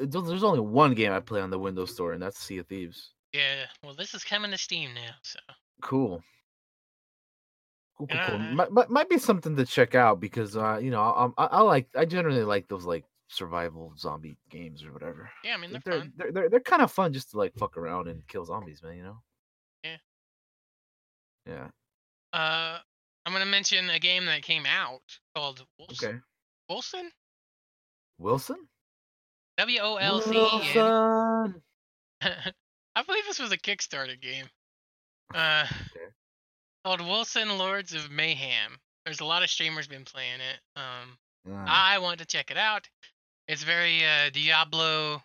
there's 0.00 0.44
only 0.44 0.60
one 0.60 0.94
game 0.94 1.10
I 1.10 1.18
play 1.18 1.40
on 1.40 1.50
the 1.50 1.58
Windows 1.58 1.92
Store, 1.92 2.12
and 2.12 2.22
that's 2.22 2.38
Sea 2.38 2.58
of 2.58 2.68
Thieves. 2.68 3.14
Yeah. 3.32 3.64
Well, 3.82 3.94
this 3.94 4.14
is 4.14 4.22
coming 4.22 4.52
to 4.52 4.56
Steam 4.56 4.94
now, 4.94 5.10
so. 5.22 5.40
Cool. 5.82 6.22
Cool, 7.96 8.06
cool, 8.06 8.20
cool. 8.28 8.38
Might, 8.38 8.90
might 8.90 9.08
be 9.08 9.18
something 9.18 9.56
to 9.56 9.66
check 9.66 9.96
out 9.96 10.20
because 10.20 10.56
uh, 10.56 10.78
you 10.80 10.92
know 10.92 11.00
I, 11.02 11.26
I, 11.36 11.46
I 11.46 11.60
like 11.62 11.88
I 11.96 12.04
generally 12.04 12.44
like 12.44 12.68
those 12.68 12.84
like 12.84 13.04
survival 13.26 13.92
zombie 13.98 14.38
games 14.50 14.84
or 14.84 14.92
whatever. 14.92 15.28
Yeah, 15.42 15.54
I 15.54 15.56
mean 15.56 15.72
they're 15.72 15.82
they're 15.84 16.00
fun. 16.00 16.12
they're, 16.16 16.30
they're, 16.30 16.48
they're 16.48 16.60
kind 16.60 16.80
of 16.80 16.92
fun 16.92 17.12
just 17.12 17.32
to 17.32 17.38
like 17.38 17.54
fuck 17.58 17.76
around 17.76 18.06
and 18.06 18.24
kill 18.28 18.44
zombies, 18.44 18.84
man. 18.84 18.96
You 18.96 19.02
know. 19.02 19.16
Yeah. 19.82 19.96
Yeah. 21.44 21.68
Uh, 22.32 22.78
I'm 23.26 23.32
gonna 23.32 23.46
mention 23.46 23.90
a 23.90 23.98
game 23.98 24.26
that 24.26 24.42
came 24.42 24.64
out 24.64 25.02
called 25.34 25.66
Wolcen. 25.80 26.04
Okay. 26.04 26.18
Wilson. 26.68 27.10
Wilson. 28.18 28.56
W 29.58 29.80
O 29.80 29.96
L 29.96 30.20
C 30.20 30.36
E 30.36 30.78
N. 30.78 31.54
I 32.96 33.02
believe 33.02 33.24
this 33.26 33.38
was 33.38 33.52
a 33.52 33.58
Kickstarter 33.58 34.20
game. 34.20 34.46
Uh, 35.34 35.66
okay. 35.68 36.06
called 36.84 37.00
Wilson 37.00 37.58
Lords 37.58 37.92
of 37.92 38.10
Mayhem. 38.10 38.78
There's 39.04 39.20
a 39.20 39.24
lot 39.24 39.42
of 39.42 39.50
streamers 39.50 39.86
been 39.86 40.04
playing 40.04 40.40
it. 40.40 40.80
Um, 40.80 41.18
mm. 41.48 41.64
I 41.66 41.98
want 41.98 42.18
to 42.20 42.26
check 42.26 42.50
it 42.50 42.56
out. 42.56 42.88
It's 43.46 43.62
very 43.62 44.04
uh, 44.04 44.30
Diablo, 44.32 45.22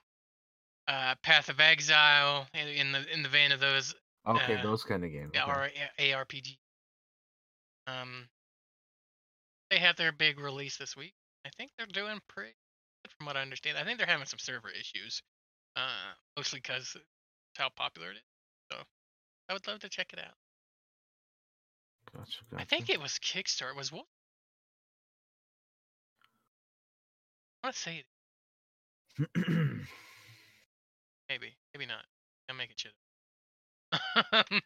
uh, 0.87 1.15
Path 1.23 1.49
of 1.49 1.59
Exile, 1.59 2.47
in, 2.53 2.67
in, 2.67 2.91
the 2.91 3.13
in 3.13 3.23
the 3.23 3.29
vein 3.29 3.51
of 3.51 3.59
those. 3.59 3.95
Okay, 4.27 4.55
uh, 4.55 4.63
those 4.63 4.83
kind 4.83 5.03
of 5.03 5.11
games. 5.11 5.31
Yeah, 5.33 5.45
or 5.45 5.69
ARPG. 5.99 6.57
Um, 7.87 8.27
they 9.69 9.79
had 9.79 9.97
their 9.97 10.11
big 10.11 10.39
release 10.39 10.77
this 10.77 10.95
week. 10.95 11.13
I 11.45 11.49
think 11.57 11.71
they're 11.77 11.87
doing 11.87 12.19
pretty 12.29 12.53
from 13.11 13.25
what 13.25 13.37
I 13.37 13.41
understand. 13.41 13.77
I 13.77 13.83
think 13.83 13.97
they're 13.97 14.07
having 14.07 14.25
some 14.25 14.39
server 14.39 14.69
issues, 14.69 15.21
uh, 15.75 16.13
mostly 16.37 16.59
because 16.59 16.95
how 17.55 17.69
popular 17.69 18.11
it 18.11 18.17
is. 18.17 18.23
So 18.71 18.77
I 19.49 19.53
would 19.53 19.67
love 19.67 19.79
to 19.79 19.89
check 19.89 20.13
it 20.13 20.19
out. 20.19 20.35
Gotcha, 22.15 22.39
gotcha. 22.51 22.61
I 22.61 22.65
think 22.65 22.89
it 22.89 23.01
was 23.01 23.19
Kickstarter. 23.19 23.75
Was 23.75 23.91
what? 23.91 24.05
I 27.63 27.67
want 27.67 27.75
to 27.75 27.81
say 27.81 27.97
it 27.97 28.05
maybe, 31.29 31.55
maybe 31.73 31.85
not. 31.85 32.03
I'm 32.49 32.57
making 32.57 32.75
shit 32.77 32.91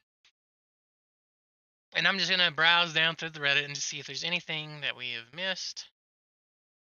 and 1.96 2.08
I'm 2.08 2.18
just 2.18 2.30
gonna 2.30 2.52
browse 2.52 2.94
down 2.94 3.16
through 3.16 3.32
the 3.32 3.40
Reddit 3.40 3.66
and 3.66 3.76
just 3.76 3.88
see 3.88 4.00
if 4.00 4.08
there's 4.08 4.24
anything 4.24 4.82
that 4.82 4.96
we 4.96 5.12
have 5.12 5.34
missed, 5.34 5.90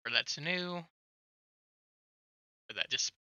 or 0.06 0.12
that's 0.12 0.40
new, 0.40 0.84
that 2.76 2.90
just 2.90 3.12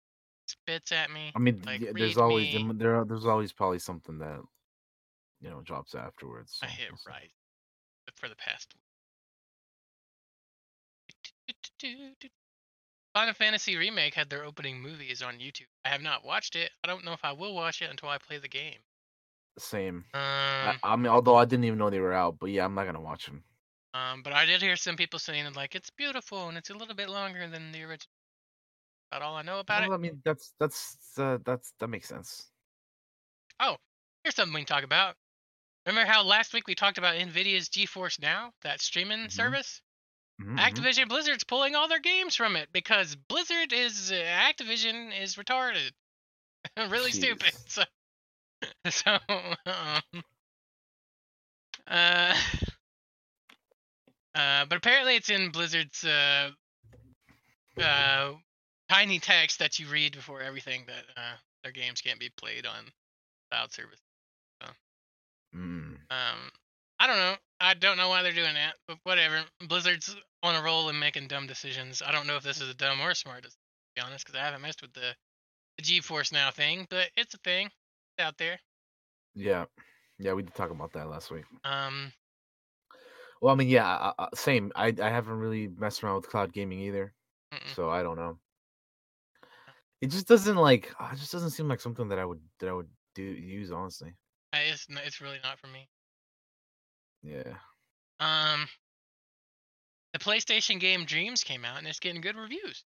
spits 0.46 0.92
at 0.92 1.10
me. 1.10 1.32
I 1.34 1.38
mean, 1.38 1.62
like, 1.66 1.80
yeah, 1.80 1.90
there's 1.94 2.18
always 2.18 2.54
me. 2.54 2.72
there 2.74 3.04
there's 3.04 3.26
always 3.26 3.52
probably 3.52 3.78
something 3.78 4.18
that 4.18 4.40
you 5.40 5.50
know 5.50 5.60
drops 5.62 5.94
afterwards. 5.94 6.58
I 6.62 6.66
so 6.66 6.72
hit 6.72 6.88
we'll 6.90 7.14
right 7.14 7.30
for 8.16 8.28
the 8.28 8.36
past. 8.36 8.74
Final 13.14 13.34
Fantasy 13.34 13.76
Remake 13.76 14.14
had 14.14 14.30
their 14.30 14.44
opening 14.44 14.80
movies 14.80 15.22
on 15.22 15.38
YouTube. 15.38 15.66
I 15.84 15.88
have 15.88 16.02
not 16.02 16.24
watched 16.24 16.56
it. 16.56 16.70
I 16.84 16.86
don't 16.86 17.04
know 17.04 17.12
if 17.12 17.24
I 17.24 17.32
will 17.32 17.54
watch 17.54 17.82
it 17.82 17.90
until 17.90 18.08
I 18.08 18.18
play 18.18 18.38
the 18.38 18.48
game. 18.48 18.78
Same. 19.58 20.04
Um, 20.14 20.20
I, 20.22 20.76
I 20.84 20.96
mean, 20.96 21.08
although 21.08 21.34
I 21.34 21.44
didn't 21.44 21.64
even 21.64 21.78
know 21.78 21.90
they 21.90 22.00
were 22.00 22.12
out, 22.12 22.36
but 22.38 22.50
yeah, 22.50 22.64
I'm 22.64 22.74
not 22.74 22.86
gonna 22.86 23.00
watch 23.00 23.26
them. 23.26 23.42
um, 23.94 24.22
but 24.22 24.32
I 24.32 24.46
did 24.46 24.62
hear 24.62 24.76
some 24.76 24.96
people 24.96 25.18
saying 25.18 25.52
like 25.54 25.74
it's 25.74 25.90
beautiful 25.90 26.48
and 26.48 26.56
it's 26.56 26.70
a 26.70 26.74
little 26.74 26.94
bit 26.94 27.08
longer 27.08 27.48
than 27.48 27.72
the 27.72 27.82
original. 27.82 28.12
About 29.10 29.22
all 29.22 29.36
I 29.36 29.42
know 29.42 29.58
about 29.58 29.82
Well, 29.82 29.84
it. 29.84 29.92
I 29.92 29.96
mean, 29.96 30.20
that's 30.24 30.54
that's 30.58 31.18
uh, 31.18 31.38
that's 31.44 31.72
that 31.78 31.88
makes 31.88 32.08
sense. 32.08 32.52
Oh, 33.60 33.76
here's 34.24 34.34
something 34.34 34.52
we 34.54 34.60
can 34.60 34.66
talk 34.66 34.82
about. 34.84 35.16
Remember 35.86 36.10
how 36.10 36.22
last 36.22 36.52
week 36.54 36.66
we 36.68 36.74
talked 36.74 36.98
about 36.98 37.16
Nvidia's 37.16 37.68
GeForce 37.68 38.20
Now, 38.20 38.54
that 38.62 38.80
streaming 38.80 39.28
Mhm. 39.28 39.30
service? 39.30 39.82
Mhm, 40.40 40.60
mhm. 40.64 40.88
Activision 40.88 41.08
Blizzard's 41.08 41.44
pulling 41.44 41.76
all 41.76 41.88
their 41.88 42.00
games 42.00 42.36
from 42.36 42.56
it 42.56 42.72
because 42.72 43.16
Blizzard 43.16 43.72
is 43.72 44.12
uh, 44.12 44.16
Activision 44.16 45.18
is 45.18 45.36
retarded, 45.36 45.92
really 46.76 47.12
stupid. 47.12 47.52
So, 47.66 47.84
so 48.90 49.18
um, 49.28 49.56
uh, 51.86 52.34
uh, 54.34 54.64
but 54.66 54.76
apparently 54.78 55.16
it's 55.16 55.30
in 55.30 55.50
Blizzard's 55.50 56.04
uh, 56.04 56.50
uh, 57.78 58.34
tiny 58.88 59.18
text 59.18 59.58
that 59.58 59.78
you 59.78 59.86
read 59.88 60.14
before 60.14 60.40
everything 60.40 60.84
that 60.86 61.04
uh, 61.16 61.36
their 61.62 61.72
games 61.72 62.00
can't 62.00 62.20
be 62.20 62.30
played 62.36 62.66
on 62.66 62.84
cloud 63.50 63.72
service. 63.72 64.00
Mm. 65.54 65.96
Um, 66.10 66.50
I 67.00 67.06
don't 67.06 67.16
know. 67.16 67.34
I 67.58 67.72
don't 67.72 67.96
know 67.96 68.10
why 68.10 68.22
they're 68.22 68.32
doing 68.32 68.54
that, 68.54 68.74
but 68.86 68.98
whatever. 69.04 69.40
Blizzard's 69.66 70.14
on 70.42 70.54
a 70.54 70.62
roll 70.62 70.90
and 70.90 71.00
making 71.00 71.28
dumb 71.28 71.46
decisions. 71.46 72.02
I 72.06 72.12
don't 72.12 72.26
know 72.26 72.36
if 72.36 72.42
this 72.42 72.60
is 72.60 72.68
a 72.68 72.74
dumb 72.74 73.00
or 73.00 73.10
a 73.10 73.14
smart 73.14 73.44
decision, 73.44 73.56
to 73.96 74.02
be 74.02 74.06
honest, 74.06 74.26
because 74.26 74.38
I 74.38 74.44
haven't 74.44 74.60
messed 74.60 74.82
with 74.82 74.92
the, 74.92 75.14
the 75.78 75.82
GeForce 75.82 76.32
Now 76.32 76.50
thing, 76.50 76.86
but 76.90 77.08
it's 77.16 77.32
a 77.32 77.38
thing. 77.38 77.66
It's 77.66 78.26
out 78.26 78.36
there. 78.36 78.58
Yeah, 79.34 79.64
yeah, 80.18 80.34
we 80.34 80.42
did 80.42 80.54
talk 80.54 80.70
about 80.70 80.92
that 80.92 81.08
last 81.08 81.30
week. 81.30 81.44
Um, 81.64 82.12
Well, 83.40 83.54
I 83.54 83.56
mean, 83.56 83.68
yeah, 83.68 84.12
I, 84.18 84.28
same. 84.34 84.72
I 84.74 84.94
I 85.00 85.08
haven't 85.10 85.38
really 85.38 85.68
messed 85.78 86.02
around 86.02 86.16
with 86.16 86.28
cloud 86.28 86.52
gaming 86.52 86.80
either, 86.80 87.14
mm-mm. 87.54 87.74
so 87.74 87.88
I 87.88 88.02
don't 88.02 88.16
know. 88.16 88.38
It 90.00 90.08
just 90.10 90.28
doesn't 90.28 90.56
like. 90.56 90.94
uh, 91.00 91.10
It 91.12 91.16
just 91.18 91.32
doesn't 91.32 91.50
seem 91.50 91.68
like 91.68 91.80
something 91.80 92.08
that 92.08 92.18
I 92.18 92.24
would 92.24 92.40
that 92.60 92.68
I 92.68 92.72
would 92.72 92.88
do 93.14 93.22
use 93.22 93.70
honestly. 93.72 94.14
It's 94.52 94.86
it's 94.88 95.20
really 95.20 95.38
not 95.42 95.58
for 95.58 95.66
me. 95.66 95.88
Yeah. 97.22 97.54
Um, 98.20 98.66
the 100.12 100.18
PlayStation 100.18 100.80
game 100.80 101.04
Dreams 101.04 101.42
came 101.44 101.64
out 101.64 101.78
and 101.78 101.86
it's 101.86 101.98
getting 102.00 102.20
good 102.20 102.36
reviews. 102.36 102.84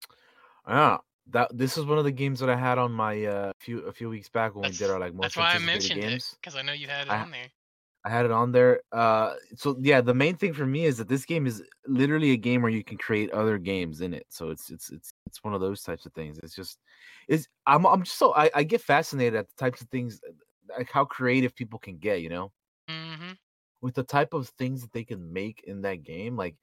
Ah, 0.66 1.00
that 1.30 1.56
this 1.56 1.76
is 1.78 1.84
one 1.84 1.98
of 1.98 2.04
the 2.04 2.10
games 2.12 2.40
that 2.40 2.50
I 2.50 2.56
had 2.56 2.78
on 2.78 2.92
my 2.92 3.24
uh 3.24 3.52
few 3.60 3.80
a 3.80 3.92
few 3.92 4.08
weeks 4.08 4.28
back 4.28 4.54
when 4.54 4.70
we 4.70 4.76
did 4.76 4.90
our 4.90 4.98
like 4.98 5.14
most 5.14 5.22
That's 5.22 5.36
why 5.36 5.52
I 5.54 5.58
mentioned 5.58 6.02
it 6.02 6.08
games. 6.08 6.36
because 6.40 6.56
I 6.56 6.62
know 6.62 6.72
you 6.72 6.88
had 6.88 7.06
it 7.06 7.10
I- 7.12 7.22
on 7.22 7.30
there. 7.30 7.48
I 8.04 8.10
had 8.10 8.24
it 8.24 8.32
on 8.32 8.50
there. 8.50 8.82
Uh, 8.90 9.34
so 9.54 9.76
yeah, 9.80 10.00
the 10.00 10.14
main 10.14 10.36
thing 10.36 10.52
for 10.52 10.66
me 10.66 10.86
is 10.86 10.98
that 10.98 11.08
this 11.08 11.24
game 11.24 11.46
is 11.46 11.62
literally 11.86 12.32
a 12.32 12.36
game 12.36 12.62
where 12.62 12.70
you 12.70 12.82
can 12.82 12.98
create 12.98 13.30
other 13.30 13.58
games 13.58 14.00
in 14.00 14.12
it. 14.12 14.26
So 14.28 14.50
it's 14.50 14.70
it's 14.70 14.90
it's 14.90 15.12
it's 15.26 15.44
one 15.44 15.54
of 15.54 15.60
those 15.60 15.82
types 15.82 16.04
of 16.06 16.12
things. 16.12 16.38
It's 16.42 16.54
just 16.54 16.78
is 17.28 17.48
I'm 17.66 17.86
I'm 17.86 18.02
just 18.02 18.18
so 18.18 18.34
I, 18.34 18.50
I 18.54 18.62
get 18.64 18.80
fascinated 18.80 19.36
at 19.36 19.48
the 19.48 19.54
types 19.56 19.80
of 19.80 19.88
things 19.88 20.20
like 20.76 20.90
how 20.90 21.04
creative 21.04 21.54
people 21.54 21.78
can 21.78 21.98
get. 21.98 22.22
You 22.22 22.28
know, 22.30 22.52
Mm-hmm. 22.90 23.32
with 23.80 23.94
the 23.94 24.02
type 24.02 24.34
of 24.34 24.48
things 24.48 24.82
that 24.82 24.92
they 24.92 25.04
can 25.04 25.32
make 25.32 25.62
in 25.66 25.82
that 25.82 26.02
game. 26.02 26.36
Like 26.36 26.56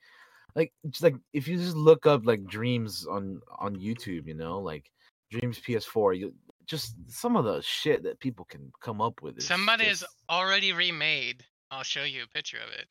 like 0.56 0.74
just 0.90 1.04
like 1.04 1.16
if 1.34 1.48
you 1.48 1.58
just 1.58 1.76
look 1.76 2.06
up 2.06 2.26
like 2.26 2.46
dreams 2.46 3.08
on 3.08 3.42
on 3.58 3.76
YouTube, 3.78 4.28
you 4.28 4.34
know, 4.34 4.60
like 4.60 4.92
dreams 5.32 5.60
PS4, 5.60 6.18
you 6.20 6.34
just 6.70 6.96
some 7.08 7.36
of 7.36 7.44
the 7.46 7.62
shit 7.62 8.04
that 8.04 8.20
people 8.20 8.46
can 8.46 8.72
come 8.82 9.02
up 9.02 9.22
with. 9.22 9.38
Is 9.40 9.46
Somebody 9.48 9.86
has 9.86 10.04
already 10.30 10.72
remade. 10.72 11.44
I'll 11.72 11.84
show 11.84 12.04
you 12.04 12.24
a 12.24 12.28
picture 12.28 12.58
of 12.58 12.72
it. 12.74 12.86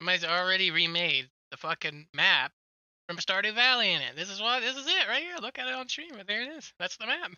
Somebody's 0.00 0.24
already 0.24 0.70
remade 0.70 1.28
the 1.50 1.56
fucking 1.56 2.06
map 2.14 2.52
from 3.08 3.18
Stardew 3.18 3.54
Valley 3.54 3.92
in 3.92 4.02
it. 4.02 4.16
This 4.16 4.28
is 4.30 4.40
what 4.40 4.60
this 4.60 4.76
is 4.76 4.86
it 4.86 5.08
right 5.08 5.22
here. 5.22 5.36
Look 5.40 5.58
at 5.58 5.68
it 5.68 5.74
on 5.74 5.88
stream. 5.88 6.10
There 6.26 6.42
it 6.42 6.48
is. 6.56 6.72
That's 6.78 6.96
the 6.96 7.06
map. 7.06 7.30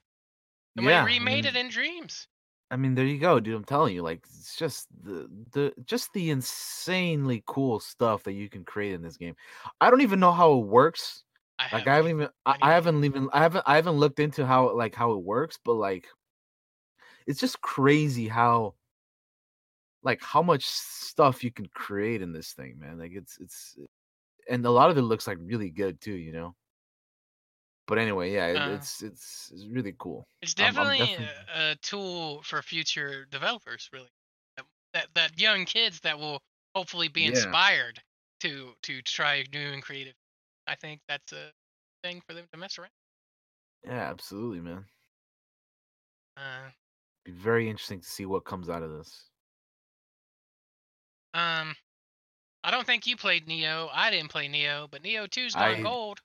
Somebody 0.76 0.94
Yeah, 0.94 1.02
I 1.02 1.06
remade 1.06 1.44
mean- 1.44 1.46
it 1.46 1.56
in 1.56 1.68
Dreams. 1.68 2.26
I 2.70 2.76
mean, 2.76 2.94
there 2.94 3.04
you 3.04 3.18
go, 3.20 3.38
dude. 3.40 3.54
I'm 3.54 3.64
telling 3.64 3.94
you, 3.94 4.02
like, 4.02 4.24
it's 4.24 4.56
just 4.56 4.86
the 5.04 5.28
the 5.52 5.72
just 5.84 6.12
the 6.14 6.30
insanely 6.30 7.42
cool 7.46 7.78
stuff 7.78 8.24
that 8.24 8.32
you 8.32 8.48
can 8.48 8.64
create 8.64 8.94
in 8.94 9.02
this 9.02 9.16
game. 9.18 9.36
I 9.80 9.90
don't 9.90 10.00
even 10.00 10.18
know 10.18 10.32
how 10.32 10.54
it 10.58 10.66
works. 10.66 11.23
I 11.58 11.68
Like, 11.70 11.86
I 11.86 11.96
haven't 11.96 12.10
even, 12.10 12.28
I, 12.46 12.56
I 12.62 12.72
haven't 12.74 13.04
even, 13.04 13.28
I 13.32 13.42
haven't, 13.42 13.64
I 13.66 13.76
haven't 13.76 13.94
looked 13.96 14.18
into 14.20 14.46
how 14.46 14.74
like 14.76 14.94
how 14.94 15.12
it 15.12 15.22
works, 15.22 15.58
but 15.64 15.74
like, 15.74 16.08
it's 17.26 17.40
just 17.40 17.60
crazy 17.60 18.28
how, 18.28 18.74
like, 20.02 20.20
how 20.22 20.42
much 20.42 20.66
stuff 20.66 21.42
you 21.42 21.50
can 21.52 21.66
create 21.66 22.20
in 22.22 22.32
this 22.32 22.52
thing, 22.52 22.78
man. 22.78 22.98
Like, 22.98 23.12
it's 23.14 23.38
it's, 23.40 23.76
and 24.50 24.66
a 24.66 24.70
lot 24.70 24.90
of 24.90 24.98
it 24.98 25.02
looks 25.02 25.26
like 25.28 25.38
really 25.40 25.70
good 25.70 26.00
too, 26.00 26.14
you 26.16 26.32
know. 26.32 26.56
But 27.86 27.98
anyway, 27.98 28.32
yeah, 28.32 28.46
it, 28.48 28.56
Uh, 28.56 28.68
it's 28.68 29.02
it's 29.02 29.50
it's 29.52 29.66
really 29.66 29.94
cool. 29.98 30.26
It's 30.42 30.54
I'm- 30.58 30.76
I'm 30.76 30.94
definitely 30.96 30.98
definitely- 30.98 31.34
a, 31.48 31.72
a 31.72 31.76
tool 31.76 32.42
for 32.42 32.62
future 32.62 33.24
developers, 33.26 33.88
really. 33.92 34.10
That, 34.92 35.12
that 35.14 35.40
young 35.40 35.64
kids 35.64 36.00
that 36.00 36.18
will 36.18 36.40
hopefully 36.74 37.08
be 37.08 37.24
Yeah. 37.24 37.26
inspired 37.26 38.02
to 38.40 38.76
to 38.82 39.02
try 39.02 39.44
new 39.52 39.72
and 39.72 39.82
creative. 39.82 40.14
I 40.66 40.74
think 40.77 41.00
that's 41.09 41.33
a 41.33 41.50
thing 42.03 42.22
for 42.27 42.35
them 42.35 42.46
to 42.53 42.59
mess 42.59 42.79
around. 42.79 42.90
Yeah, 43.85 44.11
absolutely, 44.11 44.61
man. 44.61 44.85
Uh, 46.37 46.70
Be 47.24 47.33
very 47.33 47.68
interesting 47.68 48.00
to 48.00 48.09
see 48.09 48.27
what 48.27 48.44
comes 48.44 48.68
out 48.68 48.83
of 48.83 48.90
this. 48.90 49.31
Um, 51.35 51.74
I 52.62 52.70
don't 52.70 52.87
think 52.87 53.07
you 53.07 53.16
played 53.16 53.46
Nioh. 53.46 53.88
I 53.92 54.11
didn't 54.11 54.31
play 54.31 54.48
Nioh, 54.48 54.90
but 54.90 55.03
Nioh 55.03 55.29
2's 55.29 55.55
gone 55.55 55.62
I- 55.77 55.83
gold. 55.83 56.20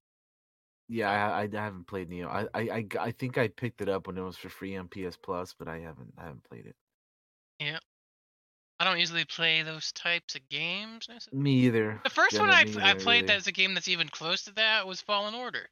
Yeah, 0.91 1.11
I, 1.11 1.43
I 1.43 1.47
haven't 1.51 1.85
played 1.85 2.09
Nioh. 2.09 2.27
I, 2.27 2.47
I 2.59 2.87
I 2.99 3.11
think 3.11 3.37
I 3.37 3.47
picked 3.47 3.81
it 3.81 3.89
up 3.89 4.07
when 4.07 4.17
it 4.17 4.21
was 4.23 4.37
for 4.37 4.49
free 4.49 4.75
on 4.75 4.87
PS 4.87 5.17
Plus, 5.17 5.53
but 5.53 5.67
I 5.67 5.77
haven't 5.79 6.13
I 6.17 6.23
haven't 6.23 6.43
played 6.49 6.65
it. 6.65 6.75
I 8.79 8.85
don't 8.85 8.99
usually 8.99 9.25
play 9.25 9.61
those 9.61 9.91
types 9.91 10.35
of 10.35 10.47
games. 10.49 11.07
necessarily. 11.09 11.43
Me 11.43 11.51
either. 11.65 12.01
The 12.03 12.09
first 12.09 12.37
Jenna, 12.37 12.43
one 12.43 12.49
I, 12.51 12.65
pl- 12.65 12.81
I 12.81 12.93
either, 12.93 12.95
played 12.95 13.23
really. 13.23 13.27
that's 13.27 13.47
a 13.47 13.51
game 13.51 13.73
that's 13.73 13.87
even 13.87 14.09
close 14.09 14.43
to 14.43 14.53
that 14.53 14.87
was 14.87 15.01
Fallen 15.01 15.35
Order. 15.35 15.69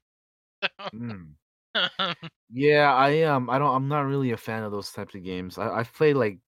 Mm. 0.94 1.36
Yeah, 2.50 2.94
I 2.94 3.24
um 3.24 3.50
I 3.50 3.60
don't 3.60 3.76
I'm 3.76 3.88
not 3.88 4.02
really 4.02 4.32
a 4.32 4.38
fan 4.38 4.64
of 4.64 4.72
those 4.72 4.92
types 4.92 5.16
of 5.16 5.24
games. 5.24 5.58
I 5.58 5.70
I've 5.70 5.94
played 5.94 6.16
like 6.16 6.40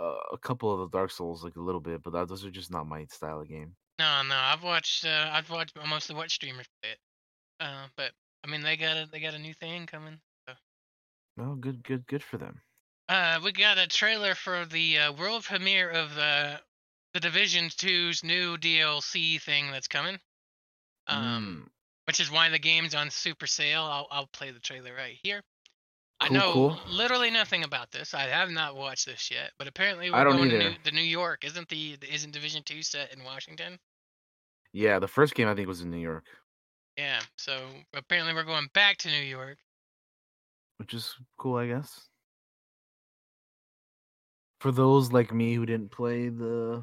uh, 0.00 0.16
a 0.32 0.38
couple 0.38 0.72
of 0.72 0.80
the 0.80 0.96
Dark 0.98 1.10
Souls 1.10 1.44
like 1.44 1.56
a 1.56 1.60
little 1.60 1.80
bit, 1.80 2.02
but 2.02 2.12
that, 2.12 2.28
those 2.28 2.44
are 2.44 2.50
just 2.50 2.70
not 2.72 2.86
my 2.86 3.06
style 3.06 3.40
of 3.40 3.48
game. 3.48 3.76
no, 3.98 4.22
no, 4.22 4.36
I've 4.36 4.62
watched. 4.62 5.04
Uh, 5.04 5.30
I've 5.32 5.50
watched 5.50 5.76
I 5.78 5.86
mostly 5.86 6.14
watched 6.16 6.34
streamers 6.36 6.68
play 6.82 6.92
it. 6.92 6.98
Uh, 7.60 7.88
but 7.96 8.12
I 8.44 8.48
mean, 8.48 8.62
they 8.62 8.76
got 8.76 8.96
a 8.96 9.06
they 9.10 9.20
got 9.20 9.34
a 9.34 9.38
new 9.38 9.54
thing 9.54 9.86
coming. 9.86 10.20
No, 11.36 11.54
good 11.54 11.84
good 11.84 12.06
good 12.08 12.24
for 12.24 12.38
them. 12.38 12.62
Uh, 13.08 13.40
we 13.42 13.52
got 13.52 13.78
a 13.78 13.86
trailer 13.86 14.34
for 14.34 14.64
the 14.66 14.98
uh, 14.98 15.12
world 15.12 15.44
premiere 15.44 15.90
of 15.90 16.14
the 16.14 16.62
the 17.14 17.20
Division 17.20 17.70
2's 17.70 18.22
new 18.24 18.56
DLC 18.58 19.38
thing 19.38 19.70
that's 19.70 19.88
coming. 19.88 20.20
Um, 21.08 21.44
Mm, 21.44 21.70
which 22.06 22.20
is 22.20 22.30
why 22.30 22.48
the 22.50 22.58
game's 22.58 22.94
on 22.94 23.10
super 23.10 23.46
sale. 23.46 23.84
I'll 23.84 24.08
I'll 24.10 24.26
play 24.28 24.50
the 24.52 24.60
trailer 24.60 24.94
right 24.94 25.18
here. 25.22 25.42
Cool, 26.20 26.28
I 26.28 26.28
know 26.30 26.52
cool. 26.52 26.80
literally 26.86 27.30
nothing 27.30 27.64
about 27.64 27.92
this. 27.92 28.14
I 28.14 28.24
have 28.28 28.50
not 28.50 28.76
watched 28.76 29.06
this 29.06 29.30
yet, 29.30 29.52
but 29.58 29.68
apparently 29.68 30.10
we're 30.10 30.18
I 30.18 30.24
don't 30.24 30.36
going 30.36 30.50
to. 30.50 30.58
New, 30.58 30.78
the 30.84 30.92
New 30.92 31.02
York. 31.02 31.44
Isn't 31.44 31.68
the 31.68 31.98
isn't 32.02 32.32
Division 32.32 32.64
Two 32.64 32.82
set 32.82 33.12
in 33.14 33.24
Washington? 33.24 33.80
yeah, 34.72 34.98
the 34.98 35.08
first 35.08 35.34
game 35.34 35.48
I 35.48 35.54
think 35.54 35.68
was 35.68 35.80
in 35.80 35.90
New 35.90 35.98
York, 35.98 36.26
Yeah. 36.96 37.24
So 37.36 37.84
apparently 37.92 38.34
we're 38.34 38.44
going 38.44 38.68
back 38.74 38.96
to 38.98 39.08
New 39.10 39.22
York. 39.22 39.58
which 40.76 40.94
is 40.94 41.16
cool, 41.36 41.56
I 41.56 41.66
guess. 41.66 42.08
For 44.64 44.72
those 44.72 45.12
like 45.12 45.30
me 45.30 45.52
who 45.52 45.66
didn't 45.66 45.90
play 45.90 46.30
the 46.30 46.82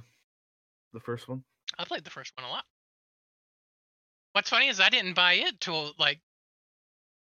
the 0.94 1.00
first 1.00 1.28
one. 1.28 1.44
I 1.80 1.84
played 1.84 2.04
the 2.04 2.12
first 2.12 2.32
one 2.38 2.46
a 2.48 2.52
lot. 2.52 2.64
What's 4.34 4.52
funny 4.52 4.68
is 4.68 4.80
I 4.80 4.90
didn't 4.90 5.16
buy 5.16 5.34
it 5.34 5.60
till 5.60 5.94
like 5.98 6.20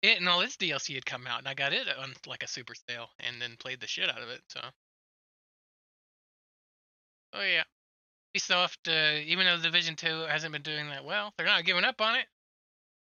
it 0.01 0.17
and 0.17 0.27
all 0.27 0.41
its 0.41 0.57
DLC 0.57 0.95
had 0.95 1.05
come 1.05 1.27
out, 1.27 1.37
and 1.37 1.47
I 1.47 1.53
got 1.53 1.73
it 1.73 1.87
on 1.87 2.11
like 2.25 2.41
a 2.41 2.47
super 2.47 2.73
sale, 2.73 3.09
and 3.19 3.39
then 3.39 3.55
played 3.59 3.79
the 3.81 3.85
shit 3.85 4.09
out 4.09 4.23
of 4.23 4.29
it. 4.29 4.41
So, 4.47 4.61
oh 7.33 7.43
yeah, 7.43 7.63
Ubisoft, 8.35 8.87
uh, 8.87 9.19
even 9.27 9.45
though 9.45 9.61
Division 9.61 9.95
Two 9.95 10.25
hasn't 10.27 10.53
been 10.53 10.63
doing 10.63 10.87
that 10.89 11.05
well, 11.05 11.35
they're 11.37 11.45
not 11.45 11.65
giving 11.65 11.83
up 11.83 12.01
on 12.01 12.15
it. 12.15 12.25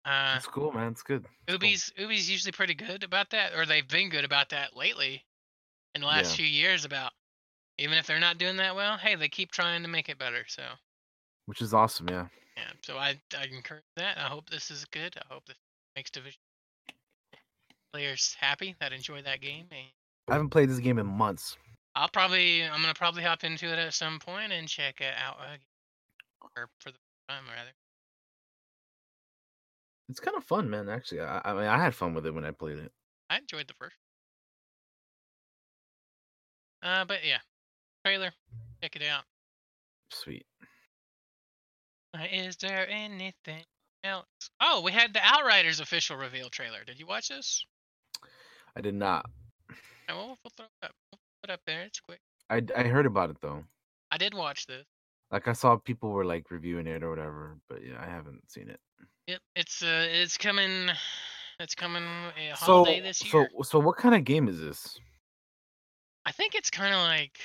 Uh, 0.05 0.37
It's 0.37 0.47
cool, 0.47 0.71
man. 0.71 0.93
It's 0.93 1.03
good. 1.03 1.23
It's 1.47 1.55
cool. 1.55 1.69
Ubi's 1.69 1.93
Ubi's 1.97 2.31
usually 2.31 2.51
pretty 2.51 2.73
good 2.73 3.03
about 3.03 3.29
that, 3.29 3.53
or 3.53 3.67
they've 3.67 3.87
been 3.87 4.09
good 4.09 4.25
about 4.25 4.49
that 4.49 4.75
lately 4.75 5.23
in 5.93 6.01
the 6.01 6.07
last 6.07 6.31
Yeah. 6.31 6.37
few 6.37 6.47
years. 6.47 6.83
About 6.83 7.13
even 7.77 7.97
if 7.97 8.07
they're 8.07 8.19
not 8.19 8.37
doing 8.37 8.57
that 8.57 8.75
well, 8.75 8.97
hey, 8.97 9.15
they 9.15 9.29
keep 9.29 9.51
trying 9.51 9.81
to 9.83 9.89
make 9.89 10.09
it 10.09 10.17
better. 10.17 10.45
So 10.47 10.63
which 11.45 11.61
is 11.61 11.73
awesome. 11.73 12.07
Yeah. 12.09 12.27
yeah, 12.57 12.71
so 12.81 12.97
I 12.97 13.19
I 13.37 13.45
encourage 13.51 13.83
that. 13.97 14.17
I 14.17 14.27
hope 14.27 14.49
this 14.49 14.71
is 14.71 14.85
good. 14.85 15.15
I 15.17 15.33
hope 15.33 15.45
this 15.45 15.57
makes 15.95 16.09
division 16.09 16.39
players 17.93 18.35
happy 18.39 18.75
that 18.79 18.91
enjoy 18.91 19.21
that 19.21 19.41
game. 19.41 19.65
And 19.71 19.87
I 20.27 20.33
haven't 20.33 20.49
played 20.49 20.69
this 20.69 20.79
game 20.79 20.97
in 20.97 21.05
months. 21.05 21.57
I'll 21.95 22.09
probably 22.09 22.63
I'm 22.63 22.81
gonna 22.81 22.93
probably 22.93 23.23
hop 23.23 23.43
into 23.43 23.71
it 23.71 23.77
at 23.77 23.93
some 23.93 24.19
point 24.19 24.51
and 24.51 24.67
check 24.67 24.99
it 24.99 25.13
out 25.23 25.37
or 26.57 26.67
for 26.79 26.89
the 26.89 26.97
first 26.97 27.29
time 27.29 27.43
rather. 27.55 27.71
It's 30.09 30.19
kind 30.19 30.35
of 30.35 30.43
fun, 30.43 30.69
man. 30.69 30.89
Actually, 30.89 31.21
I, 31.21 31.41
I 31.45 31.53
mean, 31.53 31.63
I 31.63 31.81
had 31.81 31.95
fun 31.95 32.13
with 32.13 32.25
it 32.25 32.33
when 32.33 32.45
I 32.45 32.51
played 32.51 32.77
it. 32.77 32.91
I 33.29 33.37
enjoyed 33.37 33.67
the 33.67 33.73
first. 33.79 33.95
Uh, 36.83 37.05
but 37.05 37.19
yeah, 37.25 37.37
trailer, 38.03 38.31
check 38.81 38.95
it 38.95 39.03
out. 39.03 39.23
Sweet. 40.11 40.45
Uh, 42.15 42.25
Is 42.31 42.57
there 42.57 42.87
anything 42.89 43.63
else? 44.03 44.25
Oh, 44.61 44.81
we 44.81 44.91
had 44.91 45.13
the 45.13 45.21
Outriders 45.23 45.79
official 45.79 46.17
reveal 46.17 46.49
trailer. 46.49 46.83
Did 46.85 46.99
you 46.99 47.07
watch 47.07 47.29
this? 47.29 47.65
I 48.75 48.81
did 48.81 48.93
not. 48.95 49.25
Oh, 50.09 50.15
well, 50.15 50.37
we'll 50.43 50.51
throw 50.55 50.65
it 50.65 50.85
up. 50.85 50.91
We'll 51.11 51.19
put 51.41 51.49
it 51.49 51.53
up 51.53 51.61
there. 51.65 51.81
It's 51.83 51.99
quick. 51.99 52.19
I 52.49 52.61
I 52.75 52.83
heard 52.83 53.05
about 53.05 53.29
it 53.29 53.37
though. 53.41 53.63
I 54.11 54.17
did 54.17 54.33
watch 54.33 54.67
this. 54.67 54.85
Like 55.31 55.47
I 55.47 55.53
saw 55.53 55.77
people 55.77 56.11
were 56.11 56.25
like 56.25 56.51
reviewing 56.51 56.87
it 56.87 57.03
or 57.03 57.09
whatever, 57.09 57.57
but 57.69 57.79
yeah, 57.83 57.99
I 57.99 58.05
haven't 58.05 58.41
seen 58.51 58.69
it. 58.69 58.79
Yep, 59.27 59.39
it's 59.55 59.81
uh, 59.81 60.05
it's 60.09 60.37
coming. 60.37 60.89
It's 61.59 61.75
coming 61.75 62.03
So 62.57 62.65
holiday 62.65 62.99
this 62.99 63.19
so 63.19 63.47
so 63.61 63.79
what 63.79 63.95
kind 63.95 64.15
of 64.15 64.23
game 64.25 64.47
is 64.47 64.59
this? 64.59 64.99
I 66.25 66.31
think 66.31 66.55
it's 66.55 66.69
kind 66.69 66.93
of 66.93 67.01
like 67.01 67.39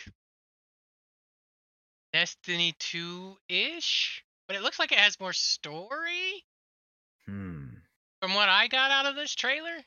Destiny 2.18 2.74
2 2.80 3.36
ish, 3.48 4.24
but 4.48 4.56
it 4.56 4.62
looks 4.62 4.80
like 4.80 4.90
it 4.90 4.98
has 4.98 5.20
more 5.20 5.32
story 5.32 6.44
Hmm. 7.26 7.66
from 8.20 8.34
what 8.34 8.48
I 8.48 8.66
got 8.66 8.90
out 8.90 9.06
of 9.06 9.14
this 9.14 9.36
trailer. 9.36 9.84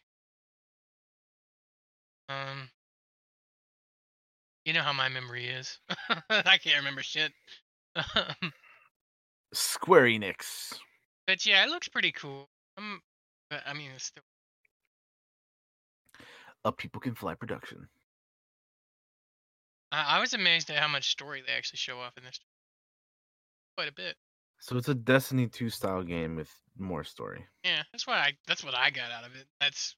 Um, 2.30 2.70
you 4.64 4.72
know 4.72 4.82
how 4.82 4.94
my 4.94 5.10
memory 5.10 5.48
is. 5.50 5.78
I 6.30 6.58
can't 6.58 6.78
remember 6.78 7.04
shit. 7.04 7.34
Square 9.54 10.04
Enix. 10.06 10.74
but 11.28 11.46
yeah, 11.46 11.66
it 11.66 11.70
looks 11.70 11.90
pretty 11.90 12.14
cool. 12.14 12.48
Um, 12.78 13.02
but 13.50 13.62
I 13.66 13.74
mean, 13.74 13.92
it's 13.94 14.06
still 14.06 14.24
A 16.64 16.72
People 16.72 17.02
Can 17.02 17.14
Fly 17.14 17.34
production. 17.36 17.90
I, 19.92 20.18
I 20.18 20.20
was 20.20 20.34
amazed 20.34 20.70
at 20.70 20.78
how 20.78 20.88
much 20.88 21.10
story 21.12 21.44
they 21.46 21.54
actually 21.54 21.78
show 21.78 22.00
off 22.00 22.18
in 22.18 22.24
this. 22.24 22.40
Quite 23.78 23.90
a 23.90 23.94
bit. 23.94 24.16
So 24.60 24.78
it's 24.78 24.90
a 24.90 24.96
Destiny 24.96 25.48
2 25.48 25.70
style 25.70 26.04
game 26.04 26.36
with 26.36 26.52
more 26.78 27.04
story. 27.04 27.46
Yeah, 27.64 27.82
that's 27.92 28.06
what 28.06 28.18
I 28.18 28.34
that's 28.48 28.64
what 28.64 28.76
I 28.76 28.90
got 28.92 29.12
out 29.12 29.26
of 29.26 29.36
it. 29.36 29.48
That's 29.60 29.96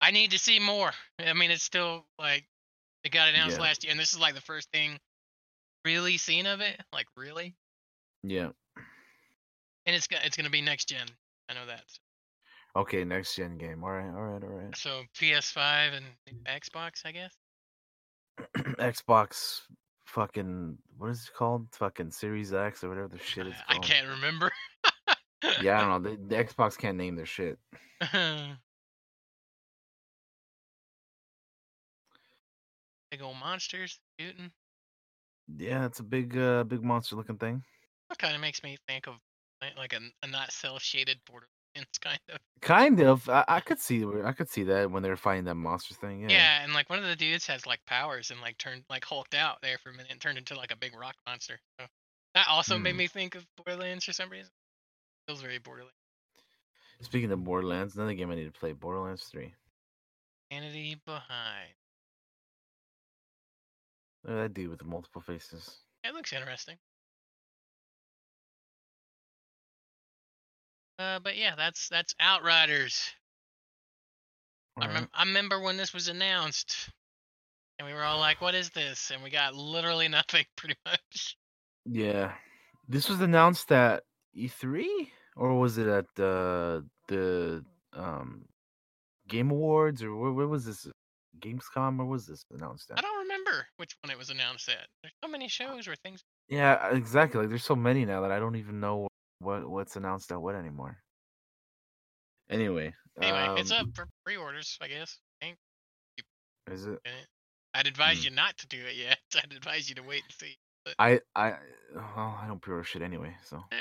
I 0.00 0.10
need 0.10 0.30
to 0.30 0.38
see 0.38 0.58
more. 0.58 0.92
I 1.18 1.32
mean, 1.34 1.50
it's 1.50 1.62
still 1.62 2.06
like 2.18 2.44
it 3.04 3.10
got 3.12 3.28
announced 3.28 3.56
Yeah. 3.58 3.62
last 3.62 3.84
year, 3.84 3.90
and 3.90 4.00
this 4.00 4.12
is 4.12 4.18
like 4.18 4.34
the 4.34 4.40
first 4.40 4.70
thing 4.72 4.98
really 5.84 6.16
seen 6.16 6.46
of 6.46 6.60
it. 6.60 6.80
Like 6.92 7.06
really, 7.16 7.54
Yeah. 8.22 8.50
and 9.86 9.94
it's 9.96 10.08
it's 10.10 10.36
gonna 10.36 10.50
be 10.50 10.62
next 10.62 10.88
gen. 10.88 11.06
I 11.48 11.54
know 11.54 11.66
that. 11.66 11.84
Okay, 12.74 13.04
next 13.04 13.36
gen 13.36 13.58
game. 13.58 13.84
All 13.84 13.90
right, 13.90 14.06
all 14.08 14.22
right, 14.22 14.42
all 14.42 14.48
right. 14.48 14.76
So 14.76 15.02
PS5 15.20 15.92
and 15.92 16.06
Xbox, 16.46 17.04
I 17.04 17.12
guess. 17.12 17.34
Xbox 18.78 19.60
fucking 20.06 20.76
what 20.98 21.10
is 21.10 21.24
it 21.24 21.34
called? 21.36 21.66
Fucking 21.72 22.10
Series 22.10 22.52
X 22.52 22.84
or 22.84 22.88
whatever 22.88 23.08
the 23.08 23.18
shit 23.18 23.46
it's 23.46 23.56
I 23.68 23.78
can't 23.78 24.08
remember. 24.08 24.50
Yeah, 25.60 25.78
I 25.78 25.80
don't 25.88 26.02
know. 26.02 26.10
The, 26.10 26.16
the 26.36 26.44
Xbox 26.44 26.76
can't 26.78 26.96
name 26.96 27.16
their 27.16 27.26
shit. 27.26 27.58
Big 33.10 33.22
old 33.22 33.36
monsters 33.38 33.98
shooting. 34.18 34.50
Yeah, 35.58 35.84
it's 35.84 36.00
a 36.00 36.04
big 36.04 36.36
uh 36.36 36.64
big 36.64 36.82
monster 36.82 37.16
looking 37.16 37.36
thing. 37.36 37.62
That 38.08 38.18
kind 38.18 38.34
of 38.34 38.40
makes 38.40 38.62
me 38.62 38.78
think 38.88 39.06
of 39.06 39.14
like- 39.60 39.76
like 39.76 39.92
a, 39.92 40.00
a 40.22 40.26
not 40.28 40.50
cel 40.52 40.78
shaded 40.78 41.18
Borderlands 41.26 41.50
kind 42.00 42.18
of. 42.28 42.38
Kind 42.60 43.00
of. 43.00 43.28
I, 43.28 43.44
I 43.48 43.60
could 43.60 43.78
see 43.80 44.04
I 44.24 44.32
could 44.32 44.48
see 44.48 44.62
that 44.64 44.90
when 44.90 45.02
they 45.02 45.08
were 45.08 45.16
fighting 45.16 45.44
that 45.44 45.54
monster 45.56 45.94
thing. 45.94 46.20
Yeah. 46.22 46.28
Yeah. 46.30 46.64
and 46.64 46.72
like 46.72 46.88
one 46.90 46.98
of 46.98 47.04
the 47.06 47.16
dudes 47.16 47.46
has 47.46 47.66
like 47.66 47.80
powers 47.86 48.30
and 48.30 48.40
like 48.40 48.58
turned 48.58 48.84
like 48.90 49.04
hulked 49.04 49.34
out 49.34 49.58
there 49.62 49.78
for 49.78 49.90
a 49.90 49.92
minute 49.92 50.10
and 50.10 50.20
turned 50.20 50.38
into 50.38 50.54
like 50.56 50.70
a 50.72 50.76
big 50.76 50.96
rock 50.98 51.14
monster. 51.26 51.58
So 51.80 51.86
that 52.34 52.46
also 52.48 52.78
made 52.78 52.92
Hmm. 52.92 52.98
me 52.98 53.06
think 53.08 53.34
of 53.34 53.46
Borderlands 53.56 54.04
for 54.04 54.12
some 54.12 54.30
reason. 54.30 54.50
Feels 55.26 55.42
very 55.42 55.58
Borderlands. 55.58 55.96
Speaking 57.00 57.32
of 57.32 57.42
Borderlands, 57.42 57.96
another 57.96 58.14
game 58.14 58.30
I 58.30 58.36
need 58.36 58.44
to 58.52 58.52
play, 58.58 58.72
Borderlands 58.72 59.24
3. 59.24 59.52
Humanity 60.50 60.96
behind. 61.04 61.70
Look 64.24 64.36
at 64.36 64.42
that 64.42 64.54
dude 64.54 64.70
with 64.70 64.78
the 64.78 64.84
multiple 64.84 65.20
faces. 65.20 65.78
It 66.04 66.14
looks 66.14 66.32
interesting. 66.32 66.76
Uh, 70.98 71.18
but 71.18 71.36
yeah, 71.36 71.54
that's 71.56 71.88
that's 71.88 72.14
Outriders. 72.20 73.10
I, 74.80 74.86
remem- 74.86 75.08
I 75.12 75.24
remember 75.24 75.60
when 75.60 75.76
this 75.76 75.92
was 75.92 76.08
announced, 76.08 76.88
and 77.78 77.86
we 77.86 77.94
were 77.94 78.04
all 78.04 78.18
like, 78.18 78.40
"What 78.40 78.54
is 78.54 78.70
this?" 78.70 79.10
And 79.10 79.22
we 79.22 79.30
got 79.30 79.54
literally 79.54 80.08
nothing, 80.08 80.44
pretty 80.56 80.76
much. 80.86 81.36
Yeah. 81.84 82.32
This 82.88 83.08
was 83.08 83.20
announced 83.20 83.70
at 83.72 84.02
E3 84.36 84.84
or 85.36 85.58
was 85.58 85.78
it 85.78 85.86
at 85.86 86.04
uh, 86.22 86.80
the 87.08 87.64
um 87.94 88.44
Game 89.28 89.50
Awards 89.50 90.02
or 90.02 90.14
where, 90.14 90.32
where 90.32 90.48
was 90.48 90.64
this? 90.64 90.86
Gamescom 91.40 91.98
or 91.98 92.04
was 92.04 92.26
this 92.26 92.44
announced 92.52 92.90
at? 92.90 92.98
I 92.98 93.00
don't 93.00 93.18
remember 93.20 93.66
which 93.76 93.96
one 94.02 94.10
it 94.10 94.18
was 94.18 94.30
announced 94.30 94.68
at. 94.68 94.86
There's 95.02 95.14
so 95.24 95.28
many 95.28 95.48
shows 95.48 95.88
or 95.88 95.96
things. 95.96 96.22
Yeah, 96.48 96.94
exactly. 96.94 97.40
Like 97.40 97.48
there's 97.48 97.64
so 97.64 97.74
many 97.74 98.04
now 98.04 98.20
that 98.20 98.30
I 98.30 98.38
don't 98.38 98.56
even 98.56 98.78
know 98.78 99.08
what 99.42 99.68
what's 99.68 99.96
announced 99.96 100.30
at 100.32 100.40
what 100.40 100.54
anymore. 100.54 100.98
Anyway, 102.50 102.92
Anyway, 103.20 103.60
it's 103.60 103.70
um, 103.70 103.86
up 103.88 103.94
for 103.94 104.06
pre-orders, 104.24 104.78
I 104.80 104.88
guess. 104.88 105.18
I 105.40 105.46
think. 105.46 105.58
Is 106.70 106.86
it? 106.86 106.98
I'd 107.74 107.86
advise 107.86 108.18
Hmm. 108.18 108.24
you 108.24 108.30
not 108.30 108.56
to 108.58 108.66
do 108.68 108.78
it 108.84 108.96
yet. 108.96 109.18
I'd 109.42 109.52
advise 109.52 109.88
you 109.88 109.94
to 109.96 110.02
wait 110.02 110.22
and 110.24 110.32
see. 110.32 110.56
I 110.98 111.20
I 111.34 111.54
well, 111.94 112.38
I 112.42 112.46
don't 112.48 112.60
pre-order 112.60 112.84
shit 112.84 113.02
anyway, 113.02 113.34
so 113.44 113.62
Yeah. 113.70 113.78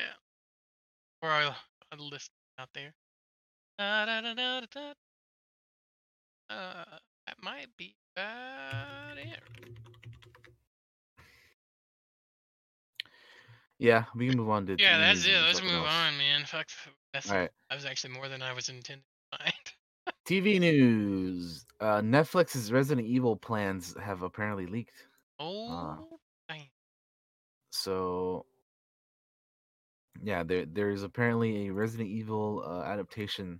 Or 1.24 1.30
I'll, 1.30 1.55
I'll 1.91 2.09
list 2.09 2.30
out 2.59 2.70
there. 2.74 2.93
Da, 3.78 4.05
da, 4.05 4.22
da, 4.22 4.34
da, 4.34 4.59
da, 4.62 4.66
da. 4.74 4.93
Uh, 6.55 6.97
that 7.28 7.38
might 7.41 7.68
be 7.78 7.95
about 8.16 9.18
it. 9.18 9.39
Yeah, 13.82 14.05
we 14.15 14.29
can 14.29 14.38
move 14.38 14.49
on 14.49 14.67
to 14.67 14.77
Yeah, 14.79 14.99
that's 14.99 15.25
it. 15.25 15.34
Let's 15.41 15.61
move 15.61 15.71
else. 15.71 15.89
on, 15.89 16.17
man. 16.17 16.45
Fuck. 16.45 16.67
That's 17.13 17.32
All 17.32 17.38
right. 17.38 17.49
that 17.69 17.75
was 17.75 17.86
actually 17.86 18.13
more 18.13 18.29
than 18.29 18.41
I 18.41 18.53
was 18.53 18.69
intending 18.69 19.03
to 19.32 19.38
find. 19.39 19.53
TV 20.27 20.59
news. 20.59 21.65
Uh, 21.79 21.99
Netflix's 22.01 22.71
Resident 22.71 23.07
Evil 23.07 23.36
plans 23.36 23.95
have 23.99 24.21
apparently 24.21 24.67
leaked. 24.67 25.07
Oh, 25.39 26.19
dang. 26.47 26.69
So, 27.71 28.45
yeah, 30.21 30.43
there 30.43 30.65
there 30.67 30.91
is 30.91 31.01
apparently 31.01 31.67
a 31.67 31.73
Resident 31.73 32.09
Evil 32.09 32.63
uh, 32.65 32.84
adaptation 32.84 33.59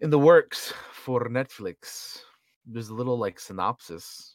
in 0.00 0.10
the 0.10 0.18
works 0.18 0.74
for 0.92 1.28
Netflix. 1.30 2.18
There's 2.66 2.90
a 2.90 2.94
little 2.94 3.18
like 3.18 3.40
synopsis. 3.40 4.34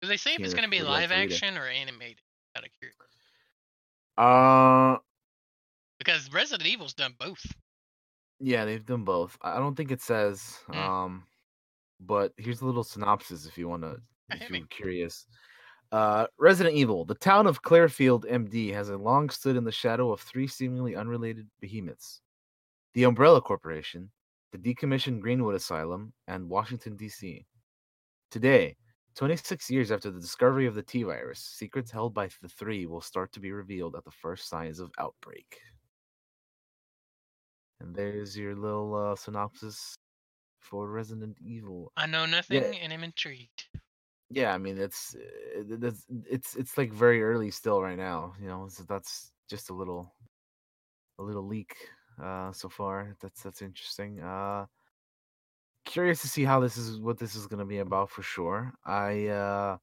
Do 0.00 0.08
they 0.08 0.16
say 0.16 0.34
if 0.34 0.40
it's 0.40 0.54
going 0.54 0.64
to 0.64 0.70
be 0.70 0.80
live 0.82 1.10
to 1.10 1.14
read 1.16 1.30
it. 1.30 1.34
action 1.34 1.58
or 1.58 1.66
animated? 1.66 2.18
Out 2.56 2.64
of 2.64 2.70
curiosity. 2.78 3.11
Uh, 4.18 4.96
Because 5.98 6.32
Resident 6.32 6.68
Evil's 6.68 6.94
done 6.94 7.14
both. 7.18 7.44
yeah, 8.40 8.64
they've 8.64 8.84
done 8.84 9.04
both. 9.04 9.38
I 9.42 9.58
don't 9.58 9.74
think 9.76 9.90
it 9.90 10.02
says. 10.02 10.58
Mm. 10.70 10.76
Um, 10.76 11.26
but 12.00 12.32
here's 12.36 12.60
a 12.60 12.66
little 12.66 12.84
synopsis 12.84 13.46
if 13.46 13.56
you 13.56 13.68
want 13.68 13.82
to, 13.82 13.96
if 14.30 14.50
you're 14.50 14.66
curious. 14.66 15.26
Uh, 15.92 16.26
Resident 16.38 16.74
Evil. 16.74 17.04
The 17.04 17.14
town 17.14 17.46
of 17.46 17.62
Clearfield, 17.62 18.24
MD, 18.26 18.72
has 18.72 18.88
a 18.88 18.96
long 18.96 19.28
stood 19.30 19.56
in 19.56 19.64
the 19.64 19.70
shadow 19.70 20.10
of 20.10 20.20
three 20.20 20.46
seemingly 20.46 20.96
unrelated 20.96 21.46
behemoths: 21.60 22.20
the 22.94 23.04
Umbrella 23.04 23.40
Corporation, 23.40 24.10
the 24.52 24.58
decommissioned 24.58 25.20
Greenwood 25.20 25.54
Asylum, 25.54 26.12
and 26.28 26.48
Washington 26.48 26.96
D.C. 26.96 27.44
Today, 28.30 28.74
26 29.14 29.70
years 29.70 29.90
after 29.92 30.10
the 30.10 30.20
discovery 30.20 30.66
of 30.66 30.74
the 30.74 30.82
T 30.82 31.02
virus, 31.02 31.40
secrets 31.40 31.90
held 31.90 32.14
by 32.14 32.28
the 32.40 32.48
three 32.48 32.86
will 32.86 33.00
start 33.00 33.32
to 33.32 33.40
be 33.40 33.52
revealed 33.52 33.96
at 33.96 34.04
the 34.04 34.10
first 34.10 34.48
signs 34.48 34.80
of 34.80 34.92
outbreak. 34.98 35.60
And 37.80 37.94
there's 37.94 38.36
your 38.36 38.54
little 38.54 38.94
uh, 38.94 39.16
synopsis 39.16 39.94
for 40.60 40.90
Resident 40.90 41.38
Evil. 41.40 41.92
I 41.96 42.04
know 42.06 42.26
nothing 42.26 42.76
and 42.76 42.92
I'm 42.92 43.02
intrigued. 43.02 43.68
Yeah, 44.30 44.54
I 44.54 44.58
mean 44.58 44.78
it's 44.78 45.14
it's 45.18 46.06
it's 46.08 46.56
it's 46.56 46.78
like 46.78 46.92
very 46.92 47.22
early 47.22 47.50
still 47.50 47.82
right 47.82 47.98
now. 47.98 48.34
You 48.40 48.46
know, 48.46 48.68
so 48.68 48.84
that's 48.84 49.32
just 49.48 49.70
a 49.70 49.74
little 49.74 50.14
a 51.18 51.22
little 51.22 51.46
leak 51.46 51.74
uh 52.20 52.52
so 52.52 52.68
far. 52.68 53.16
That's 53.20 53.42
that's 53.42 53.62
interesting. 53.62 54.20
Uh 54.20 54.66
curious 55.84 56.20
to 56.22 56.28
see 56.28 56.44
how 56.44 56.60
this 56.60 56.76
is 56.76 56.98
what 57.00 57.18
this 57.18 57.34
is 57.34 57.46
going 57.46 57.58
to 57.60 57.64
be 57.66 57.78
about 57.78 58.10
for 58.10 58.22
sure. 58.22 58.72
I 58.84 59.26
uh 59.28 59.78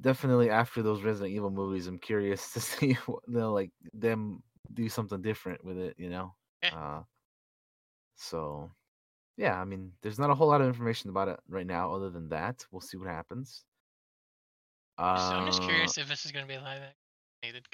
definitely 0.00 0.50
after 0.50 0.82
those 0.82 1.02
Resident 1.02 1.34
Evil 1.34 1.50
movies, 1.50 1.86
I'm 1.86 1.98
curious 1.98 2.52
to 2.54 2.60
see 2.60 2.94
what 3.06 3.22
they'll 3.28 3.52
like 3.52 3.70
them 3.92 4.42
do 4.74 4.88
something 4.88 5.22
different 5.22 5.64
with 5.64 5.78
it, 5.78 5.94
you 5.98 6.10
know. 6.10 6.34
Yeah. 6.62 6.74
Uh 6.74 7.02
so 8.16 8.70
yeah, 9.36 9.60
I 9.60 9.64
mean, 9.64 9.92
there's 10.02 10.18
not 10.18 10.30
a 10.30 10.34
whole 10.34 10.48
lot 10.48 10.60
of 10.60 10.66
information 10.66 11.10
about 11.10 11.28
it 11.28 11.38
right 11.48 11.66
now 11.66 11.94
other 11.94 12.10
than 12.10 12.28
that. 12.30 12.66
We'll 12.72 12.80
see 12.80 12.96
what 12.96 13.08
happens. 13.08 13.64
Just- 14.98 15.32
I'm 15.32 15.46
just 15.46 15.62
Uh, 15.62 15.66
curious 15.66 15.96
if 15.98 16.08
this 16.08 16.24
is 16.26 16.32
going 16.32 16.46
to 16.46 16.52
be 16.52 16.58
live 16.58 16.82
animated. 17.42 17.66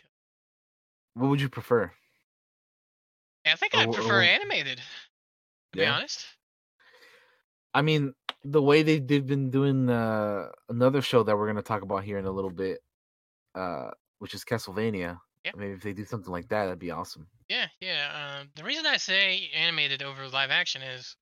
What 1.14 1.28
would 1.30 1.40
you 1.40 1.48
prefer? 1.48 1.90
Yeah, 3.46 3.52
I 3.54 3.56
think 3.56 3.74
Or 3.74 3.78
I 3.78 3.84
wh- 3.84 3.88
or 3.88 3.92
prefer 3.92 4.22
animated. 4.22 4.82
To 5.74 5.80
be 5.80 5.86
honest. 5.86 6.26
I 7.72 7.82
mean, 7.82 8.14
the 8.44 8.62
way 8.62 8.82
they 8.82 9.00
they've 9.00 9.26
been 9.26 9.50
doing 9.50 9.90
uh, 9.90 10.48
another 10.68 11.02
show 11.02 11.22
that 11.22 11.36
we're 11.36 11.46
gonna 11.46 11.62
talk 11.62 11.82
about 11.82 12.04
here 12.04 12.18
in 12.18 12.26
a 12.26 12.30
little 12.30 12.50
bit, 12.50 12.80
uh, 13.54 13.90
which 14.18 14.34
is 14.34 14.44
Castlevania. 14.44 15.18
Yeah. 15.44 15.52
Maybe 15.56 15.72
if 15.72 15.82
they 15.82 15.92
do 15.92 16.04
something 16.04 16.32
like 16.32 16.48
that, 16.48 16.64
that'd 16.64 16.78
be 16.78 16.90
awesome. 16.90 17.26
Yeah, 17.48 17.66
yeah. 17.80 18.38
Um, 18.40 18.48
the 18.56 18.64
reason 18.64 18.86
I 18.86 18.96
say 18.96 19.50
animated 19.54 20.02
over 20.02 20.28
live 20.28 20.50
action 20.50 20.82
is 20.82 21.16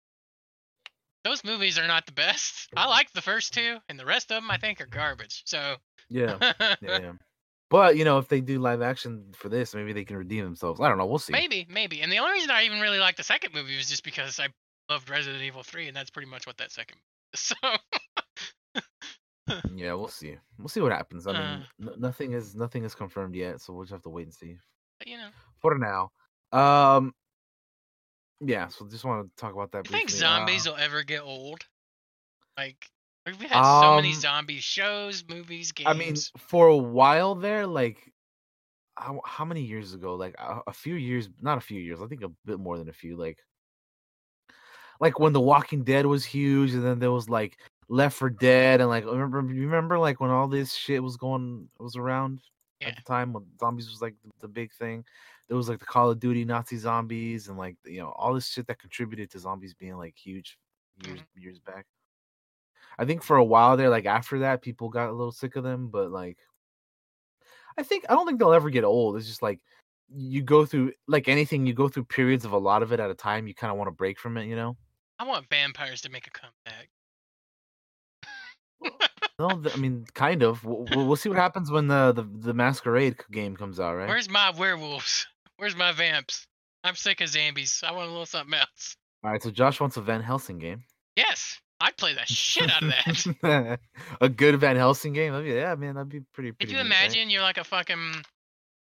those 1.25 1.45
movies 1.45 1.79
are 1.79 1.87
not 1.87 2.07
the 2.07 2.13
best. 2.13 2.69
I 2.77 2.87
like 2.87 3.13
the 3.13 3.23
first 3.23 3.55
two, 3.55 3.79
and 3.89 3.99
the 3.99 4.05
rest 4.05 4.31
of 4.31 4.43
them 4.43 4.51
I 4.51 4.59
think 4.59 4.81
are 4.81 4.87
garbage. 4.87 5.43
So 5.47 5.77
Yeah, 6.09 6.37
yeah, 6.61 6.77
yeah. 6.83 7.13
But 7.71 7.97
you 7.97 8.05
know, 8.05 8.19
if 8.19 8.27
they 8.29 8.41
do 8.41 8.59
live 8.59 8.83
action 8.83 9.33
for 9.35 9.49
this, 9.49 9.75
maybe 9.75 9.93
they 9.93 10.05
can 10.05 10.17
redeem 10.17 10.45
themselves. 10.45 10.81
I 10.81 10.89
don't 10.89 10.99
know. 10.99 11.07
We'll 11.07 11.19
see. 11.21 11.33
maybe, 11.33 11.67
maybe. 11.71 12.03
And 12.03 12.11
the 12.11 12.19
only 12.19 12.33
reason 12.33 12.51
I 12.51 12.65
even 12.65 12.81
really 12.81 12.99
like 12.99 13.17
the 13.17 13.23
second 13.23 13.55
movie 13.55 13.77
was 13.77 13.89
just 13.89 14.03
because 14.05 14.41
I 14.41 14.49
loved 14.91 15.09
Resident 15.09 15.43
Evil 15.43 15.63
3, 15.63 15.87
and 15.87 15.97
that's 15.97 16.11
pretty 16.11 16.29
much 16.29 16.47
what 16.47 16.57
that 16.59 16.73
second. 16.73 16.99
So 17.37 17.55
Yeah, 19.75 19.95
we'll 19.95 20.09
see. 20.09 20.37
We'll 20.59 20.69
see 20.69 20.81
what 20.81 20.93
happens. 20.93 21.27
I 21.27 21.33
mean, 21.33 21.41
Uh. 21.43 21.63
n- 21.81 21.95
nothing 22.01 22.33
is 22.33 22.55
nothing 22.55 22.85
is 22.85 22.95
confirmed 22.95 23.35
yet, 23.35 23.61
so 23.61 23.73
we'll 23.73 23.85
just 23.85 23.93
have 23.93 24.03
to 24.03 24.09
wait 24.09 24.25
and 24.27 24.35
see. 24.35 24.57
but, 24.99 25.09
you 25.09 25.17
know, 25.17 25.31
For 25.61 25.77
now, 25.77 26.11
um, 26.53 27.13
yeah. 28.41 28.69
So 28.69 28.87
just 28.89 29.05
want 29.05 29.27
to 29.29 29.37
talk 29.41 29.53
about 29.55 29.73
that. 29.73 29.87
I 29.89 29.91
think 29.91 30.11
zombies 30.11 30.67
Uh, 30.67 30.71
will 30.73 30.79
ever 30.79 31.03
get 31.03 31.23
old. 31.23 31.67
Like 32.57 32.91
we've 33.27 33.41
had 33.41 33.81
so 33.81 33.97
many 33.97 34.13
Um, 34.13 34.21
zombie 34.21 34.61
shows, 34.61 35.25
movies, 35.29 35.73
games. 35.73 35.89
I 35.89 35.93
mean, 35.95 36.17
for 36.39 36.69
a 36.69 36.77
while 36.77 37.35
there, 37.35 37.67
like 37.67 38.13
how 38.97 39.21
how 39.25 39.45
many 39.45 39.63
years 39.63 39.95
ago? 39.95 40.15
Like 40.15 40.35
a, 40.39 40.61
a 40.67 40.73
few 40.73 40.95
years, 40.95 41.29
not 41.41 41.59
a 41.59 41.61
few 41.61 41.81
years. 41.81 42.01
I 42.01 42.07
think 42.07 42.23
a 42.23 42.31
bit 42.45 42.59
more 42.59 42.79
than 42.79 42.89
a 42.89 42.93
few. 42.93 43.17
Like 43.17 43.39
like 45.01 45.19
when 45.19 45.33
The 45.33 45.41
Walking 45.41 45.83
Dead 45.85 46.07
was 46.07 46.25
huge, 46.25 46.73
and 46.75 46.85
then 46.85 46.99
there 46.99 47.13
was 47.13 47.29
like 47.29 47.59
Left 47.89 48.17
4 48.17 48.31
Dead, 48.31 48.81
and 48.81 48.89
like 48.89 49.05
remember 49.05 49.43
you 49.53 49.63
remember 49.63 49.99
like 49.99 50.21
when 50.21 50.31
all 50.31 50.49
this 50.49 50.75
shit 50.75 51.03
was 51.03 51.17
going 51.17 51.69
was 51.79 51.97
around 51.97 52.41
Yeah. 52.81 52.89
at 52.89 52.97
the 52.97 53.03
time 53.03 53.33
when 53.33 53.45
zombies 53.59 53.91
was 53.91 54.03
like 54.03 54.15
the, 54.23 54.31
the 54.43 54.49
big 54.49 54.73
thing. 54.73 55.05
There 55.49 55.57
was 55.57 55.69
like 55.69 55.81
the 55.81 55.87
Call 55.87 56.11
of 56.11 56.21
Duty 56.21 56.45
Nazi 56.45 56.77
zombies, 56.77 57.49
and 57.49 57.59
like 57.59 57.77
you 57.85 58.01
know 58.01 58.11
all 58.11 58.35
this 58.35 58.49
shit 58.49 58.67
that 58.69 58.79
contributed 58.79 59.31
to 59.31 59.39
zombies 59.39 59.75
being 59.75 59.97
like 59.97 60.17
huge 60.17 60.59
years 61.05 61.21
years 61.35 61.59
back. 61.59 61.87
I 63.01 63.07
think 63.07 63.23
for 63.23 63.39
a 63.39 63.45
while 63.45 63.79
there, 63.79 63.89
like 63.89 64.05
after 64.05 64.41
that, 64.41 64.61
people 64.61 64.91
got 64.91 65.09
a 65.09 65.13
little 65.13 65.33
sick 65.33 65.57
of 65.57 65.65
them, 65.65 65.89
but 65.89 66.11
like 66.11 66.37
I 67.79 67.83
think 67.83 68.05
I 68.11 68.15
don't 68.15 68.27
think 68.27 68.39
they'll 68.39 68.53
ever 68.53 68.69
get 68.69 68.85
old. 68.85 69.17
It's 69.17 69.27
just 69.27 69.43
like 69.43 69.59
you 70.13 70.43
go 70.43 70.67
through 70.67 70.93
like 71.09 71.27
anything, 71.27 71.67
you 71.67 71.73
go 71.73 71.89
through 71.89 72.05
periods 72.05 72.45
of 72.45 72.53
a 72.53 72.59
lot 72.59 72.83
of 72.83 72.93
it 72.93 73.01
at 73.01 73.11
a 73.11 73.15
time. 73.15 73.47
You 73.47 73.55
kind 73.55 73.71
of 73.71 73.79
want 73.79 73.89
to 73.89 73.93
break 73.93 74.19
from 74.19 74.37
it, 74.37 74.45
you 74.45 74.55
know? 74.55 74.77
I 75.19 75.25
want 75.25 75.49
vampires 75.49 76.03
to 76.03 76.11
make 76.11 76.27
a 76.27 76.31
comeback. 76.31 76.91
No, 79.39 79.63
I 79.73 79.77
mean, 79.79 80.05
kind 80.13 80.43
of. 80.43 80.63
We'll, 80.67 81.07
we'll 81.07 81.17
see 81.17 81.31
what 81.31 81.39
happens 81.39 81.71
when 81.71 81.89
the, 81.89 82.13
the 82.13 82.23
the 82.23 82.53
Masquerade 82.53 83.17
game 83.31 83.57
comes 83.57 83.81
out, 83.81 83.97
right? 83.97 84.07
Where's 84.07 84.29
my 84.29 84.51
werewolves? 84.51 85.27
Where's 85.57 85.75
my 85.75 85.93
vamps? 85.93 86.47
I'm 86.85 86.95
sick 86.95 87.23
of 87.23 87.29
zombies. 87.29 87.83
I 87.83 87.93
want 87.93 88.09
a 88.09 88.11
little 88.11 88.27
something 88.27 88.53
else. 88.53 88.97
All 89.25 89.31
right, 89.31 89.43
so 89.43 89.51
Josh 89.51 89.81
wants 89.81 89.97
a 89.97 90.03
Van 90.03 90.21
Helsing 90.21 90.59
game. 90.59 90.85
Yes, 91.17 91.59
I'd 91.81 91.97
play 91.97 92.15
the 92.15 92.27
shit 92.27 92.71
out 92.71 92.83
of 92.83 92.91
that. 93.43 93.81
a 94.21 94.29
good 94.29 94.61
Van 94.61 94.77
Helsing 94.77 95.13
game. 95.13 95.33
That'd 95.33 95.47
be, 95.47 95.53
yeah, 95.55 95.75
man, 95.75 95.95
that'd 95.95 96.09
be 96.09 96.21
pretty. 96.35 96.51
Could 96.51 96.59
pretty 96.59 96.73
you 96.73 96.79
neat, 96.79 96.91
right? 96.91 97.01
imagine 97.05 97.31
you're 97.31 97.43
like 97.43 97.59
a 97.59 97.65
fucking 97.65 98.23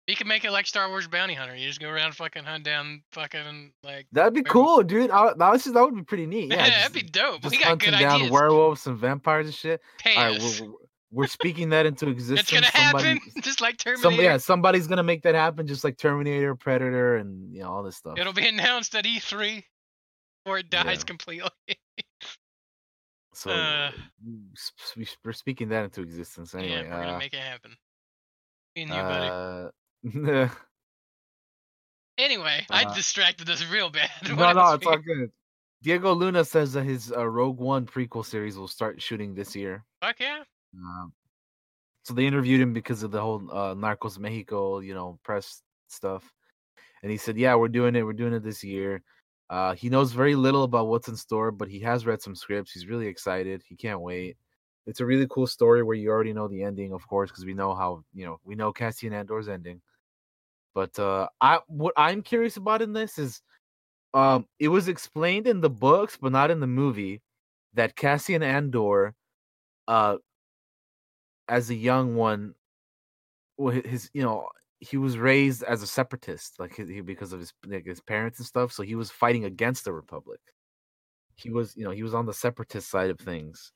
you 0.08 0.16
could 0.16 0.28
make 0.28 0.46
it 0.46 0.52
like 0.52 0.68
Star 0.68 0.88
Wars 0.88 1.08
Bounty 1.08 1.34
Hunter. 1.34 1.56
You 1.56 1.68
just 1.68 1.80
go 1.80 1.90
around 1.90 2.16
fucking 2.16 2.44
hunt 2.44 2.64
down 2.64 3.02
fucking 3.12 3.72
like 3.84 4.06
That'd 4.12 4.34
be 4.36 4.44
cool, 4.44 4.84
dude. 4.84 5.10
Uh, 5.10 5.34
I, 5.40 5.54
just, 5.54 5.74
that 5.74 5.82
would 5.84 5.96
be 5.96 6.04
pretty 6.04 6.28
neat. 6.28 6.52
Yeah, 6.52 6.58
just, 6.68 6.78
that'd 6.78 6.94
be 6.94 7.02
dope. 7.02 7.42
just 7.42 7.52
We 7.52 7.58
got 7.58 7.70
hunting 7.70 7.92
good 7.92 8.00
down 8.00 8.16
ideas. 8.18 8.32
werewolves 8.32 8.86
and 8.86 8.98
vampires 8.98 9.48
and 9.48 9.56
shit. 9.56 9.82
Pay 9.98 10.16
All 10.16 10.30
right, 10.32 10.40
we're, 10.62 10.68
we're, 11.12 11.28
speaking 11.28 11.70
that 11.70 11.88
into 11.88 12.08
existence. 12.10 12.42
it's 12.42 12.52
gonna 12.52 12.68
Somebody- 12.72 13.20
happen, 13.20 13.22
just 13.42 13.62
like 13.62 13.78
Terminator. 13.78 14.22
Yeah, 14.22 14.38
somebody's 14.38 14.86
gonna 14.86 15.04
make 15.04 15.24
that 15.24 15.34
happen, 15.34 15.66
just 15.66 15.84
like 15.84 15.98
Terminator, 15.98 16.54
Predator, 16.56 17.16
and 17.16 17.52
you 17.52 17.62
know 17.62 17.72
all 17.72 17.82
this 17.82 17.96
stuff. 17.96 18.20
It'll 18.20 18.34
be 18.34 18.48
announced 18.48 18.94
at 18.94 19.06
E3 19.06 19.64
or 20.46 20.60
it 20.60 20.70
dies 20.70 21.00
Yeah. 21.00 21.04
completely. 21.06 21.50
So 23.36 23.52
uh, 23.52 23.92
we're 25.24 25.34
speaking 25.34 25.70
that 25.70 25.84
into 25.84 26.02
existence 26.02 26.56
anyway. 26.56 26.72
yeah, 26.72 26.82
we're 26.84 27.04
gonna 27.04 27.16
uh, 27.16 27.20
make 27.20 27.34
it 27.34 27.40
happen. 27.40 27.72
You, 28.76 28.88
buddy. 28.88 30.32
uh, 30.32 30.50
Anyway, 32.18 32.66
I 32.70 32.84
uh, 32.86 32.94
distracted 32.94 33.50
us 33.50 33.66
real 33.66 33.90
bad. 33.90 34.10
no, 34.38 34.54
no, 34.54 34.74
it's 34.74 34.86
all 34.88 34.98
good. 34.98 35.32
Diego 35.84 36.14
Luna 36.14 36.46
says 36.46 36.74
that 36.74 36.84
his 36.84 37.12
uh, 37.12 37.28
Rogue 37.28 37.60
One 37.60 37.86
prequel 37.86 38.26
series 38.26 38.58
will 38.58 38.68
start 38.70 39.02
shooting 39.02 39.36
this 39.36 39.56
year. 39.56 39.84
Fuck 40.02 40.20
yeah. 40.20 40.44
Um, 40.78 41.14
so 42.04 42.14
they 42.14 42.26
interviewed 42.26 42.62
him 42.62 42.74
because 42.74 43.04
of 43.04 43.12
the 43.12 43.20
whole 43.20 43.44
uh, 43.52 43.76
Narcos 43.76 44.18
Mexico, 44.18 44.80
you 44.80 44.94
know, 44.94 45.20
press 45.24 45.62
stuff, 45.88 46.24
and 47.04 47.12
he 47.12 47.18
said, 47.18 47.38
"Yeah, 47.38 47.56
we're 47.56 47.68
doing 47.68 47.96
it. 47.96 48.04
We're 48.04 48.14
doing 48.14 48.34
it 48.34 48.44
this 48.44 48.64
year." 48.64 49.04
Uh, 49.50 49.76
he 49.76 49.90
knows 49.90 50.12
very 50.12 50.36
little 50.36 50.64
about 50.64 50.88
what's 50.88 51.08
in 51.08 51.16
store, 51.16 51.52
but 51.52 51.70
he 51.70 51.80
has 51.80 52.06
read 52.06 52.22
some 52.22 52.36
scripts. 52.36 52.72
He's 52.72 52.88
really 52.88 53.08
excited. 53.08 53.62
He 53.68 53.76
can't 53.76 54.02
wait. 54.02 54.38
It's 54.88 55.00
a 55.00 55.06
really 55.06 55.28
cool 55.30 55.48
story 55.48 55.84
where 55.84 55.96
you 55.96 56.10
already 56.10 56.34
know 56.34 56.48
the 56.48 56.64
ending, 56.64 56.94
of 56.94 57.08
course, 57.08 57.32
because 57.32 57.46
we 57.46 57.54
know 57.54 57.76
how 57.76 58.04
you 58.14 58.26
know 58.26 58.40
we 58.44 58.56
know 58.56 58.72
Cassian 58.74 59.14
Andor's 59.14 59.48
ending. 59.50 59.82
But 60.74 60.98
uh, 61.00 61.28
I 61.42 61.60
what 61.68 61.94
I'm 61.98 62.22
curious 62.22 62.58
about 62.58 62.82
in 62.82 62.94
this 62.94 63.18
is, 63.18 63.42
um, 64.14 64.48
it 64.60 64.70
was 64.70 64.88
explained 64.88 65.48
in 65.48 65.62
the 65.62 65.70
books, 65.70 66.18
but 66.22 66.32
not 66.32 66.52
in 66.52 66.60
the 66.60 66.68
movie, 66.68 67.22
that 67.76 67.96
Cassian 67.96 68.44
Andor, 68.44 69.16
uh, 69.88 70.18
as 71.48 71.70
a 71.70 71.76
young 71.76 72.16
one, 72.16 72.56
well, 73.58 73.74
his 73.86 74.10
you 74.14 74.24
know 74.24 74.50
he 74.86 74.98
was 74.98 75.18
raised 75.18 75.64
as 75.64 75.82
a 75.82 75.88
separatist, 75.88 76.60
like 76.60 76.76
he, 76.76 77.02
because 77.02 77.34
of 77.34 77.40
his 77.40 77.54
like 77.66 77.86
his 77.86 78.02
parents 78.02 78.40
and 78.40 78.46
stuff. 78.46 78.72
So 78.72 78.84
he 78.84 78.96
was 78.96 79.12
fighting 79.12 79.46
against 79.46 79.86
the 79.86 79.94
Republic. 79.94 80.40
He 81.36 81.50
was 81.50 81.76
you 81.76 81.84
know 81.84 81.92
he 81.92 82.04
was 82.04 82.14
on 82.14 82.26
the 82.26 82.34
separatist 82.34 82.90
side 82.90 83.10
of 83.10 83.20
things. 83.20 83.72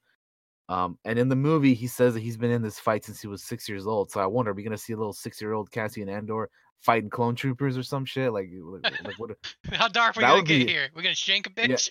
Um, 0.69 0.99
and 1.03 1.17
in 1.17 1.29
the 1.29 1.35
movie, 1.35 1.73
he 1.73 1.87
says 1.87 2.13
that 2.13 2.19
he's 2.21 2.37
been 2.37 2.51
in 2.51 2.61
this 2.61 2.79
fight 2.79 3.03
since 3.03 3.19
he 3.19 3.27
was 3.27 3.43
six 3.43 3.67
years 3.67 3.87
old. 3.87 4.11
So 4.11 4.19
I 4.19 4.27
wonder, 4.27 4.51
are 4.51 4.53
we 4.53 4.61
gonna 4.61 4.77
see 4.77 4.93
a 4.93 4.97
little 4.97 5.13
six-year-old 5.13 5.71
Cassian 5.71 6.07
Andor 6.09 6.47
fighting 6.79 7.09
clone 7.09 7.35
troopers 7.35 7.75
or 7.75 7.81
some 7.81 8.05
shit? 8.05 8.31
Like, 8.31 8.49
like, 8.83 9.17
what? 9.17 9.31
How 9.71 9.87
dark 9.87 10.15
are 10.15 10.19
we 10.19 10.25
gonna 10.25 10.43
get 10.43 10.59
be- 10.59 10.71
here? 10.71 10.89
We're 10.95 11.01
gonna 11.01 11.15
shank 11.15 11.47
a 11.47 11.51
Yeah, 11.57 11.67
bitch? 11.75 11.89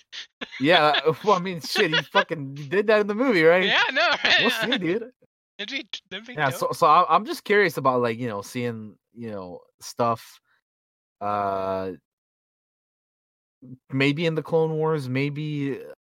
Yeah, 0.61 0.99
well, 1.25 1.35
I 1.35 1.39
mean, 1.39 1.59
shit, 1.59 1.91
he 1.91 2.01
fucking 2.03 2.53
did 2.53 2.87
that 2.87 3.01
in 3.01 3.07
the 3.07 3.15
movie, 3.15 3.43
right? 3.43 3.65
Yeah, 3.65 3.83
I 3.85 3.91
know, 3.91 4.09
right? 4.23 4.37
We'll 4.39 4.49
see, 4.51 4.77
dude. 4.77 5.11
It'd 5.59 5.77
be, 5.77 5.87
that'd 6.09 6.25
be 6.25 6.33
yeah 6.33 6.49
so 6.49 6.69
so 6.71 6.87
i'm 6.87 7.25
just 7.25 7.43
curious 7.43 7.75
about 7.75 8.01
like 8.01 8.17
you 8.17 8.29
know 8.29 8.41
seeing 8.41 8.95
you 9.13 9.29
know 9.29 9.59
stuff 9.81 10.39
uh 11.19 11.91
maybe 13.91 14.25
in 14.25 14.35
the 14.35 14.41
clone 14.41 14.71
wars 14.71 15.09
maybe 15.09 15.79
uh, 15.79 15.93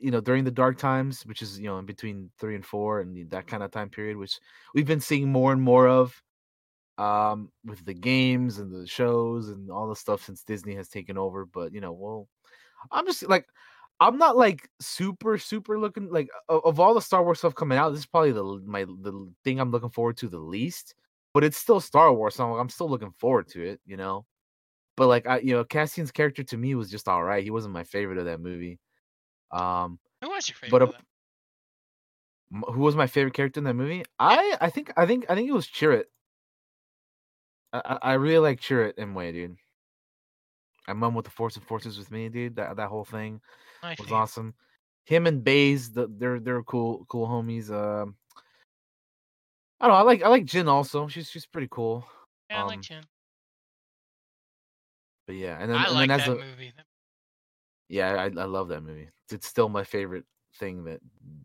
you 0.00 0.10
know 0.10 0.20
during 0.20 0.42
the 0.42 0.50
dark 0.50 0.78
times 0.78 1.22
which 1.26 1.42
is 1.42 1.60
you 1.60 1.66
know 1.66 1.78
in 1.78 1.86
between 1.86 2.28
three 2.40 2.56
and 2.56 2.66
four 2.66 3.00
and 3.00 3.30
that 3.30 3.46
kind 3.46 3.62
of 3.62 3.70
time 3.70 3.88
period 3.88 4.16
which 4.16 4.40
we've 4.74 4.86
been 4.86 5.00
seeing 5.00 5.30
more 5.30 5.52
and 5.52 5.62
more 5.62 5.86
of 5.86 6.20
um 6.98 7.50
with 7.64 7.84
the 7.84 7.94
games 7.94 8.58
and 8.58 8.72
the 8.72 8.86
shows 8.86 9.48
and 9.48 9.70
all 9.70 9.88
the 9.88 9.96
stuff 9.96 10.24
since 10.24 10.42
disney 10.42 10.74
has 10.74 10.88
taken 10.88 11.16
over 11.16 11.46
but 11.46 11.72
you 11.72 11.80
know 11.80 11.92
well 11.92 12.28
i'm 12.90 13.06
just 13.06 13.22
like 13.28 13.46
i'm 14.00 14.18
not 14.18 14.36
like 14.36 14.68
super 14.80 15.38
super 15.38 15.78
looking 15.78 16.10
like 16.10 16.28
of, 16.48 16.60
of 16.64 16.80
all 16.80 16.94
the 16.94 17.00
star 17.00 17.22
wars 17.22 17.38
stuff 17.38 17.54
coming 17.54 17.78
out 17.78 17.90
this 17.90 18.00
is 18.00 18.06
probably 18.06 18.32
the 18.32 18.44
my 18.66 18.84
the 18.84 19.32
thing 19.44 19.60
i'm 19.60 19.70
looking 19.70 19.90
forward 19.90 20.16
to 20.16 20.28
the 20.28 20.38
least 20.38 20.94
but 21.32 21.44
it's 21.44 21.56
still 21.56 21.80
star 21.80 22.12
wars 22.12 22.34
so 22.34 22.52
i'm, 22.52 22.60
I'm 22.60 22.68
still 22.68 22.88
looking 22.88 23.12
forward 23.18 23.48
to 23.48 23.62
it 23.62 23.80
you 23.86 23.96
know 23.96 24.26
but 24.96 25.08
like 25.08 25.26
I, 25.26 25.38
you 25.38 25.54
know, 25.54 25.64
Cassian's 25.64 26.12
character 26.12 26.42
to 26.44 26.56
me 26.56 26.74
was 26.74 26.90
just 26.90 27.08
all 27.08 27.22
right. 27.22 27.42
He 27.42 27.50
wasn't 27.50 27.74
my 27.74 27.84
favorite 27.84 28.18
of 28.18 28.26
that 28.26 28.40
movie. 28.40 28.78
Um, 29.50 29.98
Who 30.22 30.30
was 30.30 30.48
your 30.48 30.56
favorite? 30.56 30.70
but 30.70 30.82
a- 30.82 30.84
of 30.84 30.92
them? 30.92 31.02
m- 32.54 32.74
who 32.74 32.80
was 32.80 32.96
my 32.96 33.06
favorite 33.06 33.34
character 33.34 33.58
in 33.58 33.64
that 33.64 33.74
movie? 33.74 34.04
I, 34.18 34.56
I 34.60 34.70
think, 34.70 34.92
I 34.96 35.06
think, 35.06 35.26
I 35.28 35.34
think 35.34 35.48
it 35.48 35.54
was 35.54 35.66
Chirrut. 35.66 36.04
I, 37.72 37.98
I 38.02 38.12
really 38.14 38.38
like 38.38 38.60
Chirrut 38.60 38.96
Imwe, 38.96 39.32
dude. 39.32 39.56
And 40.86 40.98
Mum 40.98 41.14
with 41.14 41.24
the 41.24 41.30
Force 41.30 41.56
and 41.56 41.64
Forces 41.64 41.98
with 41.98 42.10
me, 42.10 42.28
dude. 42.28 42.56
That 42.56 42.76
that 42.76 42.88
whole 42.88 43.06
thing 43.06 43.40
My 43.84 43.90
was 43.90 44.06
favorite. 44.06 44.16
awesome. 44.16 44.54
Him 45.04 45.26
and 45.26 45.44
Baze, 45.44 45.92
the, 45.92 46.08
they're 46.08 46.40
they're 46.40 46.62
cool 46.62 47.04
cool 47.10 47.28
homies. 47.28 47.70
Um, 47.70 48.16
I 49.78 49.86
don't 49.86 49.94
know. 49.94 49.98
I 49.98 50.02
like 50.02 50.22
I 50.22 50.28
like 50.28 50.46
Jyn 50.46 50.68
also. 50.68 51.06
She's 51.08 51.30
she's 51.30 51.44
pretty 51.44 51.68
cool. 51.70 52.02
Yeah, 52.48 52.62
I 52.62 52.64
like 52.64 52.80
Jyn. 52.80 53.04
But 55.26 55.36
yeah, 55.36 55.58
and 55.60 55.70
then 55.70 55.76
I 55.76 55.86
and 55.86 55.94
like 55.96 56.08
then 56.08 56.20
as 56.20 56.26
that 56.26 56.32
a 56.32 56.34
movie. 56.36 56.72
Yeah, 57.90 58.12
I 58.14 58.24
I 58.24 58.46
love 58.46 58.68
that 58.68 58.80
movie. 58.80 59.10
It's 59.30 59.46
still 59.46 59.68
my 59.68 59.84
favorite 59.84 60.24
thing 60.58 60.84
that 60.84 61.00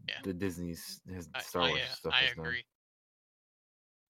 Yeah. 0.07 0.15
the 0.23 0.33
Disney's 0.33 1.01
has 1.13 1.27
I, 1.35 1.41
Star 1.41 1.63
I, 1.63 1.67
Wars 1.67 1.81
yeah, 1.81 1.87
stuff 1.87 2.13
I 2.13 2.23
done. 2.35 2.45
agree. 2.45 2.63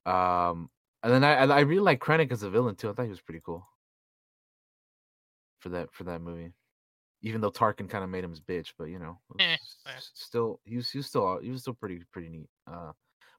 Um, 0.06 0.70
and 1.02 1.12
then 1.12 1.24
I 1.24 1.34
I 1.38 1.46
I 1.46 1.60
really 1.62 1.82
like 1.82 2.00
Krennic 2.00 2.32
as 2.32 2.44
a 2.44 2.50
villain 2.52 2.76
too. 2.76 2.90
I 2.90 2.94
thought 2.94 3.04
he 3.04 3.10
was 3.10 3.22
pretty 3.22 3.42
cool 3.44 3.68
for 5.62 5.70
that 5.70 5.92
for 5.92 6.04
that 6.04 6.22
movie. 6.22 6.54
Even 7.22 7.42
though 7.42 7.52
Tarkin 7.52 7.90
kind 7.90 8.04
of 8.04 8.10
made 8.10 8.24
him 8.24 8.30
his 8.32 8.40
bitch, 8.42 8.74
but 8.78 8.86
you 8.86 9.00
know, 9.00 9.20
Eh, 9.40 9.58
s- 9.98 10.12
still 10.14 10.60
he 10.66 10.78
was 10.78 10.90
he 10.90 11.00
was 11.00 11.08
still 11.08 11.40
he 11.40 11.52
was 11.52 11.62
still 11.62 11.74
pretty 11.74 12.04
pretty 12.12 12.30
neat. 12.30 12.50
Uh, 12.66 12.94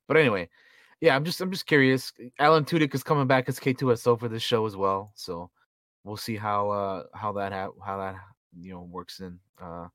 but 0.06 0.16
anyway, 0.18 0.48
yeah, 1.00 1.16
I'm 1.16 1.24
just 1.24 1.40
I'm 1.40 1.50
just 1.50 1.66
curious. 1.66 2.12
Alan 2.38 2.64
Tudyk 2.64 2.94
is 2.94 3.02
coming 3.02 3.26
back 3.26 3.48
as 3.48 3.58
K2SO 3.58 4.16
for 4.18 4.28
this 4.28 4.42
show 4.42 4.66
as 4.66 4.76
well, 4.76 5.12
so 5.14 5.50
we'll 6.04 6.16
see 6.18 6.36
how 6.36 6.70
uh 6.70 7.04
how 7.14 7.32
that 7.32 7.52
ha- 7.52 7.72
how 7.84 7.98
that 7.98 8.16
you 8.58 8.72
know 8.72 8.82
works 8.82 9.20
in. 9.20 9.40
Uh, 9.60 9.88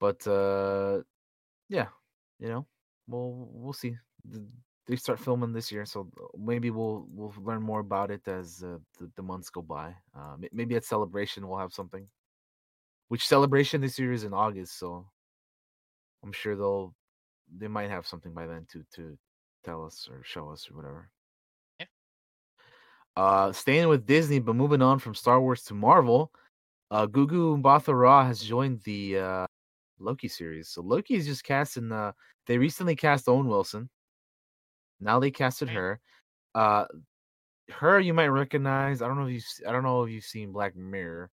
but 0.00 0.26
uh, 0.26 1.02
yeah, 1.68 1.88
you 2.38 2.48
know, 2.48 2.66
we'll 3.06 3.48
we'll 3.52 3.72
see. 3.72 3.96
Th- 4.30 4.44
They 4.86 4.96
start 4.96 5.20
filming 5.20 5.52
this 5.52 5.70
year, 5.70 5.86
so 5.86 6.10
maybe 6.36 6.70
we'll 6.70 7.06
we'll 7.08 7.32
learn 7.38 7.62
more 7.62 7.80
about 7.80 8.10
it 8.10 8.26
as 8.26 8.62
uh, 8.64 8.78
the, 8.98 9.10
the 9.16 9.22
months 9.22 9.48
go 9.50 9.62
by. 9.62 9.94
Uh, 10.14 10.36
maybe 10.52 10.74
at 10.76 10.84
celebration 10.84 11.46
we'll 11.46 11.58
have 11.62 11.72
something. 11.72 12.08
Which 13.08 13.26
celebration 13.26 13.80
this 13.80 13.98
year 13.98 14.12
is 14.12 14.24
in 14.24 14.32
August, 14.32 14.78
so 14.78 15.06
I'm 16.24 16.32
sure 16.32 16.56
they'll 16.56 16.94
they 17.58 17.68
might 17.68 17.90
have 17.90 18.06
something 18.06 18.32
by 18.32 18.46
then 18.46 18.66
to 18.72 18.84
to 18.94 19.18
tell 19.64 19.84
us 19.84 20.08
or 20.10 20.22
show 20.24 20.48
us 20.50 20.68
or 20.70 20.76
whatever. 20.76 21.10
Yeah. 21.78 21.86
Uh, 23.16 23.52
staying 23.52 23.88
with 23.88 24.06
Disney, 24.06 24.38
but 24.38 24.56
moving 24.56 24.82
on 24.82 24.98
from 24.98 25.14
Star 25.14 25.40
Wars 25.40 25.62
to 25.64 25.74
Marvel, 25.74 26.32
uh, 26.90 27.06
Gugu 27.06 27.60
Mbatha 27.60 27.98
Raw 27.98 28.24
has 28.24 28.42
joined 28.42 28.80
the 28.84 29.18
uh, 29.18 29.46
Loki 29.98 30.28
series. 30.28 30.68
So 30.68 30.82
Loki 30.82 31.14
is 31.14 31.26
just 31.26 31.44
casting. 31.44 31.92
Uh, 31.92 32.12
they 32.46 32.58
recently 32.58 32.96
cast 32.96 33.28
Owen 33.28 33.46
Wilson. 33.48 33.88
Now 35.00 35.20
they 35.20 35.30
casted 35.30 35.68
Okay. 35.68 35.76
her. 35.76 36.00
Uh, 36.54 36.86
her 37.70 38.00
you 38.00 38.14
might 38.14 38.28
recognize. 38.28 39.02
I 39.02 39.08
don't 39.08 39.18
know 39.18 39.26
if 39.26 39.34
you. 39.34 39.68
I 39.68 39.72
don't 39.72 39.82
know 39.82 40.04
if 40.04 40.10
you've 40.10 40.24
seen 40.24 40.52
Black 40.52 40.76
Mirror. 40.76 41.30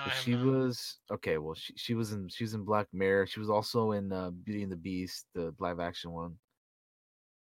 No, 0.00 0.04
I 0.06 0.08
But 0.08 0.12
have 0.14 0.26
she 0.26 0.34
not. 0.34 0.36
was 0.36 0.98
okay. 1.10 1.38
Well, 1.38 1.54
she 1.54 1.74
she 1.76 1.94
was 1.94 2.12
in 2.12 2.28
she 2.28 2.44
was 2.44 2.54
in 2.54 2.64
Black 2.64 2.88
Mirror. 2.92 3.26
She 3.26 3.40
was 3.40 3.50
also 3.50 3.92
in 3.92 4.12
uh, 4.12 4.30
Beauty 4.30 4.62
and 4.62 4.72
the 4.72 4.76
Beast, 4.76 5.26
the 5.34 5.54
live 5.58 5.80
action 5.80 6.12
one. 6.12 6.38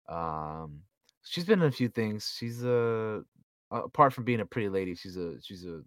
Um, 0.08 0.82
she's 1.24 1.44
been 1.44 1.60
in 1.62 1.68
a 1.68 1.72
few 1.72 1.88
things. 1.88 2.34
She's 2.36 2.64
a 2.64 3.24
uh, 3.70 3.82
apart 3.84 4.12
from 4.12 4.24
being 4.24 4.40
a 4.40 4.46
pretty 4.46 4.68
lady, 4.68 4.94
she's 4.94 5.16
a 5.16 5.40
she's 5.42 5.64
a 5.66 5.82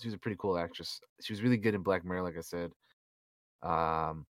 she's 0.00 0.14
a 0.14 0.18
pretty 0.18 0.36
cool 0.40 0.58
actress. 0.58 1.00
She 1.20 1.32
was 1.32 1.42
really 1.42 1.56
good 1.58 1.74
in 1.74 1.82
Black 1.82 2.04
Mirror, 2.04 2.22
like 2.22 2.38
I 2.38 2.42
said. 2.42 2.72
Um, 3.62 4.26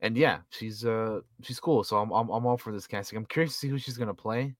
and 0.00 0.16
yeah, 0.16 0.40
she's 0.50 0.84
uh 0.86 1.20
she's 1.42 1.60
cool. 1.60 1.84
So 1.84 1.98
I'm 1.98 2.10
I'm 2.12 2.30
I'm 2.30 2.46
all 2.46 2.58
for 2.58 2.72
this 2.72 2.86
casting. 2.86 3.18
I'm 3.18 3.26
curious 3.26 3.52
to 3.54 3.58
see 3.58 3.68
who 3.68 3.78
she's 3.78 3.98
gonna 3.98 4.14
play. 4.14 4.56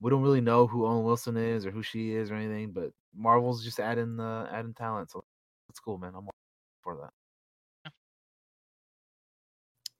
We 0.00 0.10
don't 0.10 0.22
really 0.22 0.42
know 0.42 0.66
who 0.66 0.86
Owen 0.86 1.04
Wilson 1.04 1.36
is 1.36 1.66
or 1.66 1.72
who 1.72 1.82
she 1.82 2.12
is 2.14 2.30
or 2.32 2.36
anything, 2.36 2.72
but 2.72 2.92
Marvel's 3.14 3.64
just 3.64 3.80
adding 3.80 4.20
uh 4.20 4.48
adding 4.52 4.74
talent. 4.74 5.10
So 5.10 5.24
that's 5.72 5.80
cool, 5.80 5.96
man. 5.96 6.12
I'm 6.14 6.26
all 6.26 6.34
for 6.82 7.10
that. 7.84 7.92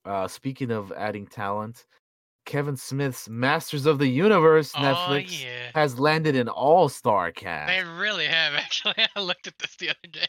Uh, 0.05 0.29
speaking 0.29 0.71
of 0.71 0.93
adding 0.93 1.27
talent, 1.27 1.87
Kevin 2.45 2.77
Smith's 2.77 3.27
Masters 3.27 3.87
of 3.87 3.99
the 3.99 4.07
Universe 4.07 4.73
Oh 4.77 4.81
Netflix 4.81 5.43
yeah, 5.43 5.71
has 5.75 5.99
landed 5.99 6.37
an 6.37 6.51
all-star 6.51 7.33
cast. 7.33 7.69
they 7.69 7.83
really 7.83 8.27
have 8.27 8.53
actually. 8.57 8.97
I 9.17 9.21
looked 9.21 9.47
at 9.47 9.59
this 9.59 9.75
the 9.77 9.89
other 9.89 10.09
day. 10.11 10.27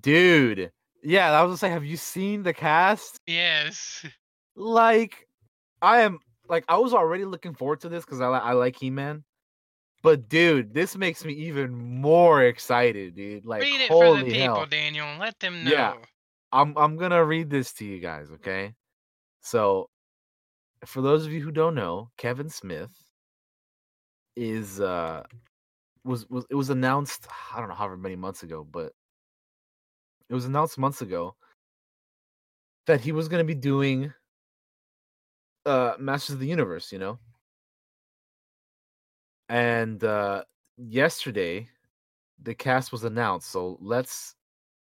Dude, 0.00 0.70
yeah, 1.02 1.32
I 1.32 1.42
was 1.42 1.50
gonna 1.50 1.58
say, 1.58 1.68
have 1.68 1.84
you 1.84 1.98
seen 1.98 2.42
the 2.42 2.54
cast? 2.54 3.18
Yes. 3.26 4.06
Like, 4.56 5.26
I 5.82 6.00
am 6.00 6.18
like, 6.48 6.64
I 6.66 6.78
was 6.78 6.94
already 6.94 7.26
looking 7.26 7.52
forward 7.52 7.82
to 7.82 7.90
this 7.90 8.06
because 8.06 8.22
I 8.22 8.28
I 8.28 8.52
like 8.52 8.76
He-Man, 8.76 9.22
but 10.02 10.28
dude, 10.28 10.74
this 10.74 10.96
makes 10.96 11.24
me 11.24 11.32
even 11.34 11.74
more 11.74 12.44
excited, 12.44 13.16
dude. 13.16 13.44
Like, 13.44 13.62
Read 13.62 13.80
it 13.80 13.88
for 13.88 14.04
holy 14.04 14.24
the 14.24 14.30
people, 14.30 14.56
hell! 14.56 14.66
Daniel, 14.66 15.06
let 15.18 15.38
them 15.40 15.64
know. 15.64 15.70
Yeah. 15.70 15.94
I'm 16.52 16.76
I'm 16.78 16.96
gonna 16.96 17.24
read 17.24 17.50
this 17.50 17.72
to 17.74 17.84
you 17.84 17.98
guys, 18.00 18.30
okay? 18.30 18.74
So, 19.40 19.90
for 20.86 21.02
those 21.02 21.26
of 21.26 21.32
you 21.32 21.42
who 21.42 21.50
don't 21.50 21.74
know, 21.74 22.10
Kevin 22.16 22.48
Smith 22.48 22.90
is 24.36 24.80
uh 24.80 25.24
was 26.04 26.28
was 26.30 26.46
it 26.48 26.54
was 26.54 26.70
announced 26.70 27.26
I 27.54 27.58
don't 27.58 27.68
know 27.68 27.74
however 27.74 27.96
many 27.96 28.16
months 28.16 28.42
ago, 28.42 28.66
but 28.70 28.92
it 30.30 30.34
was 30.34 30.44
announced 30.44 30.78
months 30.78 31.02
ago 31.02 31.34
that 32.86 33.00
he 33.00 33.12
was 33.12 33.28
gonna 33.28 33.44
be 33.44 33.54
doing 33.54 34.12
uh 35.66 35.94
Masters 35.98 36.34
of 36.34 36.40
the 36.40 36.46
Universe, 36.46 36.92
you 36.92 36.98
know. 36.98 37.18
And 39.48 40.02
uh 40.04 40.44
yesterday 40.76 41.68
the 42.42 42.54
cast 42.54 42.92
was 42.92 43.04
announced, 43.04 43.50
so 43.50 43.78
let's 43.80 44.34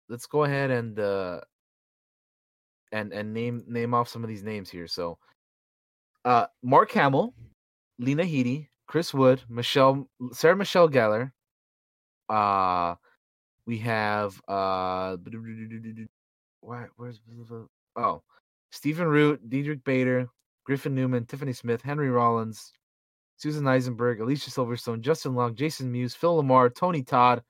let's 0.09 0.25
go 0.25 0.43
ahead 0.43 0.71
and 0.71 0.99
uh 0.99 1.41
and 2.91 3.13
and 3.13 3.33
name 3.33 3.63
name 3.67 3.93
off 3.93 4.09
some 4.09 4.23
of 4.23 4.29
these 4.29 4.43
names 4.43 4.69
here. 4.69 4.87
So 4.87 5.17
uh 6.25 6.47
Mark 6.63 6.91
Hamill, 6.91 7.33
Lena 7.99 8.23
Headey, 8.23 8.67
Chris 8.87 9.13
Wood, 9.13 9.41
Michelle 9.49 10.09
Sarah 10.31 10.55
Michelle 10.55 10.89
Gellar. 10.89 11.31
Uh 12.27 12.95
we 13.65 13.77
have 13.79 14.41
uh 14.47 15.17
where's 16.61 17.21
oh 17.95 18.21
Stephen 18.71 19.07
Root, 19.07 19.49
Diedrich 19.49 19.83
Bader, 19.83 20.27
Griffin 20.63 20.93
Newman, 20.95 21.25
Tiffany 21.25 21.53
Smith, 21.53 21.81
Henry 21.81 22.09
Rollins, 22.09 22.73
Susan 23.39 23.65
Eisenberg, 23.67 24.19
Alicia 24.19 24.51
Silverstone, 24.51 24.99
Justin 24.99 25.33
Long, 25.33 25.55
Jason 25.55 25.89
Mewes, 25.89 26.13
Phil 26.13 26.43
LaMarr, 26.43 26.75
Tony 26.75 27.03
Todd, 27.03 27.41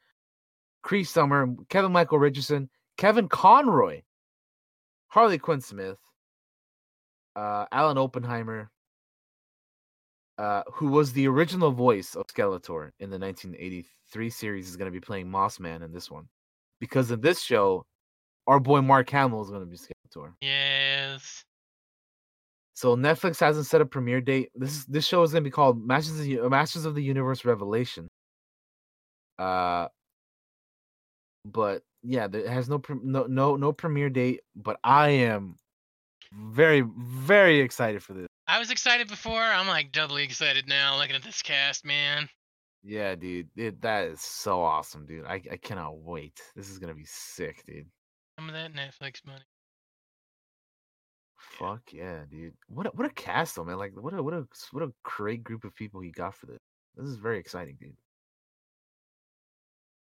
Cree 0.84 1.04
Summer, 1.04 1.48
Kevin 1.70 1.92
Michael 1.92 2.20
Richardson, 2.20 2.70
Kevin 2.98 3.28
Conroy, 3.28 4.04
Harley 5.08 5.40
Quinn 5.40 5.62
Smith, 5.62 5.98
uh, 7.36 7.66
Alan 7.72 7.98
Oppenheimer, 7.98 8.70
uh, 10.38 10.62
who 10.72 10.90
was 10.90 11.12
the 11.12 11.28
original 11.28 11.72
voice 11.72 12.16
of 12.16 12.28
Skeletor 12.28 12.92
in 13.00 13.10
the 13.10 13.18
1983 13.18 14.30
series, 14.30 14.70
is 14.70 14.78
going 14.78 14.92
to 14.92 14.96
be 14.96 15.04
playing 15.04 15.30
Moss 15.30 15.60
Man 15.60 15.82
in 15.82 15.92
this 15.92 16.12
one. 16.12 16.30
Because 16.80 17.10
in 17.10 17.20
this 17.20 17.42
show, 17.42 17.88
our 18.46 18.60
boy 18.60 18.82
Mark 18.82 19.10
Hamill 19.10 19.42
is 19.42 19.50
going 19.50 19.62
to 19.62 19.66
be 19.66 19.78
Skeletor. 19.78 20.34
Yes. 20.40 21.44
So 22.80 22.96
Netflix 22.96 23.42
hasn't 23.42 23.66
set 23.66 23.82
a 23.82 23.86
premiere 23.86 24.22
date. 24.22 24.52
This 24.56 24.72
is, 24.72 24.86
this 24.86 25.06
show 25.06 25.22
is 25.24 25.34
going 25.34 25.44
to 25.44 25.48
be 25.50 25.52
called 25.52 25.86
Masters 25.86 26.18
of, 26.18 26.24
the, 26.26 26.48
Masters 26.48 26.86
of 26.86 26.96
the 26.96 27.04
Universe 27.04 27.44
Revelation. 27.44 28.08
Uh, 29.38 29.90
but 31.44 31.84
yeah, 32.04 32.28
there- 32.30 32.46
it 32.46 32.50
has 32.50 32.70
no 32.70 32.82
no 33.04 33.26
no 33.26 33.58
no 33.58 33.74
premiere 33.74 34.10
date. 34.10 34.44
But 34.56 34.80
I 34.82 35.10
am 35.10 35.58
very 36.32 36.86
very 36.98 37.60
excited 37.60 38.02
for 38.02 38.14
this. 38.14 38.28
I 38.48 38.60
was 38.60 38.72
excited 38.72 39.10
before. 39.10 39.42
I'm 39.42 39.68
like 39.68 39.92
doubly 39.92 40.24
excited 40.24 40.70
now 40.70 40.98
looking 40.98 41.18
at 41.18 41.22
this 41.24 41.42
cast, 41.42 41.84
man. 41.86 42.30
Yeah, 42.82 43.16
dude, 43.16 43.50
it, 43.58 43.82
that 43.82 44.08
is 44.08 44.22
so 44.22 44.62
awesome, 44.62 45.06
dude. 45.06 45.26
I 45.26 45.42
I 45.52 45.58
cannot 45.58 45.98
wait. 45.98 46.40
This 46.56 46.70
is 46.70 46.80
gonna 46.80 46.96
be 46.96 47.06
sick, 47.06 47.62
dude. 47.68 47.88
Some 48.40 48.48
of 48.48 48.56
that 48.56 48.72
Netflix 48.72 49.26
money. 49.26 49.44
Fuck 51.60 51.92
yeah, 51.92 52.24
dude. 52.32 52.54
What 52.70 52.88
a, 52.88 52.90
what 52.92 53.06
a 53.06 53.14
cast 53.14 53.56
though, 53.56 53.66
man. 53.66 53.78
Like 53.78 53.92
what 53.96 54.14
a 54.14 54.24
what 54.24 54.34
a 54.34 54.48
what 54.72 54.84
a 54.84 54.94
great 55.04 55.44
group 55.44 55.66
of 55.66 55.76
people 55.76 56.00
he 56.00 56.10
got 56.10 56.34
for 56.34 56.46
this. 56.46 56.60
This 56.96 57.08
is 57.08 57.18
very 57.18 57.38
exciting, 57.38 57.78
dude. 57.80 57.96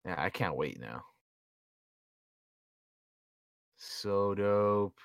Yeah, 0.05 0.17
I 0.19 0.29
can't 0.31 0.57
wait 0.57 0.79
now. 0.79 1.03
So 3.79 4.35
dope. 4.35 4.99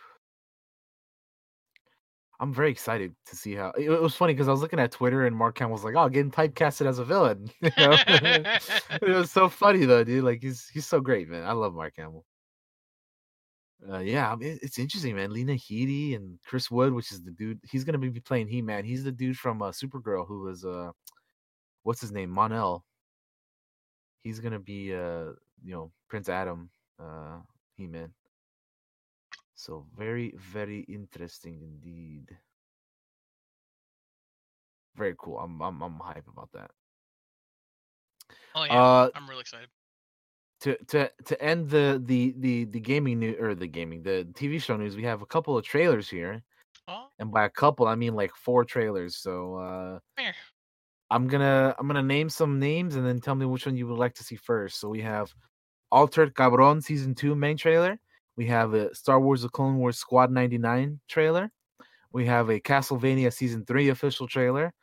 I'm 2.42 2.54
very 2.54 2.70
excited 2.70 3.16
to 3.28 3.36
see 3.36 3.56
how. 3.56 3.72
It, 3.78 3.90
was 3.90 4.14
funny 4.16 4.34
because 4.34 4.50
I 4.50 4.52
was 4.52 4.62
looking 4.62 4.80
at 4.80 4.92
Twitter 4.92 5.26
and 5.26 5.34
Mark 5.36 5.58
Hamill 5.60 5.74
was 5.74 5.86
like, 5.86 5.96
"Oh, 5.96 6.10
getting 6.10 6.32
typecasted 6.32 6.86
as 6.86 7.00
a 7.00 7.06
villain." 7.06 7.50
You 7.62 7.72
know? 7.78 7.98
it 8.08 9.02
was 9.04 9.32
so 9.32 9.48
funny 9.48 9.86
though, 9.86 10.04
dude. 10.04 10.26
Like 10.26 10.42
he's 10.42 10.68
he's 10.68 10.86
so 10.86 11.00
great, 11.00 11.30
man. 11.30 11.46
I 11.46 11.54
love 11.54 11.74
Mark 11.74 11.94
Hamill. 11.98 12.26
Uh, 13.92 14.00
yeah, 14.00 14.32
I 14.32 14.36
mean, 14.36 14.58
it's 14.62 14.80
interesting, 14.80 15.16
man. 15.16 15.32
Lena 15.32 15.54
Headey 15.54 16.16
and 16.16 16.40
Chris 16.46 16.72
Wood, 16.72 16.94
which 16.94 17.12
is 17.12 17.22
the 17.22 17.32
dude. 17.32 17.60
He's 17.70 17.84
gonna 17.84 18.00
be 18.00 18.20
playing 18.20 18.48
He 18.48 18.62
Man. 18.62 18.84
He's 18.84 19.04
the 19.04 19.12
dude 19.12 19.38
from 19.38 19.62
uh, 19.62 19.72
Supergirl 19.72 20.28
who 20.28 20.42
was 20.42 20.66
uh, 20.66 20.92
what's 21.84 22.02
his 22.02 22.12
name, 22.12 22.30
Mon-El. 22.32 22.84
He's 24.24 24.40
gonna 24.40 24.60
be 24.60 24.94
uh, 24.94 25.34
you 25.64 25.74
know, 25.74 25.92
Prince 26.10 26.30
Adam, 26.30 26.70
uh, 27.00 27.38
He 27.78 27.86
Man. 27.86 28.12
So 29.56 29.86
very, 29.98 30.34
very 30.52 30.80
interesting 30.82 31.62
indeed. 31.62 32.36
Very 34.96 35.16
cool. 35.18 35.38
I'm 35.40 35.62
I'm 35.62 35.82
I'm 35.82 36.00
hype 36.00 36.28
about 36.28 36.50
that. 36.54 36.72
Oh 38.56 38.64
yeah, 38.64 38.74
Uh 38.74 39.10
I'm 39.14 39.30
really 39.30 39.42
excited. 39.42 39.70
To 40.62 40.78
to 40.86 41.12
to 41.26 41.42
end 41.42 41.70
the 41.70 42.02
the 42.04 42.34
the 42.38 42.66
the 42.66 42.80
gaming 42.80 43.20
new 43.20 43.36
or 43.40 43.56
the 43.56 43.68
gaming 43.68 44.04
the 44.04 44.28
TV 44.34 44.60
show 44.60 44.78
news, 44.78 44.96
we 44.96 45.04
have 45.04 45.22
a 45.22 45.26
couple 45.26 45.58
of 45.58 45.66
trailers 45.66 46.10
here, 46.10 46.44
Oh, 46.88 47.12
and 47.20 47.32
by 47.32 47.46
a 47.46 47.50
couple 47.50 47.88
I 47.88 47.96
mean 47.96 48.16
like 48.16 48.36
four 48.36 48.66
trailers. 48.66 49.18
So 49.18 49.56
uh 49.58 50.00
here. 50.18 50.36
I'm 51.12 51.28
gonna 51.28 51.76
I'm 51.78 51.88
gonna 51.88 52.04
name 52.04 52.30
some 52.30 52.60
names 52.60 52.96
and 52.96 53.06
then 53.06 53.20
tell 53.20 53.36
me 53.36 53.46
which 53.46 53.66
one 53.66 53.78
you 53.78 53.88
would 53.88 53.98
like 54.00 54.16
to 54.16 54.24
see 54.24 54.36
first. 54.36 54.80
So 54.80 54.90
we 54.90 55.02
have 55.02 55.34
Altered 55.92 56.36
Cabron 56.36 56.82
season 56.82 57.16
two 57.16 57.36
main 57.36 57.58
trailer. 57.58 58.00
We 58.38 58.48
have 58.48 58.74
a 58.74 58.94
Star 58.96 59.20
Wars: 59.22 59.44
The 59.44 59.50
Clone 59.50 59.78
Wars 59.78 59.98
Squad 59.98 60.32
99 60.32 61.02
trailer. 61.10 61.52
We 62.14 62.26
have 62.28 62.50
a 62.50 62.60
Castlevania 62.62 63.34
season 63.34 63.66
three 63.66 63.90
official 63.90 64.28
trailer, 64.28 64.74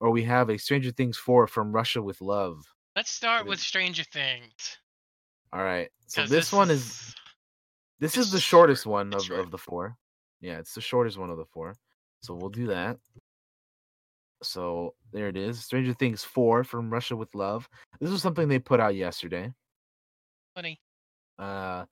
or 0.00 0.10
we 0.10 0.24
have 0.24 0.50
a 0.50 0.58
Stranger 0.58 0.92
Things 0.92 1.18
four 1.18 1.46
from 1.46 1.72
Russia 1.72 2.02
with 2.02 2.20
Love. 2.20 2.64
Let's 2.96 3.10
start 3.10 3.46
with 3.46 3.60
Stranger 3.60 4.04
Things. 4.04 4.78
All 5.52 5.62
right, 5.62 5.90
so 6.06 6.22
'cause 6.22 6.30
this, 6.30 6.52
one 6.52 6.70
is 6.70 7.14
this 7.98 8.16
is 8.16 8.30
the 8.30 8.40
short. 8.40 8.68
shortest 8.68 8.86
one 8.86 9.12
of, 9.12 9.30
of 9.30 9.50
the 9.50 9.58
four. 9.58 9.96
Yeah, 10.40 10.58
it's 10.58 10.74
the 10.74 10.80
shortest 10.80 11.18
one 11.18 11.30
of 11.30 11.36
the 11.36 11.44
four. 11.44 11.74
So 12.22 12.34
we'll 12.34 12.48
do 12.50 12.68
that. 12.68 12.98
So 14.42 14.94
there 15.12 15.28
it 15.28 15.36
is. 15.36 15.64
Stranger 15.64 15.92
Things 15.94 16.24
4 16.24 16.64
from 16.64 16.90
Russia 16.92 17.14
with 17.14 17.32
Love. 17.34 17.68
This 18.00 18.10
was 18.10 18.22
something 18.22 18.48
they 18.48 18.58
put 18.58 18.80
out 18.80 18.94
yesterday. 18.96 19.52
funny. 20.54 20.80
Uh 21.38 21.84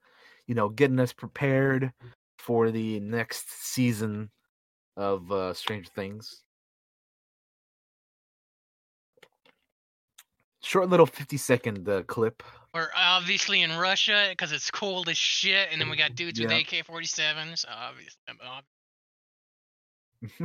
you 0.47 0.55
know, 0.55 0.67
getting 0.69 0.99
us 0.99 1.13
prepared 1.13 1.93
for 2.39 2.71
the 2.71 2.99
next 2.99 3.49
season 3.63 4.29
of 4.97 5.31
uh 5.31 5.53
Stranger 5.53 5.89
Things. 5.95 6.43
Short 10.63 10.89
little 10.89 11.05
50 11.05 11.37
second 11.37 11.87
uh, 11.89 12.03
clip. 12.03 12.43
We're 12.73 12.87
obviously 12.95 13.61
in 13.61 13.77
Russia 13.77 14.27
because 14.29 14.53
it's 14.53 14.71
cold 14.71 15.09
as 15.09 15.17
shit, 15.17 15.69
and 15.71 15.81
then 15.81 15.89
we 15.89 15.97
got 15.97 16.15
dudes 16.15 16.39
with 16.39 16.51
AK-47s. 16.51 17.65
Obviously, 17.69 18.21
ob- 18.29 18.63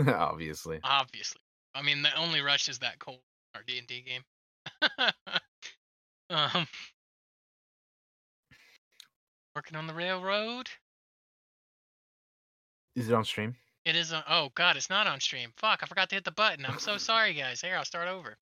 Obviously. 0.08 0.80
obviously. 0.82 1.40
I 1.74 1.82
mean, 1.82 2.02
the 2.02 2.14
only 2.16 2.40
Russia's 2.40 2.80
that 2.80 2.98
cold. 2.98 3.20
in 3.54 3.58
Our 3.58 3.62
D 3.64 3.78
and 3.78 3.86
D 3.86 4.02
game. 4.02 4.22
um, 6.30 6.66
working 9.54 9.76
on 9.76 9.86
the 9.86 9.94
railroad. 9.94 10.68
Is 12.96 13.08
it 13.08 13.14
on 13.14 13.24
stream? 13.24 13.54
It 13.84 13.94
is 13.94 14.12
on. 14.12 14.24
Oh 14.28 14.48
God, 14.56 14.76
it's 14.76 14.90
not 14.90 15.06
on 15.06 15.20
stream. 15.20 15.50
Fuck, 15.58 15.80
I 15.82 15.86
forgot 15.86 16.08
to 16.08 16.16
hit 16.16 16.24
the 16.24 16.32
button. 16.32 16.66
I'm 16.66 16.80
so 16.80 16.96
sorry, 16.96 17.34
guys. 17.34 17.60
Here, 17.60 17.76
I'll 17.76 17.84
start 17.84 18.08
over. 18.08 18.36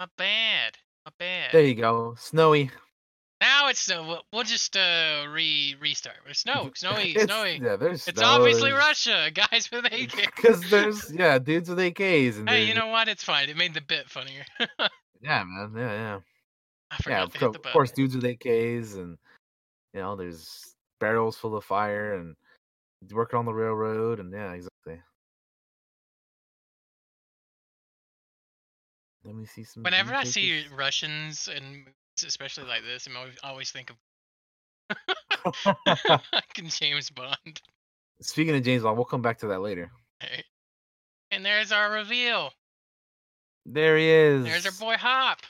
Not 0.00 0.10
bad. 0.16 0.78
Not 1.08 1.16
bad. 1.18 1.52
There 1.52 1.62
you 1.62 1.74
go. 1.74 2.14
Snowy. 2.18 2.70
Now 3.40 3.68
it's 3.70 3.90
uh, 3.90 4.20
we'll, 4.30 4.42
just 4.42 4.76
uh 4.76 5.24
re 5.32 5.74
restart. 5.80 6.16
It's 6.28 6.40
snow, 6.40 6.70
snowy, 6.76 7.12
It's- 7.12 7.24
snowy. 7.24 7.60
Yeah, 7.62 7.76
there's 7.76 8.06
It's 8.06 8.20
obviously 8.20 8.72
Russia, 8.72 9.30
guys 9.34 9.70
with 9.72 9.86
AK. 9.90 10.34
Because 10.36 10.60
there's 10.68 11.10
yeah, 11.10 11.38
dudes 11.38 11.70
with 11.70 11.78
AKs 11.78 12.36
and 12.36 12.46
Hey, 12.46 12.56
there's- 12.56 12.68
you 12.68 12.74
know 12.74 12.88
what? 12.88 13.08
It's 13.08 13.24
fine. 13.24 13.48
It 13.48 13.56
made 13.56 13.72
the 13.72 13.80
bit 13.80 14.10
funnier. 14.10 14.44
yeah, 15.22 15.44
man, 15.44 15.72
yeah, 15.74 15.92
yeah, 15.92 16.18
I 16.90 16.94
yeah. 16.94 16.96
forgot 17.02 17.22
Of, 17.22 17.32
hit 17.32 17.52
the 17.62 17.68
of 17.68 17.72
course, 17.72 17.90
dudes 17.92 18.14
with 18.14 18.24
AKs 18.24 18.96
and 18.96 19.16
you 19.94 20.00
know, 20.00 20.14
there's 20.14 20.74
barrels 21.00 21.38
full 21.38 21.56
of 21.56 21.64
fire 21.64 22.16
and 22.16 22.34
working 23.12 23.38
on 23.38 23.46
the 23.46 23.54
railroad 23.54 24.20
and 24.20 24.30
yeah, 24.30 24.52
exactly. 24.52 25.00
Let 29.24 29.34
me 29.34 29.46
see 29.46 29.64
some. 29.64 29.82
Whenever 29.82 30.14
I 30.14 30.24
see 30.24 30.64
Russians 30.76 31.48
and 31.54 31.86
especially 32.24 32.64
like 32.64 32.82
this, 32.82 33.06
I'm 33.06 33.16
always, 33.16 33.34
always 33.42 33.70
think 33.70 33.90
of 33.90 33.96
fucking 36.32 36.68
James 36.68 37.10
Bond. 37.10 37.60
Speaking 38.20 38.56
of 38.56 38.62
James 38.62 38.82
Bond, 38.82 38.96
we'll 38.96 39.04
come 39.04 39.22
back 39.22 39.38
to 39.38 39.48
that 39.48 39.60
later. 39.60 39.90
And 41.30 41.44
there's 41.44 41.72
our 41.72 41.92
reveal. 41.92 42.52
There 43.66 43.98
he 43.98 44.08
is. 44.08 44.44
There's 44.44 44.66
our 44.66 44.72
boy 44.72 44.96
Hop. 44.96 45.40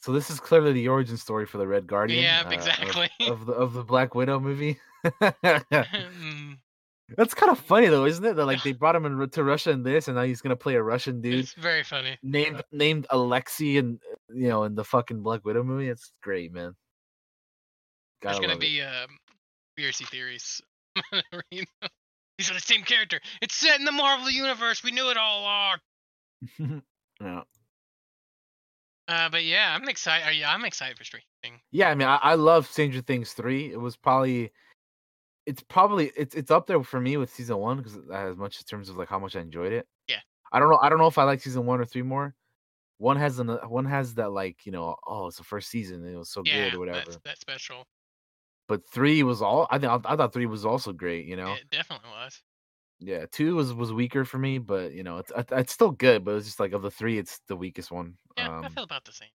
So 0.00 0.12
this 0.12 0.30
is 0.30 0.40
clearly 0.40 0.72
the 0.72 0.88
origin 0.88 1.16
story 1.16 1.46
for 1.46 1.58
the 1.58 1.66
Red 1.66 1.86
Guardian. 1.86 2.22
Yeah, 2.22 2.42
uh, 2.42 2.46
of- 2.46 2.52
exactly. 2.52 3.10
Of, 3.20 3.46
the 3.46 3.52
of 3.52 3.74
the 3.74 3.84
Black 3.84 4.14
Widow 4.14 4.40
movie. 4.40 4.78
Mm, 5.02 6.58
That's 7.16 7.34
kind 7.34 7.50
of 7.50 7.58
funny 7.58 7.88
though, 7.88 8.04
isn't 8.04 8.24
it? 8.24 8.36
That 8.36 8.46
like 8.46 8.62
they 8.62 8.72
brought 8.80 8.96
him 8.96 9.06
in, 9.06 9.30
to 9.30 9.44
Russia 9.44 9.70
in 9.70 9.82
this, 9.82 10.08
and 10.08 10.16
now 10.16 10.22
he's 10.22 10.40
gonna 10.40 10.56
play 10.56 10.74
a 10.74 10.82
Russian 10.82 11.20
dude 11.20 11.40
it's 11.40 11.54
very 11.54 11.82
funny. 11.82 12.18
named 12.22 12.62
named 12.72 13.06
Alexei, 13.10 13.76
and 13.76 13.98
you 14.32 14.48
know, 14.48 14.64
in 14.64 14.74
the 14.74 14.84
fucking 14.84 15.22
Black 15.22 15.44
Widow 15.44 15.62
movie. 15.62 15.88
It's 15.88 16.12
great, 16.22 16.52
man. 16.52 16.74
There's 18.22 18.34
Gotta 18.34 18.46
gonna 18.46 18.54
love 18.54 18.62
it. 18.62 18.66
be 18.66 18.82
um, 18.82 19.08
conspiracy 19.76 20.04
theories. 20.04 20.60
Them. 21.12 21.64
These 22.38 22.50
are 22.50 22.54
the 22.54 22.60
same 22.60 22.82
character. 22.82 23.20
It's 23.42 23.54
set 23.54 23.78
in 23.78 23.84
the 23.84 23.92
Marvel 23.92 24.30
universe. 24.30 24.82
We 24.82 24.92
knew 24.92 25.10
it 25.10 25.16
all 25.16 25.40
along. 25.40 25.76
yeah. 27.20 27.42
Uh, 29.08 29.28
but 29.28 29.44
yeah, 29.44 29.76
I'm 29.76 29.88
excited. 29.88 30.38
Yeah, 30.38 30.52
I'm 30.52 30.64
excited 30.64 30.96
for 30.96 31.04
Stranger 31.04 31.26
Things. 31.42 31.60
yeah, 31.72 31.90
I 31.90 31.94
mean, 31.94 32.08
I, 32.08 32.16
I 32.22 32.34
love 32.34 32.66
Stranger 32.66 33.00
Things 33.00 33.32
three. 33.32 33.72
It 33.72 33.80
was 33.80 33.96
probably, 33.96 34.52
it's 35.46 35.62
probably 35.62 36.12
it's 36.16 36.34
it's 36.34 36.50
up 36.50 36.66
there 36.66 36.82
for 36.82 37.00
me 37.00 37.16
with 37.16 37.30
season 37.32 37.56
one 37.58 37.78
because 37.78 37.98
as 38.12 38.36
much 38.36 38.58
in 38.60 38.64
terms 38.64 38.88
of 38.88 38.96
like 38.96 39.08
how 39.08 39.18
much 39.18 39.36
I 39.36 39.40
enjoyed 39.40 39.72
it. 39.72 39.86
Yeah. 40.06 40.20
I 40.52 40.60
don't 40.60 40.70
know. 40.70 40.78
I 40.78 40.88
don't 40.90 40.98
know 40.98 41.08
if 41.08 41.18
I 41.18 41.24
like 41.24 41.40
season 41.42 41.66
one 41.66 41.80
or 41.80 41.86
three 41.86 42.02
more. 42.02 42.36
One 42.98 43.16
has 43.18 43.38
an 43.40 43.48
one 43.68 43.86
has 43.86 44.14
that 44.16 44.30
like 44.32 44.66
you 44.66 44.72
know 44.72 44.96
oh 45.06 45.28
it's 45.28 45.38
the 45.38 45.44
first 45.44 45.70
season 45.70 46.04
and 46.04 46.14
it 46.14 46.18
was 46.18 46.30
so 46.32 46.42
Yeah, 46.42 46.44
good 46.44 46.74
or 46.74 46.80
whatever. 46.80 47.02
that's 47.02 47.18
that's 47.24 47.40
special. 47.40 47.86
But 48.68 48.86
three 48.88 49.22
was 49.22 49.42
all 49.42 49.66
I 49.70 49.78
think 49.78 49.92
I 50.06 50.16
thought 50.16 50.32
three 50.32 50.46
was 50.46 50.64
also 50.64 50.92
great. 50.94 51.26
You 51.26 51.36
know. 51.36 51.60
It 51.60 51.68
definitely 51.68 52.08
was. 52.08 52.42
Yeah, 52.98 53.24
two 53.26 53.54
was 53.56 53.72
was 53.72 53.92
weaker 53.92 54.24
for 54.26 54.38
me, 54.38 54.58
but 54.58 54.92
you 54.92 55.02
know 55.02 55.18
it's 55.18 55.30
it's- 55.32 55.58
it's 55.60 55.72
still 55.72 55.90
good. 55.90 56.24
But 56.24 56.36
it's 56.36 56.46
just 56.46 56.60
like 56.60 56.72
of 56.72 56.82
the 56.82 56.90
three, 56.90 57.18
it's 57.18 57.40
the 57.48 57.56
weakest 57.56 57.90
one. 57.90 58.18
Yeah, 58.36 58.48
I 58.62 58.68
Um, 58.68 58.70
feel 58.70 58.82
about 58.84 59.04
the 59.04 59.12
same. 59.12 59.30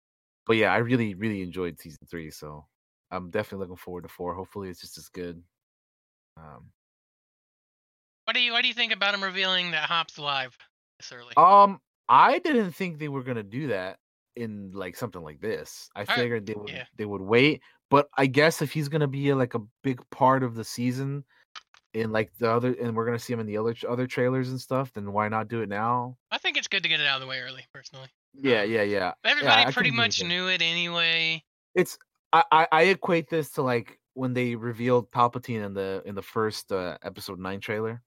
but 0.45 0.57
yeah, 0.57 0.73
I 0.73 0.77
really 0.77 1.15
really 1.15 1.41
enjoyed 1.41 1.79
season 1.79 2.07
three, 2.09 2.31
so 2.31 2.67
I'm 3.11 3.31
definitely 3.31 3.65
looking 3.65 3.77
forward 3.77 4.03
to 4.03 4.09
four. 4.09 4.35
Hopefully, 4.35 4.69
it's 4.69 4.81
just 4.81 4.97
as 4.97 5.09
good. 5.09 5.43
Um, 6.37 6.71
What 8.25 8.33
do 8.33 8.41
you 8.41 8.51
What 8.53 8.61
do 8.61 8.67
you 8.67 8.73
think 8.73 8.91
about 8.93 9.13
him 9.13 9.23
revealing 9.23 9.71
that 9.71 9.89
Hop's 9.89 10.17
alive 10.17 10.57
this 10.99 11.11
early? 11.11 11.33
um, 11.37 11.79
I 12.09 12.39
didn't 12.39 12.71
think 12.71 12.99
they 12.99 13.07
were 13.07 13.23
gonna 13.23 13.43
do 13.43 13.67
that 13.67 13.99
in 14.35 14.71
like 14.71 14.95
something 14.95 15.21
like 15.21 15.39
this. 15.41 15.89
I 15.95 16.05
figured 16.05 16.45
they 16.45 16.53
would 16.53 16.69
yeah. 16.69 16.85
they 16.97 17.05
would 17.05 17.21
wait, 17.21 17.61
but 17.89 18.09
I 18.17 18.25
guess 18.25 18.61
if 18.61 18.71
he's 18.73 18.89
gonna 18.89 19.07
be 19.07 19.33
like 19.33 19.53
a 19.53 19.61
big 19.83 20.01
part 20.09 20.43
of 20.43 20.55
the 20.55 20.63
season. 20.63 21.23
In 21.93 22.11
like 22.11 22.33
the 22.39 22.51
other, 22.51 22.73
and 22.73 22.93
we're 22.93 23.05
gonna 23.05 23.17
see 23.17 23.31
him 23.31 23.39
in 23.39 23.45
the 23.45 23.55
other 23.55 23.73
other 23.87 24.05
trailers 24.05 24.49
and 24.49 24.59
stuff. 24.59 24.91
Then 24.91 25.13
why 25.13 25.29
not 25.29 25.47
do 25.47 25.61
it 25.61 25.69
now? 25.69 26.17
I 26.29 26.37
think 26.37 26.57
it's 26.57 26.67
good 26.67 26.83
to 26.83 26.89
get 26.89 26.99
it 26.99 27.07
out 27.07 27.15
of 27.15 27.21
the 27.21 27.27
way 27.27 27.39
early, 27.39 27.65
personally. 27.73 28.09
Yeah, 28.33 28.63
Um, 28.63 28.69
yeah, 28.69 28.81
yeah. 28.81 29.13
Everybody 29.23 29.61
I 29.61 29.71
pretty 29.71 29.91
can 29.91 29.91
agree 29.91 29.91
with 29.91 29.97
much 29.97 30.23
knew 30.23 30.47
it 30.49 30.61
anyway. 30.61 31.41
it's 31.73 31.97
I, 32.33 32.43
I 32.51 32.67
I 32.69 32.81
equate 32.83 33.29
this 33.29 33.49
to 33.51 33.61
like 33.61 33.97
when 34.15 34.33
they 34.33 34.55
revealed 34.55 35.11
Palpatine 35.11 35.63
in 35.63 35.73
the 35.73 36.01
in 36.05 36.15
the 36.15 36.21
first 36.23 36.71
uh, 36.71 36.97
episode 37.03 37.39
nine 37.39 37.59
trailer. 37.59 38.01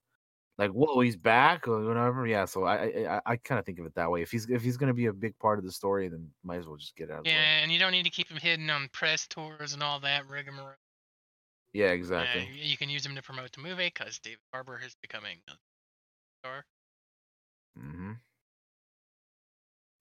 Like, 0.57 0.71
whoa, 0.71 0.99
he's 0.99 1.15
back 1.15 1.69
or 1.69 1.85
whatever. 1.85 2.27
Yeah, 2.27 2.43
so 2.43 2.65
I 2.65 3.05
I, 3.07 3.21
I, 3.25 3.37
kind 3.37 3.57
of 3.57 3.65
think 3.65 3.79
of 3.79 3.85
it 3.85 3.95
that 3.95 4.11
way. 4.11 4.21
If 4.21 4.29
he's 4.29 4.49
if 4.49 4.61
he's 4.61 4.75
gonna 4.75 4.93
be 4.93 5.05
a 5.05 5.13
big 5.13 5.39
part 5.39 5.57
of 5.57 5.63
the 5.63 5.71
story, 5.71 6.09
then 6.09 6.29
might 6.43 6.57
as 6.57 6.67
well 6.67 6.75
just 6.75 6.97
get 6.97 7.09
out. 7.09 7.19
Of. 7.19 7.27
Yeah, 7.27 7.61
and 7.61 7.71
you 7.71 7.79
don't 7.79 7.93
need 7.93 8.03
to 8.03 8.09
keep 8.09 8.27
him 8.27 8.35
hidden 8.35 8.69
on 8.69 8.89
press 8.91 9.25
tours 9.25 9.73
and 9.73 9.81
all 9.81 10.01
that 10.01 10.27
rigmarole. 10.27 10.75
Yeah, 11.71 11.89
Uh, 11.89 11.93
exactly. 11.93 12.41
y- 12.41 12.49
you 12.51 12.77
can 12.77 12.89
use 12.89 13.05
him 13.05 13.15
to 13.15 13.21
promote 13.21 13.53
the 13.53 13.61
movie 13.61 13.87
because 13.93 14.19
David 14.19 14.39
Harbour 14.51 14.81
is 14.83 14.95
becoming 15.01 15.37
a 15.47 15.53
star. 16.41 16.65
Mm-hmm. 17.77 18.11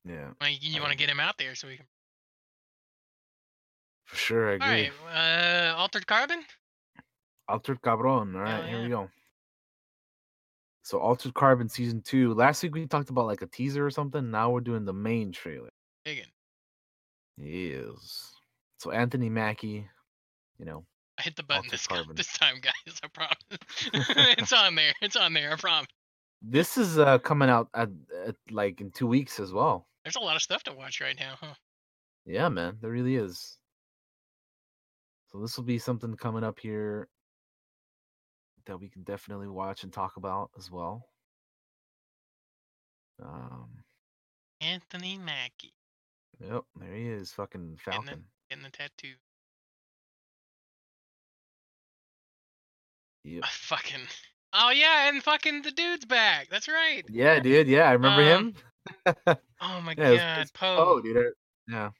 Yeah, 0.04 0.30
Like, 0.40 0.62
you 0.62 0.78
I 0.78 0.80
want 0.80 0.92
to 0.92 0.98
get 0.98 1.10
him 1.10 1.20
out 1.20 1.36
there 1.38 1.54
so 1.54 1.68
we 1.68 1.76
can. 1.76 1.86
For 4.08 4.16
sure. 4.16 4.50
I 4.50 4.54
agree. 4.54 4.90
right, 5.06 5.70
uh, 5.70 5.74
Altered 5.76 6.06
Carbon. 6.06 6.42
Altered 7.46 7.80
Cabron. 7.82 8.34
All 8.34 8.42
right, 8.42 8.62
Hell 8.64 8.68
here 8.68 8.82
we 8.82 8.88
go. 8.88 9.08
So 10.82 10.98
Altered 10.98 11.34
Carbon 11.34 11.68
season 11.68 12.00
two. 12.00 12.32
Last 12.32 12.62
week 12.62 12.74
we 12.74 12.86
talked 12.86 13.10
about 13.10 13.26
like 13.26 13.42
a 13.42 13.46
teaser 13.46 13.84
or 13.84 13.90
something. 13.90 14.30
Now 14.30 14.50
we're 14.50 14.60
doing 14.60 14.86
the 14.86 14.92
main 14.94 15.30
trailer. 15.32 15.68
Again. 16.06 16.24
Yes. 17.36 18.32
So 18.78 18.90
Anthony 18.90 19.28
Mackie, 19.28 19.86
you 20.58 20.64
know, 20.64 20.84
I 21.18 21.22
hit 21.22 21.36
the 21.36 21.42
button 21.42 21.68
this, 21.70 21.86
Carbon. 21.86 22.16
this 22.16 22.32
time, 22.32 22.56
guys. 22.62 23.00
I 23.02 23.08
promise. 23.08 23.36
it's 24.38 24.52
on 24.54 24.74
there. 24.74 24.92
It's 25.02 25.16
on 25.16 25.34
there. 25.34 25.52
I 25.52 25.56
promise. 25.56 25.88
this 26.40 26.78
is 26.78 26.98
uh 26.98 27.18
coming 27.18 27.50
out 27.50 27.68
at, 27.74 27.90
at 28.26 28.36
like 28.50 28.80
in 28.80 28.90
two 28.90 29.06
weeks 29.06 29.38
as 29.40 29.52
well. 29.52 29.86
There's 30.04 30.16
a 30.16 30.20
lot 30.20 30.36
of 30.36 30.42
stuff 30.42 30.62
to 30.64 30.72
watch 30.72 31.02
right 31.02 31.16
now, 31.18 31.34
huh? 31.38 31.54
Yeah, 32.24 32.48
man, 32.48 32.78
there 32.80 32.90
really 32.90 33.16
is. 33.16 33.58
So 35.38 35.42
this 35.42 35.56
will 35.56 35.62
be 35.64 35.78
something 35.78 36.16
coming 36.16 36.42
up 36.42 36.58
here 36.58 37.06
that 38.66 38.76
we 38.80 38.88
can 38.88 39.04
definitely 39.04 39.46
watch 39.46 39.84
and 39.84 39.92
talk 39.92 40.16
about 40.16 40.50
as 40.58 40.68
well. 40.68 41.06
Um, 43.22 43.68
Anthony 44.60 45.16
Mackie 45.16 45.74
yep, 46.40 46.64
there 46.80 46.92
he 46.92 47.06
is, 47.06 47.30
fucking. 47.30 47.76
Falcon. 47.84 48.24
getting 48.50 48.64
the 48.64 48.70
tattoo. 48.70 49.14
Yep. 53.22 53.44
I 53.44 53.48
fucking. 53.52 54.00
Oh 54.54 54.70
yeah, 54.70 55.08
and 55.08 55.22
fucking 55.22 55.62
the 55.62 55.70
dude's 55.70 56.04
back. 56.04 56.48
That's 56.50 56.66
right. 56.66 57.04
Yeah, 57.08 57.38
dude. 57.38 57.68
Yeah, 57.68 57.88
I 57.88 57.92
remember 57.92 58.22
Um, 58.32 58.54
him. 59.06 59.36
Oh 59.60 59.80
my 59.82 59.94
Yeah, 59.96 60.38
god, 60.38 60.46
Poe. 60.54 60.76
Oh, 60.80 61.00
dude. 61.00 61.16
I- 61.16 61.20
Yeah, 61.72 61.90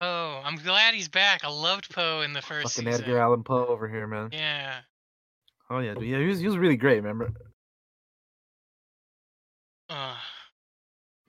Poe. 0.00 0.40
I'm 0.44 0.56
glad 0.56 0.94
he's 0.94 1.08
back. 1.08 1.44
I 1.44 1.48
loved 1.48 1.90
Poe 1.94 2.20
in 2.22 2.32
the 2.32 2.42
first 2.42 2.74
fucking 2.74 2.90
season. 2.90 3.04
Edgar 3.04 3.18
Allan 3.20 3.42
Poe 3.44 3.66
over 3.66 3.88
here, 3.88 4.06
man. 4.06 4.28
Yeah. 4.32 4.80
Oh 5.70 5.78
yeah, 5.80 5.94
dude. 5.94 6.04
Yeah, 6.04 6.18
he 6.18 6.26
was 6.26 6.38
he 6.40 6.46
was 6.46 6.56
really 6.58 6.76
great. 6.76 6.96
Remember? 7.02 7.32
Uh, 9.88 10.16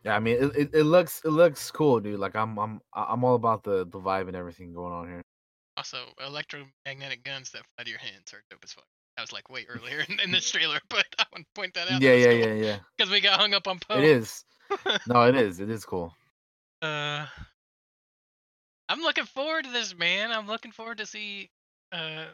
Yeah, 0.04 0.16
I 0.16 0.20
mean, 0.20 0.38
it, 0.38 0.56
it, 0.56 0.70
it 0.74 0.84
looks 0.84 1.22
it 1.26 1.30
looks 1.30 1.70
cool, 1.72 2.00
dude. 2.00 2.20
Like 2.20 2.36
I'm 2.36 2.58
I'm 2.58 2.82
I'm 2.94 3.24
all 3.24 3.36
about 3.36 3.64
the 3.64 3.86
the 3.86 4.00
vibe 4.00 4.28
and 4.28 4.36
everything 4.36 4.74
going 4.74 4.94
on 4.94 5.08
here. 5.08 5.22
also, 5.78 5.98
electromagnetic 6.26 7.24
guns 7.24 7.52
that 7.52 7.62
fly 7.76 7.84
to 7.84 7.90
your 7.90 8.00
hands 8.00 8.34
are 8.34 8.44
dope 8.50 8.60
as 8.64 8.74
fuck. 8.74 8.86
That 9.16 9.24
was 9.24 9.34
like 9.34 9.50
way 9.50 9.66
earlier 9.68 10.04
in, 10.08 10.20
in 10.20 10.32
this 10.32 10.50
trailer, 10.52 10.80
but 10.90 11.06
I 11.20 11.26
want 11.34 11.46
to 11.46 11.60
point 11.60 11.74
that 11.76 11.90
out. 11.92 12.02
Yeah, 12.02 12.14
yeah, 12.14 12.30
yeah, 12.30 12.54
yeah. 12.66 12.78
Because 12.98 13.12
we 13.12 13.22
got 13.22 13.40
hung 13.40 13.54
up 13.54 13.68
on 13.68 13.80
Poe. 13.80 13.98
It 13.98 14.04
is. 14.04 14.44
No, 15.08 15.22
it 15.22 15.36
is. 15.36 15.62
It 15.62 15.70
is 15.70 15.86
cool. 15.86 16.14
Uh, 16.82 17.26
I'm 18.90 19.02
looking 19.02 19.26
forward 19.26 19.66
to 19.66 19.72
this, 19.72 19.96
man. 19.96 20.32
I'm 20.32 20.48
looking 20.48 20.72
forward 20.72 20.98
to 21.00 21.06
see. 21.06 21.50
Uh, 21.92 22.26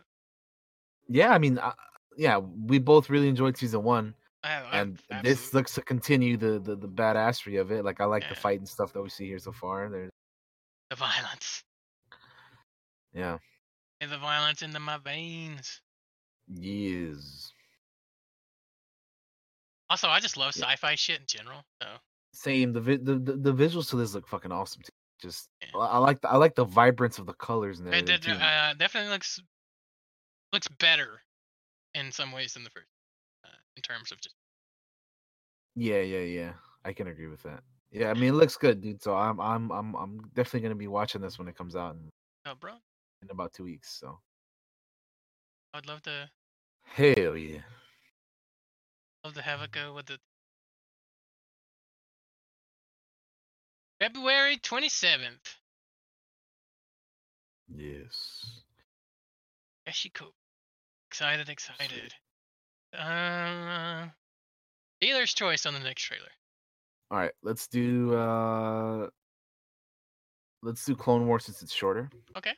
Yeah, 1.09 1.31
I 1.31 1.37
mean, 1.39 1.57
uh, 1.57 1.73
yeah, 2.17 2.37
we 2.37 2.79
both 2.79 3.09
really 3.09 3.27
enjoyed 3.27 3.57
season 3.57 3.83
one, 3.83 4.13
I, 4.43 4.53
I- 4.61 4.79
and 4.79 4.99
this 5.23 5.53
looks 5.53 5.73
to 5.75 5.81
continue 5.81 6.37
the 6.37 6.59
the, 6.59 6.75
the 6.75 6.87
badassery 6.87 7.59
of 7.59 7.71
it. 7.71 7.83
Like 7.83 8.01
I 8.01 8.05
like 8.05 8.23
the 8.23 8.35
Yeah. 8.35 8.39
fight 8.41 8.59
and 8.59 8.67
stuff 8.69 8.93
that 8.93 9.01
we 9.01 9.09
see 9.09 9.27
here 9.27 9.39
so 9.39 9.51
far. 9.51 9.89
There's 9.89 10.11
the 10.89 10.95
violence. 10.95 11.63
yeah, 13.13 13.37
And 14.01 14.11
the 14.11 14.17
violence 14.17 14.61
into 14.61 14.79
my 14.79 14.97
veins. 14.97 15.81
yes. 16.47 17.51
Also, 19.89 20.07
I 20.07 20.19
just 20.19 20.37
love 20.37 20.55
Yeah. 20.55 20.65
sci-fi 20.71 20.95
shit 20.95 21.19
in 21.21 21.25
general. 21.27 21.63
So 21.81 21.87
Same. 22.33 22.73
The, 22.73 22.81
vi- 22.81 22.97
the 22.97 23.15
the 23.19 23.33
the 23.33 23.53
visuals 23.53 23.89
to 23.89 23.95
this 23.97 24.13
look 24.15 24.27
fucking 24.27 24.51
awesome 24.51 24.81
too. 24.81 24.91
Just. 25.23 25.47
I 25.73 25.97
like 25.99 26.19
the, 26.19 26.29
I 26.29 26.35
like 26.35 26.53
the 26.53 26.65
vibrance 26.65 27.17
of 27.17 27.25
the 27.25 27.33
colors 27.33 27.79
and 27.79 27.87
it 27.87 27.95
everything 27.95 28.19
did, 28.19 28.39
too. 28.39 28.43
uh, 28.43 28.73
definitely 28.73 29.09
looks 29.09 29.39
looks 30.51 30.67
better 30.67 31.21
in 31.95 32.11
some 32.11 32.33
ways 32.33 32.53
than 32.53 32.65
the 32.65 32.69
first, 32.69 32.85
uh, 33.45 33.57
in 33.77 33.81
terms 33.81 34.11
of 34.11 34.19
just 34.19 34.35
Yeah, 35.75 36.01
yeah, 36.01 36.19
yeah. 36.19 36.51
I 36.83 36.91
can 36.91 37.07
agree 37.07 37.27
with 37.27 37.41
that. 37.43 37.61
Yeah, 37.89 38.09
I 38.09 38.15
mean 38.15 38.33
it 38.33 38.37
looks 38.43 38.57
good, 38.57 38.81
dude. 38.81 39.01
So 39.01 39.15
I'm 39.15 39.39
I'm 39.39 39.71
I'm 39.71 39.95
I'm 39.95 40.19
definitely 40.35 40.59
gonna 40.59 40.75
be 40.75 40.89
watching 40.89 41.21
this 41.21 41.39
when 41.39 41.47
it 41.47 41.55
comes 41.55 41.77
out 41.77 41.95
in, 41.95 42.09
oh, 42.45 42.55
bro. 42.59 42.73
in 43.21 43.29
about 43.31 43.53
two 43.53 43.63
weeks. 43.63 43.97
So 43.97 44.19
I'd 45.73 45.87
love 45.87 46.01
to 46.03 46.29
hell 46.83 47.37
yeah. 47.37 47.59
love 49.23 49.35
to 49.35 49.41
have 49.41 49.61
a 49.61 49.69
go 49.69 49.93
with 49.93 50.07
the 50.07 50.19
February 54.03 54.57
twenty 54.57 54.89
seventh. 54.89 55.55
Yes. 57.73 58.63
Yashiko. 59.87 60.25
Excited, 61.09 61.47
excited. 61.47 62.13
Uh, 62.93 64.07
dealer's 64.99 65.33
choice 65.33 65.65
on 65.65 65.73
the 65.73 65.79
next 65.79 66.01
trailer. 66.01 66.27
All 67.11 67.17
right, 67.17 67.31
let's 67.43 67.67
do 67.67 68.13
uh 68.13 69.07
let's 70.63 70.83
do 70.83 70.97
Clone 70.97 71.25
Wars 71.25 71.45
since 71.45 71.61
it's 71.61 71.73
shorter. 71.73 72.09
Okay. 72.37 72.51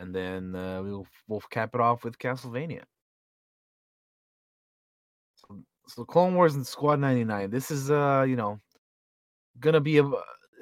And 0.00 0.12
then 0.12 0.56
uh, 0.56 0.82
we'll 0.82 1.06
we'll 1.28 1.40
cap 1.52 1.72
it 1.72 1.80
off 1.80 2.02
with 2.02 2.18
Castlevania. 2.18 2.82
So, 5.36 5.62
so 5.86 6.04
Clone 6.04 6.34
Wars 6.34 6.56
and 6.56 6.66
Squad 6.66 6.98
99. 6.98 7.48
This 7.50 7.70
is 7.70 7.92
uh, 7.92 8.24
you 8.26 8.34
know, 8.34 8.58
gonna 9.60 9.80
be 9.80 9.98
a 9.98 10.10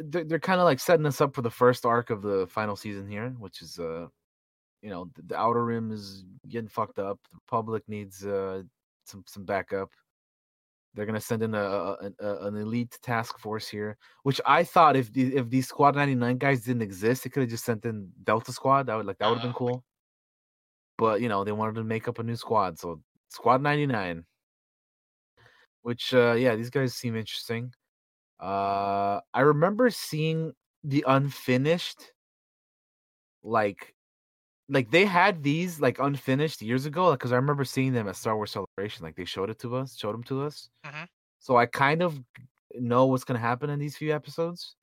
they're, 0.01 0.25
they're 0.25 0.39
kind 0.39 0.61
of 0.61 0.65
like 0.65 0.81
setting 0.81 1.07
us 1.07 1.21
up 1.21 1.35
for 1.35 1.43
the 1.43 1.51
first 1.51 1.87
arc 1.87 2.11
of 2.11 2.23
the 2.23 2.47
final 2.49 2.77
season 2.77 3.09
here, 3.09 3.31
which 3.39 3.63
is 3.63 3.79
uh 3.79 4.07
you 4.83 4.91
know, 4.91 5.09
the, 5.15 5.23
the 5.23 5.37
outer 5.39 5.65
rim 5.65 5.93
is 5.93 6.25
getting 6.49 6.69
fucked 6.69 6.99
up. 6.99 7.19
The 7.33 7.39
public 7.49 7.89
needs 7.89 8.25
uh 8.27 8.63
some 9.05 9.25
some 9.27 9.45
backup. 9.45 9.91
They're 10.95 11.07
gonna 11.07 11.21
send 11.21 11.43
in 11.43 11.55
a, 11.55 11.59
a, 11.59 12.11
a 12.21 12.47
an 12.49 12.57
elite 12.57 12.99
task 13.03 13.39
force 13.39 13.69
here, 13.69 13.97
which 14.25 14.41
I 14.47 14.65
thought 14.65 14.97
if 14.97 15.13
the, 15.13 15.37
if 15.37 15.49
these 15.49 15.69
Squad 15.69 15.95
ninety 15.97 16.15
nine 16.15 16.39
guys 16.39 16.63
didn't 16.65 16.83
exist, 16.83 17.25
they 17.25 17.31
could 17.31 17.43
have 17.43 17.51
just 17.51 17.65
sent 17.65 17.85
in 17.87 18.11
Delta 18.25 18.53
Squad. 18.53 18.87
That 18.87 18.97
would 18.97 19.07
like 19.07 19.19
that 19.19 19.29
would 19.29 19.39
have 19.39 19.43
been 19.43 19.53
Oh, 19.53 19.59
cool. 19.59 19.85
But 20.99 21.21
you 21.21 21.29
know 21.29 21.45
they 21.45 21.53
wanted 21.53 21.77
to 21.77 21.85
make 21.85 22.09
up 22.09 22.19
a 22.19 22.23
new 22.23 22.37
squad, 22.37 22.79
so 22.79 23.01
Squad 23.29 23.63
ninety 23.63 23.87
nine. 23.87 24.25
Which 25.83 26.13
uh 26.15 26.35
yeah, 26.35 26.55
these 26.57 26.71
guys 26.71 26.95
seem 26.95 27.17
interesting. 27.17 27.73
Uh 28.43 29.23
I 29.35 29.43
remember 29.43 29.91
seeing 29.91 30.55
the 30.85 31.05
unfinished 31.09 32.13
like 33.43 33.95
like 34.69 34.91
they 34.91 35.07
had 35.07 35.43
these 35.43 35.81
like 35.81 35.99
unfinished 36.01 36.63
years 36.63 36.87
ago 36.87 37.13
because 37.13 37.33
i 37.33 37.37
remember 37.37 37.65
seeing 37.65 37.93
them 37.93 38.09
at 38.09 38.17
star 38.17 38.37
wars 38.37 38.53
celebration 38.53 39.05
like 39.05 39.17
they 39.17 39.25
showed 39.25 39.51
it 39.51 39.59
to 39.61 39.77
us 39.77 39.97
showed 39.99 40.15
them 40.15 40.25
to 40.25 40.43
us 40.43 40.71
Mhm. 40.87 41.09
so 41.41 41.57
i 41.57 41.67
kind 41.67 42.03
of 42.03 42.21
know 42.75 43.07
what's 43.07 43.25
going 43.25 43.37
to 43.41 43.47
happen 43.47 43.71
in 43.71 43.79
these 43.81 43.97
few 43.97 44.15
episodes 44.15 44.77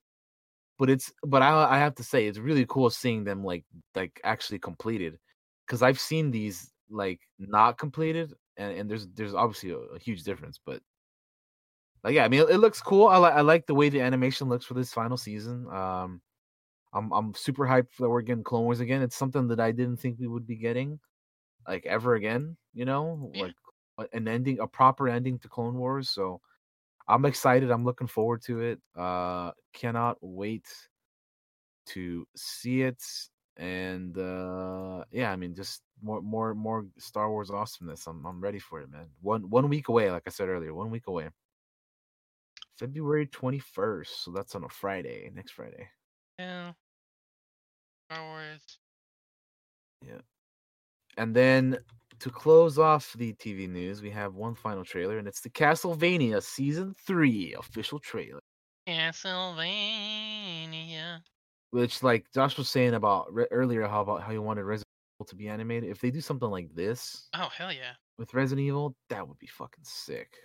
but 0.79 0.89
it's 0.89 1.13
but 1.25 1.41
i 1.43 1.75
i 1.75 1.77
have 1.79 1.95
to 1.95 2.03
say 2.03 2.27
it's 2.27 2.39
really 2.39 2.65
cool 2.67 2.89
seeing 2.89 3.23
them 3.25 3.43
like 3.43 3.65
like 3.95 4.21
actually 4.25 4.59
completed 4.59 5.19
because 5.67 5.83
i've 5.83 5.99
seen 5.99 6.31
these 6.31 6.71
like 6.89 7.21
not 7.39 7.77
completed 7.77 8.33
and, 8.57 8.77
and 8.77 8.91
there's 8.91 9.07
there's 9.09 9.35
obviously 9.35 9.71
a, 9.71 9.77
a 9.77 9.99
huge 9.99 10.23
difference 10.23 10.59
but 10.65 10.81
like 12.03 12.13
yeah 12.15 12.23
i 12.25 12.27
mean 12.27 12.41
it, 12.41 12.49
it 12.51 12.57
looks 12.57 12.81
cool 12.81 13.07
i 13.07 13.17
like 13.17 13.33
i 13.33 13.41
like 13.41 13.65
the 13.67 13.75
way 13.75 13.89
the 13.89 14.01
animation 14.01 14.49
looks 14.49 14.65
for 14.65 14.73
this 14.73 14.93
final 14.93 15.17
season 15.17 15.67
um 15.69 16.21
I'm 16.93 17.11
I'm 17.13 17.33
super 17.35 17.65
hyped 17.67 17.97
that 17.99 18.09
we're 18.09 18.21
getting 18.21 18.43
Clone 18.43 18.63
Wars 18.63 18.79
again. 18.79 19.01
It's 19.03 19.15
something 19.15 19.47
that 19.49 19.59
I 19.59 19.71
didn't 19.71 19.97
think 19.97 20.19
we 20.19 20.27
would 20.27 20.47
be 20.47 20.55
getting, 20.55 20.99
like 21.67 21.85
ever 21.85 22.15
again. 22.15 22.57
You 22.73 22.85
know, 22.85 23.31
Yeah. 23.33 23.49
like 23.97 24.09
an 24.13 24.27
ending, 24.27 24.59
a 24.59 24.67
proper 24.67 25.07
ending 25.07 25.39
to 25.39 25.49
Clone 25.49 25.77
Wars. 25.77 26.09
So 26.09 26.41
I'm 27.07 27.25
excited. 27.25 27.71
I'm 27.71 27.85
looking 27.85 28.07
forward 28.07 28.41
to 28.43 28.61
it. 28.61 28.81
Uh, 28.95 29.51
cannot 29.73 30.17
wait 30.21 30.67
to 31.87 32.27
see 32.35 32.81
it. 32.83 33.03
And 33.57 34.17
uh, 34.17 35.03
yeah, 35.11 35.31
I 35.31 35.35
mean, 35.35 35.53
just 35.53 35.81
more, 36.01 36.21
more, 36.21 36.55
more 36.55 36.85
Star 36.97 37.29
Wars 37.29 37.51
awesomeness. 37.51 38.07
I'm, 38.07 38.25
I'm 38.25 38.39
ready 38.41 38.59
for 38.59 38.79
it, 38.81 38.89
man. 38.89 39.07
One, 39.21 39.49
one 39.49 39.67
week 39.69 39.89
away. 39.89 40.11
Like 40.11 40.23
I 40.27 40.29
said 40.29 40.47
earlier, 40.49 40.73
one 40.73 40.91
week 40.91 41.07
away. 41.07 41.29
February 42.79 43.27
21st. 43.27 44.07
So 44.07 44.31
that's 44.31 44.55
on 44.55 44.63
a 44.63 44.69
Friday. 44.69 45.29
Next 45.33 45.51
Friday. 45.51 45.89
Yeah. 46.39 46.71
Star 48.09 48.23
Wars. 48.25 48.79
Yeah. 50.05 50.21
And 51.17 51.35
then 51.35 51.79
to 52.19 52.29
close 52.29 52.77
off 52.79 53.13
the 53.17 53.33
TV 53.33 53.67
news, 53.69 54.01
we 54.01 54.09
have 54.11 54.35
one 54.35 54.55
final 54.55 54.85
trailer, 54.85 55.17
and 55.17 55.27
it's 55.27 55.41
the 55.41 55.49
Castlevania 55.49 56.41
Season 56.41 56.93
3 57.05 57.53
official 57.55 57.99
trailer. 57.99 58.39
Castlevania. 58.87 61.19
Which, 61.71 62.01
like 62.01 62.25
Josh 62.33 62.57
was 62.57 62.69
saying 62.69 62.93
about 62.95 63.31
re- 63.33 63.45
earlier, 63.51 63.85
how 63.87 64.01
about 64.01 64.23
how 64.23 64.31
he 64.31 64.37
wanted 64.39 64.63
Resident 64.63 64.87
Evil 65.19 65.27
to 65.27 65.35
be 65.35 65.47
animated. 65.49 65.89
If 65.91 65.99
they 66.01 66.09
do 66.11 66.21
something 66.21 66.49
like 66.49 66.73
this 66.73 67.29
Oh 67.33 67.49
hell 67.49 67.71
yeah. 67.71 67.93
with 68.17 68.33
Resident 68.33 68.65
Evil, 68.65 68.95
that 69.09 69.27
would 69.27 69.37
be 69.37 69.45
fucking 69.47 69.83
sick. 69.83 70.35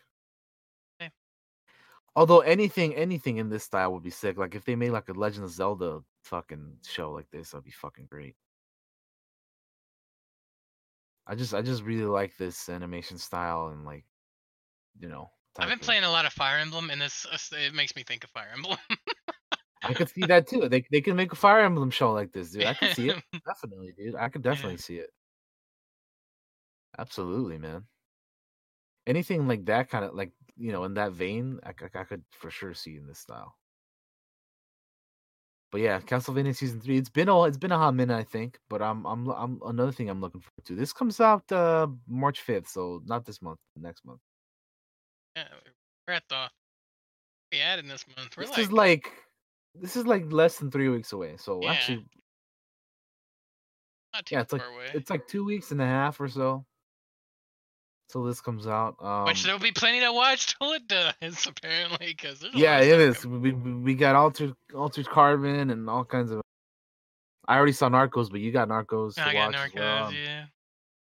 Although 2.17 2.41
anything, 2.41 2.95
anything 2.95 3.39
in 3.39 3.49
this 3.49 3.65
style 3.65 3.93
would 3.93 4.03
be 4.03 4.11
sick. 4.11 4.37
Like 4.39 4.55
if 4.55 4.65
they 4.65 4.77
made 4.77 4.91
like 4.91 5.09
a 5.09 5.13
Legend 5.13 5.45
of 5.45 5.51
Zelda 5.51 6.01
fucking 6.23 6.79
show 6.87 7.11
like 7.11 7.31
this, 7.31 7.51
that'd 7.51 7.65
be 7.65 7.73
fucking 7.73 8.07
great. 8.09 8.37
I 11.27 11.35
just, 11.35 11.55
I 11.55 11.63
just 11.63 11.83
really 11.83 12.05
like 12.05 12.37
this 12.37 12.69
animation 12.69 13.19
style 13.19 13.69
and 13.69 13.85
like 13.85 14.05
you 15.01 15.09
know. 15.09 15.31
I've 15.59 15.69
been 15.69 15.79
playing 15.79 16.03
a 16.03 16.11
lot 16.11 16.27
of 16.27 16.33
Fire 16.33 16.59
Emblem, 16.59 16.91
and 16.91 17.01
this 17.01 17.27
uh, 17.31 17.57
it 17.57 17.75
makes 17.75 17.95
me 17.95 18.03
think 18.03 18.25
of 18.25 18.31
Fire 18.31 18.51
Emblem. 18.53 18.77
I 19.85 19.95
could 19.95 20.09
see 20.09 20.23
that 20.27 20.49
too. 20.49 20.69
They 20.69 20.85
they 20.91 21.01
can 21.01 21.15
make 21.15 21.33
a 21.33 21.37
Fire 21.37 21.61
Emblem 21.61 21.91
show 21.91 22.13
like 22.13 22.33
this, 22.33 22.51
dude. 22.51 22.65
I 22.65 22.75
can 22.75 22.95
see 22.95 23.11
it 23.11 23.23
definitely, 23.47 23.93
dude. 23.97 24.17
I 24.17 24.29
could 24.31 24.43
definitely 24.43 24.79
see 24.79 24.97
it. 24.97 25.11
Absolutely, 26.99 27.59
man. 27.59 27.85
Anything 29.07 29.47
like 29.47 29.65
that, 29.67 29.91
kind 29.91 30.05
of 30.05 30.15
like 30.15 30.33
you 30.57 30.73
know, 30.73 30.85
in 30.85 30.95
that 30.95 31.13
vein, 31.13 31.61
I 31.65 31.73
could 31.73 32.25
for 32.33 32.51
sure 32.51 32.75
see 32.75 32.97
in 32.97 33.07
this 33.07 33.19
style. 33.19 33.57
But 35.73 35.81
yeah, 35.81 36.01
Castlevania 36.01 36.55
season 36.55 36.81
three. 36.81 36.99
It's 36.99 37.11
been 37.11 37.29
a 37.29 37.43
it's 37.45 37.59
been 37.59 37.73
a 37.73 37.79
hot 37.79 37.95
minute, 37.95 38.15
I 38.17 38.23
think. 38.23 38.59
But 38.69 38.81
I'm 38.81 39.05
I'm 39.07 39.29
I'm 39.29 39.61
another 39.67 39.91
thing 39.91 40.09
I'm 40.09 40.21
looking 40.21 40.41
forward 40.41 40.65
to. 40.67 40.77
This 40.77 40.93
comes 40.93 41.21
out 41.21 41.51
uh 41.51 41.89
March 42.07 42.43
fifth, 42.43 42.69
so 42.69 43.03
not 43.07 43.25
this 43.25 43.43
month, 43.43 43.59
next 43.77 44.05
month. 44.05 44.21
yeah, 45.37 45.49
we're 46.07 46.15
at 46.15 46.23
the 46.29 46.49
we 47.53 47.61
added 47.61 47.87
this 47.89 48.05
month. 48.17 48.37
We're 48.37 48.45
this 48.45 48.51
like, 48.51 48.59
is 48.61 48.73
like 48.73 49.13
this 49.75 49.97
is 49.97 50.07
like 50.07 50.33
less 50.33 50.59
than 50.59 50.71
three 50.71 50.89
weeks 50.89 51.13
away. 51.13 51.37
So 51.39 51.63
Yeah. 51.63 51.73
actually, 51.73 52.05
not 54.15 54.27
too 54.27 54.35
yeah, 54.37 54.41
it's 54.43 54.53
far 54.53 54.61
like 54.61 54.75
away. 54.75 54.91
it's 54.95 55.11
like 55.11 55.27
two 55.27 55.45
weeks 55.45 55.73
and 55.73 55.83
a 55.83 55.87
half 55.87 56.21
or 56.21 56.29
so 56.29 56.65
till 58.15 58.23
this 58.23 58.41
comes 58.41 58.69
out. 58.69 58.95
Um, 59.03 59.25
Which 59.25 59.43
there'll 59.43 59.59
be 59.59 59.73
plenty 59.73 59.99
to 60.01 60.13
watch 60.13 60.57
till 60.57 60.71
it 60.71 60.87
does, 60.87 61.15
apparently, 61.49 62.15
because 62.17 62.47
yeah, 62.55 62.79
it 62.79 63.01
is. 63.01 63.27
We, 63.27 63.51
we 63.53 63.95
got 63.97 64.15
altered 64.15 64.55
altered 64.73 65.09
carbon 65.09 65.71
and 65.71 65.91
all 65.91 66.05
kinds 66.05 66.31
of. 66.31 66.41
I 67.49 67.57
already 67.57 67.73
saw 67.73 67.91
Narcos, 67.91 68.31
but 68.31 68.41
you 68.41 68.53
got 68.53 68.69
Narcos 68.69 69.17
to 69.17 69.27
I 69.27 69.33
got 69.33 69.53
Narcos, 69.53 69.75
well. 69.75 70.13
yeah. 70.13 70.45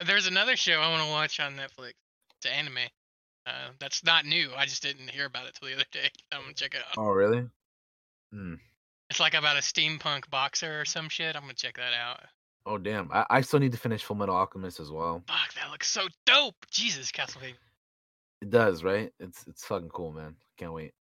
There's 0.05 0.27
another 0.27 0.57
show 0.57 0.81
I 0.81 0.91
want 0.91 1.05
to 1.05 1.11
watch 1.11 1.39
on 1.41 1.55
Netflix. 1.55 1.93
It's 2.39 2.47
an 2.47 2.53
anime. 2.53 2.79
Uh, 3.47 3.69
that's 3.79 4.03
not 4.03 4.25
new. 4.25 4.49
I 4.57 4.65
just 4.65 4.83
didn't 4.83 5.11
hear 5.11 5.27
about 5.27 5.47
it 5.47 5.57
till 5.61 5.69
the 5.69 5.75
other 5.75 5.85
day. 5.93 6.09
I'm 6.33 6.41
gonna 6.41 6.55
check 6.55 6.75
it 6.75 6.81
out. 6.81 6.95
Oh, 6.97 7.11
really? 7.11 7.45
Hmm. 8.33 8.55
It's 9.11 9.21
like 9.21 9.35
about 9.35 9.59
a 9.59 9.61
steampunk 9.61 10.31
boxer 10.31 10.81
or 10.81 10.87
some 10.87 11.11
shit. 11.11 11.37
I'm 11.37 11.43
gonna 11.43 11.53
check 11.53 11.77
that 11.77 11.93
out. 11.93 12.21
Oh, 12.67 12.79
damn. 12.79 13.11
I, 13.13 13.27
I 13.29 13.41
still 13.43 13.61
need 13.61 13.73
to 13.73 13.79
finish 13.79 14.03
Full 14.05 14.17
Metal 14.17 14.35
Alchemist 14.35 14.81
as 14.81 14.91
well. 14.91 15.23
Fuck, 15.27 15.55
that 15.55 15.71
looks 15.71 15.89
so 15.89 16.07
dope. 16.25 16.57
Jesus, 16.71 17.13
Castlevania. 17.13 17.55
It 18.41 18.51
does, 18.51 18.85
right? 18.85 19.11
It's 19.21 19.47
it's 19.47 19.65
fucking 19.65 19.89
cool, 19.89 20.13
man. 20.13 20.37
Can't 20.59 20.75
wait. 20.75 20.93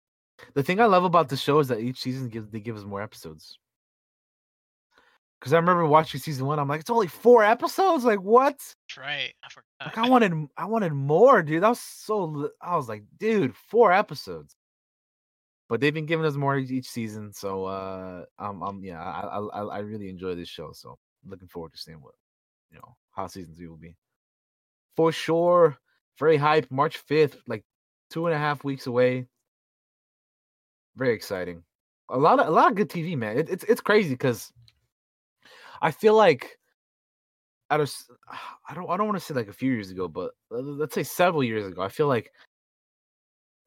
The 0.53 0.63
thing 0.63 0.79
I 0.79 0.85
love 0.85 1.03
about 1.03 1.29
the 1.29 1.37
show 1.37 1.59
is 1.59 1.67
that 1.67 1.79
each 1.79 1.99
season 1.99 2.29
gives 2.29 2.49
they 2.49 2.59
give 2.59 2.77
us 2.77 2.83
more 2.83 3.01
episodes. 3.01 3.59
Because 5.39 5.51
I 5.51 5.57
remember 5.57 5.85
watching 5.85 6.21
season 6.21 6.45
one, 6.45 6.57
I'm 6.57 6.69
like, 6.69 6.79
it's 6.79 6.89
only 6.89 7.07
four 7.07 7.43
episodes. 7.43 8.05
Like 8.05 8.21
what? 8.21 8.57
That's 8.57 8.97
right. 8.97 9.33
I 9.43 9.49
forgot. 9.49 9.65
Like 9.85 9.97
I 9.97 10.09
wanted, 10.09 10.47
I 10.55 10.65
wanted 10.65 10.93
more, 10.93 11.43
dude. 11.43 11.63
That 11.63 11.69
was 11.69 11.81
so. 11.81 12.49
I 12.61 12.77
was 12.77 12.87
like, 12.87 13.03
dude, 13.17 13.53
four 13.55 13.91
episodes. 13.91 14.55
But 15.67 15.81
they've 15.81 15.93
been 15.93 16.05
giving 16.05 16.25
us 16.25 16.35
more 16.35 16.57
each, 16.57 16.87
season, 16.87 17.33
so 17.33 17.65
uh, 17.65 18.23
um, 18.39 18.63
um, 18.63 18.81
yeah, 18.83 19.01
I, 19.01 19.39
I, 19.39 19.63
I 19.63 19.79
really 19.79 20.07
enjoy 20.07 20.35
this 20.35 20.47
show. 20.47 20.71
So 20.71 20.97
looking 21.27 21.47
forward 21.47 21.73
to 21.73 21.77
seeing 21.77 22.01
what, 22.01 22.13
you 22.71 22.77
know, 22.77 22.95
how 23.11 23.27
season 23.27 23.55
three 23.55 23.67
will 23.67 23.77
be. 23.77 23.95
For 24.95 25.11
sure, 25.11 25.77
very 26.19 26.37
hype. 26.37 26.69
March 26.69 26.97
fifth, 26.97 27.37
like 27.47 27.63
two 28.09 28.27
and 28.27 28.35
a 28.35 28.37
half 28.37 28.63
weeks 28.63 28.87
away. 28.87 29.27
Very 30.95 31.13
exciting. 31.13 31.63
A 32.09 32.17
lot 32.17 32.39
of 32.39 32.47
a 32.47 32.51
lot 32.51 32.69
of 32.69 32.75
good 32.75 32.89
TV, 32.89 33.17
man. 33.17 33.37
It, 33.37 33.49
it's 33.49 33.63
it's 33.63 33.81
crazy 33.81 34.09
because 34.09 34.51
I 35.81 35.91
feel 35.91 36.15
like 36.15 36.57
out 37.71 37.81
of 37.81 37.91
I 38.69 38.75
don't 38.75 38.89
I 38.89 38.97
don't 38.97 39.07
want 39.07 39.19
to 39.19 39.25
say 39.25 39.33
like 39.33 39.47
a 39.47 39.53
few 39.53 39.71
years 39.71 39.89
ago, 39.89 40.07
but 40.07 40.31
uh, 40.51 40.57
let's 40.57 40.93
say 40.93 41.03
several 41.03 41.43
years 41.43 41.65
ago, 41.65 41.81
I 41.81 41.89
feel 41.89 42.07
like 42.07 42.31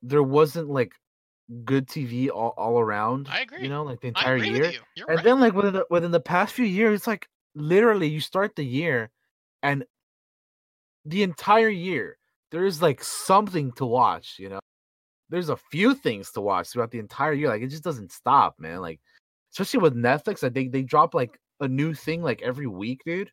there 0.03 0.23
wasn't 0.23 0.69
like 0.69 0.93
good 1.65 1.87
TV 1.89 2.29
all, 2.31 2.55
all 2.57 2.79
around. 2.79 3.29
I 3.31 3.41
agree. 3.41 3.63
You 3.63 3.69
know, 3.69 3.83
like 3.83 4.01
the 4.01 4.09
entire 4.09 4.37
year. 4.37 4.71
you. 4.71 5.05
And 5.09 5.17
right. 5.17 5.25
then 5.25 5.41
like 5.41 5.55
within 5.55 5.75
the, 5.75 5.87
within 5.91 6.11
the 6.11 6.21
past 6.21 6.55
few 6.55 6.65
years, 6.65 7.01
it's 7.01 7.07
like 7.07 7.29
literally 7.57 8.07
you 8.07 8.21
start 8.21 8.55
the 8.55 8.65
year 8.65 9.11
and 9.63 9.85
the 11.05 11.23
entire 11.23 11.69
year 11.69 12.19
there 12.53 12.65
is 12.65 12.81
like 12.81 13.03
something 13.03 13.73
to 13.73 13.85
watch, 13.85 14.37
you 14.39 14.49
know. 14.49 14.61
There's 15.29 15.49
a 15.49 15.57
few 15.57 15.95
things 15.95 16.31
to 16.33 16.41
watch 16.41 16.69
throughout 16.69 16.93
the 16.93 17.01
entire 17.01 17.33
year. 17.33 17.49
Like 17.49 17.63
it 17.63 17.69
just 17.69 17.83
doesn't 17.83 18.13
stop, 18.13 18.55
man. 18.61 18.81
Like 18.81 19.01
especially 19.53 19.81
with 19.81 19.97
Netflix, 19.97 20.45
I 20.45 20.51
think 20.51 20.71
they 20.71 20.83
drop 20.83 21.15
like 21.15 21.39
a 21.61 21.67
new 21.67 21.95
thing 21.95 22.23
like 22.23 22.43
every 22.43 22.67
week, 22.67 23.01
dude. 23.05 23.31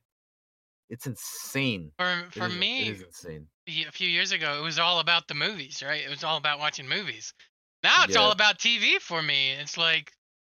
It's 0.89 1.05
insane. 1.07 1.91
for 1.97 2.25
for 2.31 2.47
is- 2.47 2.55
me, 2.55 2.81
it 2.87 2.95
is 2.95 3.01
insane. 3.03 3.47
A 3.67 3.91
few 3.91 4.09
years 4.09 4.31
ago, 4.31 4.59
it 4.59 4.63
was 4.63 4.77
all 4.79 4.99
about 4.99 5.27
the 5.27 5.35
movies, 5.35 5.81
right? 5.85 6.03
It 6.03 6.09
was 6.09 6.23
all 6.23 6.37
about 6.37 6.59
watching 6.59 6.87
movies. 6.87 7.33
Now 7.81 8.03
it's 8.03 8.15
all 8.15 8.31
about 8.31 8.59
TV 8.59 8.99
for 8.99 9.21
me. 9.21 9.51
It's 9.51 9.77
like 9.77 10.11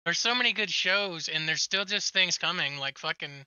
there's 0.05 0.19
so 0.19 0.33
many 0.33 0.53
good 0.53 0.69
shows, 0.69 1.27
and 1.27 1.47
there's 1.47 1.61
still 1.61 1.85
just 1.85 2.13
things 2.13 2.37
coming, 2.37 2.77
like 2.77 2.97
fucking, 2.97 3.45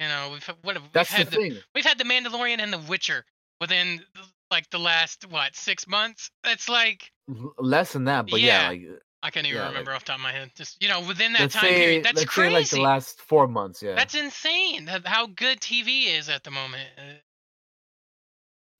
you 0.00 0.08
know, 0.08 0.30
we've 0.32 0.44
had- 0.44 0.56
what 0.62 0.74
have, 0.76 0.82
we've 0.84 0.92
That's 0.92 1.10
the 1.10 1.16
had 1.16 1.30
the, 1.30 1.62
we've 1.74 1.84
had 1.86 1.98
the 1.98 2.04
Mandalorian 2.04 2.58
and 2.60 2.72
the 2.72 2.78
Witcher 2.78 3.24
within 3.60 4.02
like 4.50 4.68
the 4.70 4.78
last 4.78 5.26
what 5.30 5.54
six 5.56 5.86
months. 5.86 6.30
It's 6.44 6.68
like 6.68 7.10
Less 7.58 7.92
than 7.92 8.04
that, 8.04 8.28
but 8.30 8.40
yeah, 8.40 8.70
Yeah. 8.70 8.88
like 8.90 9.02
I 9.22 9.30
can't 9.30 9.46
even 9.46 9.58
Yeah, 9.60 9.68
remember 9.68 9.90
like- 9.90 9.96
off 9.96 10.04
the 10.04 10.12
top 10.12 10.18
of 10.18 10.22
my 10.22 10.32
head. 10.32 10.52
Just 10.54 10.80
you 10.82 10.88
know, 10.88 11.00
within 11.00 11.32
that 11.32 11.50
time 11.50 11.62
say 11.62 11.74
period, 11.74 12.04
that's 12.04 12.18
let's 12.18 12.30
crazy. 12.30 12.50
say 12.50 12.54
like 12.54 12.68
the 12.70 12.80
last 12.80 13.20
four 13.22 13.48
months. 13.48 13.82
Yeah, 13.82 13.94
That's 13.96 14.14
insane. 14.14 14.86
How 15.04 15.26
good 15.26 15.60
TV 15.60 16.06
is 16.16 16.28
at 16.28 16.44
the 16.44 16.50
moment. 16.52 16.88
Uh, 16.96 17.14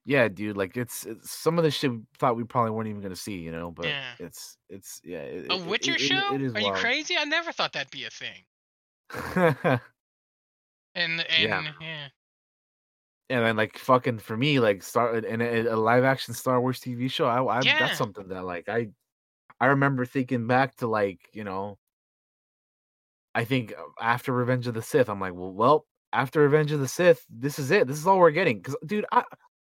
yeah, 0.04 0.28
dude. 0.28 0.56
Like 0.56 0.76
it's, 0.76 1.04
it's 1.04 1.32
some 1.32 1.58
of 1.58 1.64
the 1.64 1.70
shit 1.72 1.90
we 1.90 1.98
thought 2.18 2.36
we 2.36 2.44
probably 2.44 2.70
weren't 2.70 2.88
even 2.88 3.02
gonna 3.02 3.16
see, 3.16 3.38
you 3.38 3.50
know. 3.50 3.72
But 3.72 3.86
Yeah. 3.86 4.04
it's 4.20 4.56
it's 4.68 5.00
yeah. 5.02 5.18
It, 5.22 5.50
A 5.50 5.56
it- 5.56 5.64
Witcher 5.66 5.94
it- 5.94 6.00
show? 6.00 6.34
it 6.36 6.54
Are 6.56 6.60
you 6.60 6.72
crazy? 6.74 7.16
I 7.18 7.24
never 7.24 7.50
thought 7.50 7.72
that'd 7.72 7.90
be 7.90 8.04
a 8.04 8.10
thing. 8.10 8.44
And 10.96 11.20
and 11.20 11.42
Yeah. 11.42 11.72
yeah. 11.80 12.08
and 13.28 13.44
then 13.44 13.56
like 13.56 13.78
fucking 13.78 14.18
for 14.18 14.36
me, 14.36 14.58
like 14.60 14.82
start 14.82 15.24
and 15.24 15.42
a, 15.42 15.74
a 15.74 15.76
live 15.76 16.04
action 16.04 16.34
Star 16.34 16.60
Wars 16.60 16.80
TV 16.80 17.10
show. 17.10 17.26
I, 17.26 17.42
I 17.42 17.62
Yeah. 17.62 17.78
that's 17.78 17.98
something 17.98 18.28
that 18.28 18.44
like 18.44 18.68
I 18.68 18.88
I 19.60 19.66
remember 19.66 20.04
thinking 20.06 20.46
back 20.46 20.76
to 20.76 20.88
like 20.88 21.20
you 21.32 21.44
know. 21.44 21.78
I 23.34 23.44
think 23.44 23.72
uh, 23.78 23.82
after 24.00 24.32
Revenge 24.32 24.66
of 24.66 24.74
the 24.74 24.82
Sith, 24.82 25.10
I'm 25.10 25.20
like, 25.20 25.34
well, 25.34 25.52
well, 25.52 25.86
after 26.14 26.40
Revenge 26.40 26.72
of 26.72 26.80
the 26.80 26.88
Sith, 26.88 27.24
this 27.28 27.58
is 27.58 27.70
it. 27.70 27.86
This 27.86 27.98
is 27.98 28.06
all 28.06 28.18
we're 28.18 28.30
getting. 28.30 28.58
Because, 28.58 28.76
dude, 28.86 29.04
I 29.12 29.24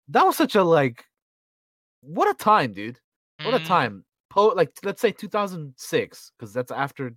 that 0.09 0.25
was 0.25 0.37
such 0.37 0.55
a 0.55 0.63
like, 0.63 1.05
what 2.01 2.29
a 2.29 2.33
time, 2.35 2.73
dude. 2.73 2.99
What 3.43 3.55
a 3.55 3.59
Mhm. 3.59 3.65
time. 3.65 4.05
Po 4.29 4.47
like 4.49 4.71
let's 4.83 5.01
say 5.01 5.11
2006, 5.11 6.31
because 6.37 6.53
that's 6.53 6.71
after. 6.71 7.11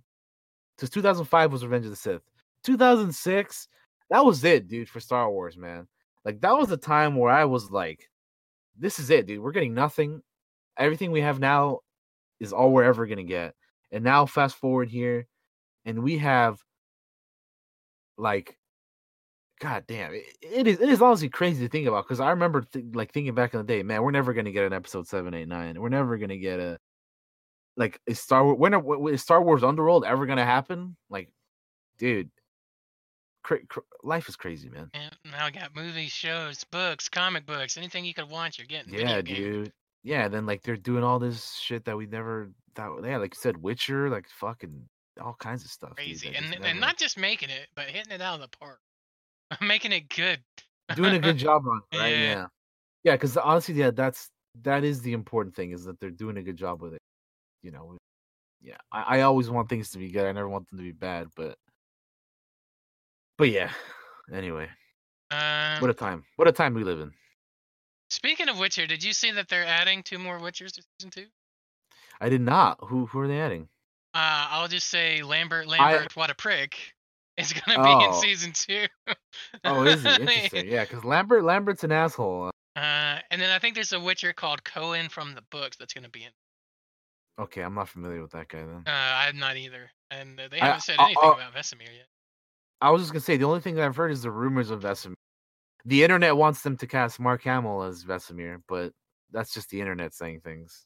Because 0.77 0.89
2005 0.89 1.51
was 1.51 1.63
Revenge 1.63 1.85
of 1.85 1.91
the 1.91 1.97
Sith. 1.97 2.23
2006, 2.63 3.67
that 4.11 4.23
was 4.23 4.43
it, 4.43 4.67
dude, 4.67 4.89
for 4.89 4.99
Star 4.99 5.31
Wars, 5.31 5.57
man. 5.57 5.87
Like 6.23 6.41
that 6.41 6.57
was 6.57 6.67
the 6.67 6.77
time 6.77 7.15
where 7.15 7.31
I 7.31 7.45
was 7.45 7.71
like, 7.71 8.09
this 8.77 8.99
is 8.99 9.09
it, 9.09 9.25
dude. 9.25 9.39
We're 9.39 9.51
getting 9.51 9.73
nothing. 9.73 10.21
Everything 10.77 11.11
we 11.11 11.21
have 11.21 11.39
now 11.39 11.79
is 12.39 12.53
all 12.53 12.71
we're 12.71 12.83
ever 12.83 13.07
gonna 13.07 13.23
get. 13.23 13.55
And 13.91 14.03
now 14.03 14.25
fast 14.25 14.55
forward 14.57 14.89
here, 14.89 15.27
and 15.85 16.03
we 16.03 16.17
have 16.19 16.59
like 18.17 18.57
God 19.61 19.83
damn, 19.87 20.13
it, 20.13 20.23
it 20.41 20.67
is 20.67 20.79
it 20.79 20.89
is 20.89 21.01
honestly 21.01 21.29
crazy 21.29 21.63
to 21.63 21.69
think 21.69 21.87
about 21.87 22.05
because 22.05 22.19
I 22.19 22.31
remember 22.31 22.61
th- 22.61 22.85
like 22.93 23.13
thinking 23.13 23.35
back 23.35 23.53
in 23.53 23.59
the 23.59 23.63
day, 23.63 23.83
man, 23.83 24.01
we're 24.01 24.11
never 24.11 24.33
gonna 24.33 24.51
get 24.51 24.65
an 24.65 24.73
episode 24.73 25.07
seven, 25.07 25.33
eight, 25.33 25.47
nine. 25.47 25.79
We're 25.79 25.89
never 25.89 26.17
gonna 26.17 26.37
get 26.37 26.59
a 26.59 26.79
like 27.77 27.99
is 28.07 28.19
Star 28.19 28.43
Wars. 28.43 28.57
When 28.57 28.73
are, 28.73 29.09
is 29.09 29.21
Star 29.21 29.41
Wars 29.41 29.63
Underworld 29.63 30.03
ever 30.03 30.25
gonna 30.25 30.45
happen? 30.45 30.97
Like, 31.09 31.29
dude, 31.99 32.31
cra- 33.43 33.65
cra- 33.67 33.83
life 34.03 34.29
is 34.29 34.35
crazy, 34.35 34.69
man. 34.69 34.89
And 34.93 35.15
now 35.25 35.45
I 35.45 35.51
got 35.51 35.75
movies, 35.75 36.11
shows, 36.11 36.63
books, 36.65 37.09
comic 37.09 37.45
books, 37.45 37.77
anything 37.77 38.05
you 38.05 38.13
could 38.13 38.29
want, 38.29 38.57
you're 38.57 38.67
getting. 38.67 38.93
Yeah, 38.93 39.21
dude. 39.21 39.71
Yeah, 40.03 40.27
then 40.27 40.45
like 40.45 40.63
they're 40.63 40.77
doing 40.77 41.03
all 41.03 41.19
this 41.19 41.55
shit 41.55 41.85
that 41.85 41.95
we 41.95 42.07
never 42.07 42.49
thought. 42.75 43.03
Yeah, 43.03 43.17
like 43.17 43.35
you 43.35 43.39
said, 43.39 43.57
Witcher, 43.57 44.09
like 44.09 44.27
fucking 44.29 44.87
all 45.21 45.35
kinds 45.39 45.63
of 45.63 45.69
stuff. 45.69 45.95
Crazy. 45.95 46.29
that 46.29 46.37
And 46.37 46.53
just 46.53 46.63
and 46.63 46.79
not 46.79 46.97
just 46.97 47.17
making 47.17 47.49
it, 47.49 47.67
but 47.75 47.85
hitting 47.85 48.11
it 48.11 48.21
out 48.21 48.35
of 48.35 48.41
the 48.41 48.57
park. 48.57 48.79
making 49.61 49.91
it 49.91 50.09
good. 50.09 50.39
doing 50.95 51.15
a 51.15 51.19
good 51.19 51.37
job 51.37 51.63
on 51.67 51.81
it, 51.91 51.97
right? 51.97 52.07
Yeah. 52.09 52.19
Yeah, 52.19 52.45
yeah. 53.03 53.13
Because 53.13 53.37
honestly, 53.37 53.75
yeah, 53.75 53.91
that's 53.91 54.29
that 54.63 54.83
is 54.83 55.01
the 55.01 55.13
important 55.13 55.55
thing 55.55 55.71
is 55.71 55.83
that 55.85 55.99
they're 55.99 56.09
doing 56.09 56.37
a 56.37 56.43
good 56.43 56.57
job 56.57 56.81
with 56.81 56.93
it. 56.93 57.01
You 57.61 57.71
know, 57.71 57.97
yeah. 58.61 58.77
I, 58.91 59.17
I 59.17 59.21
always 59.21 59.49
want 59.49 59.69
things 59.69 59.91
to 59.91 59.99
be 59.99 60.09
good. 60.09 60.25
I 60.25 60.31
never 60.31 60.49
want 60.49 60.67
them 60.69 60.79
to 60.79 60.83
be 60.83 60.91
bad, 60.91 61.27
but 61.35 61.55
but 63.41 63.49
yeah. 63.49 63.71
Anyway, 64.31 64.69
Um, 65.31 65.81
what 65.81 65.89
a 65.89 65.93
time! 65.95 66.23
What 66.35 66.47
a 66.47 66.51
time 66.51 66.73
we 66.75 66.83
live 66.83 66.99
in. 66.99 67.11
speaking 68.11 68.49
of 68.49 68.59
Witcher, 68.59 68.85
did 68.85 69.03
you 69.03 69.13
see 69.13 69.31
that 69.31 69.47
they're 69.49 69.65
adding 69.65 70.03
two 70.03 70.19
more 70.19 70.39
Witchers 70.39 70.73
to 70.73 70.83
season 70.99 71.09
two? 71.11 71.25
I 72.21 72.29
did 72.29 72.41
not. 72.41 72.77
Who 72.81 73.07
who 73.07 73.19
are 73.19 73.27
they 73.27 73.39
adding? 73.41 73.67
Uh, 74.13 74.45
I'll 74.51 74.67
just 74.67 74.89
say 74.89 75.23
Lambert, 75.23 75.67
Lambert, 75.67 76.15
what 76.15 76.29
a 76.29 76.35
prick, 76.35 76.93
is 77.37 77.51
gonna 77.53 77.83
be 77.83 77.91
in 77.91 78.09
Oh. 78.11 78.21
season 78.21 78.51
two. 78.53 78.85
Oh, 79.65 79.83
is 79.85 80.03
he 80.03 80.09
interesting? 80.09 80.67
Yeah, 80.67 80.83
because 80.83 81.03
Lambert 81.03 81.43
Lambert's 81.43 81.83
an 81.83 81.91
asshole. 81.91 82.51
Uh, 82.73 83.19
and 83.29 83.41
then 83.41 83.49
I 83.49 83.59
think 83.59 83.75
there's 83.75 83.91
a 83.91 83.99
Witcher 83.99 84.31
called 84.31 84.63
Cohen 84.63 85.09
from 85.09 85.33
the 85.35 85.41
books 85.51 85.75
that's 85.75 85.93
gonna 85.93 86.07
be 86.07 86.23
in. 86.23 86.31
Okay, 87.37 87.61
I'm 87.63 87.73
not 87.73 87.89
familiar 87.89 88.21
with 88.21 88.31
that 88.31 88.47
guy 88.47 88.59
then. 88.59 88.83
Uh, 88.87 88.91
I'm 88.91 89.37
not 89.39 89.57
either, 89.57 89.91
and 90.09 90.39
uh, 90.39 90.47
they 90.49 90.57
haven't 90.59 90.83
said 90.83 90.95
I- 90.97 91.07
anything 91.07 91.21
I- 91.31 91.33
about 91.35 91.53
Vesemir 91.53 91.81
yet. 91.93 92.07
I 92.81 92.89
was 92.89 93.01
just 93.01 93.13
gonna 93.13 93.21
say 93.21 93.37
the 93.37 93.45
only 93.45 93.61
thing 93.61 93.75
that 93.75 93.85
I've 93.85 93.95
heard 93.95 94.11
is 94.11 94.23
the 94.23 94.31
rumors 94.31 94.71
of 94.71 94.81
Vesemir. 94.81 95.13
The 95.85 96.03
internet 96.03 96.35
wants 96.35 96.61
them 96.61 96.77
to 96.77 96.87
cast 96.87 97.19
Mark 97.19 97.43
Hamill 97.43 97.83
as 97.83 98.03
Vesemir, 98.03 98.61
but 98.67 98.93
that's 99.31 99.53
just 99.53 99.69
the 99.69 99.79
internet 99.79 100.13
saying 100.13 100.41
things. 100.41 100.85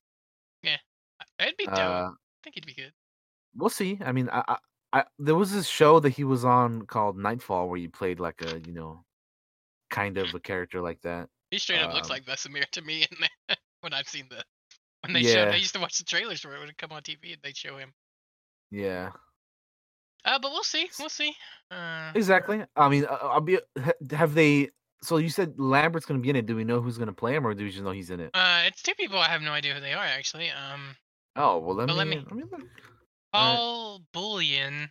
Yeah, 0.62 0.78
it'd 1.39 1.58
be 1.58 1.66
dope. 1.66 1.78
Uh, 1.78 2.10
I 2.10 2.12
think 2.43 2.56
he'd 2.56 2.66
be 2.66 2.74
good. 2.74 2.91
we'll 3.56 3.70
see. 3.70 4.00
I 4.04 4.12
mean, 4.12 4.30
I, 4.32 4.43
I, 4.48 4.58
I 4.93 5.04
there 5.20 5.36
was 5.36 5.54
this 5.54 5.68
show 5.68 6.00
that 6.00 6.10
he 6.12 6.24
was 6.24 6.46
on 6.46 6.84
called 6.84 7.18
Knightfall 7.18 7.70
where 7.70 7.80
you 7.80 7.89
played 7.89 8.20
like 8.20 8.41
a 8.41 8.60
you 8.66 8.74
know, 8.74 9.04
kind 9.89 10.18
of 10.18 10.34
a 10.34 10.39
character 10.39 10.82
like 10.82 11.02
that. 11.02 11.30
He 11.52 11.58
straight 11.58 11.82
up 11.82 11.93
looks 11.93 12.10
um, 12.10 12.14
like 12.14 12.26
Vesemir 12.26 12.66
to 12.72 12.82
me, 12.82 13.06
the, 13.48 13.56
when 13.82 13.93
I've 13.93 14.08
seen 14.08 14.28
the 14.30 14.43
when 15.02 15.14
they 15.14 15.24
show. 15.24 15.46
Yeah. 15.46 15.52
I 15.52 15.56
used 15.56 15.74
to 15.76 15.80
watch 15.80 15.98
the 15.98 16.04
trailers 16.04 16.46
where 16.46 16.56
it 16.56 16.60
would 16.60 16.78
come 16.78 16.91
on 16.91 17.02
TV, 17.02 17.34
and 17.34 17.41
they'd 17.43 17.56
show 17.56 17.78
him. 17.78 17.93
Yeah, 18.72 19.12
Uh, 20.26 20.39
but 20.39 20.51
we'll 20.51 20.63
see. 20.63 20.89
We'll 20.99 21.09
see. 21.09 21.34
Uh, 21.71 22.11
exactly. 22.15 22.63
I 22.76 22.89
mean, 22.89 23.05
uh, 23.05 23.17
I'll 23.21 23.41
be. 23.41 23.59
Have 24.11 24.34
they? 24.34 24.69
So 25.03 25.17
you 25.17 25.30
said 25.30 25.53
Lambert's 25.59 26.05
gonna 26.05 26.19
be 26.19 26.30
in 26.32 26.36
it. 26.36 26.45
Do 26.47 26.55
we 26.55 26.63
know 26.63 26.82
who's 26.82 26.97
gonna 26.97 27.13
play 27.13 27.36
him, 27.36 27.45
or 27.45 27.53
do 27.53 27.63
we 27.63 27.69
just 27.69 27.84
know 27.84 27.91
he's 27.91 28.09
in 28.09 28.19
it? 28.19 28.32
uh, 28.34 28.63
it's 28.65 28.82
two 28.82 28.95
people. 28.95 29.19
I 29.19 29.28
have 29.30 29.41
no 29.43 29.51
idea 29.51 29.73
who 29.76 29.80
they 29.82 29.93
are 29.93 30.03
actually. 30.03 30.49
Um, 30.49 30.95
Oh 31.36 31.59
well, 31.59 31.76
let 31.76 31.88
me. 31.88 31.93
let 31.93 32.07
me. 32.07 32.15
Let 32.17 32.32
me- 32.34 32.43
look. 32.51 32.61
Paul 33.34 34.01
Bullion 34.13 34.89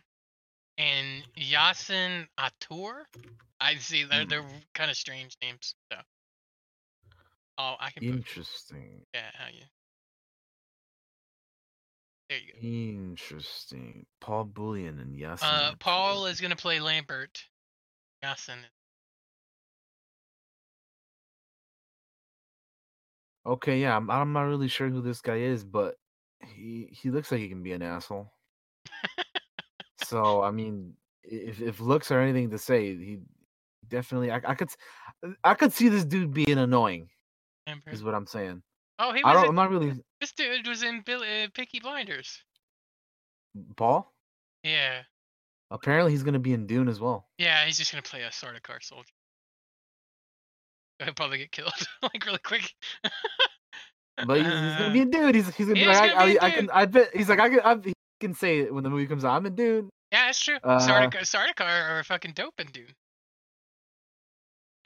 and 0.77 1.23
Yasen 1.35 2.27
Atour. 2.37 3.07
I 3.59 3.75
see 3.75 4.03
they're 4.03 4.23
Hmm. 4.23 4.29
they're 4.29 4.45
kind 4.75 4.91
of 4.91 4.95
strange 4.97 5.35
names. 5.41 5.73
So, 5.91 5.97
oh, 7.57 7.75
I 7.79 7.89
can 7.91 8.07
put 8.07 8.15
Interesting. 8.17 9.01
yeah. 9.13 9.31
How 9.33 9.47
you? 9.47 9.63
There 12.29 12.39
you 12.39 12.53
go. 12.53 12.67
Interesting. 12.67 14.05
Paul 14.19 14.45
Bullion 14.45 14.99
and 14.99 15.17
Yasen. 15.17 15.43
Uh, 15.43 15.73
Paul 15.79 16.25
is 16.25 16.41
gonna 16.41 16.55
play 16.55 16.79
Lambert. 16.79 17.43
Yasen. 18.23 18.57
Okay, 23.45 23.79
yeah, 23.79 23.95
I'm, 23.95 24.09
I'm 24.09 24.33
not 24.33 24.43
really 24.43 24.67
sure 24.67 24.89
who 24.89 25.01
this 25.01 25.21
guy 25.21 25.37
is, 25.37 25.63
but 25.63 25.95
he 26.43 26.89
he 26.91 27.11
looks 27.11 27.31
like 27.31 27.41
he 27.41 27.49
can 27.49 27.61
be 27.61 27.73
an 27.73 27.83
asshole. 27.83 28.31
so 30.03 30.41
I 30.41 30.51
mean, 30.51 30.93
if 31.23 31.61
if 31.61 31.79
looks 31.79 32.11
are 32.11 32.19
anything 32.19 32.49
to 32.51 32.57
say, 32.57 32.95
he 32.95 33.19
definitely 33.87 34.31
I, 34.31 34.41
I 34.43 34.55
could 34.55 34.69
I 35.43 35.53
could 35.53 35.73
see 35.73 35.89
this 35.89 36.05
dude 36.05 36.33
being 36.33 36.57
annoying. 36.57 37.09
Lambert. 37.67 37.93
Is 37.93 38.03
what 38.03 38.15
I'm 38.15 38.27
saying. 38.27 38.63
Oh, 38.99 39.11
he 39.13 39.21
I 39.23 39.27
was. 39.27 39.35
don't. 39.35 39.43
in- 39.45 39.49
I'm 39.49 39.55
not 39.55 39.69
really 39.69 39.93
This 40.21 40.31
dude 40.33 40.67
was 40.67 40.83
in 40.83 41.01
Bill, 41.01 41.21
uh, 41.21 41.47
Peaky 41.53 41.79
Blinders. 41.79 42.41
Paul. 43.75 44.11
Yeah. 44.63 45.01
Apparently, 45.71 46.11
he's 46.11 46.23
gonna 46.23 46.39
be 46.39 46.53
in 46.53 46.67
Dune 46.67 46.87
as 46.87 46.99
well. 46.99 47.27
Yeah, 47.37 47.65
he's 47.65 47.77
just 47.77 47.91
gonna 47.91 48.01
play 48.01 48.21
a 48.21 48.31
sort 48.31 48.55
of 48.55 48.63
car 48.63 48.79
soldier. 48.81 49.11
He'll 51.03 51.13
probably 51.13 51.39
get 51.39 51.51
killed 51.51 51.73
like 52.01 52.25
really 52.25 52.39
quick. 52.39 52.73
But 54.25 54.37
he's, 54.37 54.45
he's 54.45 54.75
gonna 54.77 54.93
be 54.93 55.01
in 55.01 55.09
Dune. 55.11 55.33
He's 55.33 55.53
he's 55.55 55.67
gonna 55.67 55.79
be 55.79 55.85
like 55.85 56.11
gonna 56.11 56.21
I, 56.23 56.25
be 56.33 56.39
I, 56.39 56.45
I 56.47 56.51
can 56.51 56.69
I 56.71 56.85
bet 56.85 57.09
he's 57.15 57.27
like 57.29 57.39
I 57.39 57.49
can 57.49 57.59
I, 57.61 57.75
he 57.83 57.93
can 58.21 58.33
say 58.33 58.59
it 58.59 58.73
when 58.73 58.83
the 58.83 58.89
movie 58.89 59.07
comes 59.07 59.25
out. 59.25 59.35
I'm 59.35 59.45
in 59.45 59.55
Dune. 59.55 59.89
Yeah, 60.11 60.27
that's 60.27 60.41
true. 60.41 60.57
Uh, 60.63 60.79
Sardaukar, 60.79 61.21
Sardaukar 61.23 61.89
are 61.99 62.03
fucking 62.05 62.31
dope 62.33 62.53
in 62.59 62.67
Dune. 62.67 62.93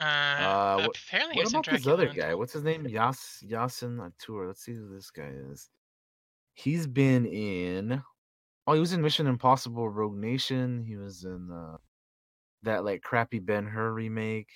Uh, 0.00 0.04
Uh, 0.04 0.82
what- 0.86 0.96
apparently 1.06 1.36
What 1.36 1.48
about 1.52 1.66
this 1.66 1.86
other 1.86 2.08
guy? 2.08 2.34
What's 2.34 2.52
his 2.54 2.62
name? 2.64 2.86
Yas 2.88 3.42
Yasen 3.46 4.04
Atour. 4.04 4.46
Let's 4.46 4.62
see 4.64 4.72
who 4.72 4.88
this 4.94 5.10
guy 5.10 5.28
is. 5.50 5.68
He's 6.54 6.86
been 6.86 7.26
in. 7.26 8.02
Oh, 8.66 8.72
he 8.72 8.80
was 8.80 8.92
in 8.92 9.02
Mission 9.02 9.26
Impossible: 9.26 9.88
Rogue 9.88 10.16
Nation. 10.16 10.84
He 10.84 10.96
was 10.96 11.24
in 11.24 11.50
uh, 11.50 11.76
that 12.62 12.84
like 12.84 13.02
crappy 13.02 13.38
Ben 13.38 13.66
Hur 13.66 13.92
remake, 13.92 14.48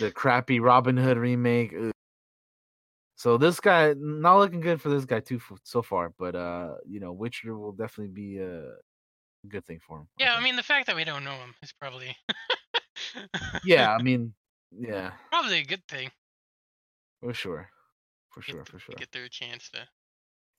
the 0.00 0.10
crappy 0.10 0.60
Robin 0.60 0.96
Hood 0.96 1.18
remake. 1.18 1.74
So 3.16 3.38
this 3.38 3.60
guy 3.60 3.94
not 3.96 4.38
looking 4.38 4.60
good 4.60 4.80
for 4.80 4.88
this 4.88 5.04
guy 5.04 5.20
too 5.20 5.40
so 5.62 5.82
far, 5.82 6.10
but 6.18 6.34
uh, 6.34 6.74
you 6.86 7.00
know, 7.00 7.12
Witcher 7.12 7.56
will 7.56 7.72
definitely 7.72 8.12
be 8.12 8.38
a 8.38 8.72
good 9.48 9.64
thing 9.64 9.78
for 9.80 10.00
him. 10.00 10.08
Yeah, 10.18 10.32
I 10.32 10.34
think. 10.36 10.44
mean 10.44 10.56
the 10.56 10.62
fact 10.62 10.86
that 10.88 10.96
we 10.96 11.04
don't 11.04 11.24
know 11.24 11.34
him 11.36 11.54
is 11.62 11.72
probably 11.72 12.16
yeah, 13.64 13.94
I 13.94 14.02
mean, 14.02 14.32
yeah, 14.76 15.12
probably 15.30 15.58
a 15.58 15.64
good 15.64 15.86
thing. 15.88 16.10
for 17.20 17.32
sure, 17.34 17.68
for 18.30 18.42
sure, 18.42 18.56
th- 18.56 18.68
for 18.68 18.78
sure. 18.78 18.94
Get 18.96 19.12
their 19.12 19.28
chance 19.28 19.70
to. 19.70 19.80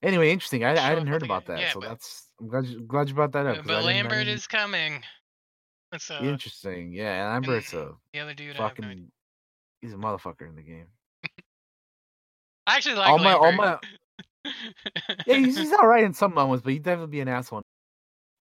Anyway, 0.04 0.32
interesting. 0.32 0.64
I, 0.64 0.74
I 0.74 0.80
hadn't 0.80 1.08
heard 1.08 1.24
about 1.24 1.46
that, 1.48 1.60
Yeah, 1.60 1.72
so 1.74 1.80
but- 1.80 1.90
that's 1.90 2.28
I'm 2.40 2.48
glad 2.48 2.66
you, 2.66 2.82
glad 2.82 3.08
you 3.10 3.16
brought 3.16 3.32
that 3.34 3.46
up. 3.46 3.66
But 3.66 3.84
Lambert 3.84 4.28
is 4.28 4.48
coming. 4.48 5.02
So 5.98 6.18
interesting. 6.20 6.92
Yeah, 6.92 7.30
Lambert's 7.30 7.74
a 7.74 7.94
the 8.14 8.20
other 8.20 8.34
dude, 8.34 8.56
have 8.56 8.58
no 8.58 8.68
fucking 8.68 9.12
he's 9.82 9.94
a 9.94 9.98
motherfucker 9.98 10.48
in 10.50 10.56
the 10.56 10.62
game. 10.62 10.88
I 12.68 12.76
actually 12.78 12.96
like 12.96 13.10
all 13.10 13.20
my 13.20 13.34
all 13.34 13.52
my 13.54 13.80
yeah, 15.26 15.38
he's, 15.38 15.58
he's 15.58 15.72
all 15.74 15.88
right 15.88 16.04
in 16.04 16.14
some 16.14 16.34
moments, 16.34 16.64
but 16.64 16.74
he'd 16.74 16.84
definitely 16.84 17.12
be 17.12 17.22
an 17.22 17.28
asshole. 17.30 17.62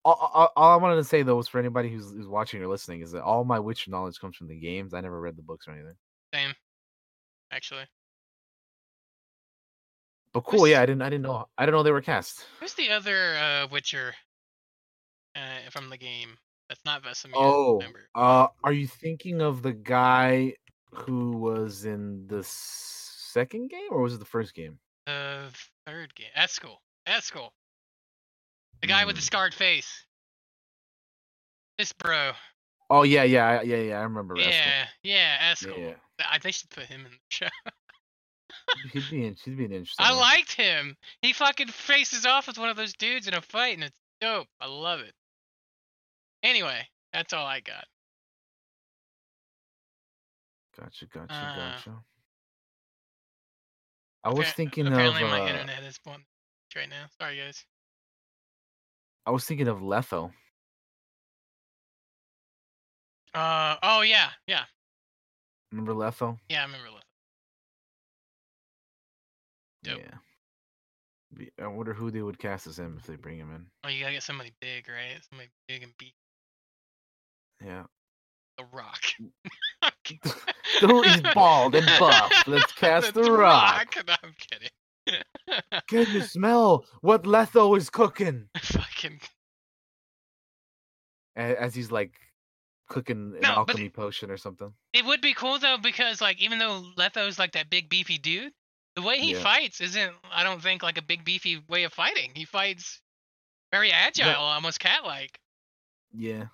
All, 0.05 0.31
all, 0.33 0.51
all 0.55 0.71
I 0.71 0.75
wanted 0.81 0.97
to 0.97 1.03
say 1.03 1.23
though 1.23 1.35
was 1.35 1.47
for 1.47 1.57
anybody 1.57 1.89
who's, 1.89 2.11
who's 2.11 2.27
watching 2.27 2.61
or 2.61 2.67
listening 2.67 3.01
is 3.01 3.11
that 3.13 3.23
all 3.23 3.43
my 3.43 3.59
Witcher 3.59 3.89
knowledge 3.89 4.19
comes 4.19 4.35
from 4.35 4.47
the 4.47 4.55
games. 4.55 4.93
I 4.93 5.01
never 5.01 5.19
read 5.19 5.35
the 5.35 5.41
books 5.41 5.67
or 5.67 5.71
anything. 5.71 5.95
Same, 6.33 6.53
actually. 7.51 7.85
But 10.31 10.41
cool, 10.41 10.59
Who's- 10.59 10.71
yeah. 10.71 10.81
I 10.81 10.85
didn't 10.85 11.01
I 11.01 11.09
didn't 11.09 11.23
know 11.23 11.47
I 11.57 11.65
didn't 11.65 11.75
know 11.75 11.83
they 11.83 11.91
were 11.91 12.01
cast. 12.01 12.45
Who's 12.59 12.75
the 12.75 12.91
other 12.91 13.35
uh, 13.35 13.67
Witcher 13.71 14.13
uh, 15.35 15.69
from 15.71 15.89
the 15.89 15.97
game? 15.97 16.37
That's 16.69 16.81
not 16.85 17.03
Vesemir. 17.03 17.31
Oh, 17.35 17.81
uh, 18.15 18.47
are 18.63 18.71
you 18.73 18.87
thinking 18.87 19.41
of 19.41 19.61
the 19.61 19.73
guy 19.73 20.53
who 20.91 21.31
was 21.31 21.85
in 21.85 22.27
the 22.27 22.43
second 22.43 23.69
game, 23.69 23.87
or 23.91 24.01
was 24.01 24.13
it 24.15 24.19
the 24.19 24.25
first 24.25 24.53
game? 24.55 24.79
The 25.05 25.45
third 25.85 26.13
game. 26.15 26.29
Eskel. 26.37 26.75
Eskel. 27.07 27.49
The 28.85 28.91
guy 28.91 29.05
with 29.05 29.15
the 29.15 29.21
scarred 29.23 29.55
face. 29.55 30.05
This 31.79 31.91
bro. 31.91 32.33
Oh 32.91 33.01
yeah, 33.01 33.23
yeah, 33.23 33.63
yeah, 33.63 33.77
yeah. 33.77 33.99
I 33.99 34.03
remember. 34.03 34.35
Yeah, 34.37 34.49
yeah, 34.51 34.85
yeah, 35.01 35.53
Eskel. 35.53 35.75
yeah. 35.75 35.93
I 36.19 36.37
they 36.37 36.51
should 36.51 36.69
put 36.69 36.83
him 36.83 36.99
in 36.99 37.11
the 37.11 37.17
show. 37.29 37.47
He'd 38.93 39.09
be 39.09 39.25
in, 39.25 39.35
she'd 39.43 39.57
be 39.57 39.65
an 39.65 39.71
interesting. 39.73 40.05
I 40.05 40.11
one. 40.11 40.19
liked 40.19 40.53
him. 40.53 40.95
He 41.23 41.33
fucking 41.33 41.69
faces 41.69 42.27
off 42.27 42.45
with 42.45 42.59
one 42.59 42.69
of 42.69 42.77
those 42.77 42.93
dudes 42.93 43.27
in 43.27 43.33
a 43.33 43.41
fight, 43.41 43.73
and 43.73 43.85
it's 43.85 43.97
dope. 44.21 44.45
I 44.61 44.67
love 44.67 44.99
it. 44.99 45.13
Anyway, 46.43 46.87
that's 47.11 47.33
all 47.33 47.47
I 47.47 47.61
got. 47.61 47.85
Gotcha, 50.79 51.07
gotcha, 51.07 51.33
Uh, 51.33 51.55
gotcha. 51.55 51.95
I 54.23 54.29
was 54.31 54.47
thinking 54.51 54.85
of. 54.85 54.93
apparently 54.93 55.23
my 55.23 55.41
uh, 55.41 55.47
internet 55.47 55.81
is 55.81 55.99
one 56.03 56.23
right 56.75 56.87
now. 56.87 57.05
Sorry, 57.19 57.37
guys. 57.37 57.65
I 59.25 59.31
was 59.31 59.45
thinking 59.45 59.67
of 59.67 59.79
Letho. 59.79 60.31
Uh 63.33 63.75
oh 63.83 64.01
yeah 64.01 64.29
yeah 64.47 64.63
Remember 65.71 65.93
Letho? 65.93 66.37
yeah 66.49 66.61
I 66.61 66.65
remember. 66.65 66.87
Letho. 66.87 67.01
Dope. 69.83 69.99
Yeah. 69.99 70.17
I 71.61 71.67
wonder 71.67 71.93
who 71.93 72.11
they 72.11 72.21
would 72.21 72.39
cast 72.39 72.65
as 72.65 72.79
him 72.79 72.95
if 72.97 73.05
they 73.05 73.17
bring 73.17 73.37
him 73.37 73.51
in. 73.53 73.65
Oh, 73.83 73.89
you 73.89 73.99
gotta 73.99 74.13
get 74.13 74.23
somebody 74.23 74.53
big, 74.61 74.87
right? 74.87 75.19
Somebody 75.29 75.49
big 75.67 75.83
and 75.83 75.91
beat 75.99 76.13
Yeah. 77.61 77.83
the 78.57 78.63
Rock. 78.71 79.01
Dude, 80.05 81.05
he's 81.05 81.33
bald 81.33 81.75
and 81.75 81.85
buff. 81.99 82.31
Let's 82.47 82.71
cast 82.77 83.13
The 83.13 83.23
the 83.23 83.31
rock. 83.31 83.93
No, 84.07 84.15
I'm 84.23 84.33
kidding. 84.49 84.69
Can 85.87 86.07
you 86.11 86.21
smell 86.21 86.85
what 87.01 87.23
Letho 87.23 87.77
is 87.77 87.89
cooking? 87.89 88.49
Fucking 88.61 89.19
As 91.35 91.75
he's 91.75 91.91
like 91.91 92.13
cooking 92.87 93.33
an 93.35 93.41
No, 93.41 93.49
alchemy 93.49 93.89
potion 93.89 94.31
or 94.31 94.37
something. 94.37 94.73
It 94.93 95.05
would 95.05 95.21
be 95.21 95.33
cool 95.33 95.59
though 95.59 95.77
because 95.77 96.21
like 96.21 96.41
even 96.41 96.59
though 96.59 96.83
Letho's 96.97 97.37
like 97.37 97.51
that 97.53 97.69
big 97.69 97.89
beefy 97.89 98.17
dude, 98.17 98.53
the 98.95 99.01
way 99.01 99.19
he 99.19 99.33
Yeah. 99.33 99.39
fights 99.43 99.81
isn't 99.81 100.13
I 100.31 100.43
don't 100.43 100.61
think 100.61 100.81
like 100.83 100.97
a 100.97 101.01
big 101.01 101.25
beefy 101.25 101.61
way 101.69 101.83
of 101.83 101.93
fighting. 101.93 102.31
He 102.33 102.45
fights 102.45 103.01
very 103.71 103.91
agile, 103.91 104.39
almost 104.39 104.79
cat 104.79 105.03
like. 105.03 105.39
Yeah. 106.13 106.45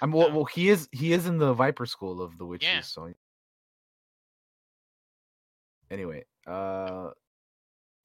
I'm 0.00 0.12
well, 0.12 0.28
No. 0.28 0.36
well, 0.36 0.44
he 0.44 0.68
is 0.68 0.88
he 0.92 1.12
is 1.12 1.26
in 1.26 1.38
the 1.38 1.52
Viper 1.54 1.86
School 1.86 2.20
of 2.22 2.36
the 2.38 2.46
witches. 2.46 2.68
Yeah. 2.68 2.80
So 2.82 3.12
anyway, 5.90 6.24
uh, 6.46 7.10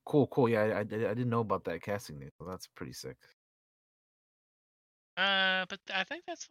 cool, 0.10 0.28
cool. 0.28 0.50
Yeah, 0.50 0.62
I, 0.64 0.80
I, 0.80 0.84
did- 0.84 1.06
I 1.06 1.14
didn't 1.14 1.30
know 1.30 1.42
about 1.42 1.64
that 1.66 1.82
casting. 1.84 2.20
So 2.38 2.46
that's 2.50 2.68
pretty 2.76 2.94
sick. 2.94 3.16
Uh 5.16 5.66
but 5.70 5.80
I 5.94 6.04
think 6.06 6.24
that's 6.26 6.48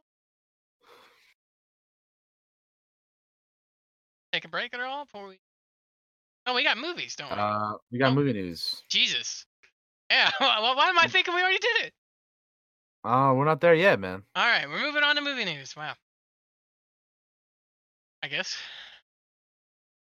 take 4.32 4.44
a 4.44 4.48
break 4.48 4.74
at 4.74 4.80
all 4.80 5.04
before 5.04 5.26
we? 5.28 5.38
Oh, 6.46 6.54
we 6.54 6.62
got 6.62 6.78
movies, 6.78 7.16
don't 7.16 7.30
we? 7.30 7.36
Uh, 7.36 7.72
we 7.90 7.98
got 7.98 8.12
Oh. 8.12 8.14
movie 8.14 8.32
news. 8.32 8.82
Jesus. 8.88 9.44
Yeah. 10.10 10.30
Well, 10.40 10.76
why 10.76 10.88
am 10.88 10.98
I 10.98 11.06
thinking 11.08 11.34
we 11.34 11.40
already 11.42 11.58
did 11.58 11.86
it? 11.86 11.92
Oh, 13.04 13.34
we're 13.34 13.44
not 13.44 13.60
there 13.60 13.74
yet, 13.74 13.98
man. 13.98 14.22
All 14.34 14.46
right, 14.46 14.68
we're 14.68 14.80
moving 14.80 15.02
on 15.02 15.16
to 15.16 15.22
movie 15.22 15.44
news. 15.44 15.74
Wow. 15.76 15.94
I 18.22 18.28
guess. 18.28 18.56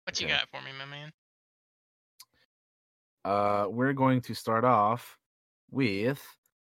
What 0.05 0.19
you 0.21 0.27
got 0.27 0.47
for 0.51 0.61
me, 0.61 0.71
my 0.77 0.85
man? 0.85 1.11
Uh, 3.25 3.67
we're 3.69 3.93
going 3.93 4.21
to 4.21 4.33
start 4.33 4.65
off 4.65 5.17
with 5.71 6.21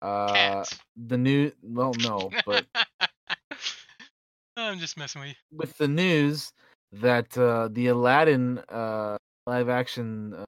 uh 0.02 0.34
Cats. 0.34 0.80
the 1.08 1.18
new. 1.18 1.52
Well, 1.62 1.94
no, 2.00 2.30
but 2.46 2.66
I'm 4.58 4.80
just 4.80 4.98
messing 4.98 5.22
with 5.22 5.30
you. 5.30 5.58
with 5.58 5.78
the 5.78 5.88
news 5.88 6.52
that 6.92 7.38
uh 7.38 7.70
the 7.72 7.88
Aladdin 7.88 8.60
uh 8.70 9.18
live 9.48 9.70
action 9.70 10.34
uh, 10.36 10.46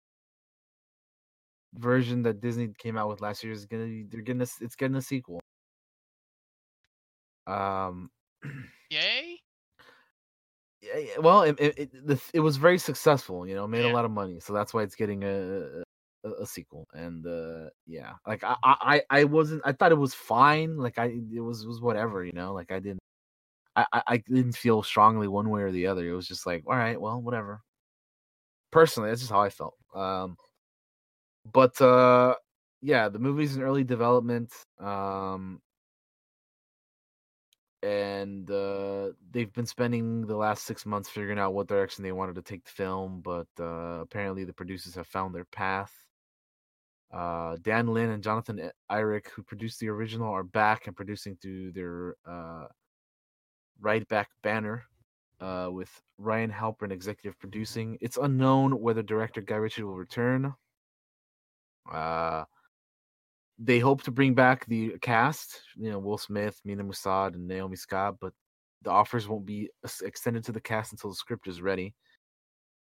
version 1.76 2.23
that 2.23 2.41
Disney 2.41 2.69
came 2.77 2.97
out 2.97 3.09
with 3.09 3.22
last 3.22 3.43
year 3.43 3.53
is 3.53 3.65
gonna 3.65 3.85
be 3.85 4.03
they're 4.03 4.22
getting 4.22 4.41
a, 4.41 4.47
it's 4.61 4.76
getting 4.76 4.97
a 4.97 5.01
sequel. 5.01 5.39
Um. 7.47 8.09
Yay! 8.91 9.34
Yeah, 10.95 11.01
yeah, 11.01 11.17
well, 11.19 11.43
it 11.43 11.59
it, 11.59 11.77
it, 11.93 12.22
it 12.34 12.39
was 12.39 12.57
very 12.57 12.77
successful. 12.77 13.47
You 13.47 13.55
know, 13.55 13.67
made 13.67 13.81
Yeah. 13.81 13.91
a 13.91 13.93
lot 13.93 14.05
of 14.05 14.11
money, 14.11 14.39
so 14.39 14.53
that's 14.53 14.73
why 14.73 14.84
it's 14.84 14.95
getting 14.95 15.23
a 15.23 15.84
a, 16.23 16.30
a 16.41 16.45
sequel. 16.47 16.88
And 16.93 17.26
uh 17.26 17.69
yeah, 17.85 18.13
like 18.27 18.43
I, 18.43 18.55
I 18.63 19.03
I 19.09 19.23
wasn't. 19.26 19.61
I 19.65 19.73
thought 19.73 19.91
it 19.91 19.95
was 19.97 20.13
fine. 20.13 20.77
Like 20.77 20.97
I 20.97 21.05
it 21.34 21.41
was 21.41 21.65
was 21.65 21.81
whatever. 21.81 22.23
You 22.26 22.34
know, 22.34 22.53
like 22.53 22.72
I 22.72 22.80
didn't. 22.80 23.01
I, 23.76 23.85
I 23.93 24.03
I 24.07 24.17
didn't 24.17 24.57
feel 24.57 24.84
strongly 24.84 25.27
one 25.30 25.49
way 25.49 25.63
or 25.63 25.72
the 25.72 25.88
other. 25.88 26.07
It 26.07 26.13
was 26.15 26.27
just 26.27 26.45
like, 26.47 26.63
all 26.67 26.77
right, 26.77 27.01
well, 27.01 27.22
whatever. 27.22 27.61
Personally, 28.72 29.09
that's 29.09 29.22
just 29.22 29.31
how 29.31 29.41
I 29.41 29.49
felt. 29.49 29.76
Um, 29.95 30.38
but 31.51 31.80
uh, 31.81 32.35
yeah, 32.81 33.09
the 33.09 33.19
movie's 33.19 33.55
in 33.55 33.61
early 33.63 33.84
development. 33.84 34.51
Um, 34.80 35.61
and 37.85 38.49
uh, 38.49 39.09
they've 39.31 39.53
been 39.53 39.67
spending 39.67 40.25
the 40.25 40.35
last 40.35 40.63
six 40.63 40.85
months 40.87 41.07
figuring 41.07 41.37
out 41.37 41.53
what 41.53 41.67
direction 41.67 42.03
they 42.03 42.11
wanted 42.11 42.33
to 42.35 42.41
take 42.41 42.63
the 42.65 42.71
film, 42.71 43.21
but 43.21 43.47
uh, 43.59 44.01
apparently 44.01 44.43
the 44.43 44.53
producers 44.53 44.95
have 44.95 45.05
found 45.05 45.35
their 45.35 45.45
path. 45.45 45.93
Uh, 47.13 47.57
Dan 47.61 47.87
Lin 47.87 48.09
and 48.09 48.23
Jonathan 48.23 48.59
E- 48.59 49.21
who 49.35 49.43
produced 49.43 49.79
the 49.79 49.89
original, 49.89 50.33
are 50.33 50.43
back 50.43 50.87
and 50.87 50.95
producing 50.95 51.37
through 51.39 51.71
their 51.73 52.15
uh, 52.27 52.65
Rideback 53.79 54.25
banner 54.41 54.85
uh, 55.39 55.69
with 55.71 55.89
Ryan 56.17 56.51
Halprin 56.51 56.91
executive 56.91 57.39
producing. 57.39 57.99
It's 58.01 58.17
unknown 58.17 58.81
whether 58.81 59.03
director 59.03 59.41
Guy 59.41 59.57
Ritchie 59.57 59.83
will 59.83 59.95
return. 59.95 60.55
Uh, 61.91 62.45
they 63.57 63.80
hope 63.80 64.03
to 64.03 64.11
bring 64.11 64.34
back 64.34 64.65
the 64.65 64.98
cast, 65.02 65.61
you 65.77 65.90
know, 65.90 65.99
Will 65.99 66.18
Smith, 66.18 66.60
Mena 66.65 66.84
Massoud, 66.84 67.36
and 67.36 67.48
Naomi 67.48 67.76
Scott, 67.76 68.18
but 68.19 68.34
the 68.82 68.91
offers 68.91 69.27
won't 69.27 69.45
be 69.45 69.69
extended 70.03 70.44
to 70.45 70.52
the 70.52 70.61
cast 70.61 70.91
until 70.91 71.10
the 71.10 71.15
script 71.15 71.48
is 71.48 71.61
ready. 71.61 71.94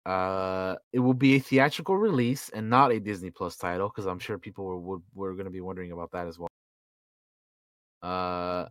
Uh, 0.06 0.76
it 0.92 1.00
will 1.00 1.14
be 1.14 1.34
a 1.34 1.40
theatrical 1.40 1.96
release 1.96 2.48
and 2.50 2.70
not 2.70 2.92
a 2.92 3.00
Disney 3.00 3.30
Plus 3.30 3.56
title 3.56 3.88
because 3.88 4.06
I'm 4.06 4.20
sure 4.20 4.38
people 4.38 4.64
were 4.64 4.78
were, 4.78 4.98
were 5.14 5.32
going 5.34 5.46
to 5.46 5.50
be 5.50 5.60
wondering 5.60 5.92
about 5.92 6.12
that 6.12 6.28
as 6.28 6.38
well. 6.38 6.48
Uh, 8.02 8.66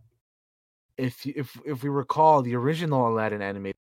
if 0.96 1.26
if 1.26 1.58
if 1.66 1.82
we 1.82 1.90
recall, 1.90 2.42
the 2.42 2.54
original 2.54 3.08
Aladdin 3.08 3.42
animated 3.42 3.76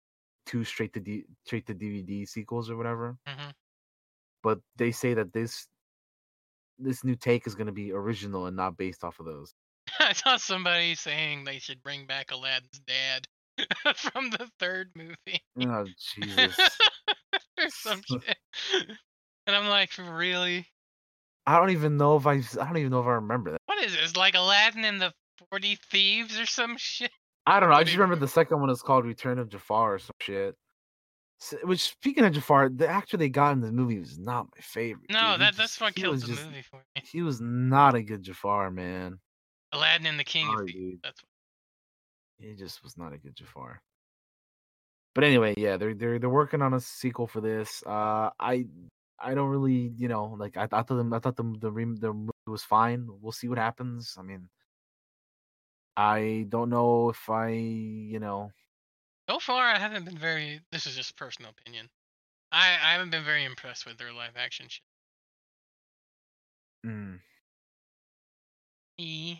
two 0.45 0.63
straight 0.63 0.93
to 0.93 0.99
D, 1.01 1.25
straight 1.45 1.67
to 1.67 1.75
DVD 1.75 2.27
sequels 2.27 2.69
or 2.69 2.77
whatever, 2.77 3.17
hmm 3.27 3.49
but 4.43 4.59
they 4.77 4.91
say 4.91 5.13
that 5.13 5.33
this 5.33 5.67
this 6.83 7.03
new 7.03 7.15
take 7.15 7.47
is 7.47 7.55
going 7.55 7.67
to 7.67 7.73
be 7.73 7.91
original 7.91 8.45
and 8.45 8.55
not 8.55 8.77
based 8.77 9.03
off 9.03 9.19
of 9.19 9.25
those. 9.25 9.53
I 9.99 10.13
saw 10.13 10.37
somebody 10.37 10.95
saying 10.95 11.43
they 11.43 11.59
should 11.59 11.81
bring 11.83 12.05
back 12.05 12.31
Aladdin's 12.31 12.81
dad 12.87 13.27
from 13.95 14.29
the 14.29 14.47
third 14.59 14.89
movie 14.95 15.41
Oh 15.59 15.85
Jesus! 16.15 16.57
or 17.59 17.69
some 17.69 18.01
shit. 18.07 18.37
And 19.47 19.55
I'm 19.55 19.67
like, 19.67 19.91
really? 19.97 20.67
I 21.45 21.57
don't 21.57 21.71
even 21.71 21.97
know 21.97 22.15
if 22.15 22.27
I 22.27 22.41
I 22.59 22.65
don't 22.65 22.77
even 22.77 22.91
know 22.91 23.01
if 23.01 23.07
I 23.07 23.13
remember 23.13 23.51
that. 23.51 23.61
What 23.65 23.83
is 23.83 23.95
this? 23.95 24.15
Like 24.15 24.35
Aladdin 24.35 24.85
and 24.85 25.01
the 25.01 25.13
Forty 25.49 25.77
Thieves 25.91 26.39
or 26.39 26.45
some 26.45 26.75
shit? 26.77 27.11
I 27.45 27.59
don't 27.59 27.69
know. 27.69 27.75
I 27.75 27.83
just 27.83 27.97
remember 27.97 28.15
the 28.15 28.27
second 28.27 28.59
one 28.59 28.69
is 28.69 28.81
called 28.81 29.05
Return 29.05 29.39
of 29.39 29.49
Jafar 29.49 29.95
or 29.95 29.99
some 29.99 30.15
shit. 30.21 30.55
S- 31.41 31.55
Which 31.63 31.81
speaking 31.81 32.23
of 32.23 32.33
Jafar, 32.33 32.69
the 32.69 32.87
actor 32.87 33.17
they 33.17 33.29
got 33.29 33.53
in 33.53 33.61
the 33.61 33.71
movie 33.71 33.99
was 33.99 34.17
not 34.19 34.47
my 34.55 34.61
favorite. 34.61 35.09
No, 35.11 35.31
dude. 35.31 35.41
That 35.41 35.55
that's 35.57 35.79
what 35.81 35.93
he 35.95 36.01
killed 36.03 36.21
the 36.21 36.27
just- 36.27 36.45
movie 36.45 36.61
for 36.61 36.77
me. 36.95 37.01
He 37.03 37.21
was 37.21 37.41
not 37.41 37.95
a 37.95 38.03
good 38.03 38.23
Jafar, 38.23 38.69
man. 38.71 39.19
Aladdin 39.73 40.05
and 40.07 40.19
the 40.19 40.23
King 40.23 40.47
of 40.49 40.53
Sorry, 40.55 40.71
Thieves. 40.71 40.91
dude. 40.91 40.99
That's 41.03 41.21
He 42.39 42.55
just 42.55 42.83
was 42.83 42.97
not 42.97 43.13
a 43.13 43.17
good 43.17 43.35
Jafar. 43.35 43.81
But 45.15 45.23
anyway, 45.25 45.53
yeah, 45.57 45.77
they're 45.77 45.93
they're 45.93 46.19
they're 46.19 46.29
working 46.29 46.61
on 46.61 46.73
a 46.73 46.79
sequel 46.79 47.27
for 47.27 47.41
this. 47.41 47.83
Uh, 47.85 48.29
I 48.39 48.65
I 49.19 49.33
don't 49.35 49.49
really, 49.49 49.91
you 49.97 50.07
know, 50.07 50.35
like 50.39 50.57
I, 50.57 50.63
I 50.63 50.67
thought 50.67 50.87
the 50.87 51.09
I 51.13 51.19
thought 51.19 51.35
the 51.35 51.43
the 51.43 51.69
the 51.99 52.13
movie 52.13 52.31
was 52.47 52.63
fine. 52.63 53.07
We'll 53.21 53.31
see 53.33 53.47
what 53.49 53.57
happens. 53.57 54.15
I 54.17 54.21
mean, 54.23 54.47
I 55.97 56.45
don't 56.49 56.69
know 56.69 57.09
if 57.09 57.29
I, 57.29 57.49
you 57.49 58.19
know, 58.19 58.51
So 59.31 59.39
far, 59.39 59.63
I 59.65 59.79
haven't 59.79 60.03
been 60.03 60.17
very. 60.17 60.59
This 60.73 60.85
is 60.85 60.93
just 60.97 61.15
personal 61.15 61.51
opinion. 61.51 61.87
I 62.51 62.67
I 62.83 62.91
haven't 62.91 63.11
been 63.11 63.23
very 63.23 63.45
impressed 63.45 63.85
with 63.85 63.97
their 63.97 64.11
live 64.11 64.35
action 64.35 64.67
shit. 64.67 64.83
mm, 66.85 67.17
E- 68.97 69.37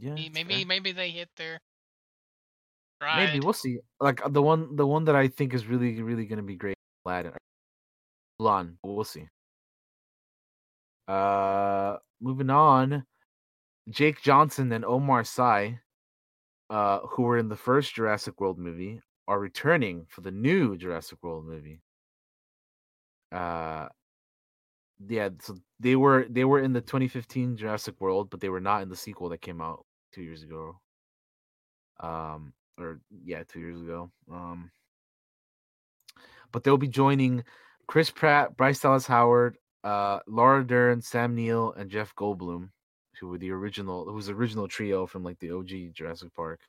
yeah, 0.00 0.18
e- 0.18 0.30
Maybe 0.34 0.64
fair. 0.64 0.66
maybe 0.66 0.90
they 0.90 1.10
hit 1.10 1.28
their. 1.36 1.60
maybe 3.14 3.38
we'll 3.38 3.52
see. 3.52 3.78
Like 4.00 4.26
uh, 4.26 4.30
the 4.30 4.42
one 4.42 4.74
the 4.74 4.84
one 4.84 5.04
that 5.04 5.14
I 5.14 5.28
think 5.28 5.54
is 5.54 5.64
really 5.64 6.02
really 6.02 6.26
gonna 6.26 6.42
be 6.42 6.56
great, 6.56 6.74
Aladdin. 7.06 7.34
Mulan, 8.40 8.78
we'll 8.82 9.04
see. 9.04 9.28
Uh, 11.06 11.98
moving 12.20 12.50
on, 12.50 13.06
Jake 13.90 14.22
Johnson 14.22 14.72
and 14.72 14.84
Omar 14.84 15.22
Sy, 15.22 15.78
uh, 16.72 17.00
who 17.00 17.24
were 17.24 17.36
in 17.36 17.50
the 17.50 17.56
first 17.56 17.94
Jurassic 17.94 18.40
World 18.40 18.58
movie, 18.58 19.02
are 19.28 19.38
returning 19.38 20.06
for 20.08 20.22
the 20.22 20.30
new 20.30 20.74
Jurassic 20.74 21.22
World 21.22 21.44
movie. 21.44 21.82
Uh, 23.30 23.88
yeah, 25.06 25.28
so 25.42 25.58
they 25.80 25.96
were 25.96 26.26
they 26.30 26.46
were 26.46 26.60
in 26.60 26.72
the 26.72 26.80
2015 26.80 27.58
Jurassic 27.58 28.00
World, 28.00 28.30
but 28.30 28.40
they 28.40 28.48
were 28.48 28.60
not 28.60 28.80
in 28.80 28.88
the 28.88 28.96
sequel 28.96 29.28
that 29.28 29.42
came 29.42 29.60
out 29.60 29.84
two 30.14 30.22
years 30.22 30.42
ago. 30.42 30.80
Um, 32.00 32.54
or 32.78 33.00
yeah, 33.22 33.42
two 33.46 33.60
years 33.60 33.82
ago. 33.82 34.10
Um, 34.32 34.70
but 36.52 36.64
they'll 36.64 36.78
be 36.78 36.88
joining 36.88 37.44
Chris 37.86 38.10
Pratt, 38.10 38.56
Bryce 38.56 38.80
Dallas 38.80 39.06
Howard, 39.06 39.58
uh, 39.84 40.20
Laura 40.26 40.66
Dern, 40.66 41.02
Sam 41.02 41.34
Neill, 41.34 41.74
and 41.74 41.90
Jeff 41.90 42.14
Goldblum, 42.14 42.70
who 43.20 43.28
were 43.28 43.38
the 43.38 43.50
original, 43.50 44.04
who 44.04 44.14
was 44.14 44.28
original 44.28 44.68
trio 44.68 45.06
from 45.06 45.22
like 45.22 45.38
the 45.38 45.50
OG 45.50 45.94
Jurassic 45.94 46.34
Park. 46.34 46.60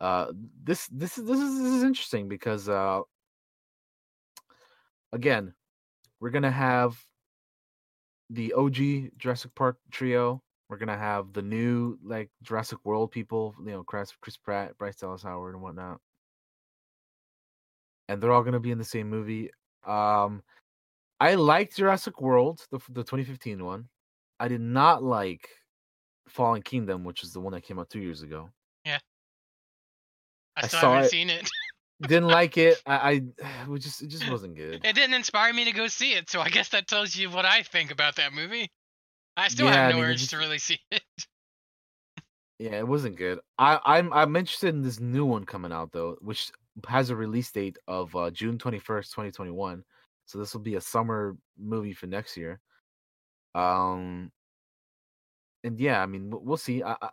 Uh, 0.00 0.32
this 0.64 0.86
this 0.88 1.18
is 1.18 1.24
this 1.26 1.38
is 1.38 1.58
this 1.58 1.72
is 1.72 1.82
interesting 1.82 2.28
because 2.28 2.68
uh, 2.68 3.00
again, 5.12 5.54
we're 6.20 6.30
gonna 6.30 6.50
have 6.50 6.96
the 8.30 8.52
OG 8.54 9.16
Jurassic 9.18 9.54
Park 9.54 9.78
trio. 9.90 10.42
We're 10.68 10.78
gonna 10.78 10.98
have 10.98 11.32
the 11.32 11.42
new 11.42 11.98
like 12.02 12.30
Jurassic 12.42 12.78
World 12.84 13.10
people, 13.10 13.54
you 13.64 13.72
know, 13.72 13.84
Chris 13.84 14.12
Chris 14.20 14.36
Pratt, 14.36 14.76
Bryce 14.78 14.96
Dallas 14.96 15.22
Howard, 15.22 15.54
and 15.54 15.62
whatnot 15.62 16.00
and 18.08 18.22
they're 18.22 18.32
all 18.32 18.44
to 18.44 18.60
be 18.60 18.70
in 18.70 18.78
the 18.78 18.84
same 18.84 19.08
movie. 19.08 19.50
Um, 19.86 20.42
I 21.18 21.34
liked 21.34 21.76
Jurassic 21.76 22.20
World, 22.20 22.66
the 22.70 22.78
the 22.90 23.02
2015 23.02 23.64
one. 23.64 23.88
I 24.42 24.48
did 24.48 24.60
not 24.60 25.04
like 25.04 25.48
Fallen 26.28 26.62
Kingdom, 26.62 27.04
which 27.04 27.22
is 27.22 27.32
the 27.32 27.38
one 27.40 27.52
that 27.52 27.62
came 27.62 27.78
out 27.78 27.88
two 27.90 28.00
years 28.00 28.22
ago. 28.22 28.50
I 28.84 28.98
I 30.56 30.66
still 30.66 30.80
saw 30.80 30.90
haven't 30.94 31.06
it. 31.06 31.10
seen 31.10 31.30
it. 31.30 31.50
Didn't 32.02 32.26
like 32.28 32.58
it. 32.58 32.82
I, 32.86 33.22
I 33.38 33.70
it 33.72 33.78
just 33.78 34.02
it 34.02 34.08
just 34.08 34.28
wasn't 34.28 34.56
good. 34.56 34.84
It 34.84 34.94
didn't 34.94 35.14
inspire 35.14 35.52
me 35.54 35.64
to 35.64 35.72
go 35.72 35.86
see 35.86 36.12
it, 36.12 36.28
so 36.28 36.40
I 36.40 36.48
guess 36.50 36.68
that 36.70 36.88
tells 36.88 37.14
you 37.16 37.30
what 37.30 37.44
I 37.46 37.62
think 37.62 37.90
about 37.90 38.16
that 38.16 38.32
movie. 38.34 38.68
I 39.36 39.48
still 39.48 39.66
Yeah, 39.66 39.74
have 39.74 39.88
I 39.90 39.92
no 39.92 39.96
mean, 40.02 40.10
urge 40.10 40.18
just- 40.18 40.30
to 40.30 40.36
really 40.38 40.58
see 40.58 40.78
it. 40.90 41.02
Yeah, 42.58 42.78
it 42.78 42.86
wasn't 42.86 43.16
good. 43.16 43.38
I, 43.58 43.80
I'm 43.84 44.12
I'm 44.12 44.36
interested 44.36 44.74
in 44.74 44.82
this 44.82 45.00
new 45.00 45.24
one 45.24 45.44
coming 45.46 45.72
out 45.72 45.90
though, 45.92 46.16
which 46.20 46.50
has 46.86 47.10
a 47.10 47.16
release 47.16 47.50
date 47.50 47.78
of 47.88 48.14
uh, 48.14 48.30
June 48.30 48.58
21st, 48.58 49.10
2021. 49.10 49.82
So 50.26 50.38
this 50.38 50.52
will 50.52 50.60
be 50.60 50.74
a 50.74 50.80
summer 50.80 51.36
movie 51.58 51.92
for 51.94 52.06
next 52.08 52.36
year. 52.36 52.60
Um, 53.54 54.30
and 55.64 55.78
yeah, 55.78 56.02
I 56.02 56.06
mean 56.06 56.30
we'll, 56.30 56.56
see. 56.56 56.82
I, 56.82 56.96
I 57.00 57.10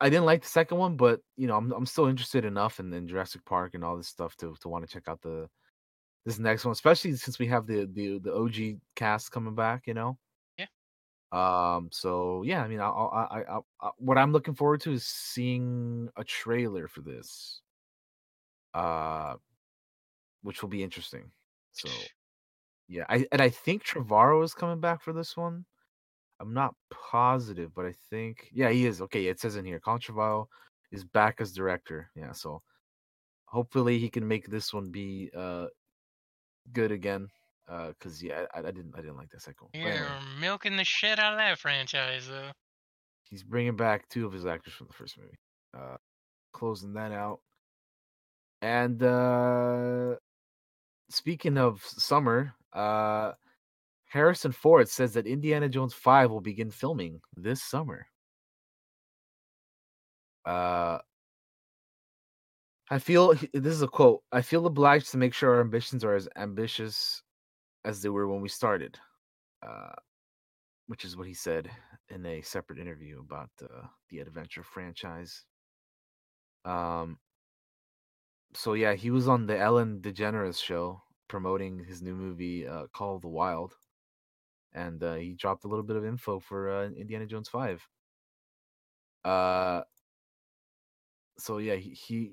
I 0.00 0.08
didn't 0.08 0.24
like 0.24 0.42
the 0.42 0.48
second 0.48 0.78
one, 0.78 0.96
but 0.96 1.20
you 1.36 1.46
know, 1.46 1.56
I'm 1.56 1.72
I'm 1.72 1.86
still 1.86 2.06
interested 2.06 2.44
enough 2.44 2.80
in, 2.80 2.92
in 2.92 3.08
Jurassic 3.08 3.44
Park 3.44 3.74
and 3.74 3.84
all 3.84 3.96
this 3.96 4.08
stuff 4.08 4.36
to 4.36 4.54
to 4.60 4.68
want 4.68 4.86
to 4.86 4.92
check 4.92 5.08
out 5.08 5.20
the 5.22 5.48
this 6.24 6.38
next 6.38 6.64
one, 6.64 6.72
especially 6.72 7.14
since 7.16 7.38
we 7.38 7.46
have 7.48 7.66
the 7.66 7.88
the 7.92 8.18
the 8.18 8.34
OG 8.34 8.80
cast 8.96 9.32
coming 9.32 9.54
back. 9.54 9.86
You 9.86 9.94
know. 9.94 10.18
Yeah. 10.58 10.66
Um. 11.32 11.88
So 11.92 12.42
yeah, 12.44 12.62
I 12.62 12.68
mean, 12.68 12.80
I 12.80 12.88
I 12.88 13.22
I, 13.22 13.40
I, 13.40 13.58
I 13.82 13.90
what 13.98 14.18
I'm 14.18 14.32
looking 14.32 14.54
forward 14.54 14.80
to 14.82 14.92
is 14.92 15.04
seeing 15.06 16.08
a 16.16 16.24
trailer 16.24 16.88
for 16.88 17.00
this. 17.02 17.60
Uh, 18.72 19.34
which 20.42 20.62
will 20.62 20.68
be 20.68 20.82
interesting. 20.82 21.30
So 21.72 21.88
yeah, 22.88 23.04
I 23.08 23.26
and 23.32 23.40
I 23.40 23.50
think 23.50 23.84
Trevorrow 23.84 24.42
is 24.44 24.54
coming 24.54 24.80
back 24.80 25.02
for 25.02 25.12
this 25.12 25.36
one. 25.36 25.64
I'm 26.40 26.54
not 26.54 26.74
positive, 26.90 27.70
but 27.74 27.84
I 27.84 27.92
think 28.08 28.48
yeah, 28.52 28.70
he 28.70 28.86
is. 28.86 29.00
Okay, 29.02 29.26
it 29.26 29.38
says 29.40 29.56
in 29.56 29.64
here, 29.64 29.80
Trevorrow 29.80 30.46
is 30.90 31.04
back 31.04 31.40
as 31.40 31.52
director. 31.52 32.10
Yeah, 32.16 32.32
so 32.32 32.62
hopefully 33.44 33.98
he 33.98 34.08
can 34.08 34.26
make 34.26 34.46
this 34.48 34.72
one 34.72 34.90
be 34.90 35.30
uh 35.36 35.66
good 36.72 36.92
again. 36.92 37.28
Uh, 37.68 37.92
cause 38.00 38.22
yeah, 38.22 38.46
I, 38.54 38.58
I 38.60 38.62
didn't 38.62 38.94
I 38.96 39.00
didn't 39.00 39.16
like 39.16 39.30
that 39.30 39.42
second. 39.42 39.68
You're 39.74 39.90
anyway, 39.90 40.08
milking 40.40 40.76
the 40.76 40.84
shit 40.84 41.18
out 41.18 41.34
of 41.34 41.38
that 41.38 41.58
franchise, 41.58 42.26
though. 42.28 42.50
he's 43.24 43.44
bringing 43.44 43.76
back 43.76 44.08
two 44.08 44.26
of 44.26 44.32
his 44.32 44.46
actors 44.46 44.72
from 44.74 44.88
the 44.88 44.94
first 44.94 45.18
movie. 45.18 45.38
Uh, 45.76 45.96
closing 46.52 46.94
that 46.94 47.12
out. 47.12 47.40
And 48.62 49.02
uh 49.02 50.16
speaking 51.10 51.58
of 51.58 51.82
summer, 51.84 52.54
uh 52.72 53.32
Harrison 54.10 54.50
Ford 54.50 54.88
says 54.88 55.14
that 55.14 55.26
Indiana 55.28 55.68
Jones 55.68 55.94
5 55.94 56.30
will 56.32 56.40
begin 56.40 56.68
filming 56.70 57.20
this 57.36 57.62
summer. 57.62 58.06
Uh 60.44 60.98
I 62.90 62.98
feel 62.98 63.34
this 63.54 63.72
is 63.72 63.82
a 63.82 63.88
quote. 63.88 64.22
I 64.32 64.42
feel 64.42 64.66
obliged 64.66 65.12
to 65.12 65.16
make 65.16 65.32
sure 65.32 65.54
our 65.54 65.60
ambitions 65.60 66.02
are 66.04 66.16
as 66.16 66.28
ambitious 66.36 67.22
as 67.84 68.02
they 68.02 68.08
were 68.08 68.26
when 68.28 68.40
we 68.40 68.48
started. 68.48 68.98
Uh 69.62 69.94
which 70.88 71.04
is 71.04 71.16
what 71.16 71.28
he 71.28 71.34
said 71.34 71.70
in 72.08 72.26
a 72.26 72.42
separate 72.42 72.80
interview 72.80 73.20
about 73.20 73.50
uh, 73.62 73.86
the 74.10 74.18
adventure 74.18 74.64
franchise. 74.64 75.44
Um 76.64 77.18
so 78.54 78.72
yeah, 78.72 78.94
he 78.94 79.12
was 79.12 79.28
on 79.28 79.46
the 79.46 79.56
Ellen 79.56 80.00
DeGeneres 80.00 80.60
show 80.60 81.00
promoting 81.28 81.78
his 81.84 82.02
new 82.02 82.16
movie 82.16 82.66
uh, 82.66 82.88
Call 82.92 83.14
of 83.14 83.22
the 83.22 83.28
Wild, 83.28 83.76
and 84.72 85.02
uh, 85.02 85.14
he 85.14 85.34
dropped 85.34 85.64
a 85.64 85.68
little 85.68 85.84
bit 85.84 85.96
of 85.96 86.04
info 86.04 86.38
for 86.40 86.70
uh, 86.70 86.86
Indiana 86.90 87.26
Jones 87.26 87.48
Five. 87.48 87.86
Uh, 89.24 89.82
so 91.38 91.58
yeah, 91.58 91.76
he, 91.76 91.90
he 91.90 92.32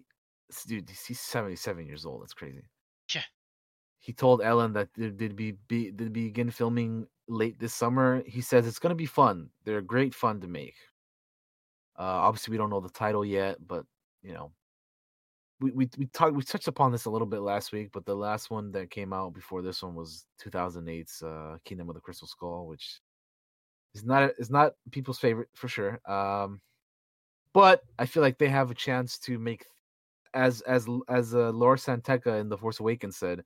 dude, 0.67 0.89
he's 0.89 1.19
seventy 1.19 1.55
seven 1.55 1.85
years 1.87 2.05
old. 2.05 2.21
That's 2.21 2.33
crazy. 2.33 2.63
Yeah. 3.13 3.23
He 3.99 4.13
told 4.13 4.41
Ellen 4.41 4.73
that 4.73 4.93
they- 4.93 5.09
they'd 5.09 5.35
be, 5.35 5.51
be 5.67 5.91
they'd 5.91 6.13
begin 6.13 6.51
filming 6.51 7.07
late 7.27 7.59
this 7.59 7.73
summer. 7.73 8.23
He 8.25 8.41
says 8.41 8.67
it's 8.67 8.79
gonna 8.79 8.95
be 8.95 9.05
fun. 9.05 9.51
They're 9.63 9.81
great 9.81 10.13
fun 10.15 10.41
to 10.41 10.47
make. 10.47 10.75
Uh, 11.97 12.03
obviously, 12.27 12.51
we 12.51 12.57
don't 12.57 12.69
know 12.69 12.79
the 12.79 12.89
title 12.89 13.25
yet, 13.25 13.57
but 13.65 13.85
you 14.21 14.33
know, 14.33 14.51
we 15.59 15.71
we 15.71 15.89
we 15.97 16.05
talked 16.07 16.35
we 16.35 16.43
touched 16.43 16.67
upon 16.67 16.91
this 16.91 17.05
a 17.05 17.09
little 17.09 17.27
bit 17.27 17.39
last 17.39 17.71
week, 17.71 17.89
but 17.91 18.05
the 18.05 18.15
last 18.15 18.49
one 18.51 18.71
that 18.73 18.91
came 18.91 19.13
out 19.13 19.33
before 19.33 19.61
this 19.61 19.81
one 19.81 19.95
was 19.95 20.25
2008's 20.43 21.23
uh, 21.23 21.57
Kingdom 21.65 21.89
of 21.89 21.95
the 21.95 22.01
Crystal 22.01 22.27
Skull, 22.27 22.67
which 22.67 23.01
is 23.95 24.03
not 24.03 24.31
is 24.37 24.49
not 24.49 24.73
people's 24.91 25.19
favorite 25.19 25.49
for 25.55 25.67
sure. 25.67 25.99
Um, 26.09 26.61
but 27.53 27.81
I 27.97 28.05
feel 28.05 28.21
like 28.21 28.37
they 28.37 28.49
have 28.49 28.69
a 28.69 28.75
chance 28.75 29.17
to 29.19 29.39
make, 29.39 29.65
as 30.33 30.61
as 30.61 30.87
as 31.09 31.33
uh, 31.33 31.49
Lor 31.51 31.77
San 31.77 32.01
Tekka 32.01 32.39
in 32.39 32.49
The 32.49 32.57
Force 32.57 32.79
Awakens 32.79 33.17
said, 33.17 33.43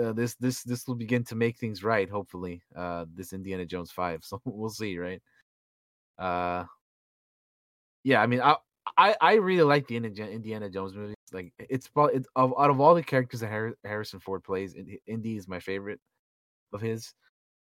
uh, 0.00 0.12
this 0.12 0.34
this 0.36 0.62
this 0.62 0.86
will 0.86 0.94
begin 0.94 1.24
to 1.24 1.34
make 1.34 1.58
things 1.58 1.84
right. 1.84 2.08
Hopefully, 2.08 2.62
uh, 2.74 3.04
this 3.14 3.32
Indiana 3.32 3.66
Jones 3.66 3.90
five. 3.90 4.22
So 4.24 4.40
we'll 4.44 4.70
see, 4.70 4.98
right? 4.98 5.20
Uh, 6.18 6.64
yeah, 8.04 8.22
I 8.22 8.26
mean, 8.26 8.40
I 8.40 8.56
I, 8.96 9.16
I 9.20 9.34
really 9.34 9.62
like 9.64 9.86
the 9.86 9.96
Indiana, 9.96 10.70
Jones 10.70 10.94
movies. 10.94 11.14
Like 11.32 11.52
it's 11.58 11.88
probably 11.88 12.16
it's, 12.16 12.28
of 12.36 12.54
out 12.58 12.70
of 12.70 12.80
all 12.80 12.94
the 12.94 13.02
characters 13.02 13.40
that 13.40 13.74
Harrison 13.84 14.20
Ford 14.20 14.44
plays, 14.44 14.74
Indy 15.06 15.36
is 15.36 15.48
my 15.48 15.60
favorite 15.60 16.00
of 16.72 16.80
his. 16.80 17.14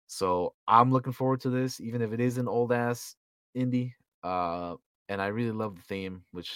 So 0.07 0.55
I'm 0.67 0.91
looking 0.91 1.13
forward 1.13 1.41
to 1.43 1.51
this, 1.51 1.81
even 1.81 2.01
if 2.01 2.13
it 2.13 2.21
is 2.21 2.39
an 2.39 2.49
old 2.49 2.73
ass 2.73 3.15
Indy. 3.55 3.95
Uh, 4.23 4.77
and 5.09 5.21
I 5.21 5.27
really 5.29 5.53
love 5.53 5.77
the 5.77 5.83
theme, 5.83 6.23
which 6.33 6.51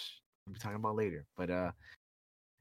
we'll 0.46 0.54
be 0.54 0.60
talking 0.60 0.76
about 0.76 0.96
later. 0.96 1.26
But 1.36 1.50
uh, 1.50 1.72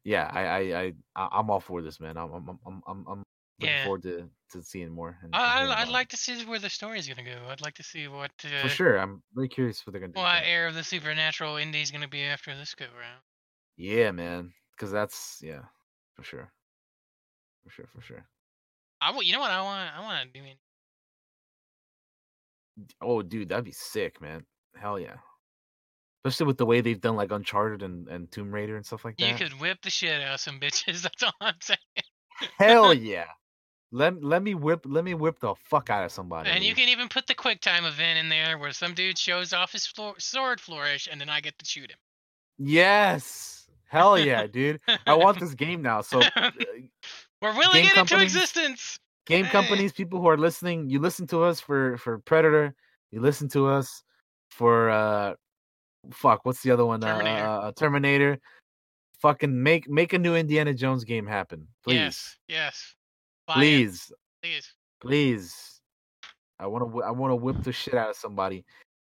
yeah, 0.04 0.30
I 0.34 0.42
I, 0.42 0.94
I 1.16 1.28
I'm 1.32 1.50
all 1.50 1.60
for 1.60 1.82
this, 1.82 2.00
man. 2.00 2.18
I'm 2.18 2.32
I'm 2.34 2.60
I'm 2.66 2.82
I'm, 2.88 3.06
I'm 3.08 3.24
looking 3.60 3.76
Yeah. 3.76 3.84
forward 3.84 4.04
to 4.04 4.30
to 4.52 4.62
seeing 4.62 4.90
more. 4.90 5.18
And, 5.22 5.34
and 5.34 5.44
I, 5.44 5.58
hearing 5.58 5.72
I, 5.72 5.82
I'd 5.82 5.90
like 5.90 6.10
to 6.10 6.18
see 6.18 6.46
where 6.46 6.60
the 6.60 6.70
story 6.70 7.00
is 7.00 7.08
gonna 7.08 7.24
go. 7.24 7.38
I'd 7.50 7.62
like 7.62 7.76
to 7.76 7.84
see 7.84 8.08
what 8.08 8.32
uh, 8.46 8.62
for 8.62 8.70
sure. 8.70 8.98
I'm 8.98 9.22
really 9.34 9.50
curious 9.50 9.86
what 9.86 9.94
they're 9.94 10.02
gonna 10.02 10.14
do. 10.14 10.20
what 10.20 10.44
air 10.44 10.68
of 10.68 10.76
the 10.76 10.84
supernatural 10.84 11.58
Indy's 11.58 11.92
gonna 11.92 12.08
be 12.08 12.24
after 12.24 12.56
this 12.56 12.76
go 12.76 12.86
round. 12.86 13.22
Yeah, 13.82 14.12
man. 14.12 14.54
Because 14.76 14.92
that's 14.92 15.42
yeah, 15.44 15.62
for 16.14 16.24
sure, 16.24 16.52
for 17.64 17.72
sure, 17.72 17.88
for 17.88 18.02
sure. 18.02 18.24
I 19.02 19.20
you 19.22 19.34
know 19.34 19.40
what 19.40 19.50
I 19.50 19.62
want? 19.64 19.90
I 19.98 20.02
want 20.02 20.32
to 20.32 20.40
do. 20.40 20.46
Oh, 23.02 23.24
dude, 23.24 23.50
that'd 23.50 23.66
be 23.66 23.72
sick, 23.72 24.22
man. 24.22 24.46
Hell 24.80 25.00
yeah. 25.00 25.16
Especially 26.24 26.46
with 26.46 26.58
the 26.58 26.66
way 26.68 26.82
they've 26.82 27.02
done 27.02 27.16
like 27.16 27.32
Uncharted 27.32 27.82
and, 27.82 28.08
and 28.08 28.32
Tomb 28.32 28.52
Raider 28.52 28.76
and 28.76 28.86
stuff 28.86 29.04
like 29.04 29.18
that. 29.18 29.28
You 29.28 29.36
could 29.36 29.60
whip 29.60 29.80
the 29.82 29.90
shit 29.90 30.22
out 30.22 30.36
of 30.36 30.40
some 30.40 30.60
bitches. 30.60 31.02
That's 31.02 31.24
all 31.24 31.34
I'm 31.42 31.56
saying. 31.60 31.80
Hell 32.60 32.94
yeah. 32.94 33.26
Let 33.92 34.24
let 34.24 34.44
me 34.44 34.54
whip 34.54 34.86
let 34.86 35.04
me 35.04 35.16
whip 35.16 35.40
the 35.40 35.56
fuck 35.56 35.90
out 35.90 36.06
of 36.06 36.12
somebody. 36.12 36.52
And 36.52 36.64
you 36.64 36.76
can 36.76 36.88
even 36.88 37.10
put 37.10 37.26
the 37.26 37.34
quick 37.34 37.62
time 37.62 37.86
event 37.86 38.20
in 38.20 38.30
there 38.30 38.60
where 38.60 38.72
some 38.72 38.94
dude 38.94 39.18
shows 39.18 39.54
off 39.54 39.72
his 39.72 39.88
floor, 39.88 40.14
sword 40.20 40.62
flourish 40.62 41.10
and 41.12 41.20
then 41.20 41.30
I 41.30 41.42
get 41.42 41.58
to 41.58 41.66
shoot 41.66 41.90
him. 41.90 41.98
Yes. 42.60 43.51
Hell 43.92 44.18
yeah, 44.18 44.48
dude. 44.52 44.80
I 45.06 45.14
want 45.14 45.38
this 45.40 45.54
game 45.54 45.82
now. 45.82 46.00
So 46.00 46.22
uh, 46.22 46.52
We're 47.42 47.54
willing 47.58 47.84
it 47.84 47.98
into 47.98 48.22
existence. 48.22 48.98
game 49.26 49.46
companies, 49.48 49.92
people 49.92 50.22
who 50.22 50.28
are 50.30 50.38
listening, 50.38 50.90
you 50.90 51.00
listen 51.00 51.28
to 51.28 51.44
us 51.44 51.60
for 51.60 51.98
for 51.98 52.20
Predator, 52.20 52.74
you 53.12 53.20
listen 53.20 53.50
to 53.50 53.68
us 53.68 54.02
for 54.50 54.90
uh 54.90 55.34
fuck, 56.12 56.46
what's 56.46 56.64
the 56.64 56.72
other 56.72 56.86
one? 56.86 57.02
Terminator. 57.02 57.46
Uh, 57.46 57.60
uh 57.60 57.72
Terminator. 57.74 58.40
Fucking 59.20 59.62
make 59.62 59.90
make 59.90 60.14
a 60.14 60.20
new 60.20 60.36
Indiana 60.36 60.74
Jones 60.74 61.04
game 61.04 61.28
happen. 61.28 61.68
Please. 61.84 61.98
Yes. 61.98 62.38
Yes. 62.48 62.96
Buy 63.48 63.54
it, 63.54 63.58
Please. 63.58 64.12
please. 64.42 64.74
Please. 65.02 65.82
I 66.60 66.68
want 66.68 66.92
to 66.94 67.04
I 67.04 67.12
want 67.12 67.32
to 67.32 67.36
whip 67.36 67.62
the 67.62 67.74
shit 67.74 67.96
out 67.96 68.10
of 68.12 68.16
somebody 68.16 68.64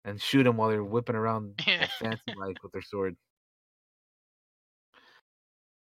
and 0.04 0.20
shoot 0.20 0.42
them 0.42 0.56
while 0.56 0.68
they're 0.70 0.82
whipping 0.82 1.14
around 1.14 1.62
Yeah. 1.66 1.86
fancy 2.00 2.34
like 2.36 2.60
with 2.64 2.72
their 2.72 2.82
sword. 2.82 3.14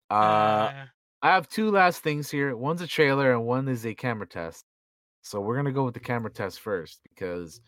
Uh, 0.10 0.14
Uh, 0.14 0.86
I 1.22 1.30
have 1.34 1.50
two 1.50 1.72
last 1.72 2.02
things 2.04 2.30
here. 2.30 2.56
One's 2.56 2.82
a 2.82 2.88
trailer 2.88 3.32
and 3.34 3.46
one 3.46 3.68
is 3.68 3.86
a 3.86 3.94
camera 3.96 4.28
test. 4.28 4.66
So 5.22 5.42
we're 5.42 5.56
gonna 5.56 5.72
go 5.72 5.84
with 5.86 5.94
the 5.96 6.00
camera 6.00 6.32
test 6.32 6.60
first 6.62 7.02
because 7.04 7.60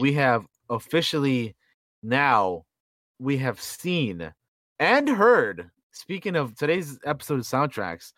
we 0.00 0.12
have 0.14 0.46
officially 0.70 1.56
now 2.02 2.64
we 3.18 3.36
have 3.38 3.60
seen 3.60 4.32
and 4.78 5.08
heard. 5.08 5.70
Speaking 5.92 6.36
of 6.36 6.56
today's 6.56 6.98
episode 7.04 7.40
of 7.40 7.46
soundtracks, 7.46 8.12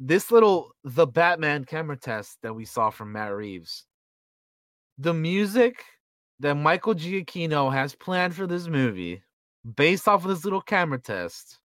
this 0.00 0.30
little 0.30 0.72
the 0.84 1.06
Batman 1.06 1.64
camera 1.64 1.96
test 1.96 2.38
that 2.42 2.54
we 2.54 2.64
saw 2.64 2.90
from 2.90 3.12
Matt 3.12 3.34
Reeves, 3.34 3.86
the 4.98 5.14
music 5.14 5.84
that 6.40 6.54
Michael 6.56 6.94
Giacchino 6.94 7.72
has 7.72 7.94
planned 7.94 8.34
for 8.34 8.46
this 8.46 8.66
movie, 8.68 9.22
based 9.76 10.08
off 10.08 10.24
of 10.24 10.30
this 10.30 10.44
little 10.44 10.60
camera 10.62 10.98
test, 11.00 11.58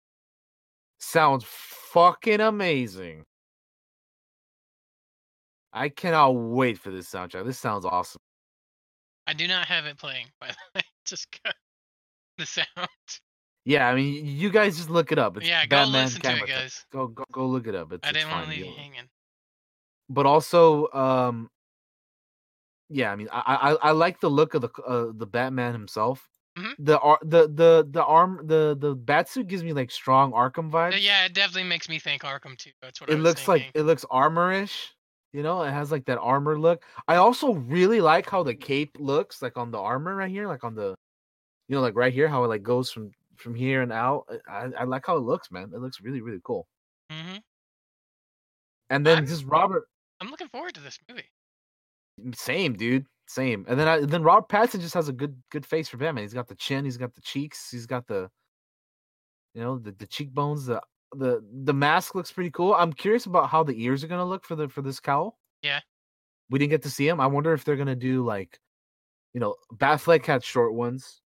sounds 1.05 1.45
fucking 1.47 2.41
amazing. 2.41 3.25
I 5.73 5.89
cannot 5.89 6.31
wait 6.31 6.79
for 6.79 6.91
this 6.91 7.11
soundtrack. 7.11 7.45
This 7.45 7.59
sounds 7.59 7.85
awesome. 7.85 8.21
I 9.27 9.33
do 9.33 9.49
not 9.49 9.67
have 9.67 9.87
it 9.87 9.99
playing, 9.99 10.27
by 10.41 10.49
the 10.49 10.57
way. 10.75 10.83
Just 11.05 11.27
got 11.43 11.55
the 12.39 12.47
sound. 12.47 12.89
Yeah, 13.67 13.89
I 13.89 13.95
mean, 13.95 14.27
you 14.27 14.51
guys 14.51 14.77
just 14.77 14.91
look 14.91 15.11
it 15.11 15.19
up. 15.19 15.39
It's 15.39 15.49
yeah, 15.49 15.65
go 15.65 15.77
Batman 15.77 16.05
listen 16.05 16.21
to 16.21 16.37
it, 16.37 16.47
guys. 16.47 16.85
Go 16.93 17.07
go 17.07 17.25
go 17.33 17.47
look 17.47 17.67
it 17.67 17.75
up. 17.75 17.93
It's, 17.93 18.07
I 18.07 18.13
didn't 18.13 18.31
want 18.31 18.45
to 18.45 18.51
leave 18.51 18.67
you 18.67 18.73
hanging. 18.73 19.09
But 20.11 20.27
also, 20.27 20.91
um, 20.93 21.49
yeah, 22.91 23.11
I 23.11 23.17
mean, 23.17 23.29
I 23.33 23.77
I, 23.83 23.89
I 23.89 23.91
like 23.93 24.21
the 24.21 24.29
look 24.29 24.53
of 24.53 24.61
the 24.61 24.69
uh, 24.87 25.13
the 25.15 25.27
Batman 25.27 25.73
himself. 25.73 26.29
Mhm. 26.59 26.75
The 26.79 27.01
ar- 27.01 27.19
the 27.23 27.49
the 27.49 27.87
the 27.91 28.05
arm 28.05 28.41
the 28.47 28.77
the 28.79 28.95
batsuit 28.97 29.49
gives 29.49 29.65
me 29.65 29.73
like 29.73 29.91
strong 29.91 30.33
Arkham 30.33 30.69
Uh, 30.69 30.91
vibes. 30.93 31.03
Yeah, 31.03 31.25
it 31.25 31.33
definitely 31.35 31.69
makes 31.69 31.89
me 31.89 31.99
think 31.99 32.23
Arkham 32.23 32.57
too. 32.57 32.71
That's 32.81 33.01
what 33.01 33.11
it 33.11 33.17
looks 33.19 33.49
like 33.49 33.71
it 33.75 33.83
looks 33.83 34.05
armorish. 34.05 34.91
You 35.33 35.43
know, 35.43 35.63
it 35.65 35.73
has 35.73 35.91
like 35.91 36.05
that 36.05 36.19
armor 36.19 36.57
look. 36.57 36.85
I 37.09 37.17
also 37.17 37.55
really 37.55 38.01
like 38.01 38.31
how 38.31 38.45
the 38.45 38.55
cape 38.55 38.97
looks, 39.01 39.43
like 39.43 39.57
on 39.57 39.73
the 39.73 39.79
armor 39.81 40.15
right 40.15 40.31
here, 40.31 40.47
like 40.47 40.63
on 40.63 40.77
the 40.77 40.95
you 41.69 41.75
know, 41.75 41.81
like 41.81 41.97
right 41.97 42.13
here, 42.13 42.29
how 42.29 42.45
it 42.45 42.49
like 42.49 42.63
goes 42.63 42.93
from 42.93 43.11
from 43.37 43.57
here 43.57 43.83
and 43.83 43.91
out. 43.93 44.27
I, 44.49 44.69
I 44.79 44.85
like 44.85 45.05
how 45.07 45.17
it 45.17 45.25
looks, 45.25 45.51
man. 45.51 45.73
It 45.75 45.81
looks 45.81 46.01
really 46.01 46.21
really 46.21 46.41
cool. 46.45 46.69
Mm-hmm. 47.11 47.39
And 48.91 49.05
then 49.05 49.17
I'm- 49.19 49.27
just 49.27 49.45
Robert, 49.45 49.89
I'm 50.21 50.31
looking 50.31 50.49
forward 50.49 50.75
to 50.75 50.81
this 50.81 51.01
movie. 51.09 51.29
same 52.37 52.75
dude, 52.75 53.07
same. 53.27 53.65
And 53.69 53.79
then 53.79 53.89
I, 53.89 54.01
then 54.01 54.23
Robert 54.23 54.49
Pattinson 54.49 54.81
just 54.81 54.95
has 54.95 55.09
a 55.09 55.13
good 55.13 55.37
good 55.51 55.67
face 55.67 55.89
for 55.89 55.97
Batman. 55.99 56.25
He's 56.25 56.35
got 56.35 56.49
the 56.49 56.55
chin, 56.57 56.85
he's 56.85 56.97
got 56.99 57.15
the 57.15 57.21
cheeks, 57.23 57.71
he's 57.71 57.87
got 57.87 58.07
the, 58.07 58.31
you 59.55 59.63
know, 59.63 59.79
the 59.79 59.93
the 59.93 60.07
cheekbones. 60.07 60.67
The 60.67 60.81
the 61.17 61.43
the 61.65 61.75
mask 61.75 62.15
looks 62.15 62.33
pretty 62.33 62.51
cool. 62.51 62.75
I'm 62.75 62.93
curious 62.93 63.27
about 63.27 63.49
how 63.51 63.63
the 63.65 63.83
ears 63.83 64.05
are 64.05 64.09
gonna 64.09 64.25
look 64.25 64.45
for 64.45 64.57
the 64.57 64.69
for 64.69 64.83
this 64.83 65.01
cowl. 65.01 65.39
Yeah. 65.63 65.81
we 66.51 66.59
didn't 66.59 66.71
get 66.71 66.83
to 66.83 66.91
see 66.91 67.09
him. 67.09 67.21
I 67.21 67.27
wonder 67.27 67.53
if 67.53 67.65
they're 67.65 67.77
gonna 67.77 67.97
do 67.97 68.25
like, 68.25 68.59
you 69.35 69.41
know, 69.41 69.57
Batfleck 69.75 70.27
had 70.27 70.45
short 70.45 70.75
ones. 70.75 71.23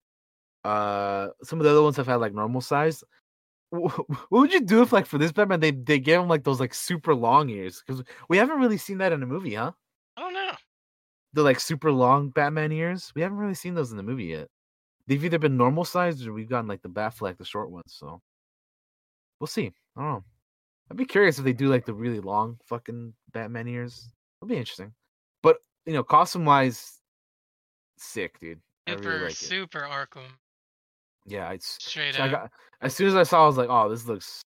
Uh, 0.64 1.30
some 1.44 1.60
of 1.60 1.66
the 1.66 1.72
other 1.72 1.84
ones 1.84 1.98
have 1.98 2.08
had 2.08 2.16
like 2.18 2.34
normal 2.34 2.62
size. 2.62 3.04
What 3.72 4.06
would 4.32 4.54
you 4.54 4.62
do 4.62 4.82
if, 4.84 4.94
like, 4.94 5.08
for 5.08 5.18
this 5.18 5.32
Batman, 5.32 5.60
they 5.60 5.72
they 5.72 6.00
gave 6.00 6.20
him 6.20 6.28
like 6.30 6.44
those 6.44 6.60
like 6.60 6.74
super 6.76 7.16
long 7.16 7.50
ears? 7.50 7.84
Because 7.86 8.04
we 8.30 8.38
haven't 8.38 8.60
really 8.60 8.78
seen 8.78 9.00
that 9.00 9.12
in 9.14 9.24
a 9.24 9.26
movie, 9.28 9.56
huh? 9.56 9.72
I 10.18 10.22
don't 10.22 10.34
know. 10.34 10.52
The 11.34 11.44
like 11.44 11.60
super 11.60 11.92
long 11.92 12.30
Batman 12.30 12.72
ears. 12.72 13.12
We 13.16 13.22
haven't 13.22 13.38
really 13.38 13.56
seen 13.56 13.74
those 13.74 13.92
in 13.92 13.98
the 13.98 14.04
movie 14.04 14.26
yet. 14.26 14.48
They've 15.08 15.24
either 15.24 15.40
been 15.40 15.58
normal 15.58 15.84
sized 15.84 16.26
or 16.26 16.34
we've 16.34 16.50
gotten 16.50 16.68
like 16.68 16.82
the 16.82 16.90
Batfleck, 16.90 17.38
the 17.38 17.46
short 17.46 17.72
ones. 17.72 17.88
So 17.88 18.22
we'll 19.40 19.48
see. 19.48 19.72
I 19.98 20.02
don't 20.02 20.10
know. 20.12 20.24
I'd 20.92 20.98
be 20.98 21.06
curious 21.06 21.40
if 21.40 21.46
they 21.46 21.54
do 21.54 21.70
like 21.70 21.86
the 21.86 21.94
really 21.94 22.20
long 22.20 22.58
fucking 22.66 23.14
Batman 23.32 23.68
ears. 23.68 24.10
It'll 24.42 24.50
be 24.50 24.58
interesting. 24.58 24.94
But 25.42 25.58
you 25.86 25.94
know, 25.94 26.04
costume 26.04 26.46
wise, 26.46 27.00
sick, 27.98 28.40
dude. 28.40 28.62
Super 28.88 29.10
really 29.10 29.24
like 29.26 29.36
super 29.36 29.80
Arkham. 29.80 30.28
Yeah, 31.26 31.52
it's 31.52 31.78
Straight 31.84 32.16
so 32.16 32.24
I 32.24 32.26
up. 32.26 32.32
got 32.32 32.52
as 32.82 32.94
soon 32.94 33.08
as 33.08 33.16
I 33.16 33.24
saw, 33.24 33.44
I 33.44 33.48
was 33.48 33.58
like, 33.58 33.70
oh, 33.70 33.90
this 33.90 34.06
looks, 34.06 34.42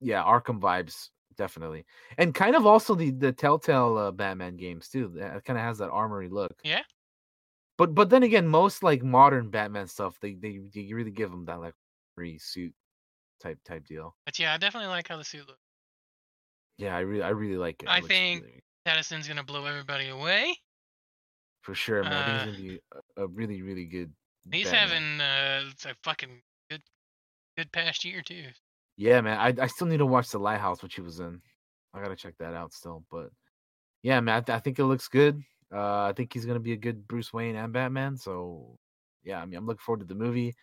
yeah, 0.00 0.22
Arkham 0.24 0.58
vibes 0.58 1.10
definitely, 1.36 1.84
and 2.18 2.34
kind 2.34 2.56
of 2.56 2.66
also 2.66 2.94
the 2.94 3.10
the 3.10 3.32
Telltale 3.32 3.96
uh, 3.96 4.10
Batman 4.10 4.56
games 4.56 4.88
too. 4.88 5.12
It 5.16 5.44
kind 5.44 5.58
of 5.58 5.64
has 5.64 5.78
that 5.78 5.90
armory 5.90 6.28
look. 6.28 6.54
Yeah. 6.64 6.82
But 7.78 7.94
but 7.94 8.08
then 8.10 8.22
again, 8.22 8.46
most 8.46 8.82
like 8.82 9.02
modern 9.02 9.50
Batman 9.50 9.86
stuff, 9.86 10.18
they 10.20 10.34
they, 10.34 10.60
they 10.74 10.92
really 10.92 11.10
give 11.10 11.30
them 11.30 11.44
that 11.46 11.60
like 11.60 11.74
free 12.14 12.38
suit 12.38 12.72
type 13.42 13.58
type 13.64 13.86
deal. 13.86 14.16
But 14.24 14.38
yeah, 14.38 14.54
I 14.54 14.56
definitely 14.56 14.88
like 14.88 15.08
how 15.08 15.18
the 15.18 15.24
suit 15.24 15.46
looks. 15.46 15.60
Yeah, 16.78 16.96
I 16.96 17.00
really 17.00 17.22
I 17.22 17.30
really 17.30 17.56
like 17.58 17.82
it. 17.82 17.86
It 17.86 17.90
I 17.90 17.96
looks 17.96 18.08
think- 18.08 18.42
really- 18.44 18.62
Pattinson's 18.86 19.26
gonna 19.26 19.42
blow 19.42 19.64
everybody 19.66 20.08
away. 20.10 20.56
for 21.62 21.74
sure, 21.74 22.04
man. 22.04 22.12
I 22.12 22.18
uh, 22.18 22.24
think 22.44 22.48
it's 22.48 22.56
gonna 22.56 22.68
be 22.68 22.80
a, 23.16 23.24
a 23.24 23.26
really 23.26 23.62
really 23.62 23.84
good. 23.84 24.12
He's 24.52 24.70
Batman. 24.70 24.88
having 24.88 25.20
uh, 25.20 25.70
it's 25.72 25.84
a 25.86 25.94
fucking 26.04 26.40
good, 26.70 26.82
good 27.58 27.72
past 27.72 28.04
year 28.04 28.22
too. 28.22 28.44
Yeah, 28.96 29.20
man. 29.20 29.38
I 29.38 29.64
I 29.64 29.66
still 29.66 29.86
need 29.86 29.98
to 29.98 30.06
watch 30.06 30.30
the 30.30 30.38
Lighthouse, 30.38 30.82
which 30.82 30.94
he 30.94 31.00
was 31.02 31.20
in. 31.20 31.40
I 31.94 32.02
gotta 32.02 32.16
check 32.16 32.34
that 32.38 32.54
out 32.54 32.72
still. 32.72 33.04
But 33.10 33.30
yeah, 34.02 34.20
man, 34.20 34.36
I, 34.36 34.40
th- 34.40 34.56
I 34.56 34.60
think 34.60 34.78
it 34.78 34.84
looks 34.84 35.08
good. 35.08 35.42
Uh, 35.72 36.04
I 36.04 36.12
think 36.16 36.32
he's 36.32 36.46
gonna 36.46 36.60
be 36.60 36.72
a 36.72 36.76
good 36.76 37.06
Bruce 37.08 37.32
Wayne 37.32 37.56
and 37.56 37.72
Batman. 37.72 38.16
So 38.16 38.78
yeah, 39.24 39.40
I 39.40 39.46
mean, 39.46 39.58
I'm 39.58 39.66
looking 39.66 39.80
forward 39.80 40.00
to 40.00 40.06
the 40.06 40.14
movie. 40.14 40.54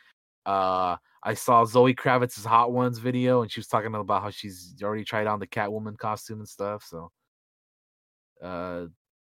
Uh, 0.45 0.97
I 1.23 1.33
saw 1.35 1.65
Zoe 1.65 1.95
Kravitz's 1.95 2.45
Hot 2.45 2.71
Ones 2.71 2.97
video, 2.99 3.41
and 3.41 3.51
she 3.51 3.59
was 3.59 3.67
talking 3.67 3.93
about 3.95 4.23
how 4.23 4.29
she's 4.29 4.75
already 4.83 5.03
tried 5.05 5.27
on 5.27 5.39
the 5.39 5.47
Catwoman 5.47 5.97
costume 5.97 6.39
and 6.39 6.49
stuff. 6.49 6.83
So, 6.83 7.11
uh, 8.41 8.85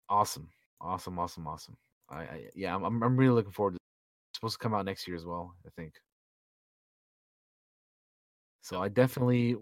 awesome, 0.08 0.48
awesome, 0.80 1.18
awesome, 1.18 1.46
awesome. 1.46 1.76
I, 2.08 2.20
I 2.22 2.48
yeah, 2.54 2.74
I'm 2.74 2.84
I'm 3.02 3.16
really 3.16 3.34
looking 3.34 3.52
forward 3.52 3.72
to. 3.72 3.78
It's 4.30 4.38
supposed 4.38 4.54
to 4.54 4.62
come 4.62 4.74
out 4.74 4.86
next 4.86 5.06
year 5.06 5.16
as 5.16 5.24
well, 5.26 5.54
I 5.66 5.70
think. 5.76 5.94
So 8.64 8.80
I 8.82 8.88
definitely, 8.88 9.56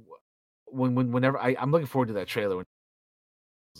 when 0.67 0.95
when 0.95 1.11
whenever 1.11 1.37
I 1.37 1.57
I'm 1.59 1.73
looking 1.73 1.89
forward 1.89 2.07
to 2.07 2.15
that 2.15 2.29
trailer. 2.29 2.57
When, 2.57 2.65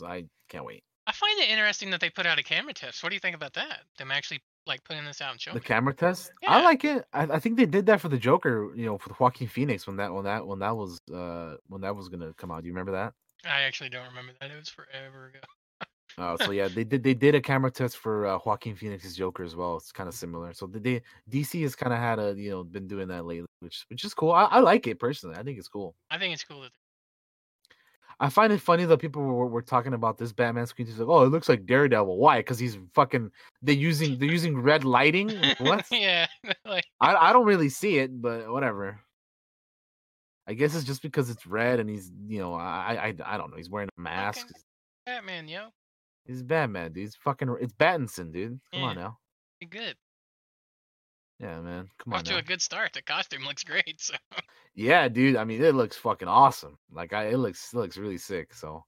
I 0.05 0.25
can't 0.49 0.65
wait. 0.65 0.83
I 1.07 1.13
find 1.13 1.39
it 1.39 1.49
interesting 1.49 1.91
that 1.91 2.01
they 2.01 2.09
put 2.09 2.25
out 2.25 2.39
a 2.39 2.43
camera 2.43 2.73
test. 2.73 3.01
What 3.01 3.09
do 3.09 3.15
you 3.15 3.21
think 3.21 3.35
about 3.35 3.53
that? 3.53 3.79
Them 3.97 4.11
actually 4.11 4.41
like 4.67 4.83
putting 4.83 5.05
this 5.05 5.21
out 5.21 5.31
and 5.31 5.39
showing. 5.39 5.55
The 5.55 5.61
camera 5.61 5.93
test, 5.93 6.29
I 6.45 6.61
like 6.61 6.83
it. 6.83 7.05
I, 7.13 7.23
I 7.23 7.39
think 7.39 7.55
they 7.55 7.65
did 7.65 7.85
that 7.85 8.01
for 8.01 8.09
the 8.09 8.17
Joker, 8.17 8.73
you 8.75 8.85
know, 8.85 8.97
for 8.97 9.15
Joaquin 9.17 9.47
Phoenix 9.47 9.87
when 9.87 9.95
that 9.95 10.13
when 10.13 10.25
that 10.25 10.45
when 10.45 10.59
that 10.59 10.75
was 10.75 10.99
uh 11.13 11.55
when 11.67 11.81
that 11.81 11.95
was 11.95 12.09
gonna 12.09 12.33
come 12.33 12.51
out. 12.51 12.63
Do 12.63 12.67
you 12.67 12.73
remember 12.73 12.91
that? 12.91 13.13
I 13.45 13.61
actually 13.61 13.91
don't 13.91 14.07
remember 14.07 14.33
that. 14.41 14.51
It 14.51 14.57
was 14.57 14.67
forever 14.67 15.27
ago. 15.27 15.39
Oh, 16.17 16.35
so 16.37 16.51
yeah, 16.51 16.67
they 16.67 16.83
did 16.83 17.03
they 17.03 17.13
did 17.13 17.35
a 17.35 17.41
camera 17.41 17.71
test 17.71 17.97
for 17.97 18.25
uh, 18.25 18.39
Joaquin 18.45 18.75
Phoenix's 18.75 19.15
Joker 19.15 19.43
as 19.43 19.55
well. 19.55 19.77
It's 19.77 19.91
kind 19.91 20.07
of 20.07 20.15
similar. 20.15 20.53
So 20.53 20.67
they 20.67 21.01
DC 21.29 21.61
has 21.63 21.75
kind 21.75 21.93
of 21.93 21.99
had 21.99 22.19
a 22.19 22.33
you 22.35 22.51
know 22.51 22.63
been 22.63 22.87
doing 22.87 23.07
that 23.09 23.25
lately, 23.25 23.47
which 23.59 23.85
which 23.89 24.03
is 24.03 24.13
cool. 24.13 24.31
I, 24.31 24.45
I 24.45 24.59
like 24.59 24.87
it 24.87 24.99
personally. 24.99 25.35
I 25.35 25.43
think 25.43 25.57
it's 25.57 25.67
cool. 25.67 25.95
I 26.09 26.17
think 26.17 26.33
it's 26.33 26.43
cool 26.43 26.61
that 26.61 26.71
I 28.19 28.29
find 28.29 28.53
it 28.53 28.61
funny 28.61 28.85
that 28.85 28.99
people 28.99 29.21
were, 29.21 29.47
were 29.47 29.61
talking 29.61 29.93
about 29.93 30.17
this 30.17 30.31
Batman 30.31 30.67
screen. 30.67 30.87
He's 30.87 30.97
like, 30.97 31.09
oh, 31.09 31.23
it 31.23 31.29
looks 31.29 31.49
like 31.49 31.65
Daredevil. 31.65 32.17
Why? 32.17 32.39
Because 32.39 32.59
he's 32.59 32.77
fucking. 32.93 33.31
They're 33.61 33.75
using 33.75 34.17
they're 34.17 34.31
using 34.31 34.57
red 34.59 34.85
lighting. 34.85 35.31
What? 35.59 35.85
yeah, 35.91 36.27
like 36.65 36.85
I 37.01 37.15
I 37.15 37.33
don't 37.33 37.45
really 37.45 37.69
see 37.69 37.97
it, 37.97 38.21
but 38.21 38.49
whatever. 38.51 38.99
I 40.47 40.53
guess 40.53 40.75
it's 40.75 40.83
just 40.83 41.01
because 41.01 41.29
it's 41.29 41.47
red 41.47 41.79
and 41.79 41.89
he's 41.89 42.11
you 42.27 42.39
know 42.39 42.53
I 42.53 43.07
I 43.07 43.13
I 43.25 43.37
don't 43.37 43.51
know. 43.51 43.57
He's 43.57 43.69
wearing 43.69 43.89
a 43.97 44.01
mask. 44.01 44.47
Batman, 45.05 45.47
yo, 45.47 45.67
He's 46.25 46.43
Batman, 46.43 46.93
dude. 46.93 47.01
He's 47.03 47.15
fucking. 47.15 47.55
It's 47.59 47.73
Battinson, 47.73 48.31
dude. 48.31 48.59
Come 48.71 48.83
on 48.83 48.95
Yeah. 48.95 49.01
now. 49.03 49.17
be 49.59 49.65
good. 49.67 49.95
Yeah, 51.39 51.59
man. 51.59 51.89
Come 51.99 52.13
Off 52.13 52.19
on 52.19 52.25
to 52.25 52.31
now. 52.33 52.37
a 52.39 52.41
good 52.43 52.61
start. 52.61 52.93
The 52.93 53.01
costume 53.01 53.43
looks 53.43 53.63
great. 53.63 53.83
So 53.99 54.13
Yeah, 54.75 55.07
dude. 55.09 55.35
I 55.35 55.43
mean, 55.43 55.61
it 55.61 55.75
looks 55.75 55.97
fucking 55.97 56.27
awesome. 56.27 56.77
Like, 56.91 57.11
I 57.13 57.25
it 57.27 57.37
looks 57.37 57.73
it 57.73 57.77
looks 57.77 57.97
really 57.97 58.17
sick. 58.17 58.53
So, 58.53 58.85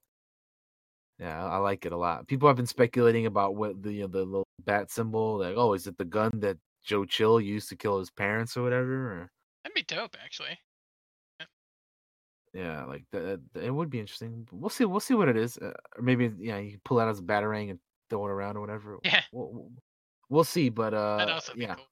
yeah, 1.20 1.44
I, 1.46 1.56
I 1.56 1.58
like 1.58 1.86
it 1.86 1.92
a 1.92 1.98
lot. 1.98 2.28
People 2.28 2.48
have 2.48 2.58
been 2.58 2.66
speculating 2.66 3.26
about 3.26 3.56
what 3.56 3.82
the 3.84 3.92
you 3.94 4.02
know, 4.02 4.08
the 4.08 4.24
little 4.24 4.48
bat 4.64 4.90
symbol. 4.92 5.40
Like, 5.40 5.56
oh, 5.58 5.74
is 5.74 5.88
it 5.88 5.98
the 5.98 6.06
gun 6.06 6.32
that 6.40 6.58
Joe 6.84 7.04
Chill 7.06 7.42
used 7.42 7.70
to 7.70 7.76
kill 7.76 8.00
his 8.00 8.12
parents 8.12 8.56
or 8.56 8.64
whatever? 8.64 8.94
Or, 9.12 9.32
that'd 9.64 9.76
be 9.76 9.84
dope, 9.84 10.16
actually. 10.24 10.58
Yeah, 12.56 12.86
like 12.86 13.04
that. 13.12 13.42
It 13.62 13.70
would 13.70 13.90
be 13.90 14.00
interesting. 14.00 14.48
We'll 14.50 14.70
see. 14.70 14.86
We'll 14.86 15.02
see 15.02 15.14
what 15.14 15.28
it 15.28 15.36
is. 15.36 15.58
Uh, 15.58 15.74
or 15.98 16.02
maybe 16.02 16.32
yeah, 16.40 16.58
you 16.58 16.78
pull 16.86 17.00
out 17.00 17.10
as 17.10 17.20
a 17.20 17.24
batarang 17.24 17.70
and 17.70 17.80
throw 18.10 18.26
it 18.26 18.32
around 18.32 18.56
or 18.56 18.62
whatever. 18.62 18.98
Yeah. 19.04 19.22
We'll, 19.34 19.52
we'll, 19.52 19.72
we'll 20.30 20.44
see. 20.46 20.70
But 20.70 20.94
uh, 20.94 21.42
yeah, 21.58 21.76
cool. 21.76 21.86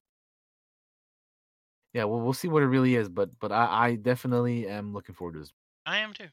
yeah, 1.94 2.06
we'll 2.06 2.22
we'll 2.22 2.31
see 2.31 2.48
what 2.48 2.64
it 2.64 2.68
really 2.68 2.95
is. 2.95 3.10
But 3.10 3.30
but 3.41 3.52
I 3.52 3.88
I 3.88 3.95
definitely 3.95 4.65
am 4.69 4.94
looking 4.94 5.15
forward 5.15 5.34
to 5.34 5.40
this. 5.40 5.52
I 5.85 5.98
am 5.98 6.14
too. 6.14 6.30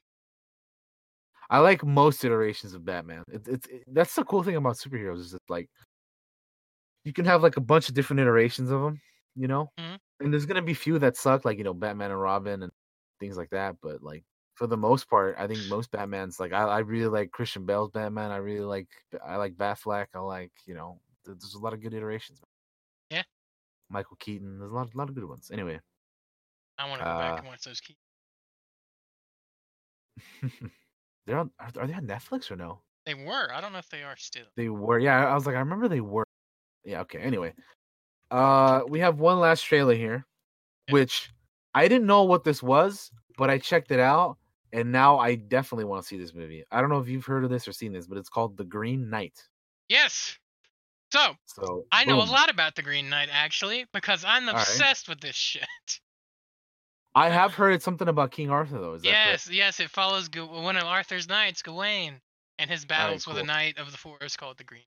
I 1.51 1.59
like 1.59 1.85
most 1.85 2.25
iterations 2.25 2.75
of 2.75 2.85
Batman. 2.85 3.25
It's 3.33 3.49
it's 3.49 3.67
it, 3.67 3.83
that's 3.89 4.15
the 4.15 4.23
cool 4.25 4.45
thing 4.45 4.55
about 4.55 4.77
superheroes 4.77 5.19
is 5.19 5.33
that 5.33 5.43
like 5.49 5.69
you 7.05 7.13
can 7.13 7.25
have 7.25 7.43
like 7.43 7.57
a 7.57 7.61
bunch 7.61 7.89
of 7.89 7.95
different 7.97 8.21
iterations 8.21 8.71
of 8.71 8.81
them, 8.81 9.01
you 9.35 9.49
know. 9.49 9.71
Mhm. 9.79 9.99
And 10.21 10.33
there's 10.33 10.47
gonna 10.47 10.63
be 10.63 10.75
few 10.75 11.01
that 11.01 11.17
suck, 11.17 11.45
like 11.45 11.59
you 11.59 11.65
know 11.65 11.75
Batman 11.75 12.13
and 12.13 12.21
Robin 12.21 12.63
and 12.63 12.73
things 13.21 13.37
like 13.37 13.51
that. 13.51 13.77
But 13.83 14.03
like 14.03 14.25
for 14.55 14.67
the 14.67 14.77
most 14.77 15.09
part, 15.09 15.37
I 15.39 15.47
think 15.47 15.61
most 15.69 15.91
Batmans 15.93 16.41
like 16.41 16.53
I, 16.53 16.63
I 16.65 16.79
really 16.81 17.09
like 17.09 17.31
Christian 17.31 17.65
Bale's 17.67 17.91
Batman. 17.91 18.31
I 18.31 18.37
really 18.39 18.65
like 18.65 18.89
I 19.25 19.37
like 19.37 19.55
Batfleck. 19.55 20.07
I 20.15 20.19
like 20.21 20.53
you 20.67 20.75
know 20.75 21.01
there's 21.25 21.55
a 21.55 21.59
lot 21.59 21.73
of 21.75 21.81
good 21.83 21.95
iterations. 21.95 22.41
Yeah. 23.11 23.23
Michael 23.89 24.17
Keaton. 24.21 24.59
There's 24.59 24.71
a 24.73 24.75
lot, 24.75 24.89
a 24.95 24.99
lot 24.99 25.09
of 25.09 25.15
good 25.15 25.25
ones. 25.29 25.51
Anyway, 25.53 25.79
I 26.79 26.89
want 26.89 27.01
to 27.01 27.05
go 27.05 27.11
back 27.19 27.33
Uh, 27.33 27.37
and 27.39 27.47
watch 27.47 27.63
those. 27.63 27.81
Key- 27.81 27.97
they're 31.27 31.39
on. 31.39 31.51
Are, 31.59 31.71
are 31.81 31.87
they 31.87 31.95
on 31.95 32.07
Netflix 32.07 32.51
or 32.51 32.57
no? 32.57 32.81
they 33.07 33.15
were. 33.15 33.53
I 33.53 33.61
don't 33.61 33.73
know 33.73 33.79
if 33.79 33.89
they 33.89 34.03
are 34.03 34.17
still. 34.17 34.45
They 34.57 34.69
were. 34.69 34.99
Yeah, 34.99 35.27
I 35.27 35.35
was 35.35 35.47
like, 35.47 35.57
I 35.57 35.61
remember 35.61 35.89
they 35.89 36.01
were. 36.01 36.27
Yeah. 36.85 37.01
Okay. 37.03 37.19
Anyway, 37.19 37.55
uh, 38.31 38.83
we 38.89 39.01
have 39.01 39.19
one 39.19 39.41
last 39.41 39.63
trailer 39.63 39.95
here, 39.95 40.27
Yeah. 40.89 40.95
which 40.95 41.31
I 41.75 41.89
didn't 41.89 42.07
know 42.07 42.25
what 42.25 42.45
this 42.45 42.63
was, 42.63 43.11
but 43.39 43.51
I 43.51 43.59
checked 43.59 43.91
it 43.91 44.01
out, 44.01 44.37
and 44.73 44.91
now 44.93 45.19
I 45.19 45.35
definitely 45.37 45.85
want 45.85 46.03
to 46.03 46.09
see 46.09 46.19
this 46.19 46.35
movie. 46.35 46.65
I 46.71 46.81
don't 46.81 46.91
know 46.91 46.99
if 46.99 47.09
you've 47.09 47.25
heard 47.27 47.45
of 47.45 47.51
this 47.51 47.67
or 47.69 47.73
seen 47.73 47.93
this, 47.93 48.07
but 48.07 48.19
it's 48.19 48.29
called 48.29 48.57
The 48.57 48.65
Green 48.65 49.09
Knight. 49.11 49.49
Yes. 49.89 50.39
So 51.13 51.35
So 51.47 51.85
I 51.91 52.05
know 52.05 52.21
boom. 52.21 52.29
a 52.29 52.33
lot 52.33 52.51
about 52.51 52.77
the 52.77 52.83
Green 52.83 53.11
Knight 53.11 53.29
actually 53.33 53.85
because 53.93 54.25
I'm 54.25 54.47
right. 54.47 54.55
obsessed 54.55 55.09
with 55.09 55.21
this 55.21 55.35
shit. 55.51 55.65
I 57.17 57.29
have 57.29 57.55
heard 57.55 57.83
something 57.83 58.07
about 58.07 58.31
King 58.31 58.51
Arthur 58.51 58.79
though. 58.79 58.95
Is 58.95 59.03
that 59.03 59.09
correct? 59.09 59.49
yes, 59.49 59.51
yes, 59.51 59.81
it 59.81 59.91
follows 59.91 60.31
one 60.37 60.77
of 60.77 60.85
Arthur's 60.85 61.29
knights, 61.29 61.63
Gawain, 61.63 62.21
and 62.61 62.71
his 62.71 62.85
battles 62.85 63.27
with 63.27 63.39
a 63.39 63.43
knight 63.43 63.79
of 63.79 63.91
the 63.91 63.99
forest 63.99 64.39
called 64.39 64.59
the 64.59 64.63
Green. 64.65 64.85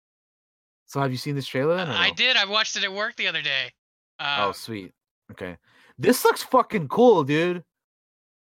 So 0.86 1.02
have 1.02 1.12
you 1.12 1.18
seen 1.18 1.36
this 1.36 1.48
trailer? 1.48 1.76
Then, 1.76 1.90
or 1.90 1.94
I 1.94 2.12
did. 2.12 2.38
I 2.38 2.46
watched 2.46 2.78
it 2.78 2.86
at 2.86 2.94
work 2.94 3.18
the 3.18 3.28
other 3.28 3.42
day. 3.42 3.72
Uh, 4.20 4.46
Oh, 4.48 4.52
sweet. 4.54 4.94
Okay. 5.32 5.58
This 5.98 6.26
looks 6.26 6.44
fucking 6.44 6.88
cool, 6.88 7.24
dude. 7.24 7.64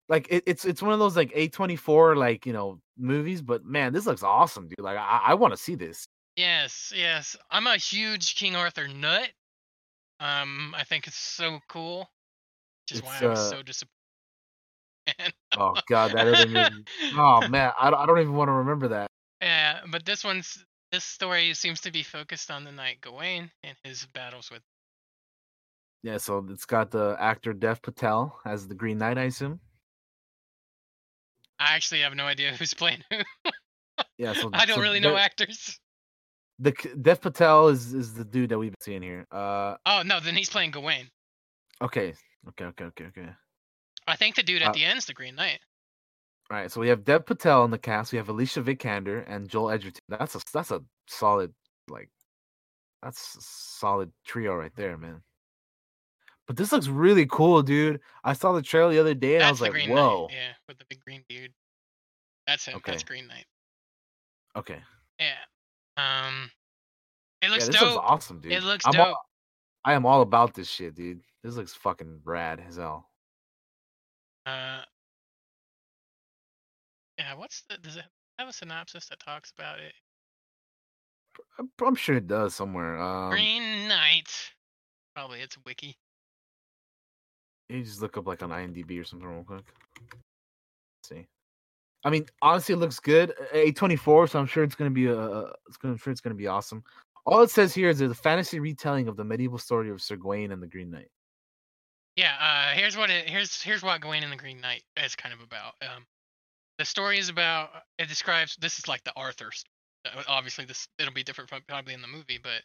Like 0.07 0.27
it, 0.29 0.43
it's 0.45 0.65
it's 0.65 0.81
one 0.81 0.93
of 0.93 0.99
those 0.99 1.15
like 1.15 1.33
A24 1.33 2.15
like, 2.15 2.45
you 2.45 2.53
know, 2.53 2.79
movies, 2.97 3.41
but 3.41 3.65
man, 3.65 3.93
this 3.93 4.05
looks 4.05 4.23
awesome, 4.23 4.67
dude. 4.67 4.79
Like 4.79 4.97
I, 4.97 5.21
I 5.27 5.33
want 5.33 5.53
to 5.53 5.57
see 5.57 5.75
this. 5.75 6.05
yes, 6.35 6.93
yes. 6.95 7.35
I'm 7.49 7.67
a 7.67 7.77
huge 7.77 8.35
King 8.35 8.55
Arthur 8.55 8.87
nut. 8.87 9.29
Um, 10.19 10.73
I 10.77 10.83
think 10.83 11.07
it's 11.07 11.17
so 11.17 11.59
cool, 11.67 12.09
which 12.83 12.97
is 12.97 13.03
why 13.03 13.17
I 13.21 13.27
was 13.27 13.39
uh, 13.39 13.49
so 13.49 13.63
disappointed. 13.63 13.91
Oh 15.57 15.73
god, 15.89 16.11
that 16.11 16.27
other 16.27 16.47
movie. 16.47 16.85
Oh 17.15 17.47
man, 17.47 17.71
I 17.79 17.89
I 17.89 18.05
don't 18.05 18.19
even 18.19 18.33
want 18.33 18.47
to 18.49 18.53
remember 18.53 18.87
that. 18.89 19.09
Yeah, 19.41 19.81
but 19.91 20.05
this 20.05 20.23
one's 20.23 20.63
this 20.91 21.03
story 21.03 21.53
seems 21.53 21.81
to 21.81 21.91
be 21.91 22.03
focused 22.03 22.49
on 22.49 22.63
the 22.63 22.71
knight 22.71 23.01
Gawain 23.01 23.51
and 23.63 23.75
his 23.83 24.05
battles 24.13 24.49
with. 24.49 24.61
Yeah, 26.05 26.17
so 26.17 26.45
it's 26.51 26.65
got 26.65 26.91
the 26.91 27.17
actor 27.19 27.51
Dev 27.51 27.81
Patel 27.81 28.39
as 28.45 28.67
the 28.67 28.75
Green 28.75 28.99
Knight, 28.99 29.17
I 29.17 29.23
assume. 29.23 29.59
I 31.59 31.73
actually 31.73 32.01
have 32.01 32.13
no 32.13 32.25
idea 32.25 32.51
who's 32.51 32.75
playing 32.75 33.03
who. 33.09 33.17
Yeah, 34.17 34.33
so 34.33 34.51
I 34.53 34.65
don't 34.65 34.75
so 34.75 34.81
really 34.81 34.99
know 34.99 35.17
actors. 35.17 35.79
The 36.59 36.73
Dev 37.01 37.21
Patel 37.21 37.69
is 37.69 37.93
is 37.93 38.13
the 38.13 38.23
dude 38.23 38.49
that 38.49 38.59
we've 38.59 38.71
been 38.71 38.81
seeing 38.81 39.01
here. 39.01 39.25
Uh, 39.31 39.77
Oh 39.85 40.03
no, 40.05 40.19
then 40.19 40.35
he's 40.35 40.49
playing 40.49 40.71
Gawain. 40.71 41.09
okay, 41.81 42.13
okay, 42.49 42.65
okay, 42.65 42.83
okay, 42.85 43.05
okay. 43.05 43.29
I 44.07 44.15
think 44.15 44.35
the 44.35 44.43
dude 44.43 44.61
at 44.61 44.69
Uh, 44.69 44.73
the 44.73 44.85
end's 44.85 45.05
the 45.07 45.13
Green 45.13 45.33
Knight. 45.35 45.59
All 46.51 46.57
right, 46.57 46.71
so 46.71 46.81
we 46.81 46.89
have 46.89 47.03
Dev 47.03 47.25
Patel 47.25 47.65
in 47.65 47.71
the 47.71 47.79
cast. 47.79 48.11
We 48.11 48.17
have 48.17 48.29
Alicia 48.29 48.61
Vikander 48.61 49.23
and 49.27 49.49
Joel 49.49 49.71
Edgerton. 49.71 50.01
That's 50.07 50.35
a 50.35 50.41
that's 50.53 50.69
a 50.69 50.81
solid 51.07 51.51
like 51.89 52.11
that's 53.01 53.35
a 53.37 53.41
solid 53.41 54.11
trio 54.23 54.53
right 54.53 54.75
there, 54.75 54.97
man. 54.97 55.23
But 56.47 56.57
this 56.57 56.71
looks 56.71 56.87
really 56.87 57.25
cool, 57.25 57.63
dude. 57.63 57.99
I 58.23 58.33
saw 58.33 58.53
the 58.53 58.61
trailer 58.61 58.91
the 58.91 58.99
other 58.99 59.15
day 59.15 59.35
and 59.35 59.43
I 59.43 59.49
was 59.51 59.61
like, 59.61 59.71
Green 59.71 59.89
"Whoa!" 59.89 60.27
Knight. 60.27 60.33
Yeah, 60.35 60.53
with 60.67 60.77
the 60.77 60.85
big 60.89 60.99
green 60.99 61.23
beard. 61.27 61.51
That's 62.45 62.65
him. 62.65 62.79
That's 62.85 63.03
Green 63.03 63.27
Knight. 63.27 63.45
Okay, 64.55 64.79
Yeah. 65.19 65.33
Um, 65.97 66.49
it 67.41 67.49
looks 67.49 67.65
yeah, 67.65 67.71
this 67.71 67.81
dope. 67.81 67.93
looks 67.95 68.05
awesome, 68.05 68.39
dude. 68.39 68.51
It 68.51 68.63
looks 68.63 68.85
I'm 68.85 68.93
dope. 68.93 69.07
all, 69.07 69.25
I 69.83 69.93
am 69.93 70.05
all 70.05 70.21
about 70.21 70.53
this 70.53 70.69
shit, 70.69 70.95
dude. 70.95 71.21
This 71.43 71.55
looks 71.55 71.73
fucking 71.73 72.21
rad 72.23 72.61
as 72.65 72.77
hell. 72.77 73.09
Uh, 74.45 74.81
yeah. 77.17 77.33
What's 77.35 77.63
the? 77.69 77.77
Does 77.77 77.97
it 77.97 78.05
have 78.39 78.47
a 78.47 78.53
synopsis 78.53 79.07
that 79.07 79.19
talks 79.19 79.51
about 79.57 79.79
it? 79.79 79.93
I'm, 81.83 81.95
sure 81.95 82.15
it 82.15 82.27
does 82.27 82.55
somewhere. 82.55 82.97
Um, 82.99 83.31
Green 83.31 83.87
Knight. 83.87 84.31
Probably 85.15 85.41
it's 85.41 85.57
a 85.57 85.59
wiki. 85.65 85.97
You 87.69 87.83
just 87.83 88.01
look 88.01 88.17
up 88.17 88.27
like 88.27 88.43
on 88.43 88.49
IMDb 88.49 88.99
or 88.99 89.03
something 89.03 89.27
real 89.27 89.43
quick. 89.43 89.63
Let's 90.11 91.09
see. 91.09 91.27
I 92.03 92.11
mean, 92.11 92.27
honestly, 92.41 92.73
it 92.73 92.77
looks 92.77 92.99
good. 92.99 93.33
A 93.51 93.71
twenty 93.71 93.95
four, 93.95 94.27
so 94.27 94.37
I'm 94.39 94.45
sure 94.45 94.63
it's 94.63 94.75
gonna 94.75 94.91
be 94.91 95.07
a. 95.07 95.39
It's 95.67 95.77
gonna, 95.77 95.93
I'm 95.93 95.97
sure 95.97 96.11
it's 96.11 96.21
gonna 96.21 96.35
be 96.35 96.47
awesome. 96.47 96.83
All 97.25 97.41
it 97.41 97.49
says 97.49 97.73
here 97.73 97.89
is 97.89 98.01
a 98.01 98.13
fantasy 98.13 98.59
retelling 98.59 99.07
of 99.07 99.17
the 99.17 99.23
medieval 99.23 99.57
story 99.57 99.89
of 99.89 99.99
Sir 100.01 100.15
Gawain 100.15 100.51
and 100.51 100.61
the 100.61 100.67
Green 100.67 100.91
Knight. 100.91 101.09
Yeah. 102.15 102.33
Uh, 102.39 102.77
here's 102.77 102.95
what 102.95 103.09
it. 103.09 103.27
Here's 103.27 103.61
here's 103.61 103.81
what 103.81 103.99
Gawain 104.01 104.21
and 104.23 104.31
the 104.31 104.37
Green 104.37 104.61
Knight 104.61 104.83
is 105.03 105.15
kind 105.15 105.33
of 105.33 105.41
about. 105.41 105.73
Um, 105.81 106.05
the 106.77 106.85
story 106.85 107.17
is 107.17 107.29
about. 107.29 107.69
It 107.97 108.07
describes. 108.07 108.55
This 108.61 108.77
is 108.77 108.87
like 108.87 109.03
the 109.03 109.13
Arthur. 109.15 109.49
st- 109.51 109.65
uh, 110.15 110.21
Obviously, 110.27 110.65
this 110.65 110.87
it'll 110.99 111.13
be 111.13 111.23
different 111.23 111.49
from 111.49 111.61
probably 111.67 111.95
in 111.95 112.01
the 112.03 112.07
movie, 112.07 112.39
but 112.41 112.61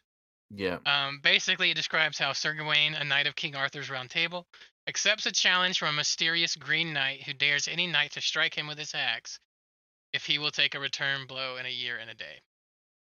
Yeah, 0.50 0.78
Um, 0.84 1.20
basically, 1.22 1.70
it 1.70 1.76
describes 1.76 2.18
how 2.18 2.32
Sir 2.32 2.54
Gawain, 2.54 2.94
a 2.94 3.04
knight 3.04 3.26
of 3.26 3.36
King 3.36 3.54
Arthur's 3.54 3.88
Round 3.88 4.10
Table, 4.10 4.46
accepts 4.88 5.26
a 5.26 5.32
challenge 5.32 5.78
from 5.78 5.90
a 5.90 5.92
mysterious 5.92 6.56
Green 6.56 6.92
Knight 6.92 7.22
who 7.22 7.32
dares 7.32 7.68
any 7.68 7.86
knight 7.86 8.12
to 8.12 8.20
strike 8.20 8.54
him 8.56 8.66
with 8.66 8.78
his 8.78 8.94
axe 8.94 9.38
if 10.12 10.26
he 10.26 10.38
will 10.38 10.50
take 10.50 10.74
a 10.74 10.80
return 10.80 11.26
blow 11.26 11.56
in 11.56 11.66
a 11.66 11.70
year 11.70 11.98
and 11.98 12.10
a 12.10 12.14
day. 12.14 12.40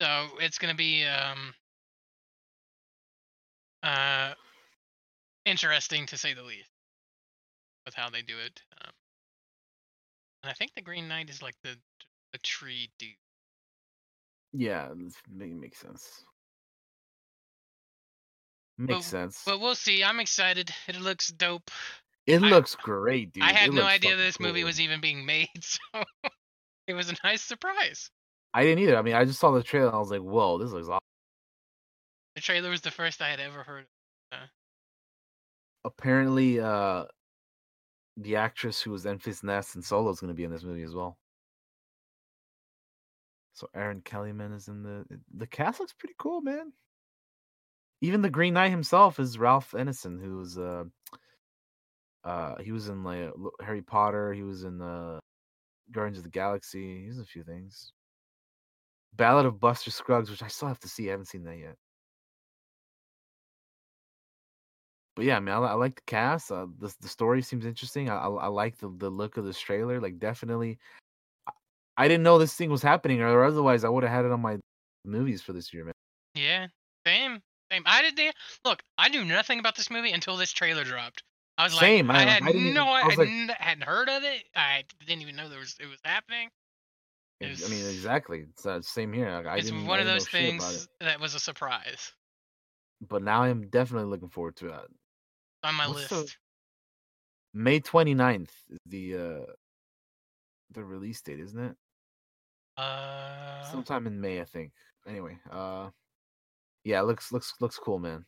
So 0.01 0.29
it's 0.41 0.59
going 0.59 0.73
to 0.73 0.77
be 0.77 1.05
um, 1.05 1.55
uh, 3.83 4.35
interesting 5.45 6.07
to 6.07 6.19
say 6.19 6.35
the 6.35 6.43
least 6.43 6.71
with 7.85 7.95
how 7.95 8.11
they 8.11 8.23
do 8.23 8.39
it. 8.39 8.63
Um, 8.83 8.93
and 10.43 10.51
I 10.51 10.55
think 10.55 10.73
the 10.75 10.83
Green 10.83 11.09
Knight 11.09 11.31
is 11.31 11.43
like 11.43 11.55
the 11.63 11.77
the 12.33 12.39
tree 12.39 12.91
dude. 12.99 13.11
yeah, 14.53 14.89
this 14.97 15.15
make, 15.31 15.55
makes 15.55 15.79
sense. 15.79 16.25
Makes 18.79 18.95
But- 18.99 19.05
sense. 19.05 19.43
But 19.47 19.61
we'll 19.61 19.75
see. 19.75 20.05
I'm 20.05 20.21
excited. 20.21 20.71
It 20.89 21.01
looks 21.01 21.29
dope. 21.29 21.71
it 22.27 22.43
I- 22.43 22.49
looks 22.49 22.75
great, 22.75 23.33
dude. 23.33 23.43
I 23.45 23.53
had 23.53 23.69
It 23.71 23.75
no 23.75 23.85
idea 23.85 24.17
this 24.17 24.39
movie 24.41 24.65
was 24.65 24.81
even 24.81 25.01
being 25.01 25.25
made, 25.25 25.49
so 25.63 25.81
it 26.87 26.95
was 26.95 27.09
a 27.11 27.15
nice 27.25 27.43
surprise. 27.43 28.11
I 28.53 28.63
didn't 28.65 28.81
either. 28.85 28.97
I 28.97 29.03
mean, 29.03 29.15
I 29.15 29.25
just 29.25 29.39
saw 29.41 29.51
the 29.51 29.63
trailer 29.63 29.87
and 29.89 29.97
I 29.97 29.99
was 29.99 30.11
like, 30.11 30.21
"Whoa, 30.23 30.59
this 30.59 30.71
looks 30.73 30.89
awesome." 30.89 31.01
The 32.35 32.41
trailer 32.43 32.71
was 32.71 32.81
the 32.83 32.91
first 32.91 33.21
I 33.23 33.29
had 33.31 33.41
ever 33.41 33.63
heard. 33.63 33.87
of. 34.33 34.39
Apparently, 35.85 36.59
uh, 36.61 37.05
the 38.17 38.37
actress 38.37 38.81
who 38.83 38.91
was 38.91 39.05
Enfys 39.05 39.43
Nest 39.45 39.75
and 39.75 39.85
Solo 39.85 40.11
is 40.11 40.21
going 40.21 40.29
to 40.29 40.35
be 40.35 40.45
in 40.45 40.51
this 40.51 40.65
movie 40.65 40.83
as 40.83 40.95
well. 40.95 41.17
So 43.55 43.69
Erin 43.75 44.03
Kellyman 44.03 44.55
is 44.55 44.69
in 44.69 44.83
the 44.83 45.07
the 45.35 45.47
cast 45.47 45.81
looks 45.81 45.93
pretty 45.95 46.15
cool, 46.19 46.41
man. 46.43 46.73
Even 48.01 48.23
the 48.23 48.31
Green 48.31 48.55
Knight 48.55 48.71
himself 48.71 49.19
is 49.19 49.39
Ralph 49.39 49.73
Ineson, 49.73 50.21
who 50.23 50.37
was 50.37 50.59
uh 50.59 50.85
uh 52.25 52.57
he 52.63 52.73
was 52.73 52.89
in 52.89 53.05
like 53.05 53.31
Harry 53.61 53.83
Potter, 53.83 54.33
he 54.33 54.43
was 54.43 54.65
in 54.65 54.81
uh 54.83 55.19
Guardians 55.93 56.19
of 56.19 56.25
the 56.25 56.31
Galaxy, 56.31 57.05
he's 57.05 57.17
in 57.17 57.23
a 57.23 57.27
few 57.27 57.45
things. 57.45 57.93
Ballad 59.15 59.47
of 59.47 59.61
Buster 59.61 59.91
Scruggs, 59.91 60.31
which 60.31 60.43
I 60.43 60.49
still 60.49 60.69
have 60.69 60.81
to 60.81 60.89
see, 60.89 61.09
I 61.09 61.13
haven't 61.13 61.27
seen 61.27 61.45
that 61.45 61.59
yet. 61.59 61.77
But 65.15 65.25
yeah, 65.25 65.37
I, 65.39 65.41
li- 65.41 65.69
I 65.69 65.73
like 65.73 65.97
the 65.97 66.03
cast. 66.07 66.53
Uh, 66.53 66.67
the 66.79 66.95
the 67.01 67.09
story 67.09 67.41
seems 67.41 67.65
interesting. 67.65 68.11
I 68.11 68.17
I, 68.19 68.29
I 68.29 68.47
like 68.49 68.77
the 68.77 68.95
the 68.99 69.09
look 69.09 69.39
of 69.39 69.47
this 69.47 69.59
trailer. 69.59 69.99
Like 69.99 70.19
definitely, 70.19 70.79
I, 71.47 71.53
I 71.97 72.09
didn't 72.09 72.25
know 72.25 72.39
this 72.39 72.55
thing 72.55 72.71
was 72.71 72.83
happening, 72.83 73.23
or 73.23 73.43
otherwise 73.45 73.83
I 73.85 73.89
would 73.89 74.03
have 74.03 74.13
had 74.13 74.27
it 74.27 74.33
on 74.33 74.41
my 74.43 74.59
movies 75.07 75.41
for 75.41 75.55
this 75.55 75.73
year, 75.73 75.87
man. 75.87 75.95
Yeah, 76.35 76.67
same, 77.07 77.43
same. 77.71 77.83
I 77.87 78.03
did 78.03 78.17
the 78.17 78.33
look. 78.65 78.83
I 78.99 79.09
knew 79.09 79.25
nothing 79.25 79.59
about 79.59 79.77
this 79.77 79.91
movie 79.91 80.13
until 80.13 80.37
this 80.37 80.53
trailer 80.53 80.85
dropped. 80.85 81.23
I 81.59 81.65
was 81.65 81.79
Same, 81.79 82.09
like, 82.09 82.17
I- 82.19 82.21
I, 82.21 82.25
had 82.27 82.43
I 82.43 82.53
no, 82.53 82.85
I 82.87 83.01
I, 83.01 83.07
was 83.07 83.17
like- 83.17 83.29
hadn't 83.59 83.85
heard 83.85 84.09
of 84.11 84.23
it. 84.25 84.45
I 84.55 84.85
didn't 85.07 85.23
even 85.23 85.37
know 85.37 85.49
there 85.49 85.59
was 85.59 85.75
it 85.81 85.87
was 85.87 85.99
happening. 86.05 86.51
I 87.43 87.47
mean, 87.69 87.87
exactly. 87.87 88.47
It's 88.51 88.65
uh, 88.65 88.81
same 88.83 89.13
here. 89.13 89.31
Like, 89.31 89.47
I 89.47 89.57
it's 89.59 89.67
didn't. 89.71 89.87
one 89.87 90.01
of 90.01 90.07
those 90.07 90.23
know 90.33 90.39
shit 90.41 90.55
about 90.55 90.63
things 90.71 90.89
that 91.01 91.21
was 91.21 91.35
a 91.35 91.39
surprise 91.41 92.13
But 93.07 93.23
now 93.23 93.43
I'm 93.43 93.69
definitely 93.69 94.09
looking 94.09 94.31
forward 94.31 94.57
to 94.57 94.69
it. 94.69 94.81
on 95.63 95.75
my 95.75 95.87
What's 95.89 96.11
list. 96.11 96.11
the- 96.11 96.33
May 97.59 97.81
29th 97.81 98.51
is 98.71 98.79
the 98.87 99.17
uh 99.17 99.53
the 100.73 100.85
release 100.85 101.21
date, 101.23 101.41
isn't 101.41 101.59
it? 101.59 101.77
Uh, 102.77 103.63
Sometime 103.71 104.07
in 104.07 104.21
May, 104.21 104.41
I 104.41 104.45
think. 104.45 104.73
Anyway, 105.07 105.39
uh, 105.51 105.89
yeah, 106.87 107.01
looks 107.01 107.33
looks 107.33 107.55
looks 107.61 107.79
cool, 107.79 107.99
man. 107.99 108.25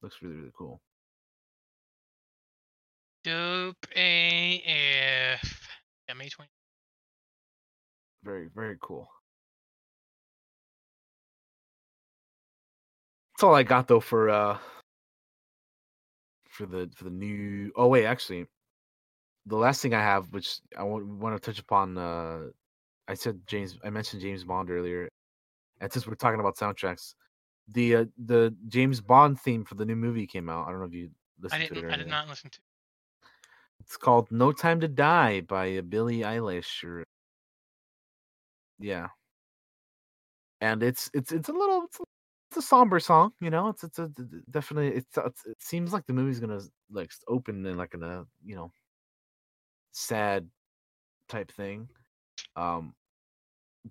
Looks 0.00 0.22
really 0.22 0.36
really 0.36 0.52
cool. 0.56 0.80
dope 3.24 3.84
AF. 3.96 5.68
Yeah, 6.08 6.14
May 6.16 6.28
20. 6.28 6.48
Very 8.22 8.48
very 8.54 8.76
cool. 8.80 9.08
That's 13.34 13.42
all 13.42 13.56
I 13.56 13.64
got 13.64 13.88
though 13.88 13.98
for 13.98 14.30
uh 14.30 14.58
for 16.48 16.66
the 16.66 16.88
for 16.94 17.04
the 17.04 17.10
new. 17.10 17.72
Oh 17.74 17.88
wait, 17.88 18.06
actually, 18.06 18.46
the 19.46 19.56
last 19.56 19.82
thing 19.82 19.94
I 19.94 20.00
have, 20.00 20.32
which 20.32 20.60
I 20.78 20.84
want, 20.84 21.04
want 21.06 21.34
to 21.34 21.44
touch 21.44 21.58
upon. 21.58 21.98
uh 21.98 22.38
I 23.08 23.14
said 23.14 23.40
James. 23.48 23.76
I 23.84 23.90
mentioned 23.90 24.22
James 24.22 24.44
Bond 24.44 24.70
earlier, 24.70 25.08
and 25.80 25.92
since 25.92 26.06
we're 26.06 26.14
talking 26.14 26.38
about 26.38 26.56
soundtracks, 26.56 27.14
the 27.68 27.96
uh, 27.96 28.04
the 28.24 28.54
James 28.68 29.00
Bond 29.00 29.40
theme 29.40 29.64
for 29.64 29.74
the 29.74 29.84
new 29.84 29.96
movie 29.96 30.26
came 30.26 30.48
out. 30.48 30.66
I 30.66 30.70
don't 30.70 30.80
know 30.80 30.86
if 30.86 30.94
you 30.94 31.10
I 31.40 31.42
listened 31.42 31.68
to 31.68 31.78
it. 31.78 31.84
Or 31.84 31.90
I 31.90 31.96
did 31.96 32.08
not 32.08 32.28
listen 32.28 32.50
to. 32.50 32.58
It's 33.80 33.96
called 33.96 34.30
"No 34.30 34.52
Time 34.52 34.80
to 34.80 34.88
Die" 34.88 35.40
by 35.42 35.76
uh, 35.78 35.82
Billie 35.82 36.20
Eilish. 36.20 36.84
Or 36.84 37.04
yeah, 38.78 39.08
and 40.60 40.82
it's 40.82 41.10
it's 41.14 41.32
it's 41.32 41.48
a 41.48 41.52
little 41.52 41.84
it's 41.84 42.00
a, 42.00 42.04
it's 42.50 42.56
a 42.58 42.62
somber 42.62 43.00
song. 43.00 43.32
You 43.40 43.50
know, 43.50 43.68
it's 43.68 43.84
it's 43.84 43.98
a 43.98 44.08
definitely 44.50 44.96
it's, 44.98 45.16
it's 45.16 45.46
it 45.46 45.62
seems 45.62 45.92
like 45.92 46.06
the 46.06 46.12
movie's 46.12 46.40
gonna 46.40 46.60
like 46.90 47.10
open 47.28 47.64
in 47.66 47.76
like 47.76 47.94
in 47.94 48.02
a 48.02 48.24
you 48.44 48.56
know 48.56 48.70
sad 49.92 50.48
type 51.28 51.50
thing. 51.52 51.88
Um, 52.54 52.94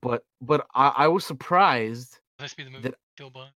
but 0.02 0.23
but 0.41 0.65
I, 0.73 0.88
I 0.89 1.07
was 1.07 1.26
surprised. 1.26 2.19
Let's 2.39 2.53
be 2.53 2.64
the 2.64 2.69
movie. 2.69 2.84
Did- 2.89 2.95
Kill 3.18 3.30
Bond. 3.30 3.52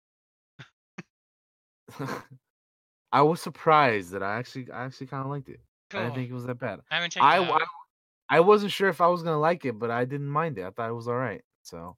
I 3.11 3.21
was 3.21 3.41
surprised 3.41 4.11
that 4.11 4.23
I 4.23 4.37
actually 4.37 4.69
I 4.71 4.85
actually 4.85 5.07
kind 5.07 5.23
of 5.23 5.29
liked 5.29 5.49
it. 5.49 5.59
I 5.93 6.03
didn't 6.03 6.15
think 6.15 6.29
it 6.29 6.33
was 6.33 6.45
that 6.45 6.59
bad. 6.59 6.79
I 6.91 6.95
haven't 6.95 7.11
checked 7.11 7.23
I, 7.23 7.39
it 7.39 7.49
out. 7.49 7.61
I 7.61 8.37
I 8.37 8.39
wasn't 8.41 8.71
sure 8.71 8.89
if 8.89 8.99
I 8.99 9.07
was 9.07 9.23
gonna 9.23 9.39
like 9.39 9.65
it, 9.65 9.79
but 9.79 9.89
I 9.89 10.05
didn't 10.05 10.27
mind 10.27 10.57
it. 10.57 10.65
I 10.65 10.71
thought 10.71 10.89
it 10.89 10.93
was 10.93 11.07
all 11.07 11.15
right. 11.15 11.41
So 11.63 11.95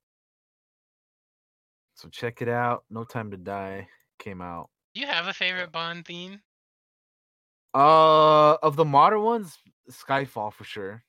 so 1.95 2.07
check 2.09 2.41
it 2.41 2.49
out. 2.49 2.85
No 2.89 3.03
Time 3.03 3.31
to 3.31 3.37
Die 3.37 3.87
came 4.19 4.41
out. 4.41 4.69
You 4.93 5.05
have 5.07 5.27
a 5.27 5.33
favorite 5.33 5.71
Bond 5.71 6.05
theme? 6.05 6.39
Uh, 7.73 8.55
of 8.63 8.75
the 8.75 8.85
modern 8.85 9.21
ones, 9.21 9.57
Skyfall 9.91 10.53
for 10.53 10.63
sure. 10.63 11.03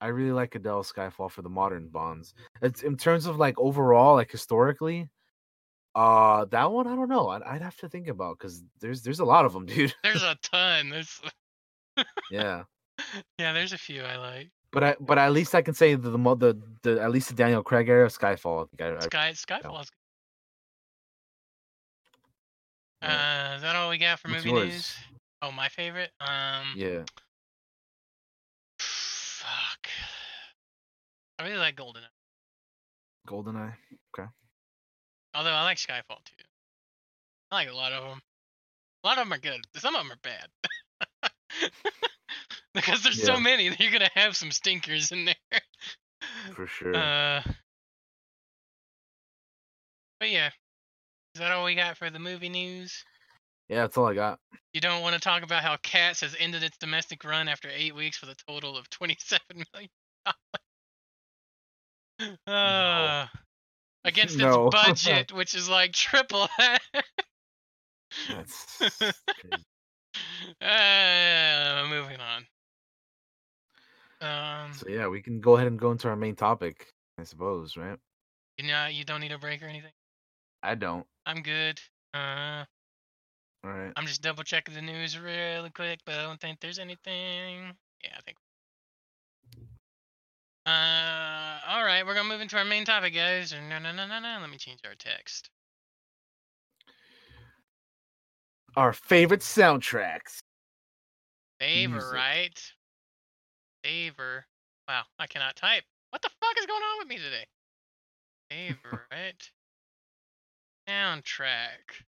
I 0.00 0.08
really 0.08 0.32
like 0.32 0.54
Adele's 0.54 0.92
Skyfall 0.92 1.30
for 1.30 1.42
the 1.42 1.48
modern 1.48 1.88
Bonds. 1.88 2.34
It's 2.60 2.82
in 2.82 2.96
terms 2.96 3.26
of 3.26 3.38
like 3.38 3.58
overall, 3.58 4.14
like 4.14 4.30
historically. 4.30 5.08
Uh, 5.96 6.44
that 6.44 6.70
one 6.70 6.86
I 6.86 6.94
don't 6.94 7.08
know. 7.08 7.28
I'd, 7.30 7.42
I'd 7.42 7.62
have 7.62 7.76
to 7.78 7.88
think 7.88 8.08
about 8.08 8.38
because 8.38 8.62
there's 8.80 9.00
there's 9.02 9.20
a 9.20 9.24
lot 9.24 9.46
of 9.46 9.54
them, 9.54 9.64
dude. 9.66 9.94
There's 10.02 10.22
a 10.22 10.36
ton. 10.42 10.90
There's 10.90 11.20
yeah, 12.30 12.64
yeah, 13.38 13.54
there's 13.54 13.72
a 13.72 13.78
few 13.78 14.02
I 14.02 14.16
like. 14.18 14.50
but 14.72 14.84
I 14.84 14.96
but 15.00 15.16
at 15.16 15.32
least 15.32 15.54
I 15.54 15.62
can 15.62 15.72
say 15.72 15.94
the 15.94 16.10
the 16.10 16.18
the, 16.18 16.62
the 16.82 17.02
at 17.02 17.10
least 17.10 17.28
the 17.28 17.34
Daniel 17.34 17.62
Craig 17.62 17.88
era, 17.88 18.08
Skyfall. 18.08 18.64
I 18.64 18.76
think 18.76 18.82
I, 18.82 18.96
I, 18.96 19.00
Sky 19.00 19.30
Skyfall's 19.32 19.88
good. 19.88 19.96
Yeah. 23.02 23.52
Uh, 23.52 23.56
is 23.56 23.62
that 23.62 23.74
all 23.76 23.88
we 23.88 23.96
got 23.96 24.18
for 24.18 24.28
What's 24.28 24.44
movie 24.44 24.56
yours? 24.58 24.68
news? 24.68 24.96
Oh, 25.42 25.52
my 25.52 25.68
favorite. 25.68 26.10
Um, 26.20 26.74
yeah. 26.76 27.04
fuck. 28.78 29.88
I 31.38 31.44
really 31.44 31.58
like 31.58 31.76
Goldeneye. 31.76 32.08
Goldeneye. 33.28 33.74
Although 35.36 35.50
I 35.50 35.64
like 35.64 35.76
Skyfall 35.76 36.24
too. 36.24 36.44
I 37.50 37.56
like 37.56 37.68
a 37.68 37.74
lot 37.74 37.92
of 37.92 38.02
them. 38.04 38.20
A 39.04 39.06
lot 39.06 39.18
of 39.18 39.24
them 39.24 39.34
are 39.34 39.38
good. 39.38 39.60
Some 39.76 39.94
of 39.94 40.02
them 40.02 40.12
are 40.12 40.18
bad. 40.22 41.30
because 42.74 43.02
there's 43.02 43.22
so 43.22 43.38
many 43.38 43.64
you're 43.78 43.92
gonna 43.92 44.08
have 44.14 44.34
some 44.34 44.50
stinkers 44.50 45.12
in 45.12 45.26
there. 45.26 45.60
For 46.54 46.66
sure. 46.66 46.96
Uh. 46.96 47.42
But 50.18 50.30
yeah, 50.30 50.48
is 51.34 51.40
that 51.40 51.52
all 51.52 51.66
we 51.66 51.74
got 51.74 51.98
for 51.98 52.08
the 52.08 52.18
movie 52.18 52.48
news? 52.48 53.04
yeah, 53.68 53.82
that's 53.82 53.98
all 53.98 54.06
I 54.06 54.14
got. 54.14 54.38
You 54.72 54.80
don't 54.80 55.02
want 55.02 55.14
to 55.14 55.20
talk 55.20 55.42
about 55.42 55.62
how 55.62 55.76
Cats 55.82 56.22
has 56.22 56.34
ended 56.40 56.62
its 56.62 56.78
domestic 56.78 57.24
run 57.24 57.48
after 57.48 57.68
eight 57.68 57.94
weeks 57.94 58.22
with 58.22 58.30
a 58.30 58.36
total 58.50 58.78
of 58.78 58.88
twenty-seven 58.88 59.64
million 59.72 59.90
dollars. 60.24 60.38
Uh, 62.46 63.26
against 64.06 64.38
No. 64.38 64.68
its 64.68 64.74
budget, 64.74 65.32
which 65.34 65.54
is 65.54 65.68
like 65.68 65.92
triple 65.92 66.48
that. 66.58 66.78
That's 68.30 68.80
uh, 70.62 71.86
moving 71.90 72.18
on. 72.20 72.46
Um, 74.22 74.72
so 74.72 74.88
yeah, 74.88 75.08
we 75.08 75.20
can 75.20 75.40
go 75.40 75.56
ahead 75.56 75.66
and 75.66 75.78
go 75.78 75.90
into 75.90 76.08
our 76.08 76.16
main 76.16 76.34
topic, 76.34 76.86
I 77.18 77.24
suppose, 77.24 77.76
right? 77.76 77.98
you 78.58 78.66
know, 78.66 78.86
you 78.86 79.04
don't 79.04 79.20
need 79.20 79.32
a 79.32 79.38
break 79.38 79.62
or 79.62 79.66
anything. 79.66 79.92
I 80.62 80.74
don't. 80.74 81.06
I'm 81.26 81.42
good. 81.42 81.78
Uh, 82.14 82.64
All 83.64 83.70
right. 83.70 83.92
I'm 83.96 84.06
just 84.06 84.22
double 84.22 84.42
checking 84.44 84.74
the 84.74 84.80
news 84.80 85.18
really 85.18 85.70
quick, 85.70 86.00
but 86.06 86.14
I 86.14 86.22
don't 86.22 86.40
think 86.40 86.60
there's 86.60 86.78
anything. 86.78 87.74
Uh, 91.96 92.00
all 92.00 92.02
right, 92.02 92.06
we're 92.06 92.14
gonna 92.14 92.28
move 92.28 92.40
into 92.40 92.56
our 92.58 92.64
main 92.64 92.84
topic, 92.84 93.14
guys. 93.14 93.52
No, 93.52 93.78
no, 93.78 93.92
no, 93.92 94.06
no, 94.06 94.18
no. 94.18 94.38
Let 94.40 94.50
me 94.50 94.58
change 94.58 94.80
our 94.84 94.94
text. 94.94 95.50
Our 98.76 98.92
favorite 98.92 99.40
soundtracks. 99.40 100.38
Favor, 101.58 102.10
right? 102.12 102.60
Favor. 103.82 104.44
Wow, 104.86 105.02
I 105.18 105.26
cannot 105.26 105.56
type. 105.56 105.84
What 106.10 106.20
the 106.20 106.28
fuck 106.40 106.58
is 106.58 106.66
going 106.66 106.82
on 106.82 106.98
with 106.98 107.08
me 107.08 107.16
today? 107.16 107.46
Favorite 108.50 109.50
soundtrack. 110.88 112.04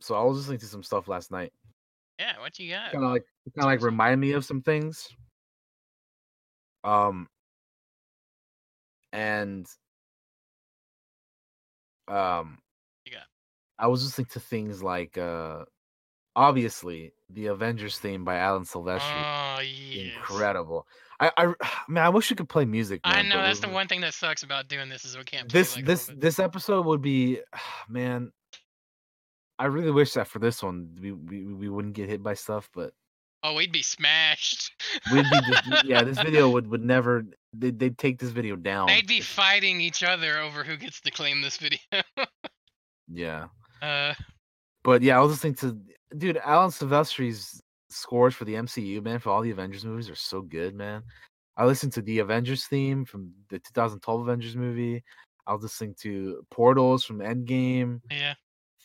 So 0.00 0.16
I 0.16 0.24
was 0.24 0.38
listening 0.38 0.58
to 0.58 0.66
some 0.66 0.82
stuff 0.82 1.06
last 1.06 1.30
night. 1.30 1.52
Yeah, 2.18 2.32
what 2.40 2.58
you 2.58 2.72
got? 2.72 2.92
Kind 2.92 3.04
of 3.04 3.10
like, 3.12 3.24
kind 3.56 3.64
of 3.64 3.66
like 3.66 3.82
remind 3.82 4.20
me 4.20 4.32
of 4.32 4.44
some 4.44 4.62
things. 4.62 5.08
Um. 6.82 7.28
And. 9.16 9.66
Um. 12.08 12.58
Got? 13.10 13.22
I 13.78 13.88
was 13.88 14.04
listening 14.04 14.28
to 14.32 14.40
things 14.40 14.82
like, 14.82 15.18
uh, 15.18 15.64
obviously, 16.36 17.12
the 17.30 17.46
Avengers 17.46 17.98
theme 17.98 18.24
by 18.24 18.36
Alan 18.36 18.64
Silvestri. 18.64 19.00
Oh 19.00 19.60
yes. 19.60 20.14
Incredible. 20.14 20.86
I, 21.18 21.32
I, 21.36 21.54
man, 21.88 22.04
I 22.04 22.08
wish 22.10 22.30
we 22.30 22.36
could 22.36 22.48
play 22.48 22.64
music. 22.64 23.00
I 23.04 23.22
know 23.22 23.38
that's 23.38 23.60
the 23.60 23.68
one 23.68 23.88
thing 23.88 24.02
that 24.02 24.14
sucks 24.14 24.42
about 24.42 24.68
doing 24.68 24.88
this 24.88 25.04
is 25.04 25.16
we 25.16 25.24
can't. 25.24 25.50
This 25.50 25.76
like, 25.76 25.84
this 25.86 26.10
this 26.14 26.38
episode 26.38 26.86
would 26.86 27.02
be 27.02 27.40
man 27.88 28.32
i 29.58 29.66
really 29.66 29.90
wish 29.90 30.12
that 30.12 30.28
for 30.28 30.38
this 30.38 30.62
one 30.62 30.90
we 31.00 31.12
we, 31.12 31.44
we 31.54 31.68
wouldn't 31.68 31.94
get 31.94 32.08
hit 32.08 32.22
by 32.22 32.34
stuff 32.34 32.68
but 32.74 32.92
Oh, 33.42 33.54
we'd 33.54 33.72
be 33.72 33.82
smashed. 33.82 34.72
we'd 35.12 35.24
be 35.30 35.40
just, 35.46 35.84
yeah 35.84 36.02
this 36.02 36.18
video 36.18 36.50
would 36.50 36.68
would 36.68 36.84
never 36.84 37.24
they'd, 37.52 37.78
they'd 37.78 37.98
take 37.98 38.18
this 38.18 38.30
video 38.30 38.56
down 38.56 38.88
They'd 38.88 39.06
be 39.06 39.20
fighting 39.20 39.80
each 39.80 40.02
other 40.02 40.38
over 40.38 40.64
who 40.64 40.76
gets 40.76 41.00
to 41.02 41.10
claim 41.10 41.42
this 41.42 41.56
video. 41.56 41.78
yeah 43.08 43.46
uh, 43.82 44.14
but 44.82 45.02
yeah 45.02 45.16
i 45.16 45.20
was 45.20 45.30
listening 45.30 45.54
to 45.54 45.78
dude 46.16 46.40
alan 46.44 46.70
silvestri's 46.70 47.60
scores 47.88 48.34
for 48.34 48.44
the 48.44 48.54
mcu 48.54 49.02
man 49.02 49.18
for 49.18 49.30
all 49.30 49.42
the 49.42 49.50
avengers 49.50 49.84
movies 49.84 50.10
are 50.10 50.16
so 50.16 50.40
good 50.40 50.74
man 50.74 51.02
i 51.56 51.64
listened 51.64 51.92
to 51.92 52.02
the 52.02 52.18
avengers 52.18 52.64
theme 52.64 53.04
from 53.04 53.30
the 53.48 53.58
2012 53.60 54.22
avengers 54.22 54.56
movie 54.56 55.04
i 55.46 55.52
was 55.52 55.62
listening 55.62 55.94
to 56.00 56.44
portals 56.50 57.04
from 57.04 57.18
endgame 57.18 58.00
yeah. 58.10 58.34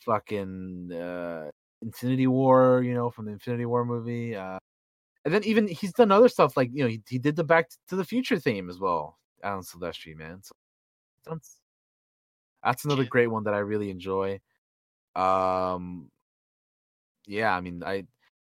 fucking 0.04 0.92
uh 0.92 1.50
Infinity 1.82 2.26
War, 2.26 2.82
you 2.84 2.94
know, 2.94 3.10
from 3.10 3.26
the 3.26 3.32
Infinity 3.32 3.66
War 3.66 3.84
movie. 3.84 4.36
Uh 4.36 4.58
and 5.24 5.32
then 5.32 5.44
even 5.44 5.68
he's 5.68 5.92
done 5.92 6.10
other 6.10 6.28
stuff 6.28 6.56
like, 6.56 6.70
you 6.72 6.82
know, 6.82 6.88
he, 6.88 7.00
he 7.08 7.18
did 7.18 7.36
the 7.36 7.44
Back 7.44 7.68
to 7.88 7.96
the 7.96 8.04
Future 8.04 8.38
theme 8.38 8.68
as 8.68 8.78
well. 8.80 9.18
Alan 9.42 9.62
Silvestri, 9.62 10.16
man. 10.16 10.40
So 10.42 10.52
that's 11.26 11.58
that's 12.64 12.84
another 12.84 13.04
Yeah. 13.04 13.08
great 13.10 13.26
one 13.28 13.44
that 13.44 13.54
I 13.54 13.58
really 13.58 13.90
enjoy. 13.90 14.40
Um 15.14 16.10
yeah, 17.26 17.54
I 17.54 17.60
mean, 17.60 17.82
I 17.84 18.04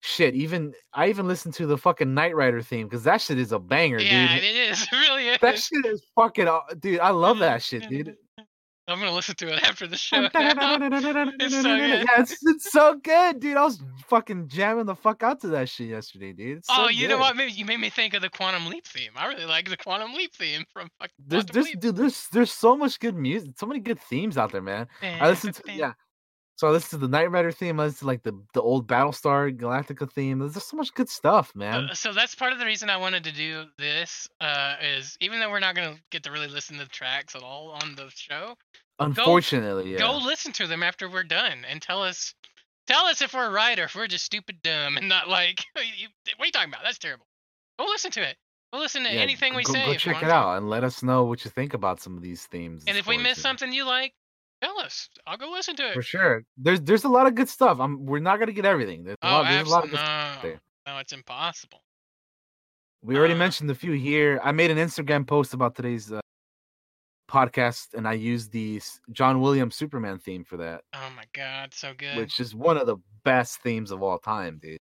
shit, 0.01 0.35
even 0.35 0.73
I 0.93 1.09
even 1.09 1.27
listened 1.27 1.53
to 1.55 1.65
the 1.67 1.77
fucking 1.77 2.13
Knight 2.13 2.35
Rider 2.35 2.61
theme 2.61 2.89
cuz 2.89 3.03
that 3.03 3.21
shit 3.21 3.39
is 3.39 3.51
a 3.51 3.59
banger, 3.59 3.99
Yeah, 3.99 4.35
dude. 4.35 4.43
it 4.43 4.55
is. 4.71 4.87
It 4.91 4.95
really 4.95 5.27
is. 5.29 5.37
That 5.39 5.59
shit 5.59 5.85
is 5.85 6.01
fucking 6.15 6.47
dude, 6.79 6.99
I 6.99 7.11
love 7.11 7.39
that 7.39 7.61
shit, 7.61 7.87
dude. 7.87 8.15
I'm 8.87 8.99
gonna 8.99 9.11
listen 9.11 9.35
to 9.35 9.53
it 9.53 9.63
after 9.67 9.85
the 9.85 9.97
show. 9.97 10.29
it's 10.33 11.55
so 11.55 11.77
good. 11.77 11.89
Yeah, 11.89 12.21
it's, 12.21 12.37
it's 12.41 12.71
so 12.71 12.95
good, 12.95 13.39
dude. 13.39 13.57
I 13.57 13.63
was 13.65 13.81
fucking 14.07 14.47
jamming 14.47 14.85
the 14.85 14.95
fuck 14.95 15.23
out 15.23 15.41
to 15.41 15.47
that 15.49 15.67
shit 15.67 15.89
yesterday, 15.89 16.31
dude. 16.31 16.59
It's 16.59 16.67
so 16.67 16.73
oh, 16.77 16.89
you 16.89 17.07
know 17.07 17.15
good. 17.15 17.21
what? 17.21 17.35
Maybe 17.35 17.51
you 17.51 17.65
made 17.65 17.79
me 17.79 17.89
think 17.89 18.13
of 18.13 18.21
the 18.21 18.29
Quantum 18.29 18.67
Leap 18.67 18.85
theme. 18.85 19.11
I 19.15 19.27
really 19.27 19.45
like 19.45 19.69
the 19.69 19.77
Quantum 19.77 20.13
Leap 20.13 20.33
theme 20.33 20.63
from 20.73 20.89
fucking 20.99 21.15
There's, 21.19 21.43
Quantum 21.43 21.53
there's, 21.53 21.65
Leap. 21.65 21.79
dude, 21.81 21.95
there's, 21.97 22.27
there's 22.31 22.51
so 22.51 22.77
much 22.77 22.99
good 22.99 23.15
music, 23.15 23.51
so 23.57 23.65
many 23.65 23.81
good 23.81 23.99
themes 23.99 24.37
out 24.37 24.51
there, 24.51 24.61
man. 24.61 24.87
I 25.01 25.27
listened 25.29 25.55
to, 25.55 25.71
yeah. 25.73 25.93
So 26.57 26.73
this 26.73 26.91
is 26.91 26.99
the 26.99 27.07
Knight 27.07 27.31
Rider 27.31 27.51
theme. 27.51 27.77
This 27.77 27.97
is 27.97 28.03
like 28.03 28.23
the 28.23 28.33
the 28.53 28.61
old 28.61 28.87
Battlestar 28.87 29.55
Galactica 29.55 30.11
theme. 30.11 30.39
There's 30.39 30.55
just 30.55 30.69
so 30.69 30.77
much 30.77 30.93
good 30.93 31.07
stuff, 31.07 31.55
man. 31.55 31.89
Uh, 31.91 31.93
so 31.93 32.11
that's 32.13 32.35
part 32.35 32.51
of 32.51 32.59
the 32.59 32.65
reason 32.65 32.89
I 32.89 32.97
wanted 32.97 33.23
to 33.25 33.31
do 33.31 33.65
this. 33.77 34.27
Uh, 34.41 34.75
is 34.81 35.17
even 35.21 35.39
though 35.39 35.49
we're 35.51 35.59
not 35.59 35.75
gonna 35.75 35.97
get 36.11 36.23
to 36.23 36.31
really 36.31 36.47
listen 36.47 36.77
to 36.77 36.83
the 36.83 36.89
tracks 36.89 37.35
at 37.35 37.43
all 37.43 37.77
on 37.81 37.95
the 37.95 38.09
show, 38.13 38.55
Unfortunately, 38.99 39.91
yeah. 39.93 39.99
go 39.99 40.17
listen 40.17 40.51
to 40.53 40.67
them 40.67 40.81
after 40.81 41.09
we're 41.09 41.23
done 41.23 41.65
and 41.69 41.81
tell 41.81 42.01
us, 42.01 42.33
tell 42.87 43.05
us 43.05 43.21
if 43.21 43.33
we're 43.33 43.51
right 43.51 43.77
or 43.77 43.83
if 43.83 43.95
we're 43.95 44.07
just 44.07 44.25
stupid 44.25 44.61
dumb 44.63 44.97
and 44.97 45.07
not 45.07 45.29
like, 45.29 45.63
what 45.73 45.83
are 45.83 46.45
you 46.45 46.51
talking 46.51 46.69
about? 46.69 46.81
That's 46.83 46.97
terrible. 46.97 47.25
Go 47.77 47.85
listen 47.85 48.11
to 48.11 48.27
it. 48.27 48.35
Go 48.73 48.79
listen 48.79 49.03
to 49.03 49.13
Yeah, 49.13 49.21
anything 49.21 49.55
we 49.55 49.63
go, 49.63 49.73
say. 49.73 49.85
Go 49.85 49.93
check 49.95 50.23
it 50.23 50.29
out 50.29 50.57
and 50.57 50.69
let 50.69 50.83
us 50.83 51.03
know 51.03 51.25
what 51.25 51.45
you 51.45 51.51
think 51.51 51.73
about 51.73 52.01
some 52.01 52.17
of 52.17 52.23
these 52.23 52.45
themes. 52.47 52.83
And 52.87 52.97
if 52.97 53.05
we 53.07 53.17
miss 53.17 53.39
something 53.39 53.71
you 53.71 53.85
like, 53.85 54.13
tell 54.61 54.79
us. 54.79 55.09
I'll 55.25 55.37
go 55.37 55.49
listen 55.51 55.75
to 55.77 55.89
it. 55.89 55.93
for 55.93 56.01
sure, 56.01 56.43
there's 56.57 56.81
there's 56.81 57.03
a 57.03 57.09
lot 57.09 57.27
of 57.27 57.35
good 57.35 57.49
stuff. 57.49 57.79
I'm 57.79 58.05
we're 58.05 58.19
not 58.19 58.39
gonna 58.39 58.51
get 58.53 58.65
everything. 58.65 59.03
There's 59.03 59.17
a 59.21 59.27
Oh, 59.27 59.31
lot, 59.31 59.43
there's 59.49 59.67
a 59.67 59.71
lot 59.71 59.83
of 59.85 59.93
absolutely. 59.93 59.97
good 59.97 60.05
stuff 60.05 60.43
No, 60.43 60.49
there. 60.49 60.61
no, 60.95 60.99
it's 60.99 61.13
impossible. 61.13 61.81
We 63.03 63.17
already 63.17 63.33
Uh, 63.35 63.37
mentioned 63.37 63.69
a 63.71 63.75
few 63.75 63.91
here. 63.93 64.39
I 64.43 64.51
made 64.51 64.71
an 64.71 64.77
Instagram 64.77 65.25
post 65.27 65.53
about 65.53 65.75
today's 65.75 66.11
uh, 66.11 66.19
podcast, 67.29 67.93
and 67.93 68.07
I 68.07 68.13
used 68.13 68.51
the 68.51 68.81
John 69.11 69.41
Williams 69.41 69.75
Superman 69.75 70.17
theme 70.19 70.43
for 70.43 70.57
that, 70.57 70.83
Oh 70.93 71.09
my 71.15 71.25
god, 71.33 71.73
so 71.73 71.93
good. 71.93 72.17
which 72.17 72.39
is 72.39 72.55
one 72.55 72.77
of 72.77 72.87
the 72.87 72.97
best 73.23 73.59
themes 73.61 73.91
of 73.91 74.01
all 74.01 74.17
time, 74.17 74.59
dude. 74.61 74.79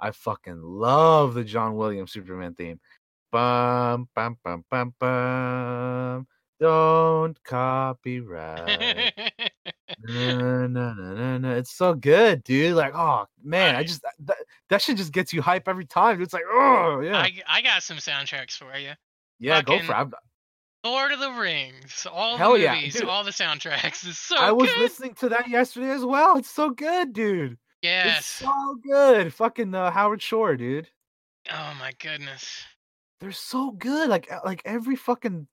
I 0.00 0.10
fucking 0.12 0.62
love 0.62 1.34
the 1.34 1.44
John 1.44 1.76
Williams 1.76 2.12
Superman 2.12 2.54
theme. 2.54 2.80
Bum 3.30 4.08
bum 4.14 4.38
bum 4.42 4.64
bum 4.70 4.94
bum. 4.98 6.26
Don't 6.60 7.42
copyright. 7.42 9.14
na, 9.98 10.66
na, 10.66 10.92
na, 10.92 11.14
na, 11.14 11.38
na. 11.38 11.52
It's 11.52 11.72
so 11.72 11.94
good, 11.94 12.44
dude. 12.44 12.74
Like, 12.76 12.94
oh 12.94 13.26
man, 13.42 13.76
I 13.76 13.82
just 13.82 14.02
that, 14.02 14.36
that 14.68 14.82
shit 14.82 14.98
just 14.98 15.12
gets 15.12 15.32
you 15.32 15.40
hype 15.40 15.68
every 15.68 15.86
time. 15.86 16.20
It's 16.20 16.34
like, 16.34 16.44
oh 16.46 17.00
yeah, 17.00 17.18
I 17.18 17.32
I 17.48 17.62
got 17.62 17.82
some 17.82 17.96
soundtracks 17.96 18.52
for 18.52 18.76
you. 18.76 18.92
yeah. 19.38 19.62
Go 19.62 19.78
for 19.78 19.94
it. 20.02 20.08
Lord 20.84 21.12
of 21.12 21.20
the 21.20 21.30
Rings, 21.30 22.06
all 22.10 22.36
Hell 22.36 22.54
the 22.54 22.68
movies, 22.68 22.94
dude. 22.94 23.04
all 23.04 23.24
the 23.24 23.30
soundtracks. 23.30 24.06
It's 24.06 24.18
so 24.18 24.36
I 24.36 24.52
was 24.52 24.68
good. 24.70 24.80
listening 24.80 25.14
to 25.14 25.28
that 25.30 25.48
yesterday 25.48 25.90
as 25.90 26.04
well. 26.04 26.38
It's 26.38 26.50
so 26.50 26.70
good, 26.70 27.12
dude. 27.12 27.58
Yeah. 27.82 28.16
It's 28.18 28.40
yes. 28.40 28.50
so 28.50 28.76
good. 28.82 29.32
Fucking 29.32 29.74
uh, 29.74 29.90
Howard 29.90 30.22
Shore, 30.22 30.56
dude. 30.56 30.88
Oh 31.50 31.74
my 31.78 31.92
goodness. 31.98 32.62
They're 33.20 33.32
so 33.32 33.70
good. 33.72 34.08
Like 34.08 34.30
uh, 34.30 34.40
like 34.44 34.62
every 34.64 34.96
fucking 34.96 35.46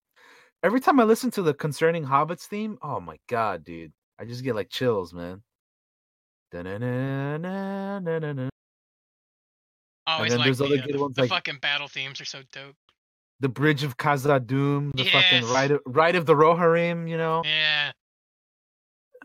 every 0.67 0.81
time 0.81 0.99
I 0.99 1.03
listen 1.05 1.31
to 1.31 1.41
the 1.41 1.53
concerning 1.53 2.05
hobbits 2.05 2.41
theme, 2.43 2.77
oh 2.81 2.99
my 2.99 3.17
god, 3.29 3.63
dude. 3.63 3.93
I 4.19 4.25
just 4.25 4.43
get 4.43 4.53
like 4.53 4.69
chills, 4.69 5.13
man. 5.13 5.41
Da-na-na-na-na-na-na. 6.51 8.49
Always 10.05 10.31
then 10.31 10.39
like 10.39 10.45
there's 10.45 10.57
the, 10.57 10.65
other 10.65 10.75
uh, 10.75 10.85
good 10.85 10.95
the, 10.95 10.99
ones 10.99 11.15
the 11.15 11.21
like- 11.21 11.29
fucking 11.29 11.59
battle 11.61 11.87
themes 11.87 12.19
are 12.19 12.25
so 12.25 12.41
dope. 12.51 12.75
The 13.39 13.47
Bridge 13.49 13.83
of 13.83 13.97
Khazad-dûm, 13.97 14.91
the 14.95 15.05
fucking 15.05 15.43
Yes. 15.43 15.51
right 15.51 15.71
of, 15.71 15.79
Ride 15.85 16.15
of 16.15 16.25
the 16.25 16.33
Rohirrim, 16.33 17.07
you 17.09 17.17
know. 17.17 17.43
Yeah. 17.45 17.91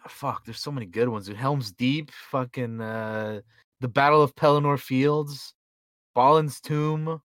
Fuck, 0.06 0.44
there's 0.44 0.60
so 0.60 0.70
many 0.70 0.86
good 0.86 1.08
ones. 1.08 1.26
Dude. 1.26 1.36
Helm's 1.36 1.72
Deep, 1.72 2.10
fucking 2.30 2.80
uh 2.80 3.40
the 3.80 3.88
Battle 3.88 4.22
of 4.22 4.34
Pelennor 4.36 4.78
Fields, 4.78 5.54
Balin's 6.14 6.60
Tomb, 6.60 7.20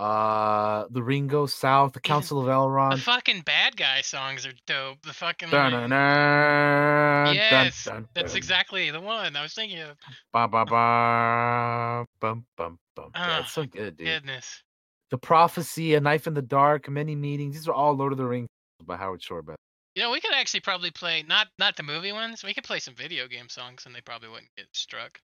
uh 0.00 0.86
the 0.90 1.02
Ring 1.02 1.26
Goes 1.26 1.52
South, 1.52 1.92
the 1.92 2.00
Council 2.00 2.40
of 2.40 2.46
Elrond. 2.46 2.96
The 2.96 3.02
fucking 3.02 3.42
bad 3.42 3.76
guy 3.76 4.00
songs 4.00 4.46
are 4.46 4.52
dope. 4.66 5.02
The 5.02 5.12
fucking 5.12 5.50
Dun, 5.50 5.72
like, 5.72 5.80
dun, 5.82 5.90
dun, 5.90 7.34
Yes, 7.34 7.84
dun, 7.84 8.08
that's 8.14 8.34
exactly 8.34 8.90
the 8.90 9.00
one 9.00 9.36
I 9.36 9.42
was 9.42 9.52
thinking 9.52 9.80
of. 9.80 9.96
Ba, 10.32 10.48
ba, 10.48 10.64
ba, 10.64 12.06
bum, 12.20 12.46
bum, 12.56 12.78
bum. 12.96 13.10
Yeah, 13.14 13.40
Ah, 13.42 13.44
so 13.48 13.64
good, 13.66 13.96
dude. 13.98 14.06
Goodness. 14.06 14.62
The 15.10 15.18
Prophecy, 15.18 15.94
A 15.94 16.00
Knife 16.00 16.26
in 16.26 16.34
the 16.34 16.42
Dark, 16.42 16.88
Many 16.88 17.14
Meetings. 17.14 17.54
These 17.56 17.68
are 17.68 17.74
all 17.74 17.92
Lord 17.94 18.12
of 18.12 18.18
the 18.18 18.24
Rings 18.24 18.48
by 18.86 18.96
Howard 18.96 19.22
Shore. 19.22 19.42
But 19.42 19.56
You 19.96 20.02
know, 20.02 20.12
we 20.12 20.20
could 20.20 20.32
actually 20.32 20.60
probably 20.60 20.90
play 20.92 21.24
not 21.28 21.48
not 21.58 21.76
the 21.76 21.82
movie 21.82 22.12
ones. 22.12 22.42
We 22.42 22.54
could 22.54 22.64
play 22.64 22.78
some 22.78 22.94
video 22.94 23.28
game 23.28 23.48
songs, 23.50 23.84
and 23.86 23.94
they 23.94 24.00
probably 24.00 24.28
wouldn't 24.30 24.54
get 24.56 24.66
struck. 24.72 25.20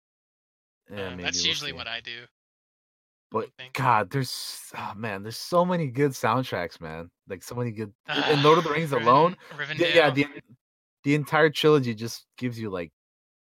yeah, 0.91 1.07
Uh, 1.07 1.09
maybe 1.11 1.23
that's 1.23 1.37
we'll 1.39 1.47
usually 1.47 1.71
see. 1.71 1.77
what 1.77 1.87
I 1.87 2.01
do. 2.01 2.25
But. 3.31 3.49
God, 3.73 4.09
there's 4.11 4.59
oh 4.77 4.93
man, 4.95 5.23
there's 5.23 5.37
so 5.37 5.65
many 5.65 5.87
good 5.87 6.11
soundtracks, 6.11 6.79
man. 6.79 7.09
Like 7.27 7.43
so 7.43 7.55
many 7.55 7.71
good. 7.71 7.91
in 8.31 8.43
Lord 8.43 8.57
of 8.59 8.63
the 8.63 8.69
Rings 8.71 8.91
alone, 8.91 9.35
Riven, 9.57 9.77
the- 9.77 9.85
Rivendell. 9.85 9.95
yeah, 9.95 10.09
the 10.11 10.27
the 11.03 11.15
entire 11.15 11.49
trilogy 11.49 11.93
just 11.93 12.25
gives 12.37 12.59
you 12.59 12.69
like 12.69 12.91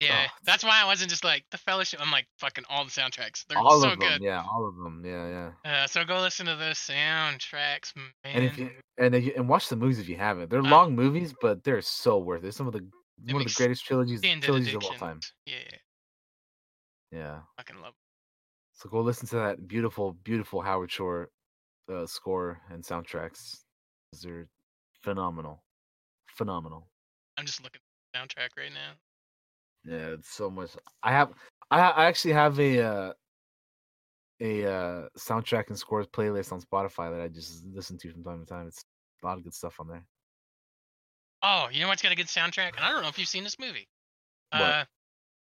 yeah. 0.01 0.27
oh, 0.29 0.33
That's 0.45 0.63
why 0.63 0.81
I 0.81 0.85
wasn't 0.85 1.11
just 1.11 1.25
like 1.25 1.45
the 1.51 1.59
Fellowship. 1.59 2.01
I'm 2.01 2.13
like 2.13 2.27
fucking 2.39 2.63
all 2.69 2.85
the 2.85 2.91
soundtracks. 2.91 3.45
They're 3.49 3.59
all 3.59 3.81
so 3.81 3.91
of 3.91 3.99
them. 3.99 4.09
good. 4.09 4.23
Yeah, 4.23 4.45
all 4.49 4.69
of 4.69 4.77
them. 4.77 5.03
Yeah, 5.05 5.51
yeah. 5.65 5.83
Uh, 5.83 5.87
so 5.89 6.05
go 6.05 6.21
listen 6.21 6.47
to 6.47 6.55
those 6.55 6.77
soundtracks, 6.79 7.97
man. 7.97 8.07
And 8.25 8.45
if 8.45 8.59
you 8.59 8.71
and 8.99 9.15
if 9.15 9.25
you, 9.25 9.33
and 9.37 9.49
watch 9.49 9.69
the 9.69 9.75
movies 9.77 9.99
if 9.99 10.09
you 10.09 10.17
haven't. 10.17 10.51
They're 10.51 10.61
Uh, 10.61 10.69
long 10.69 10.95
movies, 10.95 11.35
but 11.41 11.65
they're 11.65 11.83
so 11.83 12.19
worth 12.19 12.45
it. 12.45 12.53
Some 12.55 12.67
of 12.69 12.75
the 12.75 12.87
one 13.33 13.43
of 13.43 13.49
the 13.49 13.55
greatest 13.55 13.85
trilogies 13.87 14.21
trilogies 14.21 14.75
of 14.75 14.85
all 14.85 14.91
time. 14.93 15.19
Yeah, 15.47 15.55
Yeah. 17.11 17.39
fucking 17.57 17.81
love. 17.81 17.95
So 18.79 18.89
go 18.89 19.01
listen 19.01 19.27
to 19.29 19.37
that 19.37 19.67
beautiful, 19.67 20.13
beautiful 20.23 20.61
Howard 20.63 20.93
Shore 20.93 21.31
uh, 21.93 22.07
score 22.07 22.61
and 22.71 22.83
soundtracks. 22.83 23.65
They're 24.23 24.47
phenomenal, 25.03 25.65
phenomenal. 26.29 26.87
I'm 27.37 27.45
just 27.45 27.61
looking 27.63 27.81
at 28.15 28.27
the 28.29 28.41
soundtrack 28.41 28.51
right 28.57 28.71
now. 28.73 28.93
Yeah, 29.85 30.15
it's 30.15 30.31
so 30.31 30.49
much. 30.49 30.71
I 31.03 31.11
have, 31.11 31.33
I, 31.73 31.81
I 31.81 32.05
actually 32.07 32.35
have 32.35 32.61
a 32.61 32.81
uh, 32.81 33.13
a 34.41 34.65
uh, 34.65 35.09
soundtrack 35.19 35.69
and 35.69 35.79
scores 35.79 36.07
playlist 36.07 36.53
on 36.53 36.61
Spotify 36.61 37.11
that 37.11 37.21
I 37.21 37.27
just 37.27 37.65
listen 37.67 37.99
to 37.99 38.13
from 38.13 38.23
time 38.23 38.39
to 38.39 38.47
time. 38.47 38.69
It's 38.69 38.85
a 39.25 39.27
lot 39.27 39.39
of 39.39 39.43
good 39.43 39.55
stuff 39.55 39.81
on 39.81 39.89
there. 39.89 40.05
Oh, 41.43 41.67
you 41.73 41.81
know 41.81 41.89
what's 41.89 42.03
got 42.03 42.13
a 42.13 42.17
good 42.17 42.27
soundtrack? 42.27 42.77
And 42.77 42.85
I 42.85 42.93
don't 42.93 43.03
know 43.03 43.09
if 43.09 43.19
you've 43.19 43.29
seen 43.29 43.43
this 43.43 43.59
movie. 43.59 43.89
What? 44.51 44.63
Uh, 44.63 44.85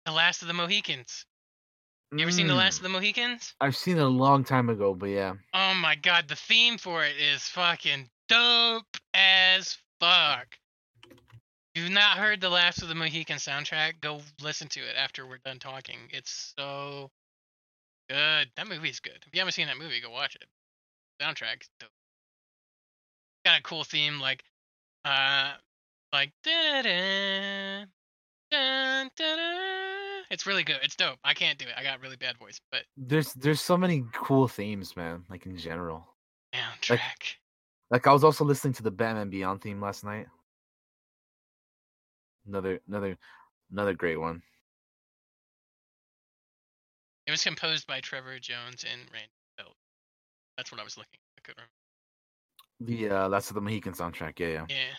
The 0.08 0.12
Last 0.12 0.42
of 0.42 0.48
the 0.48 0.56
Mohicans. 0.56 1.26
You 2.14 2.24
ever 2.24 2.32
seen 2.32 2.48
The 2.48 2.56
Last 2.56 2.76
of 2.78 2.80
Mm, 2.82 2.84
the 2.84 2.90
Mohicans? 2.90 3.54
I've 3.62 3.76
seen 3.76 3.98
it 3.98 4.04
a 4.04 4.08
long 4.08 4.44
time 4.44 4.70
ago, 4.70 4.94
but 4.94 5.08
yeah, 5.08 5.36
Oh 5.54 5.74
my 5.76 5.96
god, 5.96 6.28
the 6.28 6.36
theme 6.36 6.78
for 6.78 7.06
it 7.06 7.16
is 7.16 7.44
fucking 7.44 8.10
dope 8.28 8.98
as 9.14 9.78
fuck. 10.02 10.58
If 11.74 11.82
you've 11.84 11.92
not 11.92 12.18
heard 12.18 12.42
the 12.42 12.50
Last 12.50 12.82
of 12.82 12.90
the 12.90 12.96
Mohican 12.96 13.38
soundtrack, 13.38 14.02
go 14.02 14.22
listen 14.42 14.68
to 14.70 14.82
it 14.82 14.98
after 14.98 15.26
we're 15.26 15.38
done 15.38 15.60
talking. 15.60 16.00
It's 16.10 16.54
so 16.58 17.12
good. 18.10 18.50
That 18.58 18.68
movie's 18.68 19.00
good. 19.00 19.24
If 19.26 19.34
you 19.34 19.40
haven't 19.40 19.54
seen 19.54 19.68
that 19.68 19.78
movie, 19.78 20.02
go 20.02 20.10
watch 20.10 20.36
it. 20.36 20.46
Soundtrack's 21.22 21.70
dope. 21.80 21.90
Got 23.46 23.60
a 23.60 23.64
cool 23.64 23.86
theme 23.86 24.20
like 24.20 24.44
uh 25.06 25.54
like 26.12 26.34
da-da-da, 26.44 27.86
dun, 28.52 29.10
da-da. 29.16 30.01
It's 30.32 30.48
really 30.48 30.64
good. 30.64 30.78
It's 30.82 30.96
dope. 30.96 31.20
I 31.26 31.34
can't 31.34 31.60
do 31.60 31.66
it. 31.66 31.74
I 31.78 31.84
got 31.84 32.00
really 32.00 32.16
bad 32.16 32.38
voice, 32.38 32.58
but 32.72 32.84
there's 32.96 33.34
there's 33.34 33.60
so 33.60 33.76
many 33.76 34.06
cool 34.14 34.48
themes, 34.48 34.96
man. 34.96 35.26
Like 35.30 35.46
in 35.46 35.58
general. 35.58 36.08
soundtrack. 36.56 37.36
Like 37.92 38.08
I 38.08 38.14
was 38.14 38.24
also 38.24 38.46
listening 38.46 38.74
to 38.76 38.84
the 38.84 38.92
Batman 38.92 39.30
Beyond 39.30 39.62
theme 39.62 39.82
last 39.82 40.06
night. 40.06 40.28
Another 42.48 42.80
another 42.88 43.18
another 43.74 43.94
great 43.94 44.20
one. 44.20 44.42
It 47.28 47.32
was 47.32 47.44
composed 47.44 47.86
by 47.86 48.00
Trevor 48.00 48.40
Jones 48.40 48.86
and 48.90 49.02
Randy 49.12 49.28
Belt. 49.58 49.76
That's 50.56 50.72
what 50.72 50.80
I 50.80 50.86
was 50.86 50.98
looking. 50.98 51.20
I 51.38 51.42
couldn't 51.42 51.62
remember. 52.80 53.10
The 53.10 53.16
uh 53.16 53.28
that's 53.28 53.50
the 53.50 53.60
Mohican 53.60 53.94
soundtrack, 53.94 54.40
yeah, 54.40 54.48
yeah. 54.48 54.66
Yeah. 54.70 54.96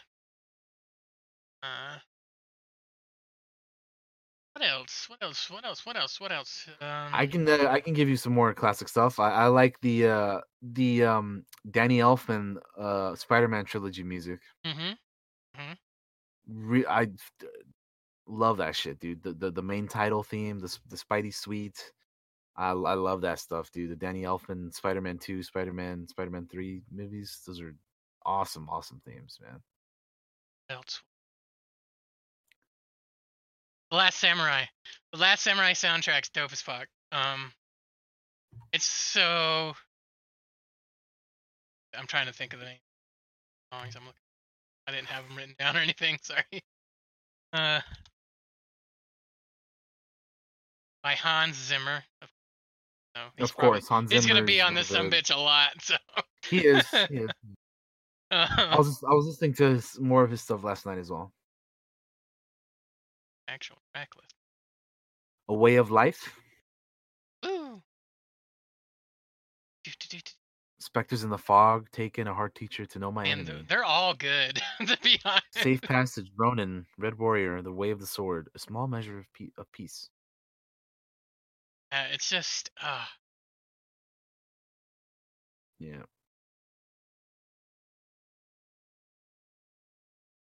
Uh. 1.62 1.98
What 4.54 4.68
else? 4.68 5.08
What 5.08 5.22
else? 5.22 5.50
What 5.50 5.64
else? 5.64 5.86
What 5.86 5.96
else? 5.96 6.20
What 6.20 6.32
else? 6.32 6.68
Um, 6.80 7.08
I 7.12 7.26
can 7.26 7.48
uh, 7.48 7.68
I 7.70 7.80
can 7.80 7.94
give 7.94 8.08
you 8.08 8.16
some 8.16 8.34
more 8.34 8.52
classic 8.52 8.88
stuff. 8.88 9.18
I, 9.18 9.30
I 9.30 9.46
like 9.46 9.80
the 9.80 10.06
uh 10.06 10.40
the 10.60 11.04
um 11.04 11.44
Danny 11.70 11.98
Elfman 11.98 12.56
uh 12.78 13.14
Spider-Man 13.14 13.64
trilogy 13.64 14.02
music. 14.02 14.40
Mm-hmm. 14.66 15.72
Re- 16.48 16.86
I 16.86 17.06
d- 17.06 17.16
love 18.26 18.58
that 18.58 18.76
shit, 18.76 19.00
dude. 19.00 19.22
The, 19.22 19.32
the 19.32 19.50
the 19.50 19.62
main 19.62 19.88
title 19.88 20.22
theme, 20.22 20.58
the 20.58 20.76
the 20.88 20.96
Spidey 20.96 21.32
suite. 21.32 21.92
I 22.54 22.70
I 22.72 22.94
love 22.94 23.22
that 23.22 23.38
stuff, 23.38 23.70
dude. 23.70 23.90
The 23.90 23.96
Danny 23.96 24.22
Elfman 24.22 24.74
Spider-Man 24.74 25.16
2, 25.16 25.42
Spider-Man, 25.42 26.08
Spider-Man 26.08 26.46
3 26.50 26.82
movies. 26.92 27.40
Those 27.46 27.62
are 27.62 27.74
awesome 28.26 28.68
awesome 28.68 29.00
themes, 29.06 29.38
man. 29.40 29.62
What 30.68 30.76
else? 30.76 31.00
The 33.92 33.98
Last 33.98 34.18
Samurai. 34.18 34.64
The 35.12 35.18
Last 35.18 35.42
Samurai 35.42 35.72
soundtrack's 35.74 36.30
dope 36.30 36.52
as 36.52 36.62
fuck. 36.62 36.86
Um, 37.12 37.52
it's 38.72 38.86
so. 38.86 39.74
I'm 41.94 42.06
trying 42.06 42.26
to 42.26 42.32
think 42.32 42.54
of 42.54 42.60
the 42.60 42.64
name. 42.64 42.78
Songs 43.70 43.94
I'm 43.94 44.02
looking. 44.06 44.18
I 44.88 44.92
didn't 44.92 45.08
have 45.08 45.28
them 45.28 45.36
written 45.36 45.54
down 45.58 45.76
or 45.76 45.80
anything. 45.80 46.18
Sorry. 46.22 46.42
Uh. 47.52 47.80
By 51.02 51.12
Hans 51.12 51.56
Zimmer. 51.56 52.02
Of, 52.22 52.28
no, 53.14 53.44
of 53.44 53.56
probably- 53.56 53.80
course, 53.80 53.88
Hans 53.88 54.08
Zimmer. 54.08 54.20
He's 54.22 54.26
gonna 54.26 54.42
be 54.42 54.62
on 54.62 54.72
this 54.72 54.86
some 54.88 55.10
bitch 55.10 55.34
a 55.34 55.38
lot. 55.38 55.68
So. 55.82 55.96
He 56.48 56.60
is. 56.66 56.84
He 57.10 57.16
is. 57.18 57.30
I 58.30 58.70
Uh, 58.72 58.78
was 58.78 58.88
just, 58.88 59.04
I 59.04 59.12
was 59.12 59.26
listening 59.26 59.52
to 59.54 59.64
his, 59.74 60.00
more 60.00 60.24
of 60.24 60.30
his 60.30 60.40
stuff 60.40 60.64
last 60.64 60.86
night 60.86 60.96
as 60.96 61.10
well. 61.10 61.30
Actual 63.52 63.78
track 63.94 64.08
list. 64.16 64.34
A 65.48 65.54
Way 65.54 65.76
of 65.76 65.90
Life, 65.90 66.34
Ooh. 67.44 67.82
Spectres 70.80 71.22
in 71.22 71.30
the 71.30 71.38
Fog, 71.38 71.90
Taken, 71.92 72.26
A 72.26 72.34
Hard 72.34 72.54
Teacher 72.54 72.86
to 72.86 72.98
Know 72.98 73.12
My 73.12 73.26
And 73.26 73.48
Enemy, 73.48 73.66
they're 73.68 73.84
all 73.84 74.14
good, 74.14 74.60
to 74.86 74.98
be 75.02 75.20
honest. 75.24 75.54
Safe 75.54 75.80
Passage, 75.82 76.30
Ronin, 76.36 76.86
Red 76.98 77.18
Warrior, 77.18 77.62
The 77.62 77.72
Way 77.72 77.90
of 77.90 78.00
the 78.00 78.06
Sword, 78.06 78.48
A 78.54 78.58
Small 78.58 78.86
Measure 78.88 79.18
of, 79.18 79.32
pe- 79.32 79.52
of 79.58 79.70
Peace. 79.72 80.08
Uh, 81.92 82.06
it's 82.10 82.28
just, 82.28 82.70
uh, 82.80 83.04
Yeah. 85.78 86.04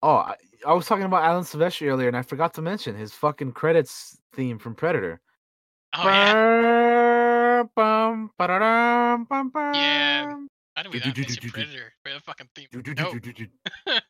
Oh, 0.03 0.17
I, 0.17 0.35
I 0.67 0.73
was 0.73 0.87
talking 0.87 1.05
about 1.05 1.25
Alan 1.25 1.45
Silvestri 1.45 1.89
earlier, 1.89 2.09
and 2.09 2.17
I 2.17 2.23
forgot 2.23 2.55
to 2.55 2.63
mention 2.63 2.97
his 2.97 3.13
fucking 3.13 3.53
credits 3.53 4.19
theme 4.35 4.59
from 4.59 4.75
Predator. 4.75 5.21
oh 5.95 6.05
yeah. 6.05 7.63
Bum, 7.63 7.71
bum, 7.75 8.31
ba-da-dum, 8.39 9.25
bum, 9.25 9.51
Yeah. 9.75 10.35
How 10.77 10.83
do 10.85 10.91
we 10.91 11.01
not 11.01 11.17
mention 11.17 11.51
Predator? 11.51 11.93
For 12.05 12.13
the 12.13 12.21
fucking 12.21 12.49
theme. 12.55 12.69
Nope. 12.97 13.17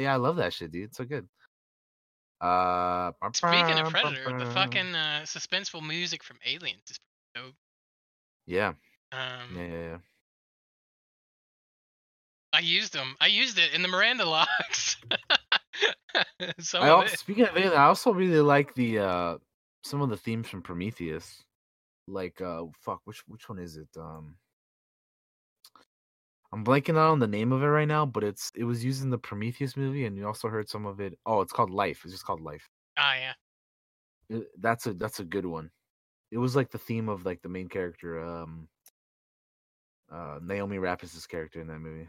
Yeah, 0.00 0.14
I 0.14 0.16
love 0.16 0.36
that 0.36 0.52
shit, 0.52 0.70
dude. 0.70 0.84
It's 0.84 0.96
so 0.96 1.04
good. 1.04 1.28
Uh, 2.40 3.10
Speaking 3.34 3.78
of 3.78 3.90
Predator, 3.90 4.38
the 4.38 4.46
fucking 4.46 4.94
uh, 4.94 5.22
suspenseful 5.24 5.86
music 5.86 6.22
from 6.22 6.38
Aliens 6.46 6.82
is 6.88 6.98
dope. 7.34 7.54
Yeah, 8.46 8.72
Um, 9.12 9.56
yeah, 9.56 9.66
yeah, 9.66 9.72
yeah. 9.72 9.96
I 12.52 12.60
used 12.60 12.92
them. 12.92 13.16
I 13.20 13.28
used 13.28 13.58
it 13.58 13.72
in 13.74 13.82
the 13.82 13.88
Miranda 13.88 14.24
locks. 14.24 14.96
I 16.14 16.88
of 16.88 16.88
also 16.88 17.14
it. 17.14 17.18
speaking 17.18 17.46
of 17.46 17.56
it, 17.56 17.72
I 17.72 17.84
also 17.84 18.12
really 18.12 18.40
like 18.40 18.74
the 18.74 18.98
uh 18.98 19.38
some 19.84 20.02
of 20.02 20.10
the 20.10 20.16
themes 20.16 20.48
from 20.48 20.62
Prometheus. 20.62 21.42
Like 22.08 22.40
uh 22.40 22.64
fuck, 22.80 23.00
which 23.04 23.22
which 23.28 23.48
one 23.48 23.58
is 23.58 23.76
it? 23.76 23.88
Um 23.96 24.36
I'm 26.52 26.64
blanking 26.64 26.96
out 26.98 27.12
on 27.12 27.20
the 27.20 27.28
name 27.28 27.52
of 27.52 27.62
it 27.62 27.66
right 27.66 27.86
now, 27.86 28.04
but 28.04 28.24
it's 28.24 28.50
it 28.56 28.64
was 28.64 28.84
used 28.84 29.02
in 29.02 29.10
the 29.10 29.18
Prometheus 29.18 29.76
movie, 29.76 30.04
and 30.04 30.16
you 30.16 30.26
also 30.26 30.48
heard 30.48 30.68
some 30.68 30.84
of 30.86 31.00
it. 31.00 31.16
Oh, 31.24 31.40
it's 31.42 31.52
called 31.52 31.70
Life. 31.70 32.02
It's 32.04 32.12
just 32.12 32.24
called 32.24 32.40
Life. 32.40 32.68
Ah, 32.96 33.14
yeah. 33.14 33.34
It- 34.28 34.50
that's 34.60 34.86
a 34.86 34.94
that's 34.94 35.20
a 35.20 35.24
good 35.24 35.46
one. 35.46 35.70
It 36.30 36.38
was 36.38 36.56
like 36.56 36.70
the 36.70 36.78
theme 36.78 37.08
of 37.08 37.24
like 37.24 37.42
the 37.42 37.48
main 37.48 37.68
character, 37.68 38.18
um, 38.20 38.68
uh, 40.10 40.38
Naomi 40.42 40.78
Rapace's 40.78 41.26
character 41.26 41.60
in 41.60 41.68
that 41.68 41.78
movie. 41.78 42.08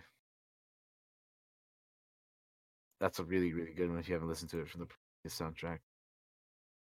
That's 3.01 3.17
a 3.19 3.23
really 3.25 3.51
really 3.51 3.73
good 3.73 3.89
one. 3.89 3.99
If 3.99 4.07
you 4.07 4.13
haven't 4.13 4.29
listened 4.29 4.51
to 4.51 4.59
it 4.59 4.69
from 4.69 4.81
the 4.81 4.85
Prometheus 4.85 5.37
soundtrack 5.37 5.79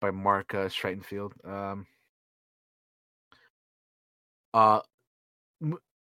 by 0.01 0.11
Mark 0.11 0.55
uh. 0.55 0.69
Um, 1.45 1.87
uh, 4.53 4.81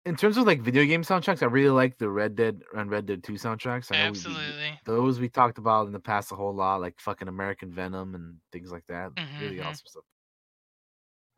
in 0.04 0.16
terms 0.16 0.38
of 0.38 0.46
like 0.46 0.62
video 0.62 0.84
game 0.86 1.02
soundtracks, 1.02 1.42
I 1.42 1.46
really 1.46 1.68
like 1.70 1.98
the 1.98 2.08
Red 2.08 2.34
Dead 2.34 2.62
and 2.74 2.90
Red 2.90 3.04
Dead 3.06 3.22
Two 3.22 3.34
soundtracks. 3.34 3.92
I 3.92 3.96
know 3.98 4.02
we- 4.04 4.08
Absolutely. 4.08 4.80
those 4.86 5.20
we 5.20 5.28
talked 5.28 5.58
about 5.58 5.86
in 5.86 5.92
the 5.92 6.00
past 6.00 6.32
a 6.32 6.36
whole 6.36 6.54
lot, 6.54 6.80
like 6.80 6.98
fucking 6.98 7.28
American 7.28 7.70
Venom 7.70 8.14
and 8.14 8.36
things 8.50 8.72
like 8.72 8.86
that. 8.88 9.12
Really 9.40 9.56
Mhm. 9.58 9.66
awesome 9.66 9.86
stuff. 9.86 10.04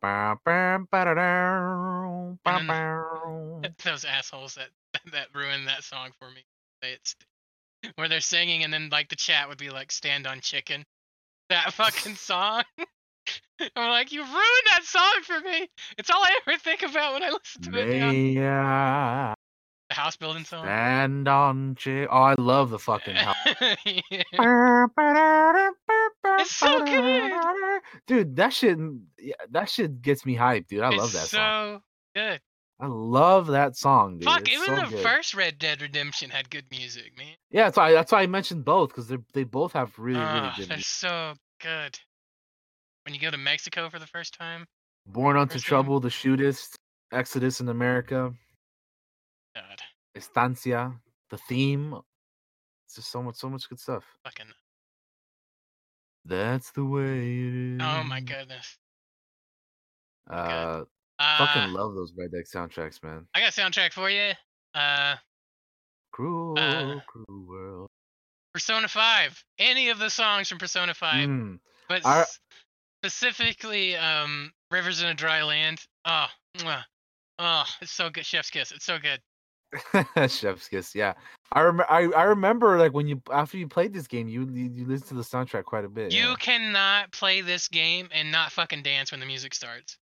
Bow, 0.01 0.39
bow, 0.45 0.85
ba-da-dow, 0.89 2.39
bow, 2.43 3.59
then- 3.61 3.75
Those 3.83 4.05
assholes 4.05 4.55
that 4.55 4.69
that 5.11 5.27
ruined 5.35 5.67
that 5.67 5.83
song 5.83 6.11
for 6.17 6.31
me. 6.31 6.45
It's 6.81 7.15
where 7.95 8.07
they're 8.07 8.19
singing 8.21 8.63
and 8.63 8.73
then 8.73 8.89
like 8.91 9.09
the 9.09 9.15
chat 9.15 9.47
would 9.49 9.57
be 9.57 9.69
like 9.69 9.91
"Stand 9.91 10.27
on 10.27 10.39
Chicken," 10.41 10.83
that 11.49 11.73
fucking 11.73 12.15
song. 12.15 12.63
I'm 13.75 13.89
like, 13.89 14.11
you 14.11 14.21
ruined 14.21 14.65
that 14.71 14.83
song 14.83 15.13
for 15.23 15.39
me. 15.39 15.67
It's 15.97 16.09
all 16.09 16.21
I 16.23 16.37
ever 16.45 16.57
think 16.59 16.83
about 16.83 17.13
when 17.13 17.23
I 17.23 17.29
listen 17.29 17.61
to 17.71 17.79
it 17.79 18.33
yeah 18.33 19.33
The 19.89 19.95
house 19.95 20.17
building 20.17 20.43
song. 20.43 20.65
stand 20.65 21.27
on 21.27 21.75
chi- 21.75 22.05
Oh, 22.09 22.21
I 22.21 22.35
love 22.37 22.69
the 22.69 22.79
fucking. 22.89 23.15
house. 23.15 23.35
It's 26.37 26.51
so 26.51 26.79
good. 26.85 27.81
dude. 28.07 28.35
That 28.35 28.53
shit, 28.53 28.77
that 29.51 29.69
shit 29.69 30.01
gets 30.01 30.25
me 30.25 30.35
hyped, 30.35 30.67
dude. 30.67 30.81
I 30.81 30.89
love 30.89 31.13
that 31.13 31.13
song. 31.13 31.23
It's 31.23 31.31
that 31.31 31.37
so 31.37 31.37
song. 31.37 31.81
good. 32.15 32.41
I 32.79 32.87
love 32.87 33.47
that 33.47 33.77
song, 33.77 34.17
dude. 34.19 34.27
Fuck, 34.27 34.41
It's 34.41 34.51
even 34.51 34.65
so 34.65 34.75
the 34.75 34.87
good. 34.87 34.99
first 34.99 35.33
Red 35.33 35.57
Dead 35.59 35.81
Redemption 35.81 36.29
had 36.29 36.49
good 36.49 36.65
music, 36.69 37.17
man. 37.17 37.35
Yeah, 37.49 37.65
that's 37.65 37.77
why. 37.77 37.91
That's 37.93 38.11
why 38.11 38.21
I 38.21 38.27
mentioned 38.27 38.65
both 38.65 38.89
because 38.89 39.07
they 39.07 39.17
they 39.33 39.43
both 39.45 39.71
have 39.73 39.97
really 39.97 40.19
really 40.19 40.29
Ah, 40.29 40.53
good. 40.57 40.67
they're 40.69 40.77
music. 40.77 40.85
so 40.85 41.33
good. 41.61 41.97
When 43.05 43.13
you 43.13 43.21
go 43.21 43.31
to 43.31 43.37
Mexico 43.37 43.89
for 43.89 43.99
the 43.99 44.07
first 44.07 44.33
time, 44.37 44.65
Born 45.05 45.37
unto 45.37 45.59
trouble, 45.59 45.99
the 45.99 46.09
shootist, 46.09 46.75
Exodus 47.11 47.61
in 47.61 47.69
America, 47.69 48.33
God, 49.55 49.81
Estancia, 50.15 50.93
the 51.29 51.37
theme. 51.37 51.95
It's 52.87 52.95
just 52.95 53.11
so 53.11 53.21
much, 53.23 53.35
so 53.35 53.49
much 53.49 53.69
good 53.69 53.79
stuff. 53.79 54.03
fucking. 54.23 54.47
That's 56.25 56.71
the 56.71 56.83
way 56.83 57.19
it 57.19 57.53
is. 57.75 57.81
Oh 57.81 58.03
my 58.03 58.19
goodness. 58.19 58.77
Uh, 60.29 60.85
Uh, 61.19 61.37
fucking 61.45 61.71
love 61.73 61.95
those 61.95 62.11
Red 62.17 62.31
Dead 62.31 62.43
soundtracks, 62.53 63.01
man. 63.03 63.25
I 63.33 63.39
got 63.39 63.57
a 63.57 63.61
soundtrack 63.61 63.93
for 63.93 64.09
you. 64.09 64.31
Uh, 64.73 65.15
Cruel, 66.11 66.57
Uh, 66.59 66.99
cruel 67.07 67.45
world. 67.47 67.89
Persona 68.53 68.87
5. 68.87 69.43
Any 69.59 69.89
of 69.89 69.99
the 69.99 70.09
songs 70.09 70.47
from 70.49 70.57
Persona 70.59 70.93
5, 70.93 71.27
Mm. 71.29 71.59
but 71.89 72.05
s- 72.05 72.39
specifically 73.03 73.95
um, 73.95 74.51
Rivers 74.71 75.01
in 75.01 75.07
a 75.09 75.13
Dry 75.13 75.43
Land. 75.43 75.81
Oh, 76.05 76.27
mwah. 76.57 76.83
oh, 77.39 77.65
it's 77.81 77.91
so 77.91 78.09
good. 78.09 78.25
Chef's 78.25 78.49
Kiss. 78.49 78.71
It's 78.71 78.85
so 78.85 78.97
good. 78.99 79.19
Chef's 80.31 80.69
kiss, 80.69 80.95
yeah. 80.95 81.13
I 81.51 81.61
remember. 81.61 81.85
I, 81.91 82.03
I 82.11 82.23
remember 82.23 82.77
like 82.77 82.93
when 82.93 83.07
you 83.07 83.21
after 83.33 83.57
you 83.57 83.67
played 83.67 83.93
this 83.93 84.07
game, 84.07 84.29
you 84.29 84.47
you, 84.53 84.69
you 84.73 84.85
listened 84.85 85.09
to 85.09 85.15
the 85.15 85.21
soundtrack 85.21 85.65
quite 85.65 85.83
a 85.83 85.89
bit. 85.89 86.13
You 86.13 86.29
yeah. 86.29 86.35
cannot 86.39 87.11
play 87.11 87.41
this 87.41 87.67
game 87.67 88.07
and 88.13 88.31
not 88.31 88.53
fucking 88.53 88.83
dance 88.83 89.11
when 89.11 89.19
the 89.19 89.25
music 89.25 89.53
starts. 89.53 89.97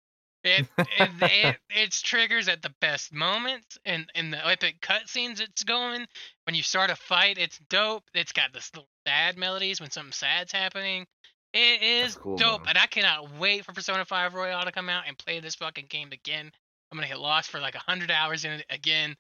It 0.45 0.67
it, 0.79 1.11
it 1.23 1.57
it's 1.71 2.01
triggers 2.01 2.49
at 2.49 2.63
the 2.63 2.73
best 2.81 3.13
moments 3.13 3.79
and 3.85 4.07
and 4.15 4.33
the 4.33 4.47
epic 4.47 4.81
cutscenes 4.81 5.41
it's 5.41 5.65
going. 5.65 6.07
When 6.45 6.55
you 6.55 6.63
start 6.63 6.91
a 6.91 6.97
fight, 6.97 7.39
it's 7.39 7.59
dope. 7.71 8.05
It's 8.15 8.33
got 8.33 8.53
this 8.53 8.71
little 8.75 8.89
sad 9.07 9.37
melodies 9.37 9.81
when 9.81 9.91
something 9.91 10.13
sad's 10.13 10.53
happening. 10.53 11.07
It 11.53 11.83
is 11.83 12.17
cool, 12.17 12.37
dope, 12.37 12.61
man. 12.61 12.71
and 12.71 12.79
I 12.79 12.87
cannot 12.87 13.39
wait 13.39 13.65
for 13.65 13.73
Persona 13.73 14.05
5 14.05 14.35
Royal 14.35 14.63
to 14.63 14.73
come 14.73 14.91
out 14.91 15.05
and 15.09 15.17
play 15.17 15.41
this 15.41 15.55
fucking 15.55 15.87
game 15.89 16.11
again. 16.13 16.51
I'm 16.91 16.99
gonna 16.99 17.09
get 17.09 17.21
lost 17.21 17.51
for 17.51 17.59
like 17.59 17.75
a 17.75 17.79
hundred 17.81 18.11
hours 18.11 18.45
in 18.45 18.53
it 18.53 18.67
again, 18.71 19.17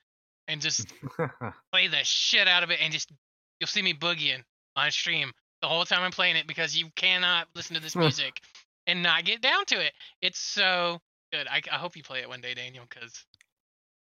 and 0.46 0.60
just 0.60 0.86
play 1.72 1.88
the 1.88 2.02
shit 2.02 2.48
out 2.48 2.62
of 2.62 2.70
it 2.70 2.80
and 2.82 2.92
just 2.92 3.10
you'll 3.60 3.68
see 3.68 3.82
me 3.82 3.94
boogieing 3.94 4.42
on 4.76 4.90
stream 4.90 5.32
the 5.62 5.68
whole 5.68 5.84
time 5.84 6.02
I'm 6.02 6.10
playing 6.10 6.36
it 6.36 6.46
because 6.46 6.76
you 6.76 6.88
cannot 6.96 7.48
listen 7.54 7.74
to 7.74 7.82
this 7.82 7.96
music 7.96 8.40
and 8.86 9.02
not 9.02 9.24
get 9.24 9.40
down 9.40 9.64
to 9.66 9.80
it. 9.80 9.92
It's 10.22 10.38
so 10.38 11.00
good. 11.32 11.46
I, 11.48 11.60
I 11.70 11.76
hope 11.76 11.96
you 11.96 12.02
play 12.02 12.20
it 12.20 12.28
one 12.28 12.40
day, 12.40 12.54
Daniel, 12.54 12.84
because 12.88 13.24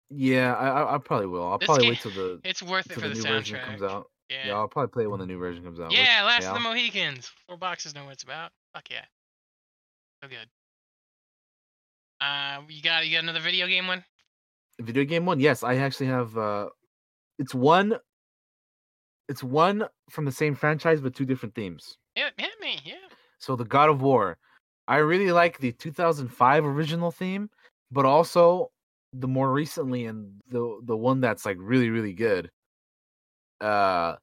yeah, 0.09 0.53
I, 0.55 0.95
I 0.95 0.97
probably 0.97 1.27
will. 1.27 1.43
I'll 1.47 1.57
This 1.57 1.67
probably 1.67 1.83
game- 1.85 1.91
wait 1.91 2.01
till 2.01 2.11
the 2.11 2.39
it's 2.43 2.61
worth 2.63 2.89
it 2.89 2.93
for 2.95 3.01
the 3.01 3.09
the, 3.09 3.15
new 3.15 3.21
version 3.23 3.59
comes 3.59 3.81
out. 3.81 4.07
Yeah. 4.29 4.47
Yeah, 4.47 4.53
I'll 4.55 4.67
probably 4.67 4.89
play 4.89 5.03
it 5.03 5.07
when 5.11 5.19
the 5.19 5.25
new 5.25 5.37
version 5.37 5.63
comes 5.63 5.79
out. 5.79 5.91
Yeah, 5.91 6.23
Last 6.23 6.43
yeah. 6.43 6.49
of 6.49 6.53
the 6.55 6.61
Mohicans. 6.61 7.29
Four 7.47 7.57
boxes 7.57 7.93
know 7.95 8.05
what 8.05 8.13
it's 8.13 8.23
about. 8.23 8.51
Fuck 8.73 8.89
yeah. 8.89 9.03
So 10.23 10.29
good. 10.29 10.47
Uh, 12.21 12.61
you 12.69 12.81
got 12.81 13.05
you 13.05 13.13
got 13.15 13.23
another 13.23 13.39
video 13.39 13.67
game 13.67 13.87
one? 13.87 14.03
video 14.79 15.03
game 15.03 15.25
one 15.27 15.39
yes 15.39 15.61
i 15.63 15.75
actually 15.75 16.07
have 16.07 16.35
uh 16.37 16.67
it's 17.37 17.53
one 17.53 17.93
it's 19.29 19.43
one 19.43 19.83
from 20.09 20.25
the 20.25 20.31
same 20.31 20.55
franchise 20.55 20.99
but 21.01 21.13
two 21.13 21.25
different 21.25 21.53
themes 21.53 21.97
Yeah, 22.15 22.29
hit 22.37 22.49
me. 22.59 22.79
Yeah. 22.83 22.95
so 23.37 23.55
the 23.55 23.65
god 23.65 23.89
of 23.89 24.01
war 24.01 24.37
i 24.91 24.97
really 24.97 25.31
like 25.31 25.57
the 25.57 25.71
2005 25.71 26.65
original 26.65 27.11
theme 27.11 27.49
but 27.91 28.05
also 28.05 28.69
the 29.13 29.27
more 29.27 29.51
recently 29.51 30.05
and 30.05 30.39
the 30.49 30.79
the 30.83 30.95
one 30.95 31.19
that's 31.21 31.45
like 31.45 31.57
really 31.59 31.89
really 31.89 32.13
good 32.13 32.51
uh 33.61 34.15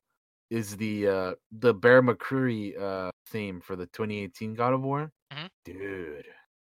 is 0.50 0.76
the 0.76 1.06
uh 1.08 1.34
the 1.52 1.72
bear 1.74 2.02
mccreary 2.02 2.78
uh 2.80 3.10
theme 3.28 3.60
for 3.60 3.76
the 3.76 3.86
2018 3.86 4.54
god 4.54 4.72
of 4.74 4.82
war 4.82 5.10
Mhm. 5.32 5.48
dude 5.64 6.26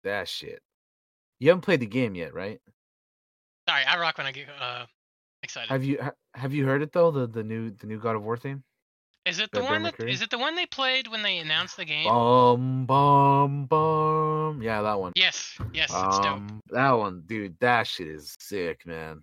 that 0.04 0.28
shit 0.28 0.60
you 1.38 1.48
haven't 1.48 1.62
played 1.62 1.80
the 1.80 1.86
game 1.86 2.14
yet 2.14 2.32
right 2.34 2.60
Sorry, 3.68 3.82
I 3.82 3.98
rock 3.98 4.16
when 4.18 4.26
I 4.28 4.32
get 4.32 4.48
uh 4.48 4.86
excited. 5.42 5.68
Have 5.70 5.82
you 5.82 5.98
ha- 6.00 6.14
have 6.34 6.54
you 6.54 6.64
heard 6.64 6.82
it 6.82 6.92
though 6.92 7.10
the 7.10 7.26
the 7.26 7.42
new 7.42 7.70
the 7.70 7.86
new 7.88 7.98
God 7.98 8.14
of 8.14 8.22
War 8.22 8.36
theme? 8.36 8.62
Is 9.26 9.40
it 9.40 9.50
the 9.50 9.62
one 9.62 9.82
that 9.82 10.00
is 10.00 10.22
it 10.22 10.30
the 10.30 10.38
one 10.38 10.54
they 10.54 10.66
played 10.66 11.08
when 11.08 11.22
they 11.22 11.38
announced 11.38 11.76
the 11.76 11.84
game? 11.84 12.06
Bum 12.06 12.86
bum 12.86 13.66
bum. 13.66 14.62
Yeah, 14.62 14.82
that 14.82 14.98
one. 14.98 15.12
Yes, 15.16 15.58
yes, 15.72 15.90
it's 15.90 16.18
dope. 16.18 16.26
Um, 16.26 16.62
that 16.70 16.92
one, 16.92 17.22
dude. 17.26 17.58
That 17.60 17.86
shit 17.86 18.06
is 18.06 18.36
sick, 18.38 18.86
man. 18.86 19.22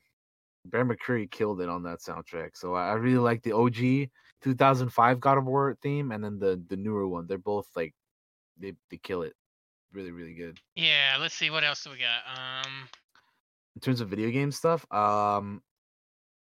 Bear 0.66 0.86
McCreary 0.86 1.32
killed 1.32 1.62
it 1.62 1.70
on 1.70 1.84
that 1.84 2.00
soundtrack. 2.00 2.52
So 2.56 2.74
I 2.76 2.90
I 2.90 2.94
really 2.94 3.18
like 3.18 3.44
the 3.44 3.54
OG 3.54 4.10
2005 4.42 5.20
God 5.20 5.38
of 5.38 5.46
War 5.46 5.78
theme, 5.82 6.12
and 6.12 6.24
then 6.24 6.38
the 6.38 6.62
the 6.68 6.78
newer 6.78 7.08
one. 7.08 7.26
They're 7.26 7.38
both 7.38 7.68
like 7.76 7.94
they 8.60 8.74
they 8.92 8.98
kill 8.98 9.22
it. 9.22 9.34
Really 9.94 10.12
really 10.12 10.34
good. 10.34 10.60
Yeah, 10.76 11.18
let's 11.20 11.36
see 11.36 11.50
what 11.50 11.64
else 11.64 11.84
do 11.84 11.92
we 11.92 11.98
got. 11.98 12.66
Um, 12.66 12.90
In 13.76 13.82
terms 13.82 14.02
of 14.02 14.10
video 14.10 14.30
game 14.32 14.52
stuff, 14.52 14.86
um, 14.92 15.62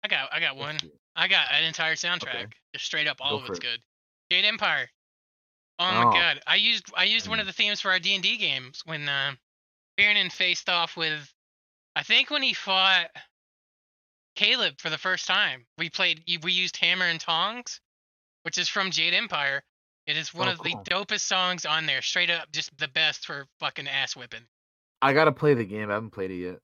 I 0.02 0.08
got 0.08 0.32
I 0.32 0.40
got 0.40 0.56
one. 0.56 0.78
I 1.14 1.28
got 1.28 1.46
an 1.52 1.64
entire 1.64 1.94
soundtrack, 1.94 2.52
just 2.72 2.86
straight 2.86 3.06
up. 3.06 3.18
All 3.20 3.38
Go 3.38 3.44
of 3.44 3.50
it's 3.50 3.58
it. 3.58 3.62
good. 3.62 3.80
Jade 4.30 4.44
Empire. 4.44 4.88
Oh 5.78 5.84
my 5.90 6.04
Oh. 6.04 6.12
god, 6.12 6.40
I 6.46 6.56
used 6.56 6.84
I 6.96 7.04
used 7.04 7.28
one 7.28 7.40
of 7.40 7.46
the 7.46 7.52
themes 7.52 7.80
for 7.80 7.90
our 7.90 7.98
D 7.98 8.14
and 8.14 8.22
D 8.22 8.36
games 8.36 8.82
when 8.84 9.08
uh, 9.08 9.32
faced 10.30 10.68
off 10.68 10.96
with, 10.96 11.32
I 11.96 12.02
think 12.02 12.30
when 12.30 12.42
he 12.42 12.54
fought 12.54 13.08
Caleb 14.36 14.80
for 14.80 14.90
the 14.90 14.98
first 14.98 15.26
time. 15.26 15.66
We 15.78 15.90
played 15.90 16.22
we 16.42 16.52
used 16.52 16.76
Hammer 16.78 17.06
and 17.06 17.20
Tongs, 17.20 17.80
which 18.42 18.58
is 18.58 18.68
from 18.68 18.90
Jade 18.90 19.14
Empire. 19.14 19.62
It 20.06 20.16
is 20.16 20.32
one 20.34 20.48
Oh, 20.48 20.52
of 20.52 20.58
the 20.62 20.70
cool. 20.70 20.84
dopest 20.84 21.20
songs 21.20 21.64
on 21.64 21.86
there. 21.86 22.02
Straight 22.02 22.30
up, 22.30 22.50
just 22.52 22.76
the 22.78 22.88
best 22.88 23.26
for 23.26 23.46
fucking 23.60 23.86
ass 23.86 24.16
whipping. 24.16 24.46
I 25.00 25.12
gotta 25.12 25.32
play 25.32 25.54
the 25.54 25.64
game. 25.64 25.90
I 25.90 25.94
haven't 25.94 26.10
played 26.10 26.30
it 26.30 26.36
yet. 26.36 26.58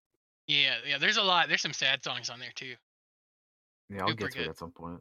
Yeah, 0.47 0.77
yeah. 0.87 0.99
There's 0.99 1.19
a 1.19 1.23
lot. 1.23 1.49
There's 1.49 1.61
some 1.61 1.73
sad 1.73 2.03
songs 2.03 2.31
on 2.31 2.41
there 2.41 2.53
too. 2.55 2.75
Yeah, 3.91 4.05
I'll 4.05 4.15
get 4.15 4.33
to 4.33 4.43
it 4.43 4.49
at 4.49 4.59
some 4.59 4.71
point. 4.71 5.01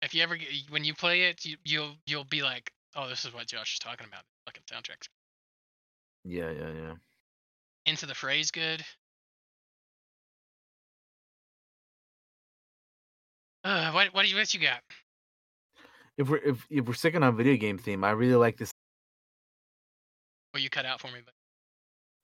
If 0.00 0.14
you 0.14 0.22
ever 0.22 0.36
get, 0.36 0.48
when 0.70 0.84
you 0.84 0.94
play 0.94 1.22
it, 1.22 1.44
you, 1.44 1.56
you'll 1.64 1.94
you'll 2.06 2.24
be 2.24 2.42
like, 2.42 2.72
oh, 2.96 3.08
this 3.08 3.24
is 3.24 3.32
what 3.32 3.46
Josh 3.46 3.74
is 3.74 3.78
talking 3.78 4.06
about. 4.06 4.22
Fucking 4.46 4.62
soundtracks. 4.70 5.08
Yeah, 6.24 6.50
yeah, 6.50 6.70
yeah. 6.74 6.94
Into 7.86 8.06
the 8.06 8.14
phrase, 8.14 8.50
good. 8.50 8.82
Uh, 13.64 13.92
what 13.92 14.08
what 14.12 14.22
do 14.22 14.28
you 14.28 14.36
what 14.36 14.52
you 14.52 14.60
got? 14.60 14.80
If 16.18 16.28
we're 16.28 16.38
if, 16.38 16.66
if 16.68 16.86
we're 16.86 16.94
sticking 16.94 17.22
on 17.22 17.36
video 17.36 17.56
game 17.56 17.78
theme, 17.78 18.02
I 18.02 18.10
really 18.10 18.34
like 18.34 18.56
this. 18.56 18.72
Well, 20.52 20.62
you 20.62 20.68
cut 20.68 20.84
out 20.84 21.00
for 21.00 21.08
me, 21.08 21.20
but 21.24 21.32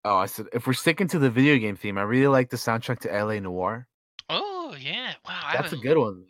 Oh, 0.04 0.16
I 0.16 0.26
said 0.26 0.46
if 0.52 0.66
we're 0.66 0.72
sticking 0.72 1.08
to 1.08 1.18
the 1.18 1.30
video 1.30 1.58
game 1.58 1.76
theme, 1.76 1.98
I 1.98 2.02
really 2.02 2.28
like 2.28 2.50
the 2.50 2.56
soundtrack 2.56 3.00
to 3.00 3.08
LA 3.08 3.40
Noire. 3.40 3.86
Yeah, 4.80 5.14
wow, 5.26 5.50
That's 5.52 5.72
a 5.72 5.76
good 5.76 5.98
one. 5.98 6.24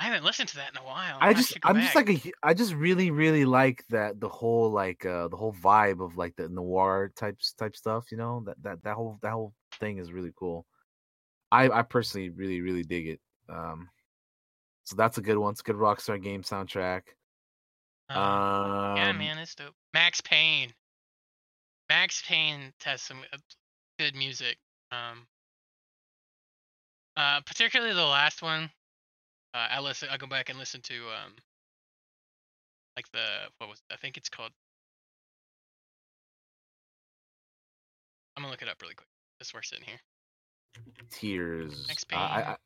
I 0.00 0.04
haven't 0.04 0.24
listened 0.24 0.48
to 0.50 0.56
that 0.56 0.70
in 0.70 0.78
a 0.78 0.84
while. 0.84 1.18
I 1.20 1.28
I 1.28 1.34
just 1.34 1.58
I'm 1.62 1.78
just 1.78 1.94
like 1.94 2.08
a 2.08 2.32
I 2.42 2.54
just 2.54 2.72
really 2.72 3.10
really 3.10 3.44
like 3.44 3.84
that 3.90 4.18
the 4.18 4.30
whole 4.30 4.70
like 4.70 5.04
uh 5.04 5.28
the 5.28 5.36
whole 5.36 5.52
vibe 5.52 6.02
of 6.02 6.16
like 6.16 6.34
the 6.36 6.48
noir 6.48 7.12
types 7.14 7.52
type 7.52 7.76
stuff, 7.76 8.10
you 8.10 8.16
know? 8.16 8.42
That 8.46 8.62
that 8.62 8.82
that 8.84 8.94
whole 8.94 9.18
that 9.20 9.32
whole 9.32 9.52
thing 9.78 9.98
is 9.98 10.10
really 10.10 10.32
cool. 10.34 10.64
I 11.52 11.68
I 11.68 11.82
personally 11.82 12.30
really 12.30 12.62
really 12.62 12.82
dig 12.82 13.08
it. 13.08 13.20
Um 13.50 13.90
so 14.84 14.96
that's 14.96 15.18
a 15.18 15.22
good 15.22 15.36
one. 15.36 15.52
It's 15.52 15.60
a 15.60 15.64
good 15.64 15.76
Rockstar 15.76 16.20
game 16.20 16.42
soundtrack. 16.42 17.02
Uh, 18.08 18.18
Um 18.18 18.96
yeah, 18.96 19.12
man, 19.12 19.38
it's 19.38 19.54
dope. 19.54 19.74
Max 19.92 20.22
Payne. 20.22 20.72
Max 21.90 22.22
Payne 22.26 22.72
has 22.84 23.02
some 23.02 23.18
uh, 23.34 23.38
good 23.98 24.14
music. 24.14 24.56
Um, 24.92 25.26
uh, 27.20 27.40
particularly 27.44 27.92
the 27.92 28.02
last 28.02 28.40
one. 28.40 28.70
Uh, 29.52 29.66
I 29.70 29.80
listen. 29.80 30.08
I 30.10 30.16
go 30.16 30.26
back 30.26 30.48
and 30.48 30.58
listen 30.58 30.80
to 30.82 30.94
um, 30.94 31.32
like 32.96 33.10
the 33.12 33.50
what 33.58 33.68
was 33.68 33.82
it? 33.90 33.92
I 33.92 33.96
think 33.96 34.16
it's 34.16 34.28
called. 34.28 34.52
I'm 38.36 38.42
gonna 38.42 38.52
look 38.52 38.62
it 38.62 38.68
up 38.68 38.80
really 38.80 38.94
quick. 38.94 39.08
Just 39.38 39.52
we're 39.52 39.62
sitting 39.62 39.84
here. 39.84 40.00
Tears. 41.10 41.86
Max 41.88 42.06
I, 42.12 42.16
I 42.16 42.56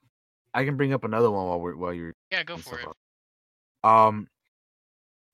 I 0.60 0.64
can 0.64 0.76
bring 0.76 0.92
up 0.92 1.02
another 1.02 1.30
one 1.30 1.46
while 1.48 1.60
we're 1.60 1.76
while 1.76 1.92
you're 1.92 2.12
Yeah, 2.30 2.44
go 2.44 2.56
for 2.56 2.78
it. 2.78 2.86
up. 2.86 3.90
Um, 3.90 4.28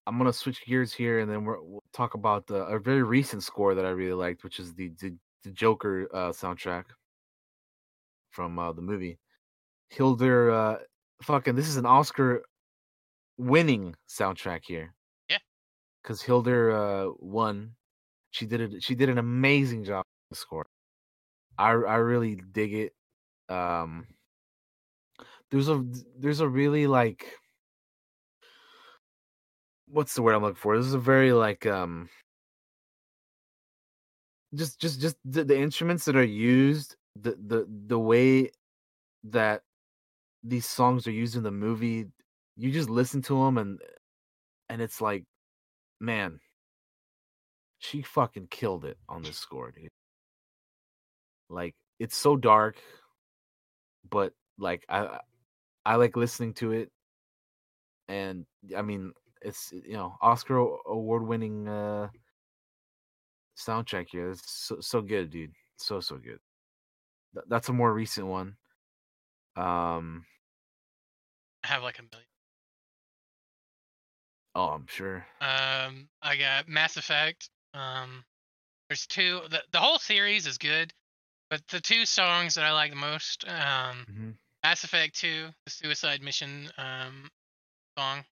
I'm 0.07 0.17
gonna 0.17 0.33
switch 0.33 0.65
gears 0.65 0.95
here, 0.95 1.19
and 1.19 1.31
then 1.31 1.45
we're, 1.45 1.61
we'll 1.61 1.83
talk 1.93 2.15
about 2.15 2.47
the, 2.47 2.65
a 2.65 2.79
very 2.79 3.03
recent 3.03 3.43
score 3.43 3.75
that 3.75 3.85
I 3.85 3.91
really 3.91 4.15
liked, 4.15 4.45
which 4.45 4.59
is 4.59 4.73
the 4.73 4.93
the, 5.01 5.15
the 5.45 5.51
Joker 5.51 6.09
uh, 6.15 6.31
soundtrack 6.31 6.85
from 8.31 8.59
uh, 8.59 8.73
the 8.73 8.83
movie. 8.83 9.19
Hildur, 9.89 10.51
uh, 10.51 10.77
fucking, 11.23 11.55
this 11.57 11.69
is 11.69 11.77
an 11.77 11.87
Oscar 11.87 12.43
winning 13.37 13.95
soundtrack 14.09 14.61
here. 14.67 14.95
Yeah. 15.29 15.39
because 16.03 16.23
Hildur 16.23 16.71
uh, 16.73 17.13
won. 17.19 17.73
She 18.31 18.47
did 18.47 18.61
it. 18.61 18.83
She 18.83 18.95
did 18.95 19.09
an 19.09 19.19
amazing 19.19 19.85
job 19.85 20.05
with 20.31 20.39
the 20.39 20.41
score. 20.41 20.67
I 21.59 21.71
I 21.71 21.97
really 21.97 22.41
dig 22.53 22.73
it. 22.75 22.93
Um, 23.49 24.07
there's 25.51 25.69
a 25.69 25.85
there's 26.19 26.41
a 26.41 26.49
really 26.49 26.87
like 26.87 27.27
what's 29.89 30.15
the 30.15 30.23
word 30.23 30.35
I'm 30.35 30.43
looking 30.43 30.55
for? 30.57 30.77
This 30.77 30.87
is 30.87 30.95
a 30.95 30.99
very 30.99 31.33
like 31.33 31.67
um 31.67 32.09
just 34.55 34.81
just 34.81 35.01
just 35.01 35.17
the, 35.25 35.45
the 35.45 35.59
instruments 35.59 36.05
that 36.05 36.17
are 36.17 36.25
used, 36.25 36.97
the 37.17 37.33
the 37.47 37.67
the 37.87 37.99
way 37.99 38.51
that 39.25 39.63
these 40.43 40.67
songs 40.67 41.07
are 41.07 41.13
used 41.13 41.37
in 41.37 41.43
the 41.43 41.51
movie, 41.51 42.07
you 42.57 42.71
just 42.71 42.91
listen 42.91 43.23
to 43.23 43.45
them 43.45 43.59
and 43.59 43.81
and 44.69 44.81
it's 44.81 45.01
like, 45.01 45.25
man, 46.01 46.41
she 47.79 48.03
fucking 48.03 48.49
killed 48.51 48.85
it 48.85 48.99
on 49.09 49.23
this 49.23 49.37
score, 49.39 49.73
dude. 49.73 49.91
Like 51.49 51.75
it's 51.99 52.17
so 52.17 52.37
dark, 52.37 52.77
but 54.09 54.33
like 54.59 54.85
I 54.89 55.19
I 55.85 55.97
like 55.97 56.17
listening 56.17 56.55
to 56.55 56.73
it, 56.73 56.91
and 58.09 58.47
I 58.77 58.83
mean 58.83 59.13
it's 59.43 59.73
you 59.73 59.95
know 59.95 60.17
Oscar 60.23 60.59
award 60.87 61.27
winning 61.27 61.67
uh 61.69 62.09
soundtrack 63.57 64.07
here. 64.11 64.31
It's 64.31 64.51
so 64.53 64.81
so 64.81 65.03
good, 65.03 65.31
dude. 65.31 65.53
So 65.77 66.01
so 66.01 66.17
good. 66.17 66.39
Th- 67.35 67.45
that's 67.49 67.69
a 67.69 67.73
more 67.73 67.93
recent 67.93 68.27
one. 68.27 68.57
Um. 69.57 70.25
I 71.65 71.69
have 71.69 71.83
like 71.83 71.99
a 71.99 72.03
million. 72.03 72.27
Oh, 74.55 74.69
I'm 74.69 74.87
sure. 74.89 75.25
Um, 75.41 76.09
I 76.23 76.37
got 76.37 76.69
Mass 76.69 76.97
Effect. 76.97 77.49
Um, 77.75 78.25
there's 78.89 79.07
two. 79.07 79.41
The 79.51 79.63
the 79.73 79.79
whole 79.79 79.99
series 79.99 80.47
is 80.47 80.59
good, 80.59 80.93
but 81.51 81.61
the 81.69 81.81
two 81.81 82.05
songs 82.05 82.55
that 82.57 82.65
I 82.65 82.73
like 82.73 82.91
the 82.91 82.97
most, 82.97 83.45
um, 83.49 84.05
hmm 84.13 84.31
Mass 84.65 84.85
Effect 84.85 85.19
2, 85.19 85.47
the 85.65 85.71
Suicide 85.71 86.21
Mission 86.23 86.69
um 86.77 87.31
song. 87.97 88.25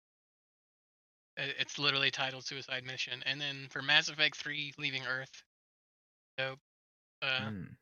I- 1.38 1.54
It's 1.60 1.78
literally 1.80 2.12
titled 2.12 2.46
Suicide 2.46 2.84
Mission, 2.86 3.22
and 3.26 3.40
then 3.40 3.68
for 3.70 3.82
Mass 3.82 4.10
Effect 4.10 4.36
3, 4.38 4.74
Leaving 4.78 5.06
Earth. 5.06 5.44
Dope. 6.38 6.60
Uh, 7.22 7.50
Mm. 7.52 7.76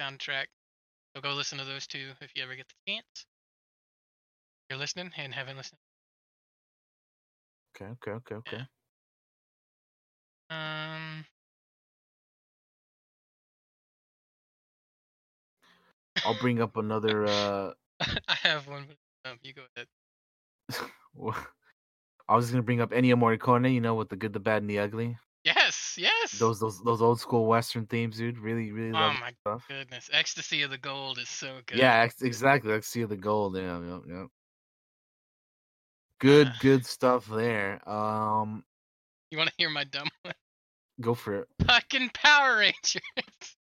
Soundtrack. 0.00 0.46
So 1.14 1.22
go 1.22 1.32
listen 1.34 1.58
to 1.58 1.64
those 1.64 1.86
two 1.86 2.12
if 2.20 2.30
you 2.34 2.42
ever 2.42 2.54
get 2.54 2.68
the 2.68 2.92
chance. 2.92 3.26
You're 4.68 4.78
listening 4.78 5.12
and 5.16 5.34
haven't 5.34 5.56
listened. 5.56 5.78
Okay. 7.74 7.90
Okay. 7.92 8.12
Okay. 8.12 8.34
Okay. 8.36 8.62
Um, 10.50 11.24
I'll 16.24 16.34
bring 16.40 16.60
up 16.60 16.76
another. 16.76 17.24
uh 17.26 17.72
I 18.28 18.34
have 18.42 18.66
one. 18.66 18.86
But, 18.88 19.30
um, 19.30 19.38
you 19.42 19.52
go 19.54 19.62
ahead. 19.76 19.86
I 22.28 22.36
was 22.36 22.50
gonna 22.50 22.62
bring 22.62 22.80
up 22.80 22.90
Ennio 22.90 23.14
Morricone. 23.14 23.72
You 23.72 23.80
know, 23.80 23.94
with 23.94 24.08
the 24.08 24.16
good, 24.16 24.32
the 24.32 24.40
bad, 24.40 24.62
and 24.62 24.70
the 24.70 24.78
ugly. 24.78 25.16
Yes, 25.44 25.87
yes. 25.98 26.32
Those 26.38 26.60
those 26.60 26.80
those 26.82 27.02
old 27.02 27.20
school 27.20 27.46
western 27.46 27.86
themes, 27.86 28.16
dude. 28.16 28.38
Really, 28.38 28.72
really 28.72 28.90
Oh 28.96 29.14
my 29.20 29.32
stuff. 29.40 29.64
goodness, 29.68 30.08
Ecstasy 30.12 30.62
of 30.62 30.70
the 30.70 30.78
Gold 30.78 31.18
is 31.18 31.28
so 31.28 31.58
good. 31.66 31.78
Yeah, 31.78 32.00
ex- 32.02 32.22
exactly. 32.22 32.70
Let's 32.72 32.88
see 32.88 33.04
the 33.04 33.16
gold. 33.16 33.56
Yeah, 33.56 33.80
yeah, 33.80 33.98
yeah. 34.08 34.24
Good, 36.20 36.48
Uh. 36.48 36.52
good 36.60 36.86
stuff 36.86 37.26
there. 37.26 37.86
Um, 37.88 38.64
You 39.30 39.38
want 39.38 39.50
to 39.50 39.54
hear 39.58 39.70
my 39.70 39.84
dumb 39.84 40.08
one? 40.22 40.34
go 41.00 41.14
for 41.14 41.34
it. 41.42 41.48
Fucking 41.66 42.10
Power 42.14 42.58
Rangers. 42.58 43.02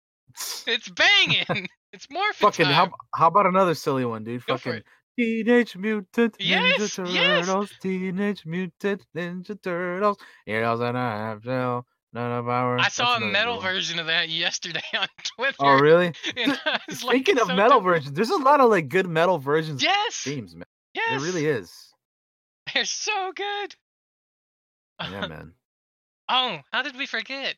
It's 0.66 0.90
banging. 0.90 1.68
it's 1.94 2.10
more 2.10 2.34
Fucking 2.34 2.66
time. 2.66 2.74
how 2.74 2.92
how 3.16 3.28
about 3.28 3.46
another 3.46 3.76
silly 3.76 4.04
one, 4.04 4.24
dude? 4.24 4.44
Go 4.48 4.58
Fucking. 4.58 4.82
Teenage 5.16 5.76
Mutant 5.78 6.36
Yes, 6.40 6.80
Ninja 6.98 7.14
yes. 7.14 7.46
Turtles, 7.46 7.72
Teenage 7.80 8.44
Mutant 8.48 9.06
Ninja 9.16 9.62
Turtles. 9.62 10.18
Heroes 10.48 10.80
and 10.80 10.98
I 10.98 11.18
have 11.30 11.44
no 12.14 12.22
none 12.30 12.32
of 12.40 12.48
our. 12.48 12.78
I 12.80 12.88
saw 12.90 13.14
That's 13.14 13.24
a 13.24 13.28
metal 13.28 13.56
one. 13.58 13.64
version 13.64 14.00
of 14.00 14.08
that 14.08 14.30
yesterday 14.30 14.82
on 14.98 15.08
Twitter. 15.24 15.56
Oh, 15.60 15.80
really? 15.80 16.14
and 16.38 16.60
I 16.66 16.80
like, 16.90 16.92
Speaking 16.98 17.40
of 17.40 17.48
metal 17.50 17.82
versions, 17.82 18.14
there's 18.14 18.30
a 18.30 18.38
lot 18.38 18.60
of 18.62 18.70
like 18.70 18.90
good 18.90 19.08
metal 19.08 19.38
versions 19.40 19.82
of 19.82 19.84
Yes. 19.84 20.18
themes, 20.18 20.56
man. 20.56 20.66
Yes. 20.94 21.10
There 21.10 21.20
really 21.20 21.46
is. 21.48 21.94
They're 22.74 22.86
so 22.86 23.32
good. 23.36 23.76
Yeah, 25.02 25.28
man. 25.28 25.54
oh, 26.30 26.60
how 26.72 26.82
did 26.82 26.96
we 26.98 27.06
forget? 27.06 27.56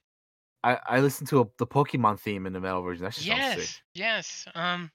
I 0.64 0.80
I 0.88 1.00
listened 1.02 1.28
to 1.30 1.42
a, 1.42 1.46
the 1.60 1.68
Pokemon 1.68 2.20
theme 2.20 2.48
in 2.48 2.54
the 2.54 2.60
metal 2.60 2.82
version. 2.82 3.04
That 3.04 3.22
Yes. 3.24 3.60
sick. 3.70 3.82
Yes. 3.94 4.46
Um, 4.56 4.90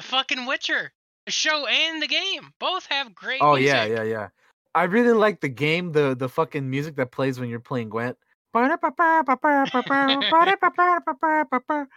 fucking 0.00 0.46
Witcher, 0.46 0.92
the 1.26 1.32
show 1.32 1.66
and 1.66 2.00
the 2.00 2.06
game 2.08 2.52
both 2.58 2.86
have 2.86 3.14
great. 3.14 3.40
Oh 3.42 3.56
music. 3.56 3.74
yeah, 3.74 3.84
yeah, 3.84 4.02
yeah. 4.02 4.28
I 4.74 4.84
really 4.84 5.12
like 5.12 5.40
the 5.40 5.48
game, 5.50 5.92
the 5.92 6.14
the 6.16 6.28
fucking 6.28 6.68
music 6.70 6.96
that 6.96 7.10
plays 7.10 7.38
when 7.38 7.48
you're 7.50 7.60
playing 7.60 7.90
Gwent. 7.90 8.16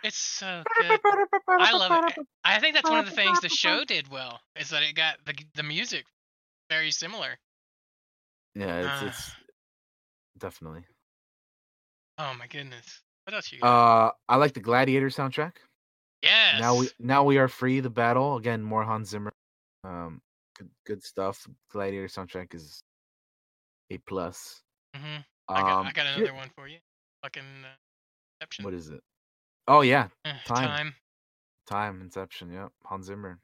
It's 0.04 0.18
so 0.18 0.64
good. 0.80 1.00
I 1.60 1.72
love 1.74 2.06
it. 2.08 2.26
I 2.44 2.60
think 2.60 2.76
that's 2.76 2.90
one 2.90 3.00
of 3.00 3.06
the 3.06 3.12
things 3.12 3.42
the 3.42 3.50
show 3.50 3.84
did 3.86 4.08
well 4.10 4.40
is 4.60 4.70
that 4.70 4.84
it 4.84 4.96
got 4.96 5.18
the 5.26 5.34
the 5.56 5.64
music 5.64 6.06
very 6.70 6.92
similar. 6.92 7.38
Yeah, 8.56 8.80
it's 8.80 8.88
Ah. 8.90 9.06
it's 9.08 9.32
definitely. 10.38 10.86
Oh 12.18 12.34
my 12.40 12.48
goodness. 12.48 13.02
What 13.26 13.34
else 13.34 13.52
you 13.52 13.60
got? 13.60 13.68
Uh, 14.08 14.12
I 14.30 14.36
like 14.38 14.54
the 14.54 14.60
Gladiator 14.62 15.08
soundtrack. 15.10 15.54
yes. 16.22 16.60
Now 16.62 16.76
we 16.76 16.90
now 17.00 17.24
we 17.26 17.38
are 17.38 17.48
free. 17.48 17.80
The 17.82 17.90
battle 17.90 18.38
again. 18.38 18.62
More 18.64 18.84
Hans 18.84 19.10
Zimmer. 19.10 19.32
Um, 19.84 20.22
good 20.58 20.70
good 20.86 21.04
stuff. 21.04 21.46
Gladiator 21.72 22.08
soundtrack 22.08 22.54
is 22.54 22.82
a 23.90 23.98
plus. 23.98 24.62
Hmm 25.50 25.56
I 25.56 25.62
got 25.62 25.80
Um, 25.80 25.88
I 25.88 25.92
got 25.92 26.06
another 26.08 26.34
one 26.34 26.50
for 26.56 26.68
you. 26.68 26.78
Fucking 27.24 27.42
uh, 27.44 27.68
Inception. 28.42 28.66
What 28.66 28.74
is 28.74 28.90
it? 28.90 29.02
Oh 29.68 29.82
yeah, 29.82 30.08
Eh, 30.26 30.34
Time. 30.46 30.68
time. 30.68 30.96
Time 31.68 32.02
Inception. 32.02 32.52
Yep, 32.52 32.72
Hans 32.84 33.08
Zimmer. 33.08 33.40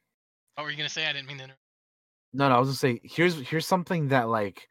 What 0.55 0.63
were 0.65 0.71
you 0.71 0.77
gonna 0.77 0.89
say? 0.89 1.07
I 1.07 1.13
didn't 1.13 1.27
mean 1.27 1.37
to. 1.37 1.43
interrupt. 1.45 1.59
No, 2.33 2.49
no, 2.49 2.55
I 2.55 2.59
was 2.59 2.67
gonna 2.69 2.75
say 2.95 3.01
here's 3.03 3.39
here's 3.41 3.65
something 3.67 4.09
that 4.09 4.29
like 4.29 4.67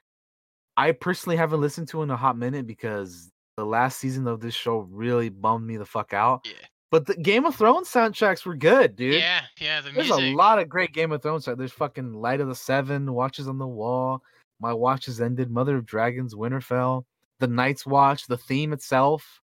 I 0.77 0.93
personally 0.93 1.36
haven't 1.36 1.61
listened 1.61 1.89
to 1.89 2.02
in 2.02 2.11
a 2.11 2.16
hot 2.16 2.36
minute 2.39 2.66
because 2.66 3.31
the 3.57 3.65
last 3.66 3.98
season 3.98 4.27
of 4.28 4.40
this 4.40 4.55
show 4.55 4.78
really 4.90 5.28
bummed 5.28 5.66
me 5.66 5.77
the 5.77 5.85
fuck 5.85 6.12
out. 6.15 6.43
Yeah. 6.47 6.52
But 6.90 7.07
the 7.07 7.15
Game 7.16 7.44
of 7.44 7.55
Thrones 7.55 7.89
soundtracks 7.89 8.44
were 8.47 8.57
good, 8.57 8.97
dude. 8.97 9.15
Yeah, 9.15 9.43
yeah. 9.61 9.81
The 9.81 9.90
There's 9.90 10.09
music. 10.09 10.24
a 10.32 10.36
lot 10.36 10.59
of 10.59 10.69
great 10.69 10.93
Game 10.93 11.12
of 11.12 11.23
Thrones. 11.23 11.44
There's 11.44 11.70
fucking 11.73 12.15
Light 12.15 12.40
of 12.40 12.48
the 12.48 12.55
Seven, 12.55 13.12
Watches 13.12 13.47
on 13.47 13.59
the 13.59 13.66
Wall, 13.66 14.23
My 14.61 14.73
Watch 14.73 15.07
Has 15.07 15.20
Ended, 15.20 15.51
Mother 15.51 15.77
of 15.77 15.86
Dragons, 15.86 16.35
Winterfell, 16.35 17.05
The 17.41 17.49
Night's 17.49 17.85
Watch, 17.85 18.27
the 18.27 18.37
theme 18.37 18.73
itself. 18.73 19.41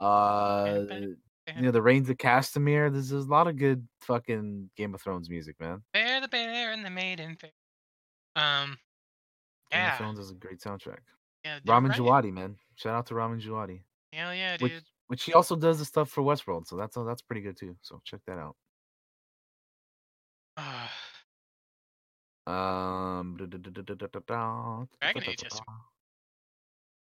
Uh, 0.00 0.84
you 0.90 1.16
know, 1.62 1.70
the 1.70 1.82
Rains 1.82 2.08
of 2.10 2.16
Castamere. 2.16 2.90
There's, 2.92 3.10
there's 3.10 3.26
a 3.26 3.28
lot 3.28 3.46
of 3.46 3.56
good 3.56 3.86
fucking 4.00 4.70
Game 4.76 4.94
of 4.94 5.02
Thrones 5.02 5.28
music, 5.28 5.56
man. 5.60 5.82
Bear 5.92 6.20
the 6.20 6.28
bear 6.28 6.72
and 6.72 6.84
the 6.84 6.90
maiden 6.90 7.36
fair. 7.36 7.50
Um, 8.36 8.78
Game 9.70 9.80
Yeah. 9.80 9.92
of 9.92 9.98
Thrones 9.98 10.18
is 10.18 10.30
a 10.30 10.34
great 10.34 10.60
soundtrack. 10.60 11.00
yeah. 11.44 11.58
Ramin 11.66 11.90
right. 11.90 12.00
Djawadi, 12.00 12.32
man. 12.32 12.56
Shout 12.76 12.94
out 12.94 13.06
to 13.06 13.14
Ramin 13.14 13.40
Djawadi, 13.40 13.82
Hell 14.12 14.34
yeah, 14.34 14.56
dude. 14.56 14.72
which 14.72 14.82
which 15.08 15.24
he 15.24 15.34
also 15.34 15.56
does 15.56 15.78
the 15.78 15.84
stuff 15.84 16.08
for 16.08 16.22
Westworld, 16.22 16.66
so 16.66 16.76
that's 16.76 16.96
that's 16.96 17.20
pretty 17.22 17.42
good 17.42 17.56
too. 17.58 17.76
So 17.82 18.00
check 18.04 18.20
that 18.26 18.38
out. 18.38 18.56
Um, 22.46 23.36
Dragon 23.36 25.22
Age 25.24 25.44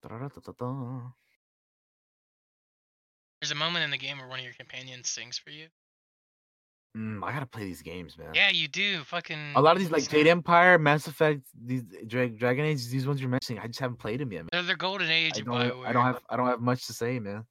is- 0.04 1.12
There's 3.40 3.50
a 3.52 3.54
moment 3.54 3.84
in 3.84 3.90
the 3.90 3.98
game 3.98 4.18
where 4.18 4.28
one 4.28 4.38
of 4.38 4.44
your 4.44 4.54
companions 4.54 5.08
sings 5.08 5.38
for 5.38 5.50
you. 5.50 5.66
Mm, 6.96 7.24
I 7.24 7.32
gotta 7.32 7.46
play 7.46 7.64
these 7.64 7.82
games, 7.82 8.16
man. 8.16 8.30
Yeah, 8.34 8.50
you 8.50 8.68
do. 8.68 9.02
Fucking. 9.02 9.54
A 9.56 9.60
lot 9.60 9.72
of 9.76 9.80
these 9.80 9.90
like 9.90 10.08
Jade 10.08 10.28
Empire, 10.28 10.78
Mass 10.78 11.08
Effect, 11.08 11.42
these 11.52 11.82
Dra- 12.06 12.28
Dragon 12.28 12.64
Age, 12.64 12.86
these 12.88 13.04
ones 13.04 13.20
you're 13.20 13.28
mentioning, 13.28 13.60
I 13.60 13.66
just 13.66 13.80
haven't 13.80 13.98
played 13.98 14.20
them 14.20 14.30
yet, 14.32 14.42
man. 14.42 14.48
They're 14.52 14.62
the 14.62 14.76
golden 14.76 15.10
age 15.10 15.32
I 15.36 15.40
don't, 15.40 15.54
Bioware. 15.54 15.86
I 15.88 15.92
don't 15.92 16.04
have 16.04 16.22
I 16.30 16.36
don't 16.36 16.46
have 16.46 16.60
much 16.60 16.86
to 16.86 16.92
say, 16.92 17.18
man. 17.18 17.44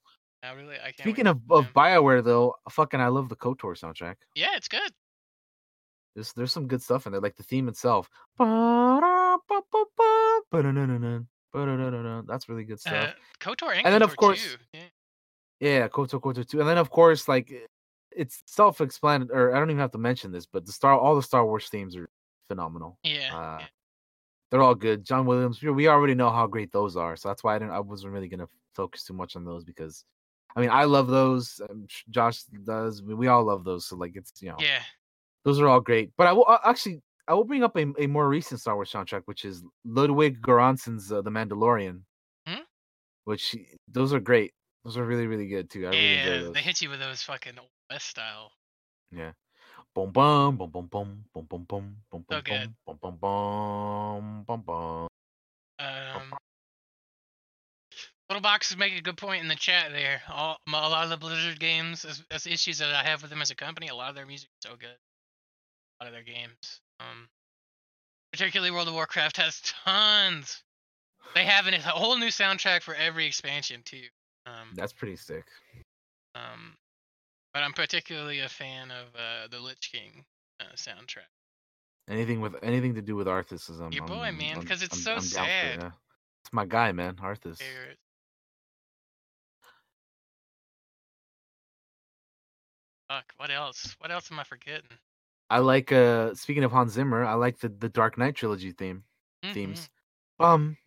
I 0.43 0.53
really, 0.53 0.75
I 0.77 0.91
can't. 0.91 0.99
Speaking 1.01 1.27
of, 1.27 1.41
of. 1.49 1.73
Bioware 1.73 2.23
though, 2.23 2.55
fucking 2.69 3.01
I 3.01 3.07
love 3.07 3.27
the 3.27 3.35
KOTOR 3.35 3.77
soundtrack. 3.77 4.15
yeah, 4.34 4.55
it's 4.55 4.69
good. 4.69 4.91
There's 6.15 6.31
there's 6.34 6.53
some 6.53 6.67
good 6.67 6.81
stuff 6.81 7.05
in 7.05 7.11
there, 7.11 7.21
like 7.21 7.35
the 7.35 7.43
theme 7.43 7.67
itself. 7.67 8.09
That's 11.53 12.49
really 12.49 12.63
good 12.63 12.80
stuff. 12.80 13.09
Uh, 13.09 13.13
KOTOR 13.39 13.75
and, 13.77 13.85
And 13.85 13.93
then, 13.93 14.01
of 14.01 14.15
course, 14.15 14.43
2, 14.43 14.57
Yeah. 14.73 14.81
Yeah, 15.59 15.88
KOTOR 15.88 16.19
KOTOR 16.21 16.47
2. 16.47 16.59
And 16.59 16.67
then 16.67 16.77
of 16.77 16.89
course, 16.89 17.27
like 17.27 17.51
it's 18.11 18.41
self-explanatory 18.47 19.38
or 19.51 19.55
I 19.55 19.59
don't 19.59 19.69
even 19.69 19.80
have 19.80 19.91
to 19.91 19.97
mention 19.97 20.31
this, 20.31 20.45
but 20.45 20.65
the 20.65 20.71
Star 20.71 20.97
all 20.97 21.15
the 21.15 21.23
Star 21.23 21.45
Wars 21.45 21.67
themes 21.69 21.95
are 21.95 22.09
phenomenal. 22.49 22.99
Yeah. 23.03 23.30
Uh, 23.34 23.57
yeah. 23.59 23.65
They're 24.51 24.61
all 24.61 24.75
good. 24.75 25.03
John 25.03 25.25
Williams, 25.25 25.63
we- 25.63 25.88
already 25.88 26.13
know 26.13 26.30
how 26.30 26.45
great 26.47 26.71
those 26.71 26.95
are. 26.95 27.15
So 27.15 27.30
that's 27.30 27.43
why 27.43 27.55
I 27.55 27.59
didn't 27.59 27.71
I 27.73 27.80
wasn't 27.80 28.13
really 28.13 28.27
gonna 28.27 28.47
focus 28.75 29.03
too 29.03 29.13
much 29.13 29.35
on 29.35 29.45
those 29.45 29.63
because 29.63 30.03
I 30.55 30.61
mean 30.61 30.69
I 30.69 30.84
love 30.84 31.07
those. 31.07 31.61
um, 31.69 31.88
Josh 32.09 32.43
does. 32.43 33.01
We, 33.01 33.13
we 33.15 33.27
all 33.27 33.43
love 33.43 33.63
those. 33.63 33.85
So 33.88 33.95
like 33.95 34.15
it's 34.15 34.41
you 34.41 34.49
know 34.49 34.57
Yeah. 34.59 34.81
those 35.45 35.59
are 35.59 35.67
all 35.67 35.80
great. 35.81 36.11
But 36.17 36.27
I 36.27 36.34
will 36.34 36.45
uh, 36.47 36.59
actually 36.65 37.01
I 37.27 37.33
will 37.33 37.45
bring 37.45 37.63
up 37.63 37.75
a, 37.77 37.85
a 37.99 38.07
more 38.07 38.27
recent 38.27 38.59
Star 38.59 38.75
Wars 38.75 38.91
soundtrack, 38.91 39.23
which 39.25 39.45
is 39.45 39.63
Ludwig 39.85 40.41
Göransson's 40.41 41.11
uh, 41.11 41.21
The 41.21 41.29
Mandalorian. 41.31 42.01
Hmm? 42.47 42.61
Which 43.25 43.55
those 43.87 44.13
are 44.13 44.19
great. 44.19 44.53
Those 44.83 44.97
are 44.97 45.05
really 45.05 45.27
really 45.27 45.47
good 45.47 45.69
too. 45.69 45.85
I 45.87 45.89
really 45.91 46.17
enjoy 46.19 46.45
Yeah. 46.47 46.51
They 46.53 46.61
hit 46.61 46.81
you 46.81 46.89
with 46.89 46.99
those 46.99 47.21
fucking 47.23 47.53
West 47.89 48.07
style. 48.07 48.51
Yeah. 49.11 49.31
Boom 49.95 50.11
bum 50.11 50.57
bum 50.57 50.69
bum 50.71 50.87
bum 50.91 51.23
bum 51.33 51.65
bum 51.69 51.95
So 52.11 52.23
bum 52.27 52.41
good. 52.43 52.73
bum 52.85 52.97
bum 53.01 53.17
bum 53.21 54.43
bum 54.45 54.61
bum. 54.61 55.07
Um, 55.79 56.33
Little 58.29 58.41
boxes 58.41 58.77
make 58.77 58.97
a 58.97 59.01
good 59.01 59.17
point 59.17 59.43
in 59.43 59.47
the 59.47 59.55
chat 59.55 59.91
there. 59.91 60.21
All 60.29 60.57
a 60.67 60.71
lot 60.71 61.03
of 61.03 61.09
the 61.09 61.17
Blizzard 61.17 61.59
games, 61.59 62.03
as, 62.05 62.23
as 62.31 62.47
issues 62.47 62.79
that 62.79 62.93
I 62.93 63.03
have 63.03 63.21
with 63.21 63.29
them 63.29 63.41
as 63.41 63.51
a 63.51 63.55
company, 63.55 63.87
a 63.89 63.95
lot 63.95 64.09
of 64.09 64.15
their 64.15 64.25
music 64.25 64.49
is 64.49 64.69
so 64.69 64.75
good. 64.75 64.97
A 65.99 66.03
lot 66.03 66.07
of 66.07 66.13
their 66.13 66.23
games, 66.23 66.81
um, 67.11 67.27
particularly 68.31 68.71
World 68.71 68.88
of 68.88 68.93
Warcraft 68.93 69.38
has 69.38 69.61
tons. 69.85 70.63
They 71.35 71.45
have 71.45 71.67
an, 71.67 71.73
a 71.73 71.77
whole 71.80 72.17
new 72.17 72.27
soundtrack 72.27 72.81
for 72.81 72.95
every 72.95 73.25
expansion 73.25 73.81
too. 73.85 74.03
Um, 74.45 74.69
That's 74.75 74.93
pretty 74.93 75.15
sick. 75.15 75.45
um, 76.35 76.75
but 77.53 77.63
I'm 77.63 77.73
particularly 77.73 78.39
a 78.39 78.49
fan 78.49 78.91
of 78.91 79.07
uh, 79.15 79.47
the 79.49 79.59
Lich 79.59 79.89
King 79.91 80.23
uh, 80.59 80.65
soundtrack. 80.75 81.30
Anything 82.09 82.41
with 82.41 82.55
anything 82.61 82.95
to 82.95 83.01
do 83.01 83.15
with 83.15 83.27
Arthas 83.27 83.69
is 83.69 83.80
I'm, 83.80 83.91
Your 83.93 84.05
boy, 84.05 84.15
I'm- 84.15 84.38
man, 84.38 84.61
'cause 84.65 84.81
it's 84.81 84.95
I'm- 84.95 85.01
so 85.03 85.11
I'm 85.13 85.19
for 85.19 85.25
sad. 85.25 85.80
yeah. 85.80 85.91
It's 86.43 86.51
my 86.51 86.65
guy, 86.65 86.91
man. 86.91 87.15
Arthas. 87.15 87.59
Favorite. 87.59 87.97
Fuck. 93.09 93.25
What 93.38 93.51
else? 93.51 93.95
What 93.99 94.11
else 94.11 94.31
am 94.31 94.39
I 94.39 94.43
forgetting? 94.43 94.97
I 95.53 95.59
like 95.59 95.91
uh 95.91 96.34
speaking 96.34 96.63
of 96.63 96.71
Hans 96.71 96.93
Zimmer, 96.93 97.23
I 97.23 97.35
like 97.35 97.59
the 97.59 97.69
the 97.69 97.89
Dark 97.89 98.17
Knight 98.17 98.34
trilogy 98.35 98.71
theme 98.71 99.03
Mhm. 99.45 99.53
themes. 99.53 99.89
Bum 100.39 100.77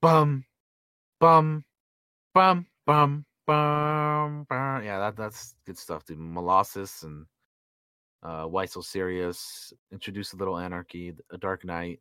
bum 0.00 0.44
bum 1.20 1.64
bum 2.34 2.66
bum 2.84 3.24
bum 3.46 4.44
bum. 4.48 4.82
Yeah, 4.82 4.98
that 4.98 5.14
that's 5.14 5.54
good 5.66 5.78
stuff, 5.78 6.04
dude. 6.04 6.18
Molossus 6.18 7.04
and 7.04 7.26
uh 8.24 8.46
Why 8.46 8.64
So 8.66 8.80
Serious, 8.80 9.72
Introduce 9.92 10.32
a 10.32 10.36
Little 10.36 10.58
Anarchy, 10.58 11.14
A 11.30 11.38
Dark 11.38 11.64
Knight, 11.64 12.00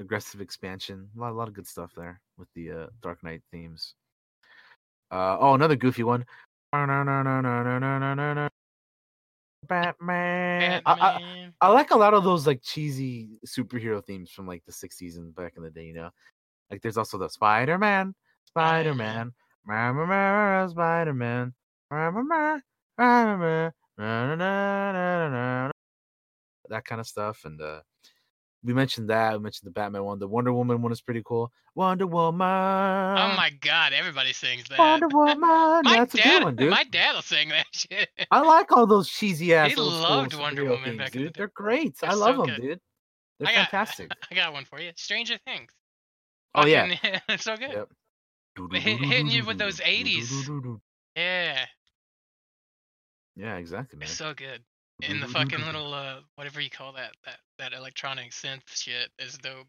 Aggressive 0.00 0.40
Expansion. 0.40 1.08
A 1.16 1.20
lot, 1.20 1.30
a 1.30 1.38
lot 1.38 1.46
of 1.48 1.54
good 1.54 1.68
stuff 1.68 1.92
there 1.94 2.20
with 2.36 2.48
the 2.54 2.72
uh, 2.72 2.86
Dark 3.02 3.22
Knight 3.22 3.42
themes. 3.52 3.94
Uh 5.12 5.36
oh, 5.38 5.54
another 5.54 5.76
goofy 5.76 6.02
one. 6.02 6.26
Batman. 9.68 10.82
I, 10.86 10.92
I, 11.00 11.20
I 11.60 11.68
like 11.68 11.90
a 11.90 11.96
lot 11.96 12.14
of 12.14 12.24
those 12.24 12.46
like 12.46 12.62
cheesy 12.62 13.38
superhero 13.46 14.04
themes 14.04 14.30
from 14.30 14.46
like 14.46 14.64
the 14.66 14.72
60s 14.72 15.16
and 15.16 15.34
back 15.34 15.54
in 15.56 15.62
the 15.62 15.70
day, 15.70 15.84
you 15.84 15.94
know. 15.94 16.10
Like 16.70 16.82
there's 16.82 16.96
also 16.96 17.18
the 17.18 17.28
Spider 17.28 17.78
Man, 17.78 18.14
Spider 18.44 18.94
Man, 18.94 19.32
Spider 19.64 21.14
Man, 21.14 21.54
that 26.68 26.84
kind 26.84 27.00
of 27.00 27.06
stuff. 27.06 27.44
And 27.44 27.60
uh 27.60 27.80
we 28.66 28.74
mentioned 28.74 29.08
that. 29.10 29.32
We 29.34 29.38
mentioned 29.38 29.66
the 29.66 29.70
Batman 29.70 30.04
one. 30.04 30.18
The 30.18 30.28
Wonder 30.28 30.52
Woman 30.52 30.82
one 30.82 30.92
is 30.92 31.00
pretty 31.00 31.22
cool. 31.24 31.50
Wonder 31.74 32.04
oh 32.04 32.08
Woman. 32.08 32.40
oh 32.46 33.34
my 33.36 33.50
god, 33.60 33.92
everybody 33.92 34.32
sings 34.32 34.64
that. 34.68 34.78
Wonder 34.78 35.08
Woman. 35.08 35.38
my 35.40 35.82
That's 35.84 36.14
a 36.14 36.16
dad, 36.18 36.24
good 36.38 36.44
one, 36.44 36.56
dude. 36.56 36.70
my 36.70 36.84
dad 36.84 37.14
will 37.14 37.22
sing 37.22 37.48
that 37.50 37.66
shit. 37.72 38.08
I 38.30 38.40
like 38.40 38.72
all 38.72 38.86
those 38.86 39.08
cheesy 39.08 39.54
ass. 39.54 39.70
He 39.70 39.76
loved 39.76 40.34
Wonder 40.34 40.64
Woman 40.64 40.96
back 40.96 41.14
in 41.14 41.22
the 41.22 41.24
dude. 41.26 41.32
day. 41.34 41.38
They're 41.38 41.52
great. 41.54 41.96
I 42.02 42.08
They're 42.08 42.16
love 42.16 42.36
so 42.36 42.46
them, 42.46 42.56
good. 42.56 42.62
dude. 42.62 42.80
They're 43.38 43.48
I 43.48 43.54
got, 43.54 43.70
fantastic. 43.70 44.10
I 44.30 44.34
got 44.34 44.52
one 44.52 44.64
for 44.64 44.80
you. 44.80 44.90
Stranger 44.96 45.38
Things. 45.46 45.70
Oh 46.54 46.66
yeah. 46.66 46.88
Fucking- 46.96 47.20
it's 47.28 47.44
so 47.44 47.56
good. 47.56 47.70
Yep. 47.72 47.88
Hit- 48.72 48.98
hitting 49.00 49.28
you 49.28 49.44
with 49.44 49.58
those 49.58 49.80
80s. 49.80 50.78
Yeah, 51.14 51.64
Yeah, 53.36 53.56
exactly, 53.56 53.98
man. 53.98 54.04
it's 54.04 54.16
so 54.16 54.32
good. 54.32 54.62
And 55.02 55.22
the 55.22 55.28
fucking 55.28 55.60
little 55.60 55.92
uh, 55.92 56.20
whatever 56.36 56.60
you 56.60 56.70
call 56.70 56.92
that, 56.94 57.14
that 57.24 57.38
that 57.58 57.72
electronic 57.72 58.30
synth 58.32 58.68
shit 58.68 59.10
is 59.18 59.36
dope. 59.38 59.68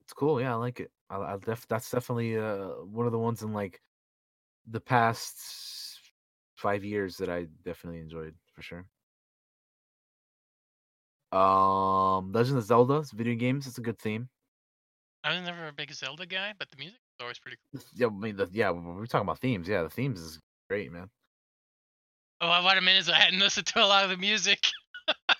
It's 0.00 0.12
cool. 0.12 0.40
Yeah, 0.40 0.52
I 0.52 0.56
like 0.56 0.80
it. 0.80 0.90
I, 1.10 1.16
I 1.16 1.36
def- 1.36 1.66
that's 1.68 1.90
definitely 1.90 2.36
uh 2.36 2.68
one 2.84 3.06
of 3.06 3.12
the 3.12 3.18
ones 3.18 3.42
in 3.42 3.52
like 3.52 3.80
the 4.66 4.80
past 4.80 6.00
five 6.56 6.84
years 6.84 7.16
that 7.18 7.28
I 7.28 7.46
definitely 7.62 8.00
enjoyed 8.00 8.34
for 8.52 8.62
sure. 8.62 8.86
Um, 11.32 12.32
Legend 12.32 12.58
of 12.58 12.64
Zelda 12.64 13.02
video 13.12 13.34
games. 13.34 13.66
It's 13.66 13.78
a 13.78 13.82
good 13.82 13.98
theme. 13.98 14.28
I 15.24 15.34
was 15.34 15.42
never 15.42 15.66
a 15.66 15.72
big 15.72 15.92
Zelda 15.92 16.26
guy, 16.26 16.54
but 16.58 16.70
the 16.70 16.76
music 16.76 17.00
is 17.18 17.22
always 17.22 17.38
pretty 17.38 17.56
cool. 17.72 17.82
Yeah, 17.94 18.06
I 18.06 18.10
mean, 18.10 18.36
the, 18.36 18.48
yeah, 18.52 18.70
we're 18.70 19.06
talking 19.06 19.26
about 19.26 19.40
themes. 19.40 19.66
Yeah, 19.68 19.82
the 19.82 19.90
themes 19.90 20.20
is 20.20 20.38
great, 20.68 20.92
man. 20.92 21.10
Oh, 22.40 22.62
what 22.62 22.76
I 22.76 22.80
meant 22.80 22.98
is 22.98 23.08
I 23.08 23.16
hadn't 23.16 23.38
listened 23.38 23.66
to 23.68 23.82
a 23.82 23.86
lot 23.86 24.04
of 24.04 24.10
the 24.10 24.16
music 24.16 24.60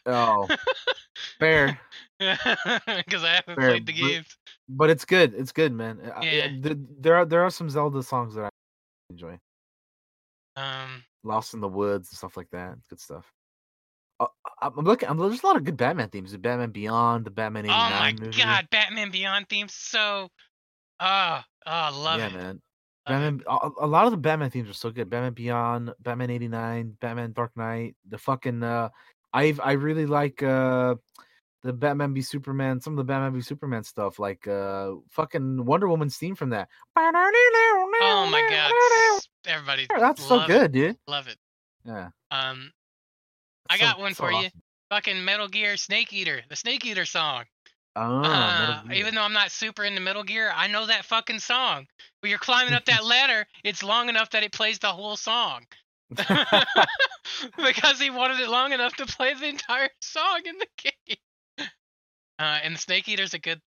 Oh, 0.06 0.46
fair. 1.38 1.78
because 2.18 3.24
I 3.24 3.34
haven't 3.44 3.56
Fair, 3.56 3.70
played 3.70 3.86
the 3.86 3.92
but- 3.92 4.08
games. 4.08 4.36
but 4.68 4.90
it's 4.90 5.04
good. 5.04 5.34
It's 5.34 5.52
good, 5.52 5.72
man. 5.72 6.00
I- 6.04 6.10
I- 6.20 6.22
Yeah. 6.24 6.48
there, 7.00 7.16
are 7.16 7.24
there 7.24 7.42
are 7.42 7.50
some 7.50 7.68
Zelda 7.70 8.02
songs 8.02 8.34
that 8.34 8.44
I 8.44 8.48
enjoy. 9.10 9.38
Um, 10.56 11.02
Lost 11.24 11.54
in 11.54 11.60
the 11.60 11.68
Woods 11.68 12.10
and 12.10 12.16
stuff 12.18 12.36
like 12.36 12.48
that. 12.52 12.74
It's 12.78 12.86
good 12.88 13.00
stuff. 13.00 13.30
Uh, 14.20 14.26
I- 14.60 14.68
I'm 14.68 14.84
looking. 14.84 15.08
I'm, 15.08 15.16
there's 15.18 15.42
a 15.42 15.46
lot 15.46 15.56
of 15.56 15.64
good 15.64 15.76
Batman 15.76 16.08
themes. 16.10 16.32
The 16.32 16.38
Batman 16.38 16.70
Beyond, 16.70 17.24
the 17.24 17.30
Batman 17.30 17.64
oh 17.66 17.68
my 17.68 18.12
movie. 18.18 18.40
god, 18.40 18.68
Batman 18.70 19.10
Beyond 19.10 19.48
theme 19.48 19.66
so. 19.68 20.28
Oh, 21.00 21.40
oh, 21.40 21.42
I 21.66 21.90
love 21.90 22.20
yeah, 22.20 22.26
it. 22.28 22.32
man. 22.34 22.62
Batman. 23.06 23.42
A, 23.48 23.70
a 23.80 23.86
lot 23.86 24.06
of 24.06 24.10
the 24.12 24.16
Batman 24.16 24.50
themes 24.50 24.68
are 24.70 24.74
so 24.74 24.90
good. 24.90 25.10
Batman 25.10 25.32
Beyond, 25.34 25.92
Batman 26.00 26.30
'89, 26.30 26.96
Batman 27.00 27.32
Dark 27.32 27.56
Knight. 27.56 27.96
The 28.08 28.18
fucking. 28.18 28.62
Uh, 28.62 28.88
I 29.32 29.54
I 29.62 29.72
really 29.72 30.06
like 30.06 30.42
uh 30.42 30.94
the 31.62 31.72
Batman 31.72 32.14
v 32.14 32.22
Superman. 32.22 32.80
Some 32.80 32.92
of 32.92 32.98
the 32.98 33.04
Batman 33.04 33.32
v 33.34 33.40
Superman 33.40 33.82
stuff, 33.84 34.18
like 34.18 34.46
uh 34.46 34.92
fucking 35.10 35.64
Wonder 35.64 35.88
Woman's 35.88 36.16
theme 36.16 36.34
from 36.34 36.50
that. 36.50 36.68
Oh 36.96 38.28
my 38.30 38.46
god, 38.50 39.20
everybody. 39.46 39.86
That's 39.98 40.22
so 40.22 40.36
love 40.36 40.50
it, 40.50 40.52
good, 40.52 40.72
dude. 40.72 40.96
Love 41.08 41.28
it. 41.28 41.36
Yeah. 41.84 42.08
Um, 42.30 42.70
I 43.68 43.76
So- 43.78 43.84
got 43.84 43.98
one 43.98 44.14
so 44.14 44.24
for 44.24 44.30
you. 44.30 44.36
awesome. 44.38 44.62
fucking 44.90 45.24
Metal 45.24 45.48
Gear 45.48 45.76
Snake 45.76 46.12
Eater, 46.12 46.42
the 46.48 46.56
Snake 46.56 46.84
Eater 46.84 47.04
song. 47.04 47.44
Oh, 47.96 48.22
Uh, 48.24 48.82
even 48.92 49.14
though 49.14 49.22
I'm 49.22 49.32
not 49.32 49.52
super 49.52 49.84
into 49.84 50.00
Metal 50.00 50.24
Gear, 50.24 50.52
I 50.54 50.66
know 50.66 50.86
that 50.86 51.04
fucking 51.04 51.38
song. 51.38 51.86
When 52.20 52.30
you're 52.30 52.38
climbing 52.38 52.74
up 52.74 52.84
that 52.86 53.04
ladder, 53.04 53.46
it's 53.62 53.82
long 53.82 54.08
enough 54.08 54.30
that 54.30 54.42
it 54.42 54.52
plays 54.52 54.78
the 54.80 54.88
whole 54.88 55.16
song. 55.16 55.64
because 57.56 58.00
he 58.00 58.10
wanted 58.10 58.40
it 58.40 58.48
long 58.48 58.72
enough 58.72 58.94
to 58.96 59.06
play 59.06 59.34
the 59.34 59.46
entire 59.46 59.88
song 60.00 60.40
in 60.44 60.56
the 60.58 60.66
game. 60.82 61.18
Uh, 62.38 62.58
and 62.64 62.78
Snake 62.78 63.08
Eater's 63.08 63.34
a 63.34 63.38
good 63.38 63.60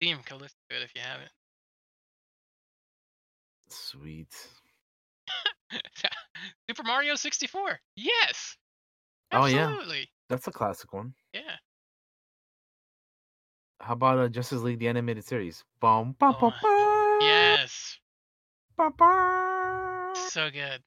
theme. 0.00 0.18
Go 0.28 0.36
listen 0.36 0.56
to 0.70 0.76
it 0.76 0.82
if 0.82 0.92
you 0.94 1.00
haven't. 1.02 1.30
Sweet. 3.70 4.32
Super 6.70 6.82
Mario 6.84 7.16
64. 7.16 7.80
Yes. 7.96 8.56
Oh, 9.32 9.46
yeah. 9.46 9.66
Absolutely. 9.66 10.08
That's 10.28 10.46
a 10.46 10.52
classic 10.52 10.92
one. 10.92 11.14
yeah. 11.32 11.56
How 13.80 13.92
about 13.94 14.18
uh, 14.18 14.28
Justice 14.28 14.60
League 14.62 14.78
the 14.78 14.88
animated 14.88 15.24
series? 15.24 15.64
Boom, 15.80 16.14
bum, 16.18 16.36
bum, 16.40 16.52
Oh, 16.62 17.18
Yes. 17.20 17.98
bum, 18.76 18.92
bum, 18.96 20.14
So 20.30 20.50
good. 20.50 20.82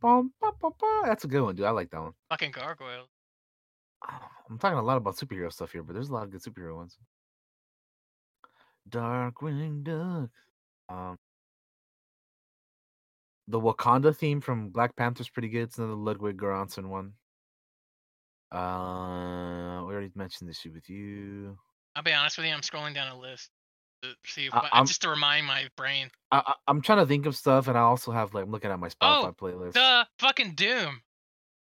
bum, 0.00 0.32
bum, 0.40 0.52
bum, 0.60 0.72
bum. 0.78 1.02
That's 1.04 1.24
a 1.24 1.28
good 1.28 1.42
one, 1.42 1.54
dude. 1.54 1.66
I 1.66 1.70
like 1.70 1.90
that 1.90 2.00
one. 2.00 2.12
Fucking 2.30 2.50
gargoyle. 2.52 3.08
I'm 4.50 4.58
talking 4.58 4.78
a 4.78 4.82
lot 4.82 4.96
about 4.98 5.16
superhero 5.16 5.52
stuff 5.52 5.72
here, 5.72 5.82
but 5.82 5.94
there's 5.94 6.10
a 6.10 6.12
lot 6.12 6.24
of 6.24 6.30
good 6.30 6.42
superhero 6.42 6.76
ones. 6.76 6.98
Darkwing 8.88 9.82
Duck. 9.84 10.30
Um, 10.90 11.16
the 13.48 13.58
Wakanda 13.60 14.14
theme 14.14 14.40
from 14.40 14.68
Black 14.70 14.94
Panther's 14.96 15.30
pretty 15.30 15.48
good. 15.48 15.62
It's 15.64 15.78
another 15.78 15.94
Ludwig 15.94 16.36
Göransson 16.36 16.88
one. 16.88 17.14
Uh, 18.52 19.84
we 19.86 19.92
already 19.94 20.10
mentioned 20.14 20.48
this 20.48 20.58
shit 20.60 20.72
with 20.74 20.88
you. 20.90 21.56
I'll 21.96 22.02
be 22.02 22.12
honest 22.12 22.36
with 22.36 22.46
you. 22.46 22.52
I'm 22.52 22.60
scrolling 22.60 22.94
down 22.94 23.08
a 23.08 23.18
list 23.18 23.50
to 24.02 24.14
see 24.26 24.46
if 24.46 24.54
I- 24.54 24.84
just 24.84 25.02
to 25.02 25.08
remind 25.08 25.46
my 25.46 25.68
brain. 25.76 26.10
I, 26.30 26.54
I'm 26.66 26.80
trying 26.82 26.98
to 26.98 27.06
think 27.06 27.26
of 27.26 27.36
stuff, 27.36 27.68
and 27.68 27.78
I 27.78 27.82
also 27.82 28.10
have 28.10 28.34
like 28.34 28.44
I'm 28.44 28.50
looking 28.50 28.70
at 28.70 28.78
my 28.78 28.88
oh, 29.00 29.22
Spotify 29.24 29.28
Oh, 29.28 29.32
playlist. 29.40 29.72
The 29.74 30.06
fucking 30.18 30.54
Doom. 30.54 31.00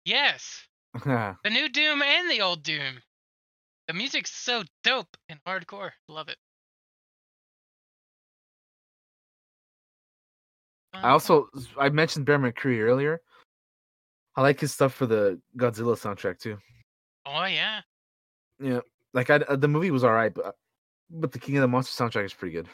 Yes. 0.05 0.66
The 1.05 1.51
new 1.51 1.68
Doom 1.68 2.02
and 2.02 2.30
the 2.30 2.40
old 2.40 2.62
Doom. 2.62 3.02
The 3.88 3.94
music's 3.94 4.30
so 4.30 4.62
dope 4.84 5.16
and 5.28 5.38
hardcore. 5.46 5.90
Love 6.09 6.28
it. 6.28 6.36
I 10.94 11.10
also 11.10 11.48
I 11.78 11.88
mentioned 11.88 12.24
Bear 12.24 12.38
McCreary 12.38 12.80
earlier. 12.80 13.20
I 14.36 14.42
like 14.42 14.60
his 14.60 14.72
stuff 14.72 14.94
for 14.94 15.06
the 15.06 15.40
Godzilla 15.56 15.96
soundtrack 15.96 16.38
too. 16.38 16.59
Oh 17.26 17.44
yeah. 17.44 17.80
Yeah, 18.60 18.80
like 19.15 19.31
I, 19.31 19.39
the 19.39 19.69
movie 19.69 19.91
was 19.91 20.05
alright, 20.05 20.35
but 20.35 20.57
but 21.11 21.32
the 21.32 21.39
King 21.39 21.57
of 21.57 21.62
the 21.62 21.69
Monsters 21.69 21.97
soundtrack 21.97 22.24
is 22.24 22.35
pretty 22.35 22.55
good. 22.55 22.69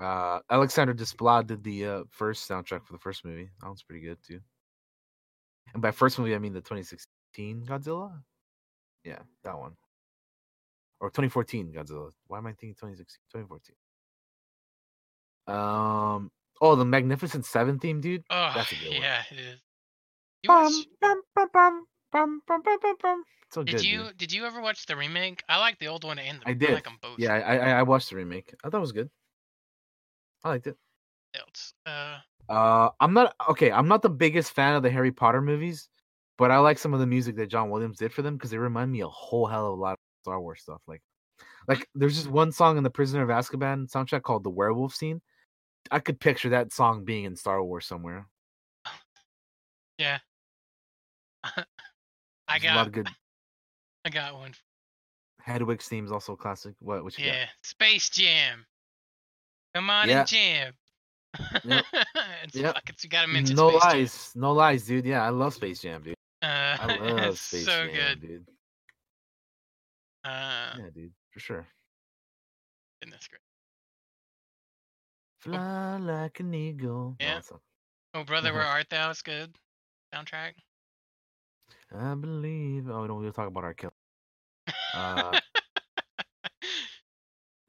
Uh, 0.00 0.40
Alexander 0.50 0.92
Desplat 0.92 1.46
did 1.46 1.62
the 1.62 1.86
uh, 1.86 2.02
first 2.10 2.48
soundtrack 2.48 2.84
for 2.84 2.92
the 2.92 2.98
first 2.98 3.24
movie. 3.24 3.48
That 3.60 3.68
one's 3.68 3.82
pretty 3.82 4.04
good 4.04 4.18
too. 4.26 4.40
And 5.72 5.80
by 5.80 5.92
first 5.92 6.18
movie, 6.18 6.34
I 6.34 6.38
mean 6.38 6.52
the 6.52 6.60
2016 6.60 7.64
Godzilla. 7.64 8.12
Yeah, 9.04 9.20
that 9.44 9.56
one. 9.58 9.72
Or 11.00 11.10
2014 11.10 11.72
Godzilla. 11.72 12.10
Why 12.26 12.38
am 12.38 12.46
I 12.46 12.50
thinking 12.50 12.74
2016? 12.74 13.18
2014. 13.32 13.76
Um. 15.56 16.30
Oh, 16.60 16.76
the 16.76 16.84
Magnificent 16.84 17.44
Seven 17.44 17.78
theme, 17.78 18.00
dude. 18.00 18.24
Oh 18.30 18.52
That's 18.54 18.72
a 18.72 18.76
good 18.76 18.92
one. 18.92 19.02
yeah, 19.02 19.22
it 19.30 19.38
is. 19.38 19.60
Bum, 20.46 20.72
bum, 21.00 21.48
bum, 21.52 21.86
bum, 22.14 22.40
bum, 22.46 22.62
bum, 22.62 22.62
bum, 22.62 22.78
bum, 22.80 22.96
bum. 23.02 23.24
So 23.50 23.62
did 23.62 23.76
good, 23.76 23.84
you 23.84 23.98
dude. 24.04 24.16
did 24.16 24.32
you 24.32 24.46
ever 24.46 24.60
watch 24.62 24.86
the 24.86 24.96
remake? 24.96 25.42
I 25.48 25.58
like 25.58 25.78
the 25.78 25.88
old 25.88 26.04
one 26.04 26.18
and 26.18 26.40
the 26.40 26.48
I 26.48 26.50
I 26.50 26.54
did. 26.54 26.70
like 26.72 26.84
them 26.84 26.98
both. 27.02 27.18
Yeah, 27.18 27.34
I, 27.34 27.56
I 27.56 27.70
I 27.80 27.82
watched 27.82 28.10
the 28.10 28.16
remake. 28.16 28.54
I 28.64 28.70
thought 28.70 28.78
it 28.78 28.80
was 28.80 28.92
good. 28.92 29.10
I 30.44 30.48
liked 30.50 30.66
it. 30.66 30.76
Else. 31.34 31.74
Uh, 31.84 32.18
Uh, 32.48 32.90
I'm 33.00 33.12
not 33.14 33.34
okay. 33.50 33.70
I'm 33.72 33.88
not 33.88 34.02
the 34.02 34.10
biggest 34.10 34.52
fan 34.52 34.74
of 34.74 34.82
the 34.82 34.90
Harry 34.90 35.12
Potter 35.12 35.40
movies, 35.42 35.88
but 36.38 36.50
I 36.50 36.58
like 36.58 36.78
some 36.78 36.94
of 36.94 37.00
the 37.00 37.06
music 37.06 37.36
that 37.36 37.48
John 37.48 37.70
Williams 37.70 37.98
did 37.98 38.12
for 38.12 38.22
them 38.22 38.36
because 38.36 38.50
they 38.50 38.58
remind 38.58 38.92
me 38.92 39.00
a 39.00 39.08
whole 39.08 39.46
hell 39.46 39.66
of 39.72 39.78
a 39.78 39.80
lot 39.80 39.92
of 39.94 39.98
Star 40.22 40.40
Wars 40.40 40.60
stuff. 40.62 40.80
Like, 40.86 41.02
like 41.68 41.88
there's 41.94 42.16
just 42.16 42.28
one 42.28 42.52
song 42.52 42.76
in 42.76 42.84
the 42.84 42.90
Prisoner 42.90 43.22
of 43.22 43.30
Azkaban 43.30 43.90
soundtrack 43.90 44.22
called 44.22 44.44
"The 44.44 44.50
Werewolf 44.50 44.94
Scene." 44.94 45.20
I 45.90 45.98
could 46.00 46.20
picture 46.20 46.50
that 46.50 46.72
song 46.72 47.04
being 47.04 47.24
in 47.24 47.36
Star 47.36 47.62
Wars 47.62 47.86
somewhere. 47.86 48.28
yeah. 49.98 50.18
I 52.54 52.58
There's 52.60 52.72
a 52.72 52.76
lot 52.76 52.80
got 52.82 52.86
of 52.86 52.92
good. 52.92 53.08
I 54.04 54.10
got 54.10 54.34
one. 54.34 54.52
Hedwig's 55.46 55.88
theme 55.88 56.04
is 56.04 56.12
also 56.12 56.34
a 56.34 56.36
classic. 56.36 56.74
What? 56.78 57.02
You 57.18 57.26
Yeah, 57.26 57.46
Space 57.62 58.08
Jam. 58.10 58.64
Come 59.74 59.90
on 59.90 60.08
Yeah. 60.08 60.20
and 60.20 60.28
jam. 60.28 60.72
Yep. 61.64 61.84
it's 62.44 62.54
Yep. 62.54 62.74
fuck, 62.74 62.88
it's, 62.90 63.02
you 63.04 63.10
gotta 63.10 63.26
mention 63.28 63.56
No 63.56 63.70
Space 63.70 63.82
Jam. 63.82 63.90
lies, 63.98 64.32
no 64.36 64.52
lies, 64.52 64.86
dude. 64.86 65.04
Yeah, 65.04 65.24
I 65.24 65.30
love 65.30 65.52
Space 65.54 65.80
Jam, 65.80 66.02
dude. 66.02 66.14
Uh, 66.42 66.76
I 66.80 66.96
love 67.00 67.38
Space 67.38 67.64
so 67.64 67.86
Jam, 67.88 67.94
good. 67.94 68.20
dude. 68.20 68.46
Uh, 70.24 70.74
Yeah, 70.78 70.90
dude, 70.94 71.12
for 71.32 71.40
sure. 71.40 71.66
goodness 73.02 73.26
great. 73.28 73.40
Fly 75.40 75.96
like 75.98 76.40
an 76.40 76.54
eagle. 76.54 77.16
Yeah. 77.20 77.34
not- 77.50 77.60
Oh 78.14 78.22
brother, 78.24 78.50
Uh-huh. 78.50 78.58
where 78.60 78.66
art 78.66 78.88
thou? 78.90 79.10
It's 79.10 79.22
good. 79.22 79.56
Soundtrack. 80.14 80.52
I 81.96 82.14
believe. 82.14 82.88
Oh, 82.90 83.02
we 83.02 83.08
don't. 83.08 83.20
We'll 83.20 83.32
talk 83.32 83.48
about 83.48 83.64
our 83.64 83.74
kill. 83.74 83.92
Uh, 84.94 85.38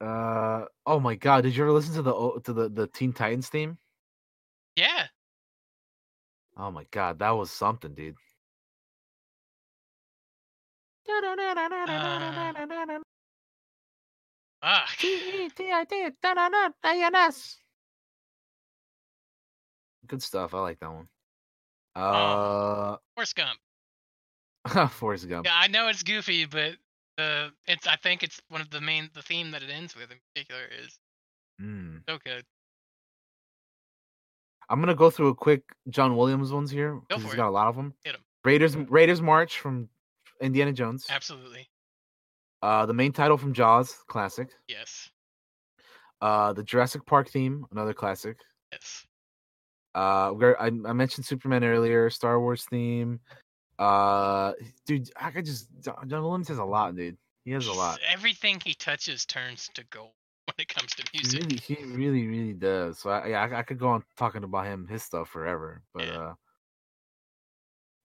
uh. 0.00 0.64
Oh 0.84 1.00
my 1.00 1.14
God! 1.14 1.42
Did 1.42 1.56
you 1.56 1.62
ever 1.64 1.72
listen 1.72 1.94
to 1.94 2.02
the 2.02 2.40
to 2.44 2.52
the 2.52 2.68
the 2.68 2.86
Teen 2.88 3.12
Titans 3.12 3.48
theme? 3.48 3.78
yeah. 4.76 5.06
Oh 6.56 6.70
my 6.70 6.86
God, 6.90 7.18
that 7.18 7.30
was 7.30 7.50
something, 7.50 7.94
dude. 7.94 8.16
Fuck. 14.62 14.98
Good 20.06 20.22
stuff. 20.22 20.54
I 20.54 20.60
like 20.60 20.80
that 20.80 20.92
one. 20.92 21.08
Oh. 21.94 22.00
Uh, 22.02 22.96
Forrest 23.14 23.36
Gump. 23.36 23.58
Forrest 24.90 25.28
Gump. 25.28 25.46
Yeah, 25.46 25.52
I 25.54 25.68
know 25.68 25.88
it's 25.88 26.02
goofy, 26.02 26.44
but 26.46 26.76
the 27.16 27.50
it's 27.66 27.86
I 27.86 27.96
think 27.96 28.22
it's 28.22 28.40
one 28.48 28.60
of 28.60 28.70
the 28.70 28.80
main 28.80 29.10
the 29.14 29.22
theme 29.22 29.50
that 29.52 29.62
it 29.62 29.70
ends 29.70 29.94
with 29.96 30.10
in 30.10 30.18
particular 30.34 30.62
is 30.82 30.98
Mm. 31.60 32.02
so 32.06 32.18
good. 32.22 32.44
I'm 34.68 34.80
gonna 34.80 34.94
go 34.94 35.10
through 35.10 35.28
a 35.28 35.34
quick 35.34 35.62
John 35.90 36.16
Williams 36.16 36.52
ones 36.52 36.70
here 36.70 37.00
because 37.08 37.22
he's 37.22 37.32
it. 37.32 37.36
got 37.36 37.48
a 37.48 37.50
lot 37.50 37.68
of 37.68 37.76
them. 37.76 37.94
Hit. 38.04 38.16
Raiders 38.44 38.76
Raiders 38.76 39.22
March 39.22 39.58
from 39.58 39.88
Indiana 40.40 40.72
Jones. 40.72 41.06
Absolutely. 41.08 41.68
Uh, 42.62 42.84
the 42.86 42.92
main 42.94 43.12
title 43.12 43.36
from 43.38 43.52
Jaws, 43.52 43.94
classic. 44.08 44.50
Yes. 44.68 45.08
Uh, 46.20 46.52
the 46.52 46.62
Jurassic 46.62 47.04
Park 47.06 47.28
theme, 47.30 47.64
another 47.70 47.92
classic. 47.94 48.38
Yes. 48.72 49.06
Uh, 49.94 50.32
I, 50.58 50.66
I 50.66 50.70
mentioned 50.92 51.24
Superman 51.26 51.62
earlier, 51.64 52.10
Star 52.10 52.40
Wars 52.40 52.64
theme. 52.68 53.20
Uh, 53.78 54.52
dude, 54.86 55.10
I 55.16 55.30
could 55.30 55.44
just 55.44 55.68
John 55.82 56.08
Williams 56.22 56.48
has 56.48 56.58
a 56.58 56.64
lot, 56.64 56.96
dude. 56.96 57.16
He 57.44 57.52
has 57.52 57.66
a 57.66 57.72
lot. 57.72 58.00
Everything 58.10 58.60
he 58.64 58.74
touches 58.74 59.24
turns 59.26 59.68
to 59.74 59.84
gold 59.90 60.12
when 60.46 60.54
it 60.58 60.68
comes 60.68 60.94
to 60.94 61.04
music. 61.14 61.42
really, 61.42 61.56
he 61.56 61.84
really, 61.84 62.26
really 62.26 62.52
does. 62.54 62.98
So 62.98 63.10
I, 63.10 63.28
yeah, 63.28 63.42
I, 63.44 63.58
I 63.58 63.62
could 63.62 63.78
go 63.78 63.88
on 63.88 64.04
talking 64.16 64.44
about 64.44 64.66
him, 64.66 64.86
his 64.88 65.02
stuff 65.02 65.28
forever. 65.28 65.82
But 65.94 66.06
Yeah. 66.06 66.34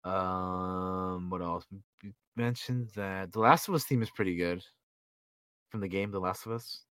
uh, 0.03 0.09
um, 0.09 1.29
what 1.29 1.41
else? 1.41 1.65
You 2.03 2.13
mentioned 2.35 2.89
that 2.95 3.31
the 3.31 3.39
Last 3.39 3.67
of 3.67 3.75
Us 3.75 3.85
theme 3.85 4.01
is 4.01 4.09
pretty 4.11 4.35
good 4.35 4.63
from 5.69 5.79
the 5.81 5.87
game, 5.87 6.11
The 6.11 6.19
Last 6.19 6.45
of 6.45 6.51
Us. 6.51 6.85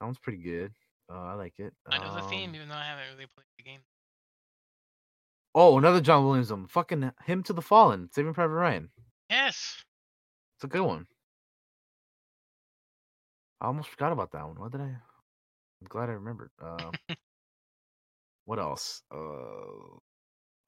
That 0.00 0.06
one's 0.06 0.18
pretty 0.18 0.42
good. 0.42 0.72
Uh, 1.08 1.18
I 1.18 1.34
like 1.34 1.58
it. 1.58 1.72
I 1.86 1.98
know 1.98 2.14
the 2.14 2.22
theme, 2.22 2.50
Um, 2.50 2.54
even 2.56 2.68
though 2.68 2.74
I 2.74 2.84
haven't 2.84 3.08
really 3.14 3.26
played 3.26 3.46
the 3.56 3.62
game. 3.62 3.80
Oh, 5.54 5.76
another 5.78 6.00
John 6.00 6.24
Williams 6.24 6.50
one. 6.50 6.66
Fucking 6.66 7.12
Hymn 7.24 7.42
to 7.44 7.52
the 7.52 7.62
Fallen. 7.62 8.08
Saving 8.12 8.34
Private 8.34 8.54
Ryan. 8.54 8.88
Yes. 9.28 9.84
It's 10.56 10.64
a 10.64 10.68
good 10.68 10.82
one. 10.82 11.06
I 13.60 13.66
almost 13.66 13.90
forgot 13.90 14.12
about 14.12 14.32
that 14.32 14.46
one. 14.46 14.58
What 14.58 14.72
did 14.72 14.80
I? 14.80 14.84
I'm 14.84 15.88
glad 15.88 16.08
I 16.08 16.12
remembered. 16.12 16.50
Um, 16.60 16.92
what 18.46 18.58
else? 18.58 19.02
Uh, 19.12 19.98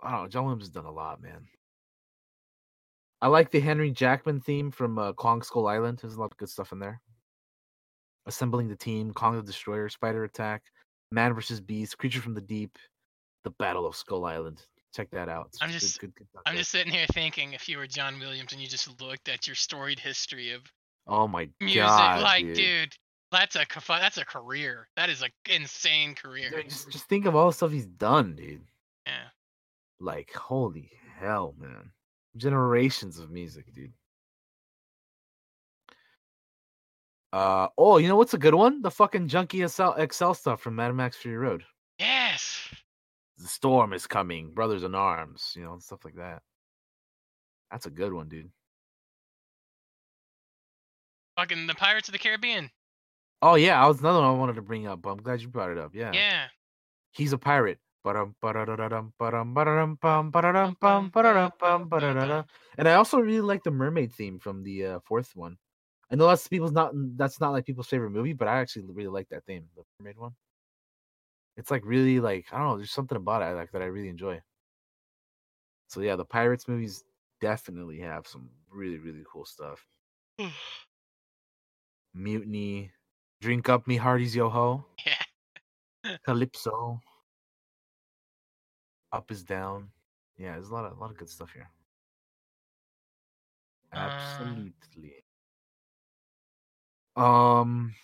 I 0.03 0.11
don't 0.11 0.23
know. 0.23 0.29
John 0.29 0.45
Williams 0.45 0.65
has 0.65 0.71
done 0.71 0.85
a 0.85 0.93
lot, 0.93 1.23
man. 1.23 1.47
I 3.23 3.29
like 3.29 3.51
the 3.51 3.61
Henry 3.61 3.91
Jackman 3.91 4.41
theme 4.41 4.71
from 4.71 4.99
uh, 4.99 5.13
Kong 5.15 5.43
Skull 5.43 5.67
Island. 5.67 5.99
There's 6.03 6.15
a 6.15 6.21
lot 6.21 6.31
of 6.31 6.37
good 6.37 6.51
stuff 6.51 6.73
in 6.73 6.79
there. 6.79 7.01
Assembling 8.27 8.69
the 8.69 8.77
team, 8.77 9.13
Kong 9.13 9.37
the 9.37 9.43
Destroyer, 9.43 9.89
Spider 9.89 10.25
Attack, 10.25 10.63
Man 11.11 11.33
vs. 11.33 11.61
Beast, 11.61 11.97
Creature 11.97 12.21
from 12.21 12.35
the 12.35 12.41
Deep, 12.41 12.77
The 13.45 13.51
Battle 13.51 13.87
of 13.87 13.97
Skull 13.97 14.25
Island. 14.25 14.63
Check 14.95 15.11
that 15.11 15.29
out. 15.29 15.47
It's 15.49 15.59
I'm 15.61 15.71
just- 15.71 15.99
good- 16.01 16.15
good 16.15 16.29
stuff 16.29 16.43
I'm 16.47 16.57
just 16.57 16.71
sitting 16.71 16.93
here 16.93 17.07
thinking 17.13 17.53
if 17.53 17.69
you 17.69 17.79
were 17.79 17.87
John 17.87 18.19
Williams 18.19 18.53
and 18.53 18.61
you 18.63 18.69
just 18.69 19.01
looked 19.01 19.29
at 19.29 19.47
your 19.47 19.57
storied 19.57 19.99
history 19.99 20.53
of 20.53 20.63
Oh 21.07 21.29
my 21.29 21.49
music, 21.61 21.83
god, 21.83 22.23
like, 22.23 22.45
dude. 22.47 22.55
dude, 22.57 22.93
that's 23.31 23.57
a 23.57 23.67
that's 23.89 24.17
a 24.17 24.25
career. 24.25 24.89
That 24.97 25.11
is 25.11 25.21
an 25.23 25.29
insane 25.51 26.15
career. 26.15 26.49
Dude, 26.51 26.69
just 26.71 26.91
just 26.91 27.05
think 27.09 27.27
of 27.27 27.35
all 27.37 27.49
the 27.49 27.53
stuff 27.53 27.73
he's 27.73 27.85
done, 27.87 28.35
dude. 28.37 28.63
Yeah. 29.07 29.29
Like 30.01 30.33
holy 30.33 30.91
hell, 31.19 31.55
man! 31.59 31.91
Generations 32.39 33.19
of 33.19 33.31
music, 33.31 33.75
dude. 33.75 33.93
Uh 37.33 37.69
oh, 37.77 37.99
you 37.99 38.09
know 38.09 38.17
what's 38.17 38.35
a 38.35 38.39
good 38.39 38.55
one? 38.55 38.81
The 38.81 38.91
fucking 38.91 39.29
Junkie 39.29 39.67
XL, 39.67 39.91
XL 40.11 40.33
stuff 40.33 40.61
from 40.63 40.77
Mad 40.77 40.95
Max 40.95 41.17
Fury 41.17 41.37
Road. 41.37 41.65
The 43.39 43.49
storm 43.49 43.93
is 43.93 44.07
coming, 44.07 44.53
brothers 44.55 44.85
in 44.85 44.95
arms, 44.95 45.55
you 45.57 45.65
know, 45.65 45.79
stuff 45.79 46.05
like 46.05 46.15
that. 46.17 46.43
That's 47.71 47.87
a 47.87 47.91
good 47.91 48.13
one, 48.13 48.29
dude. 48.29 48.51
Fucking 51.37 51.67
the 51.67 51.75
Pirates 51.75 52.09
of 52.09 52.13
the 52.13 52.19
Caribbean. 52.19 52.71
Oh 53.43 53.57
yeah, 53.57 53.83
I 53.83 53.89
was 53.89 54.01
another 54.01 54.21
one 54.21 54.29
I 54.29 54.33
wanted 54.33 54.55
to 54.55 54.63
bring 54.63 54.87
up, 54.87 55.03
but 55.03 55.11
I'm 55.11 55.23
glad 55.23 55.43
you 55.43 55.49
brought 55.49 55.71
it 55.71 55.79
up. 55.79 55.95
Yeah. 55.95 56.13
Yeah. 56.13 56.47
He's 57.11 57.33
a 57.33 57.39
pirate. 57.39 57.79
And 58.05 58.19
I 62.89 62.95
also 62.95 63.19
really 63.19 63.41
like 63.41 63.63
the 63.63 63.71
mermaid 63.71 64.13
theme 64.13 64.39
from 64.39 64.63
the 64.63 64.87
uh, 64.87 64.99
fourth 65.05 65.35
one. 65.35 65.57
I 66.11 66.17
know 66.17 66.29
that's 66.29 66.47
people's 66.47 66.73
not 66.73 66.93
that's 67.17 67.41
not 67.41 67.53
like 67.53 67.65
people's 67.65 67.87
favorite 67.87 68.11
movie, 68.11 68.35
but 68.35 68.47
I 68.47 68.59
actually 68.59 68.85
really 68.93 69.09
like 69.09 69.29
that 69.31 69.47
theme, 69.47 69.65
the 69.75 69.83
mermaid 69.99 70.19
one. 70.19 70.33
It's 71.57 71.71
like 71.71 71.83
really 71.85 72.21
like 72.21 72.47
I 72.53 72.59
don't 72.59 72.69
know, 72.69 72.77
there's 72.77 72.91
something 72.91 73.17
about 73.17 73.43
it 73.43 73.47
I 73.47 73.53
like 73.53 73.71
that 73.73 73.83
I 73.83 73.87
really 73.87 74.09
enjoy. 74.09 74.41
So 75.89 76.01
yeah, 76.01 76.17
the 76.17 76.25
Pirates 76.25 76.67
movies 76.69 77.05
definitely 77.41 78.01
have 78.01 78.27
some 78.27 78.51
really 78.71 78.99
really 78.99 79.25
cool 79.31 79.45
stuff. 79.45 79.87
Mutiny, 82.15 82.91
Drink 83.41 83.69
Up 83.69 83.87
Me 83.87 83.97
Hearties 83.97 84.35
Yo 84.35 84.49
Ho. 84.49 84.85
yeah. 85.07 86.17
Calypso. 86.25 87.01
Up 89.13 89.31
is 89.31 89.45
down. 89.45 89.91
Yeah, 90.37 90.53
there's 90.53 90.71
a 90.71 90.75
lot 90.75 90.85
of 90.85 90.97
a 90.97 91.01
lot 91.01 91.11
of 91.11 91.17
good 91.17 91.29
stuff 91.29 91.53
here. 91.53 91.71
Uh, 93.93 93.97
Absolutely. 93.97 95.25
Um. 97.17 97.95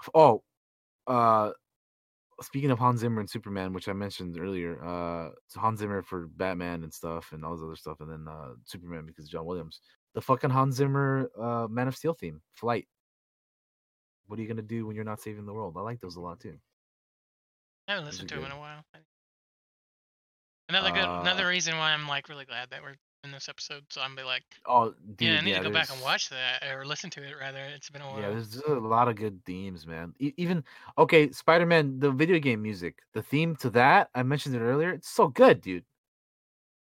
f- 0.00 0.10
Oh, 0.14 0.42
uh, 1.06 1.52
speaking 2.42 2.70
of 2.70 2.78
Hans 2.78 3.00
Zimmer 3.00 3.20
and 3.20 3.30
Superman, 3.30 3.72
which 3.72 3.88
I 3.88 3.92
mentioned 3.92 4.38
earlier, 4.38 4.82
uh, 4.84 5.30
Hans 5.54 5.80
Zimmer 5.80 6.02
for 6.02 6.26
Batman 6.26 6.82
and 6.82 6.92
stuff, 6.92 7.32
and 7.32 7.44
all 7.44 7.56
this 7.56 7.64
other 7.64 7.76
stuff, 7.76 8.00
and 8.00 8.10
then 8.10 8.26
uh, 8.28 8.50
Superman 8.64 9.06
because 9.06 9.28
John 9.28 9.46
Williams. 9.46 9.80
The 10.14 10.20
fucking 10.20 10.50
Hans 10.50 10.76
Zimmer 10.76 11.30
uh, 11.40 11.66
Man 11.68 11.88
of 11.88 11.96
Steel 11.96 12.14
theme, 12.14 12.42
Flight. 12.52 12.86
What 14.26 14.38
are 14.38 14.42
you 14.42 14.48
gonna 14.48 14.62
do 14.62 14.86
when 14.86 14.94
you're 14.94 15.04
not 15.04 15.20
saving 15.20 15.46
the 15.46 15.52
world? 15.52 15.74
I 15.76 15.80
like 15.80 16.00
those 16.00 16.16
a 16.16 16.20
lot 16.20 16.40
too. 16.40 16.58
I 17.88 17.92
haven't 17.92 18.06
listened 18.06 18.28
to 18.28 18.36
them 18.36 18.44
in 18.44 18.52
a 18.52 18.58
while. 18.58 18.84
Another 20.68 20.90
good, 20.90 21.04
Uh, 21.04 21.20
another 21.20 21.46
reason 21.46 21.76
why 21.76 21.92
I'm 21.92 22.06
like 22.08 22.28
really 22.28 22.44
glad 22.44 22.70
that 22.70 22.82
we're 22.82 22.96
in 23.24 23.30
this 23.30 23.48
episode. 23.48 23.84
So 23.88 24.00
I'm 24.00 24.16
be 24.16 24.22
like, 24.22 24.42
Oh, 24.66 24.94
dude, 25.16 25.28
yeah, 25.28 25.38
I 25.38 25.40
need 25.42 25.50
yeah, 25.50 25.58
to 25.58 25.64
go 25.64 25.70
back 25.72 25.90
and 25.92 26.00
watch 26.02 26.28
that 26.30 26.62
or 26.72 26.84
listen 26.84 27.10
to 27.10 27.22
it 27.22 27.34
rather. 27.40 27.58
It's 27.74 27.88
been 27.90 28.02
a 28.02 28.06
while. 28.06 28.20
Yeah, 28.20 28.30
there's, 28.30 28.50
there's 28.50 28.76
a 28.76 28.80
lot 28.80 29.08
of 29.08 29.16
good 29.16 29.44
themes, 29.44 29.86
man. 29.86 30.14
E- 30.18 30.32
even 30.36 30.64
okay, 30.98 31.30
Spider-Man, 31.30 31.98
the 31.98 32.10
video 32.10 32.38
game 32.38 32.62
music, 32.62 32.98
the 33.14 33.22
theme 33.22 33.54
to 33.56 33.70
that 33.70 34.08
I 34.14 34.22
mentioned 34.22 34.54
it 34.56 34.60
earlier. 34.60 34.90
It's 34.90 35.08
so 35.08 35.28
good, 35.28 35.60
dude. 35.60 35.84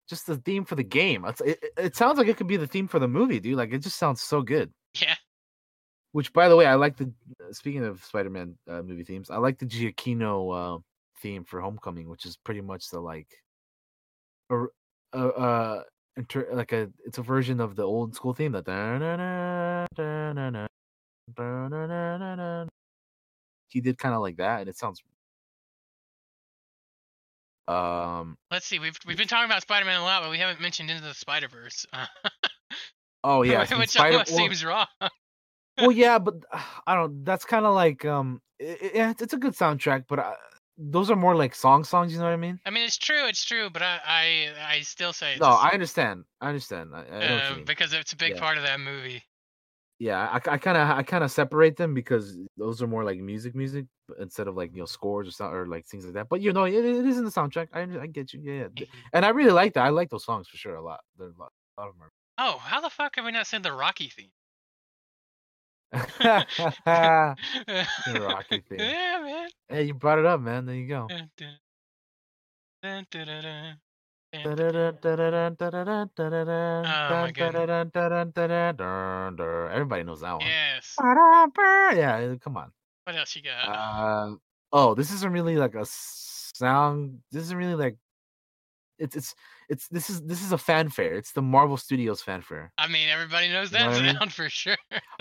Just 0.09 0.27
the 0.27 0.37
theme 0.37 0.65
for 0.65 0.75
the 0.77 0.85
game. 0.85 1.25
It's, 1.25 1.41
it, 1.41 1.65
it- 1.77 1.97
sounds 1.97 2.19
like 2.19 2.29
it 2.29 2.37
could 2.37 2.47
be 2.47 2.57
the 2.57 2.67
theme 2.67 2.89
for 2.89 2.99
the 2.99 3.09
movie, 3.09 3.41
dude. 3.41 3.57
Like 3.57 3.73
it 3.73 3.79
just 3.79 3.99
sounds 3.99 4.23
so 4.23 4.43
good. 4.43 4.73
yeah. 5.01 5.15
Which, 6.13 6.33
by 6.33 6.49
the 6.49 6.57
way, 6.57 6.65
I 6.67 6.75
like 6.75 6.97
the. 6.97 7.13
uh, 7.47 7.53
Speaking 7.53 7.85
of 7.85 8.03
Spider-Man 8.03 8.57
uh, 8.67 8.81
movie 8.83 9.05
themes, 9.05 9.29
I 9.29 9.37
like 9.37 9.59
the 9.59 9.67
Giacchino 9.67 10.77
uh, 10.77 10.79
theme 11.21 11.45
for 11.45 11.61
Homecoming, 11.61 12.09
which 12.09 12.25
is 12.25 12.37
pretty 12.39 12.63
much 12.63 12.89
the 12.89 12.99
like, 12.99 13.29
or 14.49 14.73
uh, 15.13 15.29
uh, 15.29 15.83
inter- 16.19 16.49
like 16.53 16.73
a 16.73 16.91
it's 17.07 17.17
a 17.19 17.23
version 17.23 17.61
of 17.61 17.77
the 17.77 17.85
old 17.85 18.15
school 18.15 18.35
theme. 18.35 18.53
That 18.53 18.67
he 23.69 23.81
did 23.81 23.99
kind 23.99 24.15
of 24.15 24.21
like 24.21 24.37
that, 24.37 24.61
and 24.61 24.69
it 24.69 24.77
sounds. 24.77 25.01
Um. 27.69 28.37
Let's 28.51 28.67
see. 28.67 28.79
We've 28.79 28.97
we've 29.07 29.17
been 29.19 29.29
talking 29.29 29.51
about 29.51 29.63
Spider-Man 29.63 30.01
a 30.01 30.03
lot, 30.03 30.23
but 30.23 30.31
we 30.31 30.39
haven't 30.39 30.61
mentioned 30.61 30.91
Into 30.91 31.03
the 31.03 31.15
Spider-Verse. 31.15 31.87
Oh 33.25 33.43
yeah, 33.43 33.61
I 33.69 33.71
mean, 33.71 33.81
which 33.81 33.91
Spider- 33.91 34.13
almost 34.15 34.31
well- 34.33 34.39
seems 34.39 34.65
wrong. 34.65 34.87
well, 35.79 35.93
yeah, 35.93 36.19
but 36.19 36.35
uh, 36.53 36.61
I 36.87 36.95
don't. 36.95 37.25
That's 37.25 37.45
kind 37.45 37.67
of 37.67 37.75
like 37.75 38.05
um, 38.05 38.41
i 38.61 38.65
i- 38.83 38.91
yeah, 38.95 39.11
it's, 39.19 39.35
a 39.35 39.37
good 39.37 39.53
soundtrack, 39.55 40.05
but 40.09 40.19
uh, 40.19 40.33
those 40.79 41.11
are 41.11 41.17
more 41.17 41.35
like 41.37 41.55
song 41.55 41.85
songs. 41.85 42.13
You 42.13 42.19
know 42.19 42.25
what 42.25 42.33
I 42.33 42.37
mean? 42.37 42.61
I 42.65 42.71
mean, 42.71 42.85
it's 42.85 42.99
true, 42.99 43.27
it's 43.27 43.45
true, 43.45 43.71
but 43.71 43.83
I 43.83 44.01
I, 44.05 44.75
I 44.77 44.81
still 44.83 45.13
say 45.13 45.35
it's 45.35 45.41
No, 45.41 45.49
I 45.49 45.71
understand. 45.71 46.25
I 46.41 46.49
understand. 46.49 46.95
I, 46.95 47.01
I 47.01 47.27
know 47.27 47.35
what 47.35 47.51
you 47.51 47.57
uh, 47.57 47.65
because 47.65 47.93
it's 47.93 48.13
a 48.13 48.17
big 48.17 48.33
Yeah. 48.33 48.41
part 48.41 48.57
of 48.59 48.65
that 48.65 48.81
movie. 48.81 49.23
Yeah, 50.01 50.29
I, 50.29 50.37
I 50.37 50.59
kind 50.59 50.77
of 50.77 50.89
I 50.97 51.03
kind 51.03 51.25
of 51.25 51.31
separate 51.33 51.77
them 51.77 51.93
because 51.93 52.39
those 52.57 52.81
are 52.81 52.87
more 52.87 53.03
like 53.03 53.19
music, 53.19 53.57
music 53.57 53.87
instead 54.21 54.47
of 54.47 54.55
like 54.55 54.73
you 54.73 54.79
know 54.79 54.85
scores 54.87 55.27
or 55.27 55.33
something 55.33 55.57
or 55.57 55.67
like 55.67 55.87
things 55.87 56.05
like 56.05 56.15
that. 56.15 56.29
But 56.29 56.41
you 56.41 56.53
know, 56.53 56.65
it, 56.65 56.75
it 56.75 56.85
is 57.07 57.19
in 57.19 57.25
the 57.25 57.31
soundtrack. 57.33 57.69
I 57.73 58.03
I 58.03 58.07
get 58.07 58.33
you. 58.33 58.41
Yeah, 58.41 58.69
yeah. 58.77 58.87
And 59.13 59.25
I 59.25 59.31
really 59.31 59.51
like 59.51 59.75
that. 59.75 59.85
I 59.85 59.89
like 59.89 60.11
those 60.11 60.25
songs 60.25 60.47
for 60.49 60.57
sure 60.57 60.77
a 60.77 60.83
lot. 60.83 61.01
There's 61.17 61.35
a 61.35 61.41
lot, 61.41 61.53
a 61.77 61.81
lot 61.81 61.89
of 61.89 61.99
them. 61.99 62.09
Oh, 62.39 62.57
how 62.59 62.81
the 62.81 62.89
fuck 62.91 63.17
have 63.17 63.27
we 63.27 63.33
not 63.33 63.47
said 63.47 63.63
the 63.63 63.73
Rocky 63.73 64.09
theme? 64.09 64.33
Rocky 66.23 66.53
theme. 68.69 68.79
Yeah, 68.79 69.21
man. 69.23 69.49
hey, 69.69 69.85
you 69.85 69.95
brought 69.95 70.19
it 70.19 70.27
up, 70.27 70.41
man. 70.41 70.67
There 70.67 70.75
you 70.75 70.87
go. 70.87 71.09
My 72.83 73.07
Everybody 79.73 80.03
knows 80.03 80.21
that 80.21 80.33
one. 80.33 80.43
Yes. 80.47 80.95
Yeah, 81.01 82.35
come 82.43 82.59
on. 82.59 82.71
What 83.05 83.17
else 83.17 83.35
you 83.35 83.41
got? 83.43 83.67
Uh, 83.67 84.35
oh, 84.73 84.95
this 84.95 85.11
isn't 85.11 85.33
really 85.33 85.57
like 85.57 85.75
a 85.75 85.87
sound. 85.87 87.21
This 87.33 87.45
isn't 87.45 87.57
really 87.57 87.75
like. 87.75 87.97
It's 88.99 89.17
it's 89.17 89.35
it's 89.71 89.89
this 89.89 90.11
is 90.11 90.21
this 90.23 90.45
is 90.45 90.53
a 90.53 90.59
fanfare. 90.59 91.15
It's 91.15 91.33
the 91.33 91.41
Marvel 91.41 91.79
Studios 91.79 92.21
fanfare. 92.21 92.73
I 92.77 92.89
mean, 92.89 93.09
everybody 93.09 93.49
knows 93.49 93.73
you 93.73 93.79
know 93.79 93.91
that 93.91 94.03
I 94.03 94.07
mean? 94.07 94.17
sound 94.17 94.35
for 94.35 94.51
sure. 94.51 94.77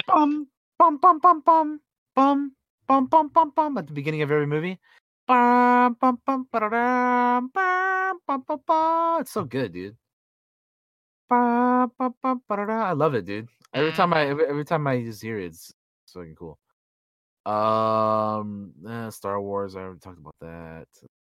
Bum 0.08 0.50
bum 0.78 0.98
bum 0.98 1.20
bum 1.20 1.42
bum 1.46 1.80
bum 2.16 2.52
bum 2.88 3.08
bum 3.08 3.30
bum 3.30 3.52
bum 3.56 3.78
at 3.78 3.88
the 3.88 3.94
beginning 3.94 4.22
of 4.22 4.32
every 4.32 4.48
movie. 4.48 4.80
Bum 5.28 5.98
bum 6.00 6.20
bum 6.26 6.48
bum 6.52 7.52
bum 7.54 8.62
bum. 8.66 9.22
It's 9.22 9.32
so 9.32 9.44
good, 9.44 9.74
dude. 9.74 9.98
Bum 11.30 11.92
bum 11.98 12.14
bum. 12.22 12.42
I 12.50 12.94
love 12.94 13.14
it, 13.16 13.26
dude. 13.26 13.48
Every 13.74 13.92
time 13.92 14.14
I 14.14 14.28
every, 14.28 14.46
every 14.46 14.66
time 14.66 14.88
I 14.88 15.04
just 15.04 15.22
hear 15.22 15.40
it, 15.40 15.48
it's, 15.48 15.74
it's 16.06 16.14
fucking 16.14 16.36
cool. 16.36 16.58
Um, 17.46 18.74
eh, 18.88 19.10
Star 19.10 19.42
Wars. 19.42 19.76
I 19.76 19.82
already 19.82 20.00
talked 20.00 20.20
about 20.20 20.36
that. 20.42 20.88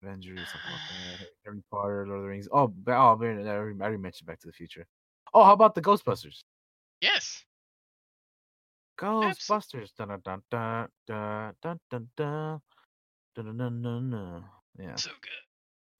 Avengers, 0.03 0.39
something 0.39 0.71
like 0.71 1.19
that. 1.19 1.27
Harry 1.45 1.63
Potter, 1.71 2.05
Lord 2.07 2.19
of 2.19 2.23
the 2.23 2.29
Rings. 2.29 2.47
Oh, 2.51 2.73
oh, 2.87 2.91
I 2.91 2.93
already, 2.93 3.47
I 3.47 3.53
already 3.53 3.97
mentioned 3.97 4.27
Back 4.27 4.39
to 4.41 4.47
the 4.47 4.53
Future. 4.53 4.85
Oh, 5.33 5.43
how 5.43 5.53
about 5.53 5.75
the 5.75 5.81
Ghostbusters? 5.81 6.43
Yes. 7.01 7.43
Ghostbusters. 8.97 9.91
Dun 9.97 10.09
dun 10.09 10.21
dun 10.23 10.41
dun 10.51 10.87
dun 11.07 11.53
dun 11.61 11.79
dun 11.89 12.09
dun 12.17 12.61
dun 13.35 13.57
dun 13.57 13.57
dun 13.57 13.81
dun. 13.83 14.11
dun. 14.11 14.43
Yeah. 14.79 14.95
So 14.95 15.09
good. 15.21 15.29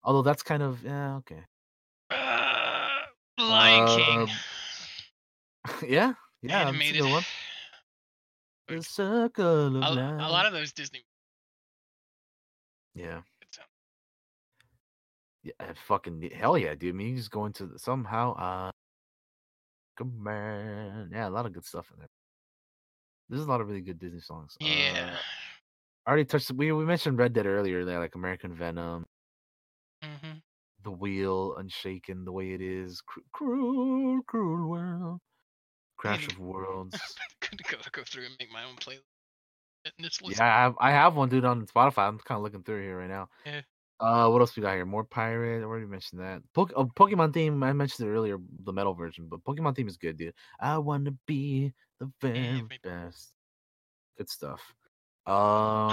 Although 0.04 0.22
that's 0.24 0.44
kind 0.44 0.64
of 0.64 0.84
yeah 0.84 1.16
okay. 1.18 1.44
Uh, 2.10 3.00
Lion 3.40 3.88
King. 3.98 4.20
Um, 4.22 4.30
yeah, 5.88 6.14
yeah, 6.42 6.66
that's 6.66 6.66
a 6.66 6.68
Animated. 6.68 7.06
one. 7.06 7.24
The 8.68 8.82
circle 8.84 9.78
of 9.78 9.84
A, 9.84 9.90
life. 9.92 10.22
a 10.22 10.32
lot 10.32 10.46
of 10.46 10.54
those 10.54 10.72
Disney. 10.74 11.04
yeah, 12.96 13.22
yeah, 15.44 15.52
fucking 15.88 16.30
hell 16.34 16.58
yeah, 16.58 16.76
dude. 16.76 16.94
I 16.94 16.98
mean, 16.98 17.10
you 17.10 17.16
just 17.18 17.32
go 17.32 17.46
into 17.46 17.66
the, 17.66 17.80
somehow. 17.80 18.34
Uh, 18.36 18.72
come 19.98 20.26
on, 20.28 21.10
yeah, 21.12 21.28
a 21.28 21.30
lot 21.30 21.46
of 21.46 21.54
good 21.54 21.66
stuff 21.66 21.90
in 21.92 22.00
there. 22.00 22.08
There's 23.30 23.44
a 23.44 23.48
lot 23.50 23.62
of 23.62 23.68
really 23.68 23.82
good 23.82 24.00
Disney 24.00 24.20
songs. 24.20 24.56
Yeah. 24.60 25.16
Uh, 25.16 25.18
I 26.06 26.10
already 26.10 26.26
touched. 26.26 26.52
We 26.52 26.72
we 26.72 26.86
mentioned 26.86 27.18
Red 27.18 27.34
Dead 27.34 27.46
earlier. 27.46 27.86
There, 27.86 28.00
like 28.00 28.16
American 28.16 28.54
Venom, 28.54 29.06
hmm 30.02 30.40
The 30.84 30.92
Wheel, 30.92 31.56
Unshaken, 31.58 32.26
The 32.26 32.32
Way 32.32 32.52
It 32.54 32.62
Is, 32.62 33.02
cru- 33.02 33.24
Cruel, 33.32 34.22
Cruel 34.28 34.70
World, 34.70 35.22
Crash 35.98 36.28
of 36.28 36.40
Worlds. 36.40 36.98
Could 37.42 37.64
go 37.64 37.78
go 37.92 38.04
through 38.04 38.26
and 38.26 38.36
make 38.40 38.52
my 38.52 38.64
own 38.64 38.76
playlist. 38.76 39.04
And 39.86 39.94
This 40.00 40.22
was 40.22 40.38
yeah, 40.38 40.46
I 40.46 40.62
have, 40.64 40.76
I 40.80 40.92
have 40.92 41.16
one 41.16 41.30
dude 41.30 41.46
on 41.46 41.66
Spotify. 41.68 42.08
I'm 42.08 42.20
kind 42.20 42.38
of 42.38 42.44
looking 42.44 42.64
through 42.64 42.82
here 42.82 43.00
right 43.00 43.10
now. 43.10 43.30
Yeah. 43.46 43.62
Uh, 44.04 44.28
what 44.30 44.42
else 44.42 44.54
we 44.58 44.62
got 44.62 44.74
here? 44.76 44.86
More 44.86 45.06
pirate. 45.06 45.62
I 45.62 45.64
already 45.64 45.86
mentioned 45.86 46.20
that. 46.20 46.42
Po- 46.54 46.68
oh, 46.76 46.86
Pokemon 46.88 47.34
theme. 47.34 47.64
I 47.64 47.72
mentioned 47.72 48.06
it 48.06 48.12
earlier, 48.12 48.38
the 48.66 48.74
metal 48.74 48.94
version, 48.94 49.28
but 49.30 49.42
Pokemon 49.46 49.78
theme 49.78 49.88
is 49.88 49.96
good, 49.96 50.18
dude. 50.18 50.34
I 50.60 50.78
want 50.78 51.06
to 51.06 51.16
be 51.26 51.72
the 52.02 52.12
very 52.20 52.38
Everybody. 52.40 52.80
best. 52.84 53.32
Good 54.18 54.30
stuff. 54.30 54.62
Um, 55.26 55.34
Uh, 55.34 55.88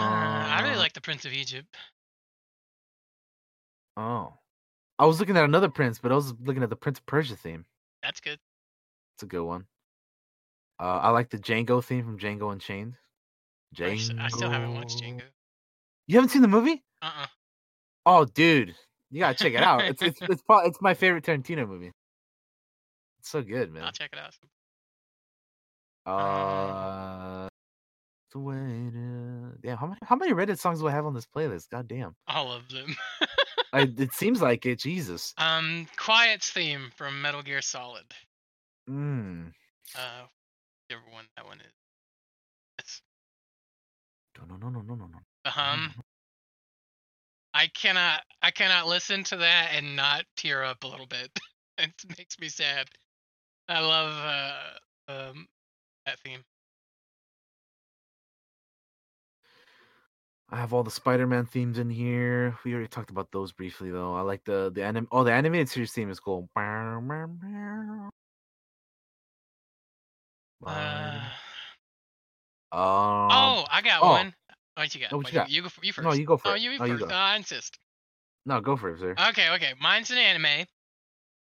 I 0.48 0.60
really 0.64 0.76
like 0.76 0.92
the 0.92 1.00
Prince 1.00 1.24
of 1.24 1.32
Egypt. 1.32 1.76
Oh, 3.96 4.32
I 4.98 5.06
was 5.06 5.20
looking 5.20 5.36
at 5.36 5.44
another 5.44 5.68
Prince, 5.68 6.00
but 6.00 6.10
I 6.10 6.16
was 6.16 6.34
looking 6.42 6.64
at 6.64 6.70
the 6.70 6.76
Prince 6.76 6.98
of 6.98 7.06
Persia 7.06 7.36
theme. 7.36 7.64
That's 8.02 8.20
good. 8.20 8.38
It's 9.14 9.22
a 9.22 9.26
good 9.26 9.44
one. 9.44 9.66
Uh, 10.80 10.98
I 11.02 11.10
like 11.10 11.30
the 11.30 11.38
Django 11.38 11.84
theme 11.84 12.04
from 12.04 12.18
Django 12.18 12.52
Unchained. 12.52 12.94
Django. 13.76 14.18
I 14.18 14.28
still 14.28 14.50
haven't 14.50 14.74
watched 14.74 14.98
Django. 15.00 15.18
Django. 15.20 15.22
You 16.08 16.16
haven't 16.16 16.30
seen 16.30 16.42
the 16.42 16.48
movie? 16.48 16.82
Uh 17.02 17.12
uh 17.22 17.26
Oh, 18.06 18.24
dude, 18.24 18.74
you 19.10 19.20
gotta 19.20 19.36
check 19.36 19.52
it 19.52 19.62
out. 19.62 19.82
It's 19.84 20.02
it's 20.02 20.20
it's, 20.22 20.42
pro- 20.42 20.66
it's 20.66 20.80
my 20.80 20.94
favorite 20.94 21.24
Tarantino 21.24 21.68
movie. 21.68 21.92
It's 23.18 23.28
so 23.30 23.42
good, 23.42 23.72
man. 23.72 23.84
I'll 23.84 23.92
check 23.92 24.10
it 24.12 24.18
out. 24.18 24.34
Uh, 26.06 27.48
the 28.32 28.38
way 28.38 28.54
to 28.54 29.52
yeah. 29.62 29.76
How 29.76 29.86
many 29.86 29.98
how 30.02 30.16
many 30.16 30.32
Red 30.32 30.48
Dead 30.48 30.58
songs 30.58 30.80
do 30.80 30.88
I 30.88 30.92
have 30.92 31.04
on 31.06 31.14
this 31.14 31.26
playlist? 31.26 31.68
God 31.70 31.86
damn. 31.88 32.14
All 32.28 32.50
of 32.52 32.68
them. 32.70 32.96
I, 33.72 33.80
it 33.98 34.12
seems 34.14 34.40
like 34.40 34.64
it. 34.66 34.78
Jesus. 34.78 35.34
um, 35.38 35.86
Quiet's 35.96 36.50
theme 36.50 36.90
from 36.96 37.20
Metal 37.20 37.42
Gear 37.42 37.60
Solid. 37.60 38.04
Mm. 38.88 39.52
Uh, 39.96 40.22
whichever 40.88 41.04
one 41.12 41.26
that 41.36 41.44
one 41.44 41.60
is. 41.60 41.72
It's 42.78 43.02
No 44.38 44.56
no 44.56 44.70
no 44.70 44.80
no 44.80 44.94
no 44.94 45.06
no. 45.06 45.18
the 45.44 45.50
hum. 45.50 45.92
I 47.54 47.66
cannot 47.68 48.22
I 48.42 48.50
cannot 48.50 48.86
listen 48.86 49.24
to 49.24 49.36
that 49.38 49.70
and 49.74 49.96
not 49.96 50.24
tear 50.36 50.62
up 50.62 50.84
a 50.84 50.86
little 50.86 51.06
bit. 51.06 51.30
it 51.78 51.92
makes 52.18 52.38
me 52.38 52.48
sad. 52.48 52.88
I 53.68 53.80
love 53.80 54.12
uh 55.08 55.12
um 55.12 55.46
that 56.06 56.18
theme. 56.20 56.44
I 60.52 60.56
have 60.56 60.72
all 60.72 60.82
the 60.82 60.90
Spider-Man 60.90 61.46
themes 61.46 61.78
in 61.78 61.88
here. 61.88 62.58
We 62.64 62.72
already 62.72 62.88
talked 62.88 63.10
about 63.10 63.30
those 63.30 63.52
briefly, 63.52 63.90
though. 63.90 64.14
I 64.14 64.22
like 64.22 64.44
the 64.44 64.72
the 64.74 64.82
anim. 64.82 65.06
Oh, 65.12 65.22
the 65.22 65.32
animated 65.32 65.68
series 65.68 65.92
theme 65.92 66.10
is 66.10 66.18
cool. 66.18 66.48
Uh, 70.66 71.20
Um, 72.72 72.78
oh, 73.32 73.64
I 73.68 73.82
got 73.82 74.02
oh. 74.02 74.10
one. 74.10 74.34
What 74.80 74.94
you 74.94 75.00
got? 75.02 75.12
Oh, 75.12 75.16
what 75.18 75.26
you 75.28 75.34
got? 75.34 75.50
You 75.50 75.62
go. 75.62 75.66
f- 75.66 75.78
You 75.82 75.92
first. 75.92 76.06
No, 76.08 76.12
you 76.14 76.24
go 76.26 76.36
for 76.36 76.48
Oh, 76.50 76.54
you 76.54 76.78
No, 76.78 76.84
you 76.86 76.96
first. 76.98 77.08
go. 77.08 77.14
Uh, 77.14 77.18
I 77.18 77.36
insist. 77.36 77.78
no, 78.46 78.60
go 78.60 78.76
for 78.76 78.90
it, 78.90 78.98
sir. 78.98 79.14
Okay, 79.28 79.50
okay. 79.50 79.74
Mine's 79.80 80.10
an 80.10 80.18
anime. 80.18 80.66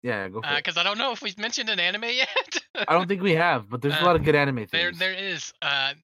yeah, 0.02 0.28
go 0.28 0.42
for 0.42 0.48
it. 0.52 0.56
Because 0.56 0.76
I 0.76 0.82
don't 0.82 0.98
know 0.98 1.12
if 1.12 1.22
we've 1.22 1.38
mentioned 1.38 1.68
an 1.70 1.78
anime 1.80 2.04
yet. 2.04 2.28
I 2.88 2.92
don't 2.92 3.06
think 3.08 3.22
we 3.22 3.34
have, 3.34 3.68
but 3.70 3.80
there's 3.82 3.94
a 3.94 4.02
uh, 4.02 4.06
lot 4.06 4.16
of 4.16 4.24
good 4.24 4.34
anime 4.34 4.66
things. 4.66 4.70
there, 4.72 4.92
there 4.92 5.14
is. 5.14 5.52
Uh, 5.62 5.94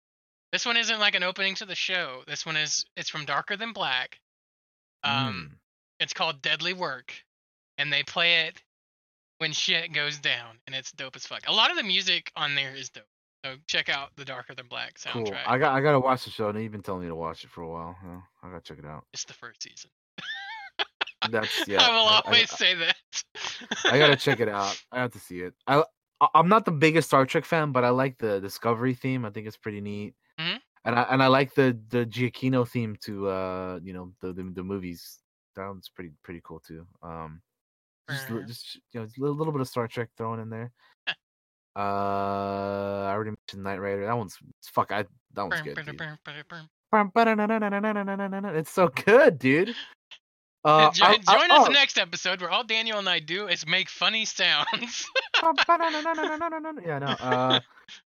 this 0.53 0.65
one 0.65 0.77
isn't 0.77 1.01
like 1.01 1.15
an 1.17 1.23
opening 1.25 1.55
to 1.57 1.65
the 1.67 1.75
show. 1.75 2.23
This 2.27 2.47
one 2.47 2.57
is. 2.57 2.85
It's 2.97 3.11
from 3.11 3.25
Darker 3.25 3.57
Than 3.57 3.73
Black. 3.73 4.19
Um, 5.03 5.51
Mm. 5.53 5.57
it's 6.01 6.13
called 6.13 6.41
Deadly 6.41 6.73
Work, 6.73 7.13
and 7.79 7.93
they 7.93 8.03
play 8.05 8.47
it 8.47 8.63
when 9.39 9.53
shit 9.53 9.93
goes 9.93 10.19
down, 10.19 10.59
and 10.67 10.75
it's 10.75 10.93
dope 10.93 11.17
as 11.17 11.27
fuck. 11.27 11.43
A 11.49 11.53
lot 11.53 11.71
of 11.71 11.77
the 11.77 11.83
music 11.83 12.31
on 12.37 12.55
there 12.55 12.75
is 12.75 12.89
dope. 12.91 13.05
So 13.45 13.57
check 13.67 13.91
out 13.91 14.09
the 14.17 14.25
Darker 14.25 14.55
Than 14.55 14.67
Black 14.69 14.99
soundtrack. 14.99 15.13
cool. 15.27 15.35
I 15.47 15.59
got 15.59 15.75
I 15.75 15.81
gotta 15.83 16.01
watch 16.01 16.25
the 16.25 16.31
show. 16.31 16.49
and 16.49 16.63
You've 16.63 16.73
been 16.73 16.81
telling 16.83 17.03
me 17.03 17.09
to 17.09 17.15
watch 17.15 17.45
it 17.45 17.51
for 17.51 17.61
a 17.63 17.69
while. 17.69 17.95
I 18.43 18.49
gotta 18.49 18.63
check 18.63 18.79
it 18.79 18.87
out. 18.87 19.05
It's 19.13 19.25
the 19.25 19.35
first 19.35 19.63
season. 19.63 19.91
That's 21.31 21.51
yeah. 21.69 21.83
I 21.83 21.91
will 21.91 22.07
I- 22.09 22.17
I- 22.17 22.23
always 22.25 22.51
say 22.51 22.75
that. 22.75 22.97
I 23.85 23.99
gotta 23.99 24.17
check 24.17 24.41
it 24.41 24.49
out. 24.49 24.81
I 24.93 25.01
have 25.01 25.13
to 25.13 25.19
see 25.19 25.41
it. 25.41 25.53
I 25.67 25.85
I- 26.23 26.29
I'm 26.35 26.49
not 26.49 26.65
the 26.65 26.73
biggest 26.73 27.09
Star 27.09 27.27
Trek 27.27 27.45
fan, 27.45 27.71
but 27.73 27.85
I 27.85 27.91
like 27.91 28.17
the 28.17 28.41
Discovery 28.41 28.95
theme. 28.95 29.27
I 29.27 29.31
think 29.31 29.47
it's 29.47 29.59
pretty 29.59 29.83
neat. 29.83 30.15
Mhm. 30.41 30.59
And 30.87 30.95
I 30.99 31.03
and 31.11 31.23
I 31.23 31.27
like 31.27 31.55
the 31.55 31.79
the 31.91 32.07
Giacchino 32.07 32.67
theme 32.67 32.97
to 33.03 33.29
uh 33.29 33.79
you 33.83 33.93
know 33.93 34.13
the 34.23 34.33
the, 34.33 34.43
the 34.55 34.63
movies. 34.63 35.19
That 35.57 35.67
one's 35.69 35.91
pretty 35.91 36.13
pretty 36.23 36.41
cool 36.43 36.61
too. 36.61 36.87
Um, 37.03 37.43
just 38.11 38.29
just 38.49 38.75
you 38.93 39.01
know 39.01 39.07
a 39.07 39.11
little, 39.19 39.37
little 39.37 39.53
bit 39.53 39.61
of 39.61 39.69
Star 39.69 39.87
Trek 39.87 40.09
thrown 40.17 40.41
in 40.41 40.49
there. 40.49 40.73
Uh, 41.77 41.81
I 41.81 43.13
already 43.13 43.31
mentioned 43.31 43.65
Knight 43.65 43.81
Rider. 43.81 44.07
That 44.07 44.17
one's 44.17 44.39
fuck. 44.63 44.93
I 44.93 45.05
that 45.35 45.43
one's 45.43 45.61
good. 45.63 45.77
dude. 45.85 46.01
It's 48.57 48.71
so 48.71 48.89
good, 48.89 49.39
dude. 49.39 49.75
Uh, 50.65 50.91
Jo- 50.93 51.05
I- 51.05 51.21
I- 51.29 51.39
join 51.39 51.51
us 51.51 51.69
oh. 51.69 51.73
next 51.73 51.99
episode 51.99 52.41
where 52.41 52.51
all 52.51 52.65
Daniel 52.65 52.99
and 52.99 53.09
I 53.09 53.19
do 53.19 53.49
is 53.49 53.67
make 53.67 53.91
funny 53.91 54.25
sounds 54.25 55.07
yeah, 55.43 56.99
no. 57.01 57.07
Uh, 57.07 57.61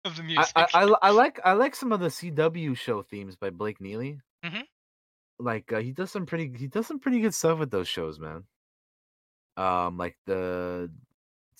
of 0.04 0.16
the 0.16 0.22
music. 0.22 0.52
I, 0.54 0.66
I, 0.74 0.94
I 1.02 1.10
like 1.10 1.40
I 1.44 1.52
like 1.54 1.74
some 1.74 1.92
of 1.92 2.00
the 2.00 2.08
CW 2.08 2.76
show 2.76 3.02
themes 3.02 3.36
by 3.36 3.48
Blake 3.50 3.80
Neely. 3.80 4.20
Mhm. 4.44 4.64
Like 5.38 5.72
uh, 5.72 5.78
he 5.80 5.92
does 5.92 6.10
some 6.10 6.26
pretty 6.26 6.52
he 6.58 6.66
does 6.66 6.86
some 6.86 6.98
pretty 6.98 7.20
good 7.20 7.32
stuff 7.32 7.58
with 7.58 7.70
those 7.70 7.88
shows, 7.88 8.20
man. 8.20 8.44
Um, 9.56 9.96
like 9.96 10.16
the 10.26 10.90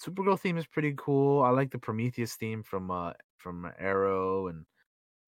Supergirl 0.03 0.39
theme 0.39 0.59
is 0.59 0.67
pretty 0.67 0.95
cool. 0.97 1.43
I 1.43 1.51
like 1.51 1.71
the 1.71 1.79
Prometheus 1.79 2.35
theme 2.35 2.63
from 2.63 2.91
uh 2.91 3.13
from 3.37 3.71
Arrow, 3.79 4.49
and 4.49 4.65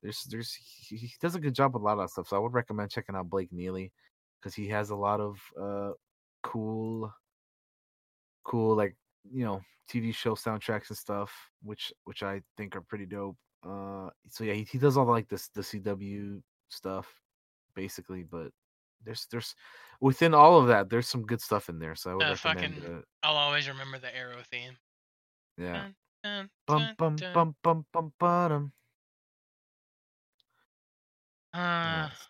there's 0.03 0.25
there's 0.31 0.53
he, 0.55 0.97
he 0.97 1.13
does 1.21 1.35
a 1.35 1.41
good 1.41 1.55
job 1.55 1.75
with 1.75 1.83
a 1.83 1.85
lot 1.85 1.99
of 1.99 2.11
stuff. 2.11 2.29
So 2.29 2.37
I 2.37 2.41
would 2.41 2.55
recommend 2.55 2.91
checking 2.91 3.15
out 3.15 3.31
Blake 3.31 3.53
Neely 3.53 3.93
because 4.41 4.55
he 4.55 4.69
has 4.69 4.91
a 4.91 4.97
lot 4.97 5.21
of 5.21 5.39
uh 5.61 5.93
cool 6.43 7.13
cool 8.45 8.77
like 8.77 8.97
you 9.31 9.45
know 9.45 9.61
TV 9.91 10.15
show 10.15 10.35
soundtracks 10.35 10.89
and 10.89 10.99
stuff, 10.99 11.33
which 11.63 11.93
which 12.05 12.23
I 12.23 12.43
think 12.57 12.77
are 12.77 12.81
pretty 12.83 13.07
dope. 13.07 13.37
Uh, 13.67 14.11
so 14.29 14.45
yeah, 14.45 14.55
he, 14.55 14.65
he 14.65 14.79
does 14.79 14.97
all 14.97 15.07
like 15.07 15.29
this 15.29 15.49
the 15.49 15.63
CW 15.63 16.43
stuff, 16.69 17.07
basically. 17.75 18.23
But 18.23 18.51
there's 19.05 19.27
there's 19.31 19.55
within 20.01 20.35
all 20.35 20.59
of 20.61 20.67
that, 20.69 20.91
there's 20.91 21.09
some 21.09 21.23
good 21.23 21.41
stuff 21.41 21.69
in 21.69 21.79
there. 21.79 21.95
So 21.95 22.11
I 22.11 22.15
would 22.15 22.23
Uh, 22.27 22.37
recommend. 22.45 22.75
fucking- 22.77 22.97
it. 22.99 23.05
I'll 23.23 23.37
always 23.37 23.69
remember 23.69 23.99
the 23.99 24.15
Arrow 24.15 24.43
theme. 24.51 24.77
yeah. 25.57 25.91
Dun, 26.25 26.51
Bum 26.67 26.79
dun, 26.81 26.95
bum 26.97 27.17
dun. 27.17 27.33
bum 27.35 27.57
bum 27.63 27.87
bum 27.93 28.13
bum. 28.19 28.73
Uh, 31.53 32.09
Yes. 32.11 32.29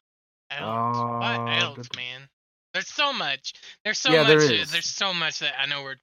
adults. 0.50 0.98
Uh, 0.98 1.18
what 1.18 1.48
adults, 1.52 1.88
man? 1.96 2.28
There's 2.72 2.88
so 2.88 3.12
much. 3.12 3.52
There's 3.84 3.98
so 3.98 4.10
Yeah, 4.10 4.22
much. 4.22 4.28
there 4.28 4.60
uh. 4.62 4.64
There's 4.66 4.86
so 4.86 5.14
much 5.14 5.38
that 5.38 5.58
I 5.58 5.66
know 5.66 5.82
we're. 5.82 5.96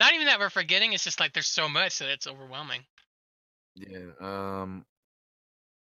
Not 0.00 0.12
even 0.12 0.26
that 0.26 0.38
we're 0.38 0.50
forgetting. 0.50 0.92
It's 0.92 1.04
just 1.04 1.18
like 1.20 1.32
there's 1.32 1.46
so 1.48 1.68
much 1.68 1.98
that 1.98 2.08
it's 2.10 2.26
overwhelming. 2.26 2.84
Yeah. 3.74 4.10
Um, 4.20 4.84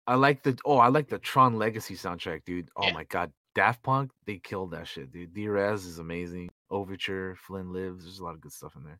I 0.06 0.14
like 0.14 0.42
the 0.42 0.56
oh, 0.64 0.78
I 0.78 0.88
like 0.88 1.08
the 1.08 1.18
Tron 1.18 1.54
Legacy 1.58 1.94
soundtrack, 1.96 2.44
dude. 2.44 2.70
Oh 2.76 2.86
Yeah. 2.86 2.92
my 2.92 3.04
god, 3.04 3.32
Daft 3.54 3.82
Punk, 3.82 4.10
they 4.26 4.38
killed 4.38 4.70
that 4.70 4.88
shit, 4.88 5.12
dude. 5.12 5.34
D-Rez 5.34 5.84
is 5.84 5.98
amazing. 5.98 6.48
Overture, 6.70 7.36
Flynn 7.36 7.72
Lives. 7.72 8.04
There's 8.04 8.18
a 8.18 8.24
lot 8.24 8.34
of 8.34 8.40
good 8.40 8.52
stuff 8.52 8.74
in 8.76 8.84
there. 8.84 8.98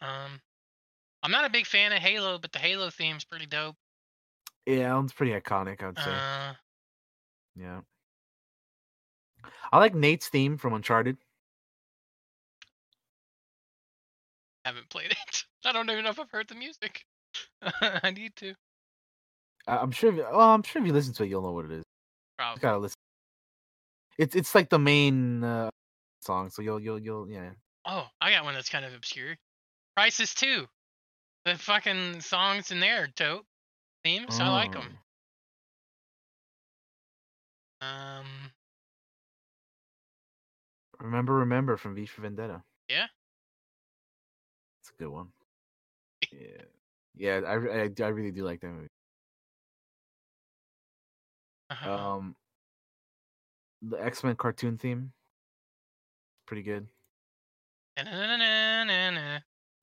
Um, 0.00 0.40
I'm 1.22 1.30
not 1.30 1.44
a 1.44 1.50
big 1.50 1.66
fan 1.66 1.92
of 1.92 1.98
Halo, 1.98 2.38
but 2.38 2.52
the 2.52 2.58
Halo 2.58 2.90
theme's 2.90 3.24
pretty 3.24 3.46
dope. 3.46 3.76
Yeah, 4.66 5.00
it's 5.02 5.12
pretty 5.12 5.32
iconic, 5.32 5.82
I'd 5.82 5.98
say. 5.98 6.10
Uh, 6.10 6.54
Yeah. 7.56 7.80
I 9.72 9.78
like 9.78 9.94
Nate's 9.94 10.28
theme 10.28 10.58
from 10.58 10.72
Uncharted. 10.74 11.16
haven't 14.64 14.88
played 14.90 15.10
it. 15.12 15.44
I 15.64 15.72
don't 15.72 15.88
even 15.90 16.04
know 16.04 16.10
if 16.10 16.20
I've 16.20 16.30
heard 16.30 16.48
the 16.48 16.54
music. 16.54 17.04
I 17.62 18.10
need 18.10 18.36
to. 18.36 18.54
I'm 19.66 19.90
sure. 19.90 20.10
If, 20.10 20.16
well, 20.16 20.40
I'm 20.40 20.62
sure 20.62 20.80
if 20.82 20.86
you 20.86 20.92
listen 20.94 21.14
to 21.14 21.24
it, 21.24 21.28
you'll 21.28 21.42
know 21.42 21.52
what 21.52 21.64
it 21.66 21.70
is. 21.72 21.78
You 21.78 21.84
Probably. 22.38 22.60
gotta 22.60 22.78
listen. 22.78 22.94
It's 24.18 24.34
it's 24.34 24.54
like 24.54 24.68
the 24.68 24.78
main 24.78 25.44
uh, 25.44 25.70
song, 26.20 26.50
so 26.50 26.60
you'll 26.60 26.80
you'll 26.80 26.98
you'll 26.98 27.30
yeah. 27.30 27.50
Oh, 27.86 28.06
I 28.20 28.30
got 28.30 28.44
one 28.44 28.54
that's 28.54 28.68
kind 28.68 28.84
of 28.84 28.92
obscure. 28.94 29.36
Crysis 29.98 30.34
2. 30.34 30.66
The 31.44 31.56
fucking 31.56 32.20
songs 32.20 32.70
in 32.70 32.80
there, 32.80 33.04
are 33.04 33.08
dope. 33.16 33.46
Themes, 34.04 34.38
I 34.38 34.48
like 34.48 34.72
them. 34.72 34.98
Oh. 37.80 37.86
Um, 37.86 38.26
Remember, 41.00 41.34
remember 41.34 41.76
from 41.76 41.94
V 41.94 42.06
for 42.06 42.22
Vendetta. 42.22 42.62
Yeah. 42.88 43.06
it's 44.80 44.90
a 44.90 45.02
good 45.02 45.10
one. 45.10 45.28
Yeah, 46.32 46.62
yeah, 47.16 47.40
I 47.46 47.54
I, 47.54 47.90
I 48.04 48.08
really 48.08 48.32
do 48.32 48.44
like 48.44 48.60
that 48.60 48.68
movie. 48.68 48.88
uh-huh. 51.70 51.90
Um, 52.16 52.36
the 53.82 54.02
X 54.02 54.24
Men 54.24 54.36
cartoon 54.36 54.78
theme, 54.78 55.12
pretty 56.46 56.62
good. 56.62 56.86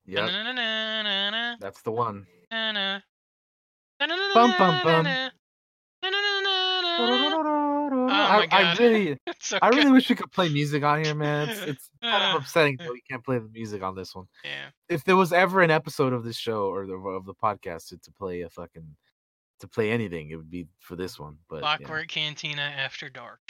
Na-na-na-na-na-na, 0.06 1.56
that's 1.60 1.82
the 1.82 1.92
one. 1.92 2.26
Bum, 2.50 3.02
bum, 4.58 4.80
bum. 4.84 5.30
Oh 8.08 8.08
I, 8.08 8.46
I 8.50 8.76
really, 8.78 9.18
so 9.40 9.58
I 9.60 9.68
really 9.68 9.90
wish 9.90 10.08
we 10.08 10.14
could 10.14 10.32
play 10.32 10.48
music 10.48 10.82
on 10.82 11.04
here, 11.04 11.14
man. 11.14 11.48
It's, 11.48 11.60
it's 11.62 11.90
kind 12.02 12.36
of 12.36 12.42
upsetting 12.42 12.76
that 12.78 12.90
we 12.90 13.00
can't 13.08 13.24
play 13.24 13.38
the 13.38 13.48
music 13.52 13.82
on 13.82 13.94
this 13.94 14.14
one. 14.14 14.26
Yeah. 14.44 14.68
If 14.88 15.04
there 15.04 15.16
was 15.16 15.32
ever 15.32 15.62
an 15.62 15.70
episode 15.70 16.12
of 16.12 16.24
this 16.24 16.36
show 16.36 16.66
or 16.66 16.86
the, 16.86 16.94
of 16.94 17.26
the 17.26 17.34
podcast 17.34 17.88
to, 17.88 17.98
to 17.98 18.12
play 18.12 18.42
a 18.42 18.50
fucking 18.50 18.96
to 19.60 19.68
play 19.68 19.90
anything, 19.90 20.30
it 20.30 20.36
would 20.36 20.50
be 20.50 20.66
for 20.80 20.96
this 20.96 21.18
one. 21.18 21.36
But 21.48 21.62
yeah. 21.80 22.02
Cantina 22.08 22.62
After 22.62 23.08
Dark. 23.08 23.40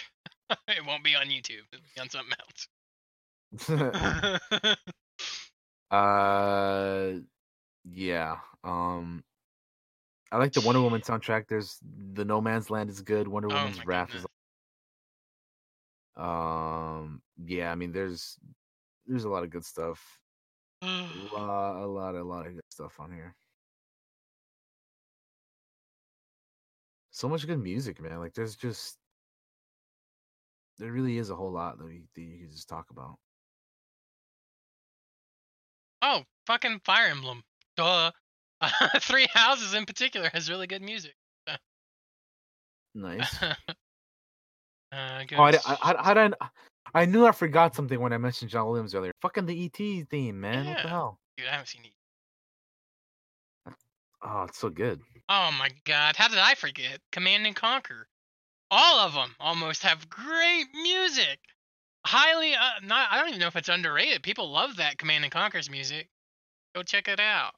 it 0.68 0.85
won't 0.86 1.05
be 1.05 1.14
on 1.16 1.27
YouTube. 1.27 1.62
It'll 1.73 1.85
be 1.94 2.01
on 2.01 2.09
something 2.10 2.35
else. 2.40 2.68
uh, 5.90 7.12
yeah. 7.85 8.36
Um, 8.64 9.24
I 10.31 10.39
like 10.39 10.52
the 10.52 10.60
Wonder 10.60 10.81
Woman 10.81 11.01
soundtrack. 11.01 11.48
There's 11.48 11.78
the 12.14 12.24
No 12.24 12.40
Man's 12.40 12.70
Land 12.70 12.90
is 12.90 13.01
good. 13.01 13.28
Wonder 13.28 13.48
Oh 13.51 13.55
Woman's 13.55 13.85
Wrath 13.86 14.09
goodness. 14.09 14.24
is. 14.24 16.23
Um, 16.23 17.23
yeah. 17.44 17.70
I 17.70 17.74
mean, 17.74 17.93
there's 17.93 18.39
there's 19.06 19.24
a 19.24 19.28
lot 19.28 19.44
of 19.44 19.51
good 19.51 19.64
stuff. 19.64 20.20
A 20.82 20.86
lot, 21.32 21.82
a 21.82 21.86
lot, 21.86 22.14
a 22.14 22.23
lot 22.24 22.47
of 22.47 22.55
good 22.55 22.64
stuff 22.70 22.98
on 23.01 23.12
here. 23.12 23.35
So 27.10 27.28
much 27.28 27.47
good 27.47 27.62
music, 27.62 28.01
man. 28.01 28.18
Like, 28.18 28.35
there's 28.35 28.56
just 28.56 28.98
there 30.78 30.92
really 30.92 31.18
is 31.18 31.30
a 31.30 31.36
whole 31.36 31.52
lot 31.52 31.78
that, 31.78 31.84
we, 31.86 32.02
that 32.14 32.20
you 32.22 32.38
can 32.40 32.50
just 32.50 32.68
talk 32.68 32.86
about. 32.90 33.16
oh, 36.02 36.22
fucking 36.46 36.80
Fire 36.84 37.08
Emblem. 37.08 37.42
Duh. 37.76 38.10
Three 39.00 39.26
Houses 39.34 39.74
in 39.74 39.84
particular 39.86 40.30
has 40.32 40.48
really 40.50 40.66
good 40.66 40.82
music. 40.82 41.14
Nice. 42.94 43.42
uh, 43.42 43.54
Oh, 44.92 45.42
I, 45.42 45.50
I, 45.50 45.76
I, 45.82 46.10
I, 46.10 46.14
don't- 46.14 46.34
I 46.94 47.04
knew 47.04 47.26
I 47.26 47.32
forgot 47.32 47.74
something 47.74 48.00
when 48.00 48.14
I 48.14 48.16
mentioned 48.18 48.50
John 48.50 48.66
Williams 48.68 48.94
earlier. 48.94 49.12
Fucking 49.20 49.44
the 49.44 49.66
ET 49.66 50.08
theme, 50.08 50.40
man. 50.40 50.64
What 50.66 50.82
the 50.82 50.88
hell? 50.88 51.18
Dude, 51.36 51.46
I 51.48 51.50
haven't 51.50 51.66
seen 51.66 51.82
it. 51.84 53.74
Oh, 54.24 54.44
it's 54.48 54.58
so 54.58 54.70
good. 54.70 55.02
Oh 55.28 55.50
my 55.58 55.68
god, 55.84 56.16
how 56.16 56.28
did 56.28 56.38
I 56.38 56.54
forget? 56.54 57.00
Command 57.12 57.46
and 57.46 57.54
Conquer. 57.54 58.06
All 58.70 58.98
of 59.01 59.14
them 59.14 59.34
almost 59.38 59.82
have 59.82 60.09
great 60.09 60.66
music. 60.74 61.38
Highly, 62.05 62.55
uh, 62.55 62.80
not. 62.82 63.09
I 63.10 63.18
don't 63.18 63.28
even 63.28 63.40
know 63.40 63.47
if 63.48 63.56
it's 63.56 63.68
underrated. 63.68 64.22
People 64.22 64.51
love 64.51 64.76
that 64.76 64.98
Command 64.98 65.24
and 65.24 65.32
Conquer's 65.32 65.70
music. 65.70 66.09
Go 66.74 66.82
check 66.82 67.09
it 67.09 67.20
out. 67.20 67.55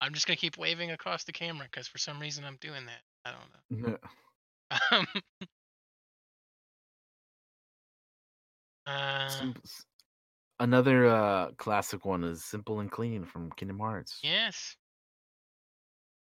I'm 0.00 0.12
just 0.12 0.26
gonna 0.26 0.36
keep 0.36 0.58
waving 0.58 0.90
across 0.90 1.24
the 1.24 1.32
camera 1.32 1.66
because 1.70 1.88
for 1.88 1.98
some 1.98 2.20
reason 2.20 2.44
I'm 2.44 2.58
doing 2.60 2.86
that. 2.86 3.02
I 3.24 3.32
don't 3.32 3.90
know. 3.90 3.96
Um, 4.90 5.06
uh, 8.86 9.28
Sim- 9.28 9.54
Another 10.60 11.06
uh, 11.06 11.50
classic 11.52 12.04
one 12.04 12.24
is 12.24 12.44
Simple 12.44 12.80
and 12.80 12.90
Clean 12.90 13.24
from 13.24 13.50
Kingdom 13.52 13.78
Hearts. 13.78 14.18
yes. 14.22 14.76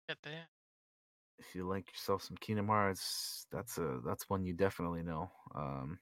Get 0.08 0.18
that. 0.22 0.48
If 1.40 1.54
you 1.54 1.66
like 1.66 1.88
yourself 1.90 2.22
some 2.22 2.36
Kingdom 2.36 2.68
Hearts, 2.68 3.46
that's 3.50 3.78
a 3.78 4.00
that's 4.04 4.28
one 4.28 4.44
you 4.44 4.52
definitely 4.52 5.02
know. 5.02 5.30
Um, 5.54 5.98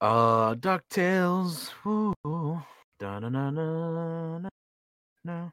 uh, 0.00 0.54
Ducktales. 0.54 1.70
Woo. 1.84 2.14
Da 2.98 3.20
na 3.20 3.28
na 3.28 3.50
na 3.50 4.48
na. 5.24 5.50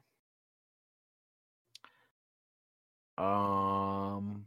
Um. 3.18 4.44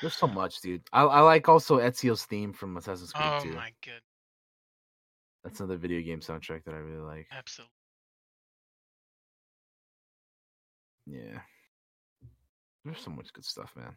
There's 0.00 0.14
so 0.14 0.26
much, 0.26 0.60
dude. 0.60 0.82
I, 0.92 1.02
I 1.02 1.20
like 1.20 1.48
also 1.48 1.78
Ezio's 1.78 2.24
theme 2.24 2.52
from 2.52 2.76
Assassin's 2.76 3.12
Creed 3.12 3.26
Oh 3.26 3.42
2. 3.42 3.54
my 3.54 3.72
good, 3.84 4.00
That's 5.44 5.60
another 5.60 5.76
video 5.76 6.00
game 6.02 6.20
soundtrack 6.20 6.64
that 6.64 6.74
I 6.74 6.78
really 6.78 7.00
like. 7.00 7.28
absolutely. 7.30 7.79
Yeah. 11.10 11.40
There's 12.84 13.00
so 13.00 13.10
much 13.10 13.32
good 13.32 13.44
stuff, 13.44 13.72
man. 13.76 13.96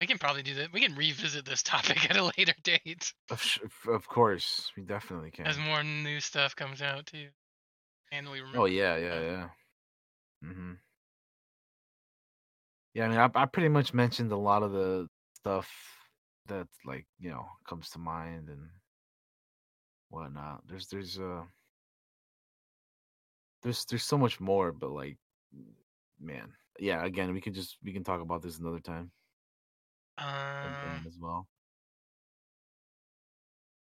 We 0.00 0.06
can 0.06 0.18
probably 0.18 0.42
do 0.42 0.54
that. 0.56 0.72
We 0.72 0.80
can 0.80 0.94
revisit 0.96 1.44
this 1.44 1.62
topic 1.62 2.10
at 2.10 2.16
a 2.16 2.30
later 2.36 2.54
date 2.62 3.12
Of, 3.30 3.58
of 3.88 4.08
course, 4.08 4.72
we 4.76 4.82
definitely 4.82 5.30
can. 5.30 5.46
as 5.46 5.58
more 5.58 5.82
new 5.82 6.20
stuff 6.20 6.56
comes 6.56 6.82
out 6.82 7.06
too. 7.06 7.28
And 8.10 8.30
we 8.30 8.40
remember. 8.40 8.60
Oh 8.60 8.64
yeah, 8.66 8.96
yeah, 8.96 9.20
yeah. 9.20 9.48
Mm-hmm. 10.44 10.72
Yeah, 12.94 13.06
I 13.06 13.08
mean, 13.08 13.18
I, 13.18 13.30
I 13.34 13.46
pretty 13.46 13.68
much 13.68 13.92
mentioned 13.94 14.30
a 14.30 14.36
lot 14.36 14.62
of 14.62 14.72
the 14.72 15.08
stuff 15.34 15.70
that 16.46 16.66
like 16.84 17.06
you 17.18 17.30
know 17.30 17.46
comes 17.66 17.88
to 17.90 17.98
mind 17.98 18.48
and 18.48 18.68
whatnot. 20.10 20.62
There's 20.68 20.86
there's 20.88 21.18
uh 21.18 21.42
there's 23.62 23.84
there's 23.86 24.04
so 24.04 24.18
much 24.18 24.40
more, 24.40 24.70
but 24.72 24.90
like 24.90 25.16
man, 26.20 26.52
yeah. 26.78 27.04
Again, 27.04 27.32
we 27.32 27.40
can 27.40 27.54
just 27.54 27.76
we 27.82 27.92
can 27.92 28.04
talk 28.04 28.20
about 28.20 28.42
this 28.42 28.58
another 28.58 28.80
time 28.80 29.10
Um, 30.18 31.04
as 31.06 31.18
well. 31.20 31.46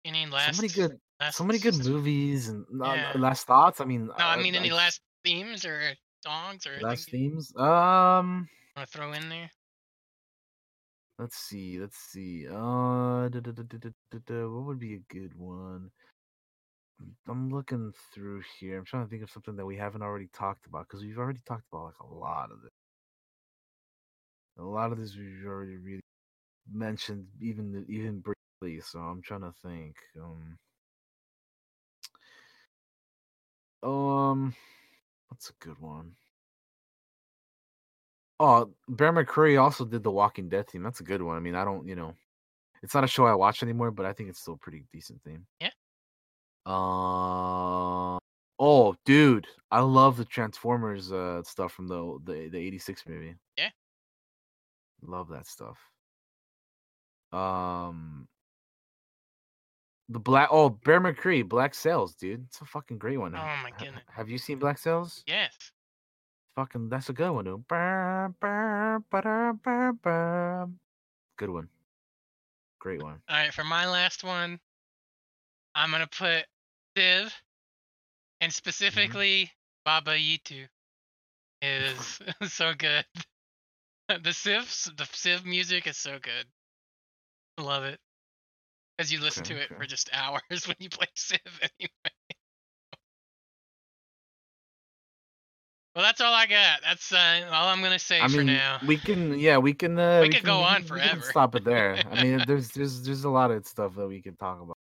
any 0.04 0.26
last? 0.26 0.56
so 0.56 0.62
many 0.62 0.72
good, 0.72 0.98
last 1.20 1.36
so 1.36 1.44
many 1.44 1.58
good 1.58 1.76
movies 1.84 2.48
and 2.48 2.64
Yeah. 2.82 3.12
last 3.16 3.46
thoughts. 3.46 3.80
I 3.80 3.84
mean, 3.84 4.06
No, 4.06 4.14
I 4.14 4.34
uh, 4.34 4.36
mean 4.42 4.54
any 4.54 4.70
I- 4.70 4.74
last 4.74 5.00
themes 5.24 5.64
or 5.64 5.94
songs 6.24 6.66
or 6.66 6.78
last 6.80 7.10
themes. 7.10 7.52
Um. 7.56 8.48
want 8.76 8.88
to 8.88 8.96
throw 8.98 9.12
in 9.12 9.28
there? 9.28 9.50
Let's 11.18 11.36
see. 11.36 11.80
Let's 11.80 11.98
see. 11.98 12.46
Uh, 12.46 13.28
da, 13.28 13.40
da, 13.40 13.52
da, 13.52 14.48
what 14.48 14.64
would 14.66 14.78
be 14.78 14.94
a 14.94 15.02
good 15.12 15.34
one? 15.34 15.90
I'm- 17.28 17.50
looking 17.50 17.92
through 18.12 18.42
here. 18.58 18.78
I'm 18.78 18.84
trying 18.84 19.04
to 19.04 19.10
think 19.10 19.22
of 19.22 19.30
something 19.30 19.56
that 19.56 19.66
we 19.66 19.76
haven't 19.76 20.02
already 20.02 20.28
talked 20.28 20.66
about 20.66 20.88
because 20.88 21.02
we've 21.04 21.18
already 21.18 21.40
talked 21.46 21.64
about 21.72 21.84
like 21.86 22.00
a 22.00 22.06
lot 22.06 22.50
of 22.50 22.62
this. 22.62 22.70
A 24.58 24.62
lot 24.62 24.92
of 24.92 24.98
this 24.98 25.16
we've 25.16 25.46
already 25.46 25.76
really 25.76 26.00
mentioned, 26.70 27.26
even 27.40 27.84
even 27.88 28.20
briefly. 28.20 28.80
So 28.80 28.98
I'm 29.00 29.22
trying 29.22 29.42
to 29.42 29.52
think. 29.62 29.96
Um, 30.20 30.58
um, 33.82 34.54
what's 35.28 35.50
a 35.50 35.54
good 35.60 35.78
one? 35.78 36.12
Oh, 38.40 38.72
Bear 38.88 39.12
McCreary 39.12 39.60
also 39.60 39.84
did 39.84 40.02
the 40.02 40.10
Walking 40.10 40.48
Dead 40.48 40.68
theme. 40.68 40.82
That's 40.82 41.00
a 41.00 41.04
good 41.04 41.22
one. 41.22 41.36
I 41.36 41.40
mean, 41.40 41.56
I 41.56 41.64
don't, 41.64 41.86
you 41.88 41.96
know, 41.96 42.14
it's 42.82 42.94
not 42.94 43.04
a 43.04 43.08
show 43.08 43.26
I 43.26 43.34
watch 43.34 43.62
anymore, 43.62 43.90
but 43.90 44.06
I 44.06 44.12
think 44.12 44.28
it's 44.30 44.40
still 44.40 44.54
a 44.54 44.58
pretty 44.58 44.84
decent 44.92 45.22
theme. 45.24 45.46
Yeah. 45.60 45.70
Uh, 46.66 48.18
oh, 48.58 48.96
dude, 49.04 49.46
I 49.70 49.80
love 49.80 50.16
the 50.16 50.24
Transformers 50.24 51.12
uh 51.12 51.42
stuff 51.42 51.72
from 51.72 51.88
the 51.88 52.18
the 52.24 52.48
the 52.48 52.58
'86 52.58 53.04
movie. 53.06 53.34
Yeah. 53.56 53.70
Love 55.02 55.28
that 55.28 55.46
stuff. 55.46 55.78
Um, 57.32 58.26
the 60.08 60.18
black 60.18 60.48
oh 60.50 60.70
Bear 60.70 61.00
McCree 61.00 61.46
Black 61.48 61.74
Sails, 61.74 62.14
dude. 62.14 62.44
It's 62.48 62.60
a 62.60 62.64
fucking 62.64 62.98
great 62.98 63.18
one. 63.18 63.34
Oh 63.34 63.54
my 63.62 63.70
goodness. 63.78 64.02
Have 64.14 64.28
you 64.28 64.38
seen 64.38 64.58
Black 64.58 64.78
Sails? 64.78 65.22
Yes. 65.26 65.52
Fucking, 66.56 66.88
that's 66.88 67.08
a 67.08 67.12
good 67.12 67.30
one, 67.30 67.44
dude. 67.44 67.68
Good 71.36 71.50
one. 71.50 71.68
Great 72.80 73.02
one. 73.02 73.20
All 73.28 73.36
right, 73.36 73.54
for 73.54 73.62
my 73.62 73.86
last 73.86 74.24
one, 74.24 74.58
I'm 75.78 75.92
gonna 75.92 76.08
put 76.08 76.44
Civ, 76.96 77.32
and 78.40 78.52
specifically 78.52 79.50
Baba 79.84 80.16
Yetu 80.18 80.66
is 81.62 82.20
so 82.52 82.72
good. 82.74 83.04
The 84.24 84.32
Civ, 84.32 84.62
the 84.96 85.06
Civ 85.12 85.44
music 85.44 85.86
is 85.86 85.98
so 85.98 86.18
good. 86.18 86.46
I 87.58 87.62
love 87.62 87.84
it. 87.84 88.00
Because 88.96 89.12
you 89.12 89.20
listen 89.20 89.42
Okay, 89.42 89.54
to 89.54 89.60
it 89.60 89.66
okay. 89.66 89.74
for 89.76 89.86
just 89.86 90.08
hours 90.14 90.66
when 90.66 90.76
you 90.78 90.88
play 90.88 91.08
Civ 91.14 91.38
anyway. 91.60 91.90
Well, 95.94 96.06
that's 96.06 96.22
all 96.22 96.32
I 96.32 96.46
got. 96.46 96.80
That's 96.82 97.12
uh, 97.12 97.50
all 97.52 97.68
I'm 97.68 97.82
gonna 97.82 97.98
say 97.98 98.18
I 98.22 98.28
for 98.28 98.42
now. 98.42 98.78
we 98.86 98.96
can, 98.96 99.38
yeah, 99.38 99.58
we 99.58 99.74
can. 99.74 99.98
Uh, 99.98 100.20
We 100.22 100.30
could 100.30 100.42
go 100.42 100.60
on 100.60 100.84
we 100.84 101.00
can 101.00 101.20
forever. 101.20 101.20
stop 101.20 101.54
it 101.54 101.64
there. 101.64 102.02
I 102.10 102.22
mean, 102.24 102.44
there's, 102.46 102.70
there's, 102.70 103.02
there's 103.02 103.24
a 103.24 103.30
lot 103.30 103.50
of 103.50 103.66
stuff 103.66 103.94
that 103.96 104.08
we 104.08 104.22
can 104.22 104.36
talk 104.36 104.62
about. 104.62 104.77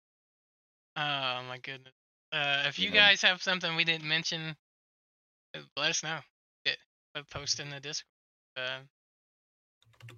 Oh 0.96 1.44
my 1.48 1.60
goodness. 1.62 1.94
Uh, 2.32 2.64
if 2.68 2.80
you 2.80 2.90
Yeah. 2.90 2.96
guys 3.10 3.22
have 3.22 3.42
something 3.42 3.76
we 3.76 3.84
didn't 3.84 4.08
mention, 4.08 4.56
uh, 5.56 5.60
let 5.78 5.92
us 5.92 6.04
know. 6.04 6.20
It, 6.66 6.78
uh, 7.16 7.24
post 7.32 7.60
in 7.60 7.70
the 7.70 7.80
Discord. 7.80 8.08
Uh, 8.58 8.80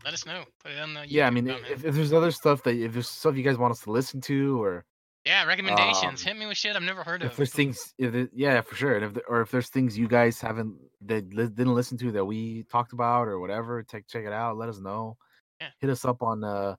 let 0.04 0.14
us 0.14 0.26
know. 0.26 0.46
Put 0.64 0.72
it 0.72 0.80
on 0.80 0.94
the 0.94 1.08
Yeah, 1.08 1.28
I 1.28 1.30
mean, 1.30 1.48
if, 1.48 1.86
if 1.86 1.96
there's 1.96 2.14
other 2.14 2.32
stuff 2.32 2.64
that, 2.64 2.76
if 2.76 2.94
there's 2.94 3.10
stuff 3.10 3.36
you 3.36 3.44
guys 3.44 3.58
want 3.58 3.72
us 3.72 3.82
to 3.82 3.92
listen 3.92 4.22
to, 4.22 4.62
or 4.62 4.86
Yeah, 5.26 5.46
recommendations. 5.46 6.22
Um, 6.22 6.28
Hit 6.28 6.38
me 6.38 6.46
with 6.48 6.58
shit 6.58 6.76
I've 6.76 6.84
never 6.84 7.04
heard 7.04 7.22
if 7.22 7.28
of. 7.28 7.32
If 7.32 7.38
there's 7.38 7.52
things, 7.52 7.94
if 7.98 8.30
yeah, 8.34 8.62
for 8.62 8.76
sure, 8.76 8.96
and 8.96 9.06
if 9.06 9.14
there, 9.14 9.24
or 9.28 9.42
if 9.42 9.52
there's 9.52 9.70
things 9.70 9.98
you 9.98 10.08
guys 10.08 10.42
haven't 10.42 10.76
that 11.02 11.34
li- 11.34 11.48
didn't 11.48 11.76
listen 11.76 11.98
to 12.00 12.12
that 12.14 12.26
we 12.26 12.64
talked 12.64 12.94
about 12.94 13.28
or 13.28 13.40
whatever, 13.40 13.84
take 13.84 14.08
check 14.08 14.26
it 14.26 14.34
out. 14.34 14.58
Let 14.58 14.70
us 14.70 14.80
know. 14.80 15.18
Yeah. 15.62 15.70
Hit 15.80 15.90
us 15.90 16.06
up 16.06 16.22
on 16.22 16.44
uh 16.44 16.76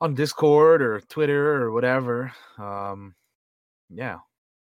on 0.00 0.14
Discord 0.14 0.82
or 0.82 1.00
Twitter 1.00 1.62
or 1.62 1.72
whatever. 1.72 2.32
Um, 2.58 3.14
yeah, 3.90 4.18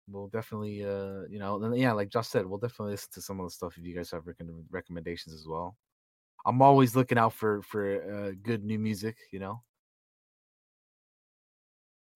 we'll 0.08 0.28
definitely 0.28 0.84
uh 0.84 1.22
you 1.30 1.40
know 1.40 1.60
then 1.60 1.74
yeah, 1.76 1.94
like 1.94 2.10
Josh 2.10 2.28
said, 2.28 2.46
we'll 2.46 2.60
definitely 2.60 2.94
listen 2.94 3.10
to 3.14 3.22
some 3.22 3.40
of 3.40 3.46
the 3.46 3.52
stuff 3.52 3.78
if 3.78 3.86
you 3.86 3.96
guys 3.96 4.12
have 4.12 4.26
rec- 4.28 4.38
recommendations 4.72 5.36
as 5.36 5.46
well. 5.48 5.78
I'm 6.46 6.62
always 6.62 6.96
looking 6.96 7.18
out 7.18 7.34
for 7.34 7.62
for 7.64 8.28
uh, 8.28 8.32
good 8.42 8.64
new 8.64 8.80
music, 8.80 9.18
you 9.32 9.40
know. 9.40 9.62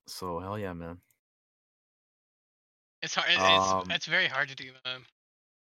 So 0.08 0.40
hell 0.40 0.58
yeah, 0.58 0.74
man. 0.74 0.98
It's 3.02 3.16
hard. 3.16 3.28
It's 3.30 3.40
Um, 3.40 3.92
it's 3.92 4.06
very 4.06 4.28
hard 4.28 4.50
to 4.50 4.56
do 4.56 4.72
a 4.86 4.98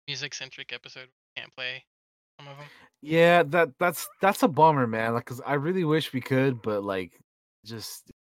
music 0.06 0.34
centric 0.34 0.72
episode. 0.72 1.08
Can't 1.36 1.52
play 1.54 1.84
some 2.38 2.48
of 2.48 2.56
them. 2.56 2.66
Yeah, 3.02 3.42
that 3.44 3.70
that's 3.78 4.08
that's 4.20 4.42
a 4.42 4.48
bummer, 4.48 4.86
man. 4.86 5.14
Like, 5.14 5.24
cause 5.24 5.40
I 5.44 5.54
really 5.54 5.84
wish 5.84 6.12
we 6.12 6.20
could, 6.20 6.62
but 6.62 6.84
like, 6.84 7.12
just 7.64 8.10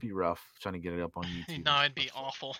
be 0.00 0.12
rough 0.12 0.42
trying 0.60 0.74
to 0.74 0.80
get 0.80 0.92
it 0.94 1.00
up 1.00 1.16
on 1.16 1.24
YouTube. 1.48 1.64
no, 1.64 1.80
it'd 1.80 1.94
be 1.94 2.10
awful. 2.14 2.56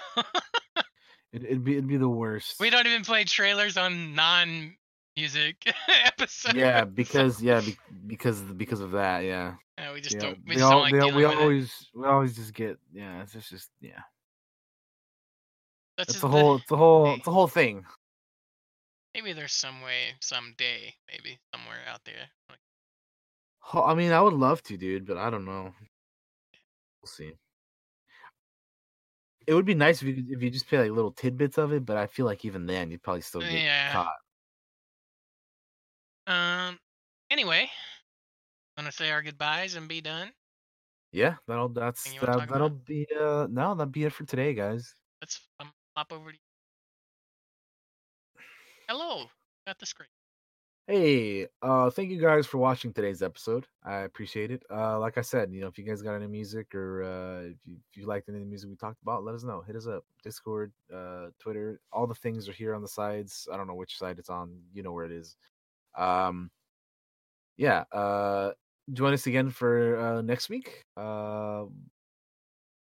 It, 1.33 1.45
it'd 1.45 1.65
be 1.65 1.73
it'd 1.73 1.89
be 1.89 1.97
the 1.97 2.09
worst. 2.09 2.57
we 2.61 2.71
don't 2.71 2.87
even 2.87 3.03
play 3.05 3.25
trailers 3.25 3.77
on 3.77 4.15
non 4.15 4.75
music 5.17 5.57
episodes. 6.05 6.55
Yeah, 6.55 6.85
because 7.01 7.43
yeah, 7.43 7.61
be, 7.61 7.77
because 8.07 8.41
because 8.41 8.81
of 8.81 8.91
that. 8.93 9.21
Yeah, 9.25 9.55
Yeah, 9.79 9.93
we 9.95 10.01
just 10.01 10.15
yeah. 10.17 10.21
don't. 10.21 10.39
We 10.47 10.55
just 10.57 10.71
don't 10.71 10.83
like 10.83 10.95
all- 11.03 11.09
we 11.13 11.25
with 11.25 11.33
it. 11.33 11.39
always 11.39 11.89
we 11.95 12.07
always 12.07 12.37
just 12.37 12.53
get 12.55 12.77
yeah. 12.93 13.23
It's 13.23 13.33
just, 13.33 13.51
just 13.51 13.71
yeah. 13.81 14.01
That's 15.99 16.11
It's 16.15 16.19
a 16.19 16.23
the- 16.23 16.29
whole 16.29 16.57
it's 16.57 16.71
a 16.71 16.77
whole 16.77 17.07
hey. 17.07 17.15
it's 17.15 17.27
a 17.27 17.31
whole 17.33 17.49
thing. 17.49 17.85
Maybe 19.15 19.33
there's 19.35 19.53
some 19.53 19.83
way, 19.83 20.15
someday, 20.21 20.95
maybe 21.11 21.39
somewhere 21.55 21.77
out 21.87 22.01
there. 22.07 22.15
Like, 22.49 22.59
I 23.73 23.95
mean, 23.95 24.13
I 24.13 24.21
would 24.21 24.35
love 24.35 24.63
to, 24.65 24.77
dude, 24.77 25.07
but 25.07 25.17
I 25.17 25.31
don't 25.31 25.45
know. 25.45 25.75
We'll 27.03 27.09
see. 27.11 27.39
It 29.47 29.55
would 29.55 29.65
be 29.67 29.75
nice 29.75 30.03
if 30.03 30.09
you 30.09 30.25
if 30.35 30.43
you 30.43 30.51
just 30.51 30.67
play 30.69 30.79
like 30.79 30.91
little 30.93 31.13
tidbits 31.13 31.59
of 31.59 31.73
it, 31.73 31.85
but 31.85 31.97
I 31.97 32.07
feel 32.07 32.27
like 32.27 32.45
even 32.45 32.67
then 32.67 32.91
you'd 32.91 33.03
probably 33.03 33.23
still 33.23 33.43
get 33.43 33.65
Yeah. 33.65 33.87
caught. 33.87 34.17
Um. 36.27 36.79
Anyway, 37.31 37.71
wanna 38.77 38.93
say 38.93 39.11
our 39.11 39.23
goodbyes 39.23 39.75
and 39.75 39.89
be 39.89 40.01
done. 40.03 40.35
Yeah, 41.13 41.37
that'll 41.47 41.69
that's 41.69 42.15
Anything 42.15 42.15
you 42.15 42.23
wanna 42.23 42.37
that, 42.37 42.71
about? 42.71 42.73
be 42.85 43.07
uh 43.19 43.47
no, 43.51 43.75
that'll 43.75 43.87
be 43.87 44.05
it 44.05 44.13
for 44.13 44.25
today, 44.25 44.55
guys. 44.55 44.95
Let's 45.21 45.49
um, 45.61 45.73
hop 45.97 46.13
over 46.13 46.33
to. 46.33 46.39
Hello, 48.89 49.31
got 49.67 49.79
the 49.79 49.87
screen. 49.87 50.09
Hey, 50.89 51.47
uh 51.63 51.91
thank 51.91 52.11
you 52.11 52.21
guys 52.21 52.45
for 52.47 52.59
watching 52.59 52.93
today's 52.93 53.23
episode. 53.23 53.67
I 53.85 53.99
appreciate 54.01 54.51
it. 54.51 54.65
Uh 54.69 54.99
like 54.99 55.17
I 55.17 55.21
said, 55.21 55.53
you 55.53 55.61
know, 55.61 55.69
if 55.69 55.79
you 55.79 55.85
guys 55.85 56.03
got 56.03 56.15
any 56.17 56.27
music 56.27 56.75
or 56.75 57.05
uh 57.05 57.43
if 57.51 57.57
you 57.65 57.77
if 57.91 57.97
you 57.97 58.07
liked 58.07 58.29
any 58.29 58.39
of 58.39 58.45
the 58.45 58.49
music 58.49 58.69
we 58.69 58.77
talked 58.77 59.01
about, 59.03 59.23
let 59.25 59.35
us 59.35 59.45
know. 59.45 59.61
Hit 59.63 59.77
us 59.77 59.87
up. 59.87 60.05
Discord, 60.25 60.73
uh 60.93 61.29
Twitter, 61.39 61.81
all 61.93 62.07
the 62.09 62.15
things 62.17 62.49
are 62.49 62.53
here 62.53 62.75
on 62.75 62.83
the 62.83 62.89
sides. 62.89 63.49
I 63.53 63.57
don't 63.57 63.69
know 63.69 63.75
which 63.77 63.97
side 63.97 64.19
it's 64.19 64.29
on. 64.31 64.59
You 64.75 64.83
know 64.83 64.93
where 64.93 65.05
it 65.05 65.13
is. 65.13 65.37
Um 65.97 66.51
yeah, 67.57 67.85
uh 67.93 68.53
join 68.93 69.13
us 69.13 69.27
again 69.27 69.51
for 69.51 69.99
uh 69.99 70.23
next 70.23 70.49
week. 70.49 70.83
Uh 70.97 71.65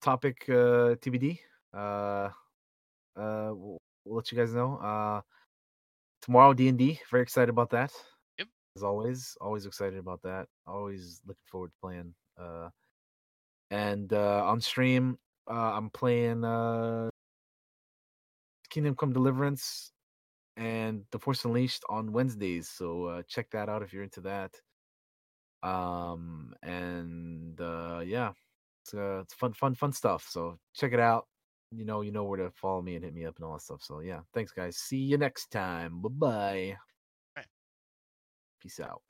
topic 0.01 0.45
uh 0.49 0.95
TBD. 1.01 1.41
Uh 1.75 2.31
uh 3.17 3.51
we'll, 3.53 3.79
we'll 4.05 4.17
let 4.17 4.33
you 4.33 4.39
guys 4.39 4.55
know. 4.55 4.77
Uh 4.77 5.21
tomorrow 6.31 6.55
D 6.55 6.69
and 6.69 6.79
D. 6.79 7.01
Very 7.11 7.25
excited 7.25 7.49
about 7.49 7.71
that. 7.71 7.91
Yep. 8.39 8.47
As 8.77 8.85
always, 8.85 9.37
always 9.41 9.67
excited 9.67 9.99
about 9.99 10.23
that. 10.23 10.47
Always 10.65 11.21
looking 11.27 11.43
forward 11.51 11.73
to 11.73 11.77
playing. 11.83 12.15
Uh, 12.41 12.69
and 13.73 14.13
uh, 14.13 14.45
on 14.45 14.61
stream, 14.61 15.19
uh, 15.51 15.73
I'm 15.75 15.91
playing 15.91 16.45
uh, 16.45 17.11
Kingdom 18.69 18.95
Come 18.95 19.13
Deliverance 19.13 19.91
and 20.57 21.03
The 21.11 21.19
Force 21.19 21.45
Unleashed 21.45 21.83
on 21.89 22.13
Wednesdays. 22.13 22.69
So 22.69 23.07
uh, 23.07 23.23
check 23.27 23.51
that 23.51 23.69
out 23.69 23.83
if 23.83 23.93
you're 23.93 24.05
into 24.05 24.21
that. 24.21 24.53
Um, 25.65 26.55
and 26.63 27.61
uh, 27.61 28.03
yeah, 28.05 28.31
it's 28.85 28.95
uh, 28.95 29.23
it's 29.25 29.35
fun, 29.35 29.53
fun, 29.53 29.75
fun 29.75 29.93
stuff. 29.93 30.29
So 30.31 30.61
check 30.77 30.93
it 30.93 31.01
out 31.01 31.27
you 31.73 31.85
know 31.85 32.01
you 32.01 32.11
know 32.13 32.25
where 32.25 32.39
to 32.39 32.51
follow 32.51 32.83
me 32.83 32.97
and 32.97 33.05
hit 33.05 33.15
me 33.15 33.25
up 33.25 33.37
and 33.37 33.45
all 33.45 33.55
that 33.55 33.63
stuff 33.63 33.83
so 33.83 34.01
yeah 34.01 34.21
thanks 34.35 34.53
guys 34.53 34.77
see 34.77 34.97
you 34.99 35.17
next 35.17 35.51
time 35.51 36.01
bye 36.01 36.09
bye 36.09 36.77
Right. 37.37 37.47
peace 38.61 38.81
out 38.81 39.03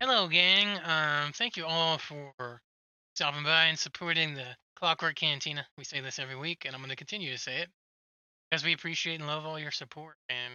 Hello, 0.00 0.26
gang. 0.28 0.78
Um, 0.84 1.32
thank 1.32 1.56
you 1.56 1.64
all 1.64 1.98
for 1.98 2.60
stopping 3.14 3.44
by 3.44 3.66
and 3.66 3.78
supporting 3.78 4.34
the 4.34 4.56
Clockwork 4.74 5.14
Cantina. 5.14 5.64
We 5.78 5.84
say 5.84 6.00
this 6.00 6.18
every 6.18 6.36
week, 6.36 6.64
and 6.64 6.74
I'm 6.74 6.80
going 6.80 6.90
to 6.90 6.96
continue 6.96 7.30
to 7.30 7.38
say 7.38 7.58
it 7.58 7.68
because 8.50 8.64
we 8.64 8.72
appreciate 8.72 9.20
and 9.20 9.28
love 9.28 9.46
all 9.46 9.58
your 9.58 9.70
support. 9.70 10.16
And 10.28 10.52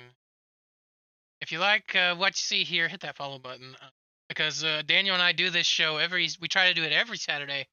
if 1.41 1.51
you 1.51 1.59
like 1.59 1.95
uh, 1.95 2.15
what 2.15 2.31
you 2.31 2.41
see 2.41 2.63
here, 2.63 2.87
hit 2.87 2.99
that 3.01 3.15
follow 3.15 3.39
button 3.39 3.75
uh, 3.81 3.87
because 4.27 4.63
uh, 4.63 4.81
Daniel 4.85 5.15
and 5.15 5.23
I 5.23 5.31
do 5.31 5.49
this 5.49 5.65
show 5.67 5.97
every. 5.97 6.27
We 6.41 6.47
try 6.47 6.67
to 6.67 6.73
do 6.73 6.83
it 6.83 6.91
every 6.91 7.17
Saturday 7.17 7.67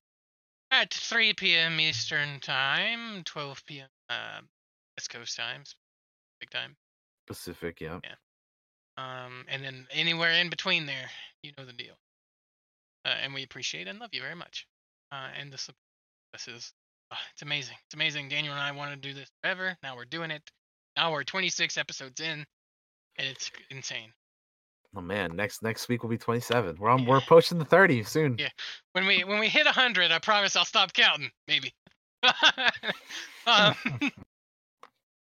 at 0.75 0.93
3 0.93 1.35
p.m. 1.35 1.79
Eastern 1.79 2.41
Time, 2.41 3.23
12 3.25 3.63
p.m. 3.67 3.89
Uh, 4.11 4.41
West 4.97 5.09
Coast 5.11 5.37
times, 5.37 5.77
big 6.41 6.51
time. 6.51 6.77
pacific 7.27 7.81
yeah 7.81 8.01
Yeah. 8.03 8.15
Um, 8.97 9.45
and 9.49 9.65
then 9.65 9.87
anywhere 9.93 10.33
in 10.33 10.51
between 10.51 10.87
there, 10.87 11.11
you 11.43 11.53
know 11.57 11.65
the 11.65 11.73
deal. 11.73 11.95
Uh, 13.05 13.15
and 13.23 13.35
we 13.35 13.43
appreciate 13.45 13.87
and 13.87 13.99
love 13.99 14.11
you 14.13 14.21
very 14.21 14.35
much. 14.35 14.67
Uh, 15.13 15.29
and 15.39 15.53
the 15.53 15.59
support. 15.59 15.77
This 16.33 16.49
is, 16.49 16.73
uh, 17.13 17.17
it's 17.33 17.43
amazing. 17.43 17.77
It's 17.87 17.95
amazing. 17.95 18.29
Daniel 18.29 18.55
and 18.55 18.63
I 18.63 18.73
wanted 18.73 19.01
to 19.03 19.09
do 19.09 19.15
this 19.15 19.31
forever. 19.43 19.77
Now 19.83 19.97
we're 19.97 20.05
doing 20.05 20.33
it. 20.33 20.43
Now 20.97 21.13
we're 21.13 21.23
26 21.23 21.77
episodes 21.77 22.21
in, 22.21 22.45
and 23.17 23.29
it's 23.29 23.51
insane. 23.71 24.13
Oh 24.97 25.01
man 25.01 25.35
next 25.35 25.63
next 25.63 25.89
week 25.89 26.03
will 26.03 26.11
be 26.11 26.19
27 26.19 26.77
we're 26.79 26.89
on 26.91 27.03
Yeah. 27.03 27.09
we're 27.09 27.19
approaching 27.19 27.59
the 27.59 27.65
30 27.65 28.03
soon 28.05 28.37
Yeah. 28.39 28.49
When 28.93 29.07
we 29.07 29.25
when 29.25 29.41
we 29.41 29.49
hit 29.49 29.67
100, 29.67 30.13
I 30.13 30.19
promise 30.21 30.55
I'll 30.57 30.65
stop 30.65 30.93
counting. 30.93 31.31
Maybe. 31.49 31.73
um, 32.23 32.33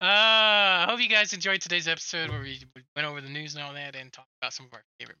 I 0.00 0.86
hope 0.88 1.00
you 1.00 1.08
guys 1.08 1.32
enjoyed 1.32 1.60
today's 1.60 1.88
episode 1.88 2.30
where 2.30 2.40
we 2.40 2.60
we 2.76 2.82
went 2.94 3.08
over 3.08 3.20
the 3.20 3.28
news 3.28 3.54
and 3.54 3.64
all 3.64 3.74
that 3.74 3.96
and 3.96 4.12
talked 4.12 4.28
about 4.40 4.52
some 4.52 4.66
of 4.66 4.74
our 4.74 4.82
favorite, 5.00 5.18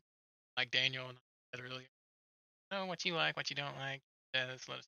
like 0.56 0.70
Daniel 0.70 1.08
and 1.08 1.16
I 1.18 1.56
said 1.56 1.64
earlier. 1.68 1.86
Know 2.70 2.86
what 2.86 3.04
you 3.04 3.14
like, 3.14 3.36
what 3.36 3.50
you 3.50 3.56
don't 3.56 3.76
like. 3.78 4.00
Uh, 4.34 4.52
just 4.52 4.68
let 4.68 4.78
us. 4.78 4.84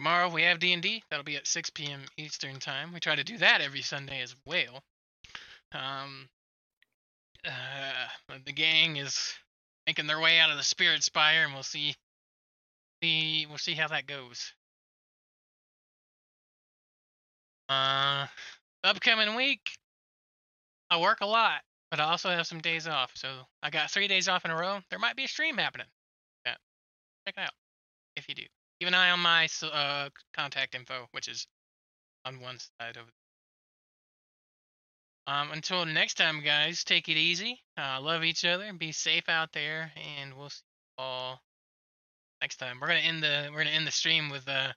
Tomorrow 0.00 0.30
we 0.30 0.42
have 0.42 0.58
D 0.58 0.72
and 0.72 0.82
D. 0.82 1.02
That'll 1.10 1.24
be 1.24 1.36
at 1.36 1.46
6 1.46 1.70
p.m. 1.70 2.00
Eastern 2.16 2.58
time. 2.58 2.92
We 2.92 2.98
try 3.00 3.14
to 3.14 3.22
do 3.24 3.38
that 3.38 3.60
every 3.60 3.82
Sunday 3.82 4.20
as 4.20 4.34
well. 4.46 4.82
Um, 5.72 6.28
uh, 7.46 8.38
the 8.44 8.52
gang 8.52 8.96
is 8.96 9.34
making 9.86 10.06
their 10.06 10.20
way 10.20 10.38
out 10.38 10.50
of 10.50 10.56
the 10.56 10.62
Spirit 10.62 11.02
Spire, 11.02 11.44
and 11.44 11.54
we'll 11.54 11.62
see. 11.62 11.94
See, 13.02 13.46
we'll 13.48 13.58
see 13.58 13.74
how 13.74 13.88
that 13.88 14.06
goes. 14.06 14.52
Uh, 17.68 18.26
upcoming 18.84 19.34
week, 19.34 19.76
I 20.90 21.00
work 21.00 21.20
a 21.20 21.26
lot, 21.26 21.62
but 21.90 22.00
I 22.00 22.04
also 22.04 22.30
have 22.30 22.46
some 22.46 22.60
days 22.60 22.86
off. 22.86 23.12
So 23.14 23.28
I 23.62 23.70
got 23.70 23.90
three 23.90 24.08
days 24.08 24.28
off 24.28 24.44
in 24.44 24.50
a 24.50 24.56
row. 24.56 24.80
There 24.90 24.98
might 24.98 25.16
be 25.16 25.24
a 25.24 25.28
stream 25.28 25.56
happening. 25.56 25.86
Yeah, 26.46 26.54
check 27.26 27.34
it 27.36 27.40
out 27.40 27.54
if 28.16 28.28
you 28.28 28.34
do. 28.34 28.42
Keep 28.78 28.88
an 28.88 28.94
eye 28.94 29.10
on 29.10 29.20
my 29.20 29.48
uh 29.62 30.10
contact 30.36 30.74
info, 30.74 31.06
which 31.12 31.28
is 31.28 31.46
on 32.24 32.40
one 32.40 32.58
side 32.58 32.96
of. 32.96 33.06
Um, 35.26 35.52
until 35.52 35.86
next 35.86 36.14
time, 36.14 36.42
guys, 36.42 36.82
take 36.84 37.08
it 37.08 37.16
easy. 37.16 37.60
Uh, 37.78 38.00
love 38.00 38.24
each 38.24 38.44
other. 38.44 38.72
Be 38.72 38.92
safe 38.92 39.28
out 39.28 39.52
there, 39.52 39.92
and 40.18 40.34
we'll 40.34 40.50
see 40.50 40.62
you 40.98 41.04
all 41.04 41.40
next 42.40 42.56
time. 42.56 42.78
We're 42.80 42.88
gonna 42.88 43.00
end 43.00 43.22
the 43.22 43.48
we're 43.52 43.58
gonna 43.58 43.70
end 43.70 43.86
the 43.86 43.92
stream 43.92 44.30
with 44.30 44.48
uh, 44.48 44.72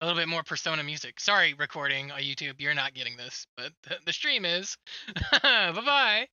a 0.00 0.06
little 0.06 0.20
bit 0.20 0.28
more 0.28 0.44
Persona 0.44 0.84
music. 0.84 1.18
Sorry, 1.18 1.54
recording 1.54 2.12
on 2.12 2.20
YouTube, 2.20 2.60
you're 2.60 2.74
not 2.74 2.94
getting 2.94 3.16
this, 3.16 3.46
but 3.56 3.72
the, 3.82 3.96
the 4.06 4.12
stream 4.12 4.44
is. 4.44 4.76
bye 5.42 5.72
bye. 5.72 6.28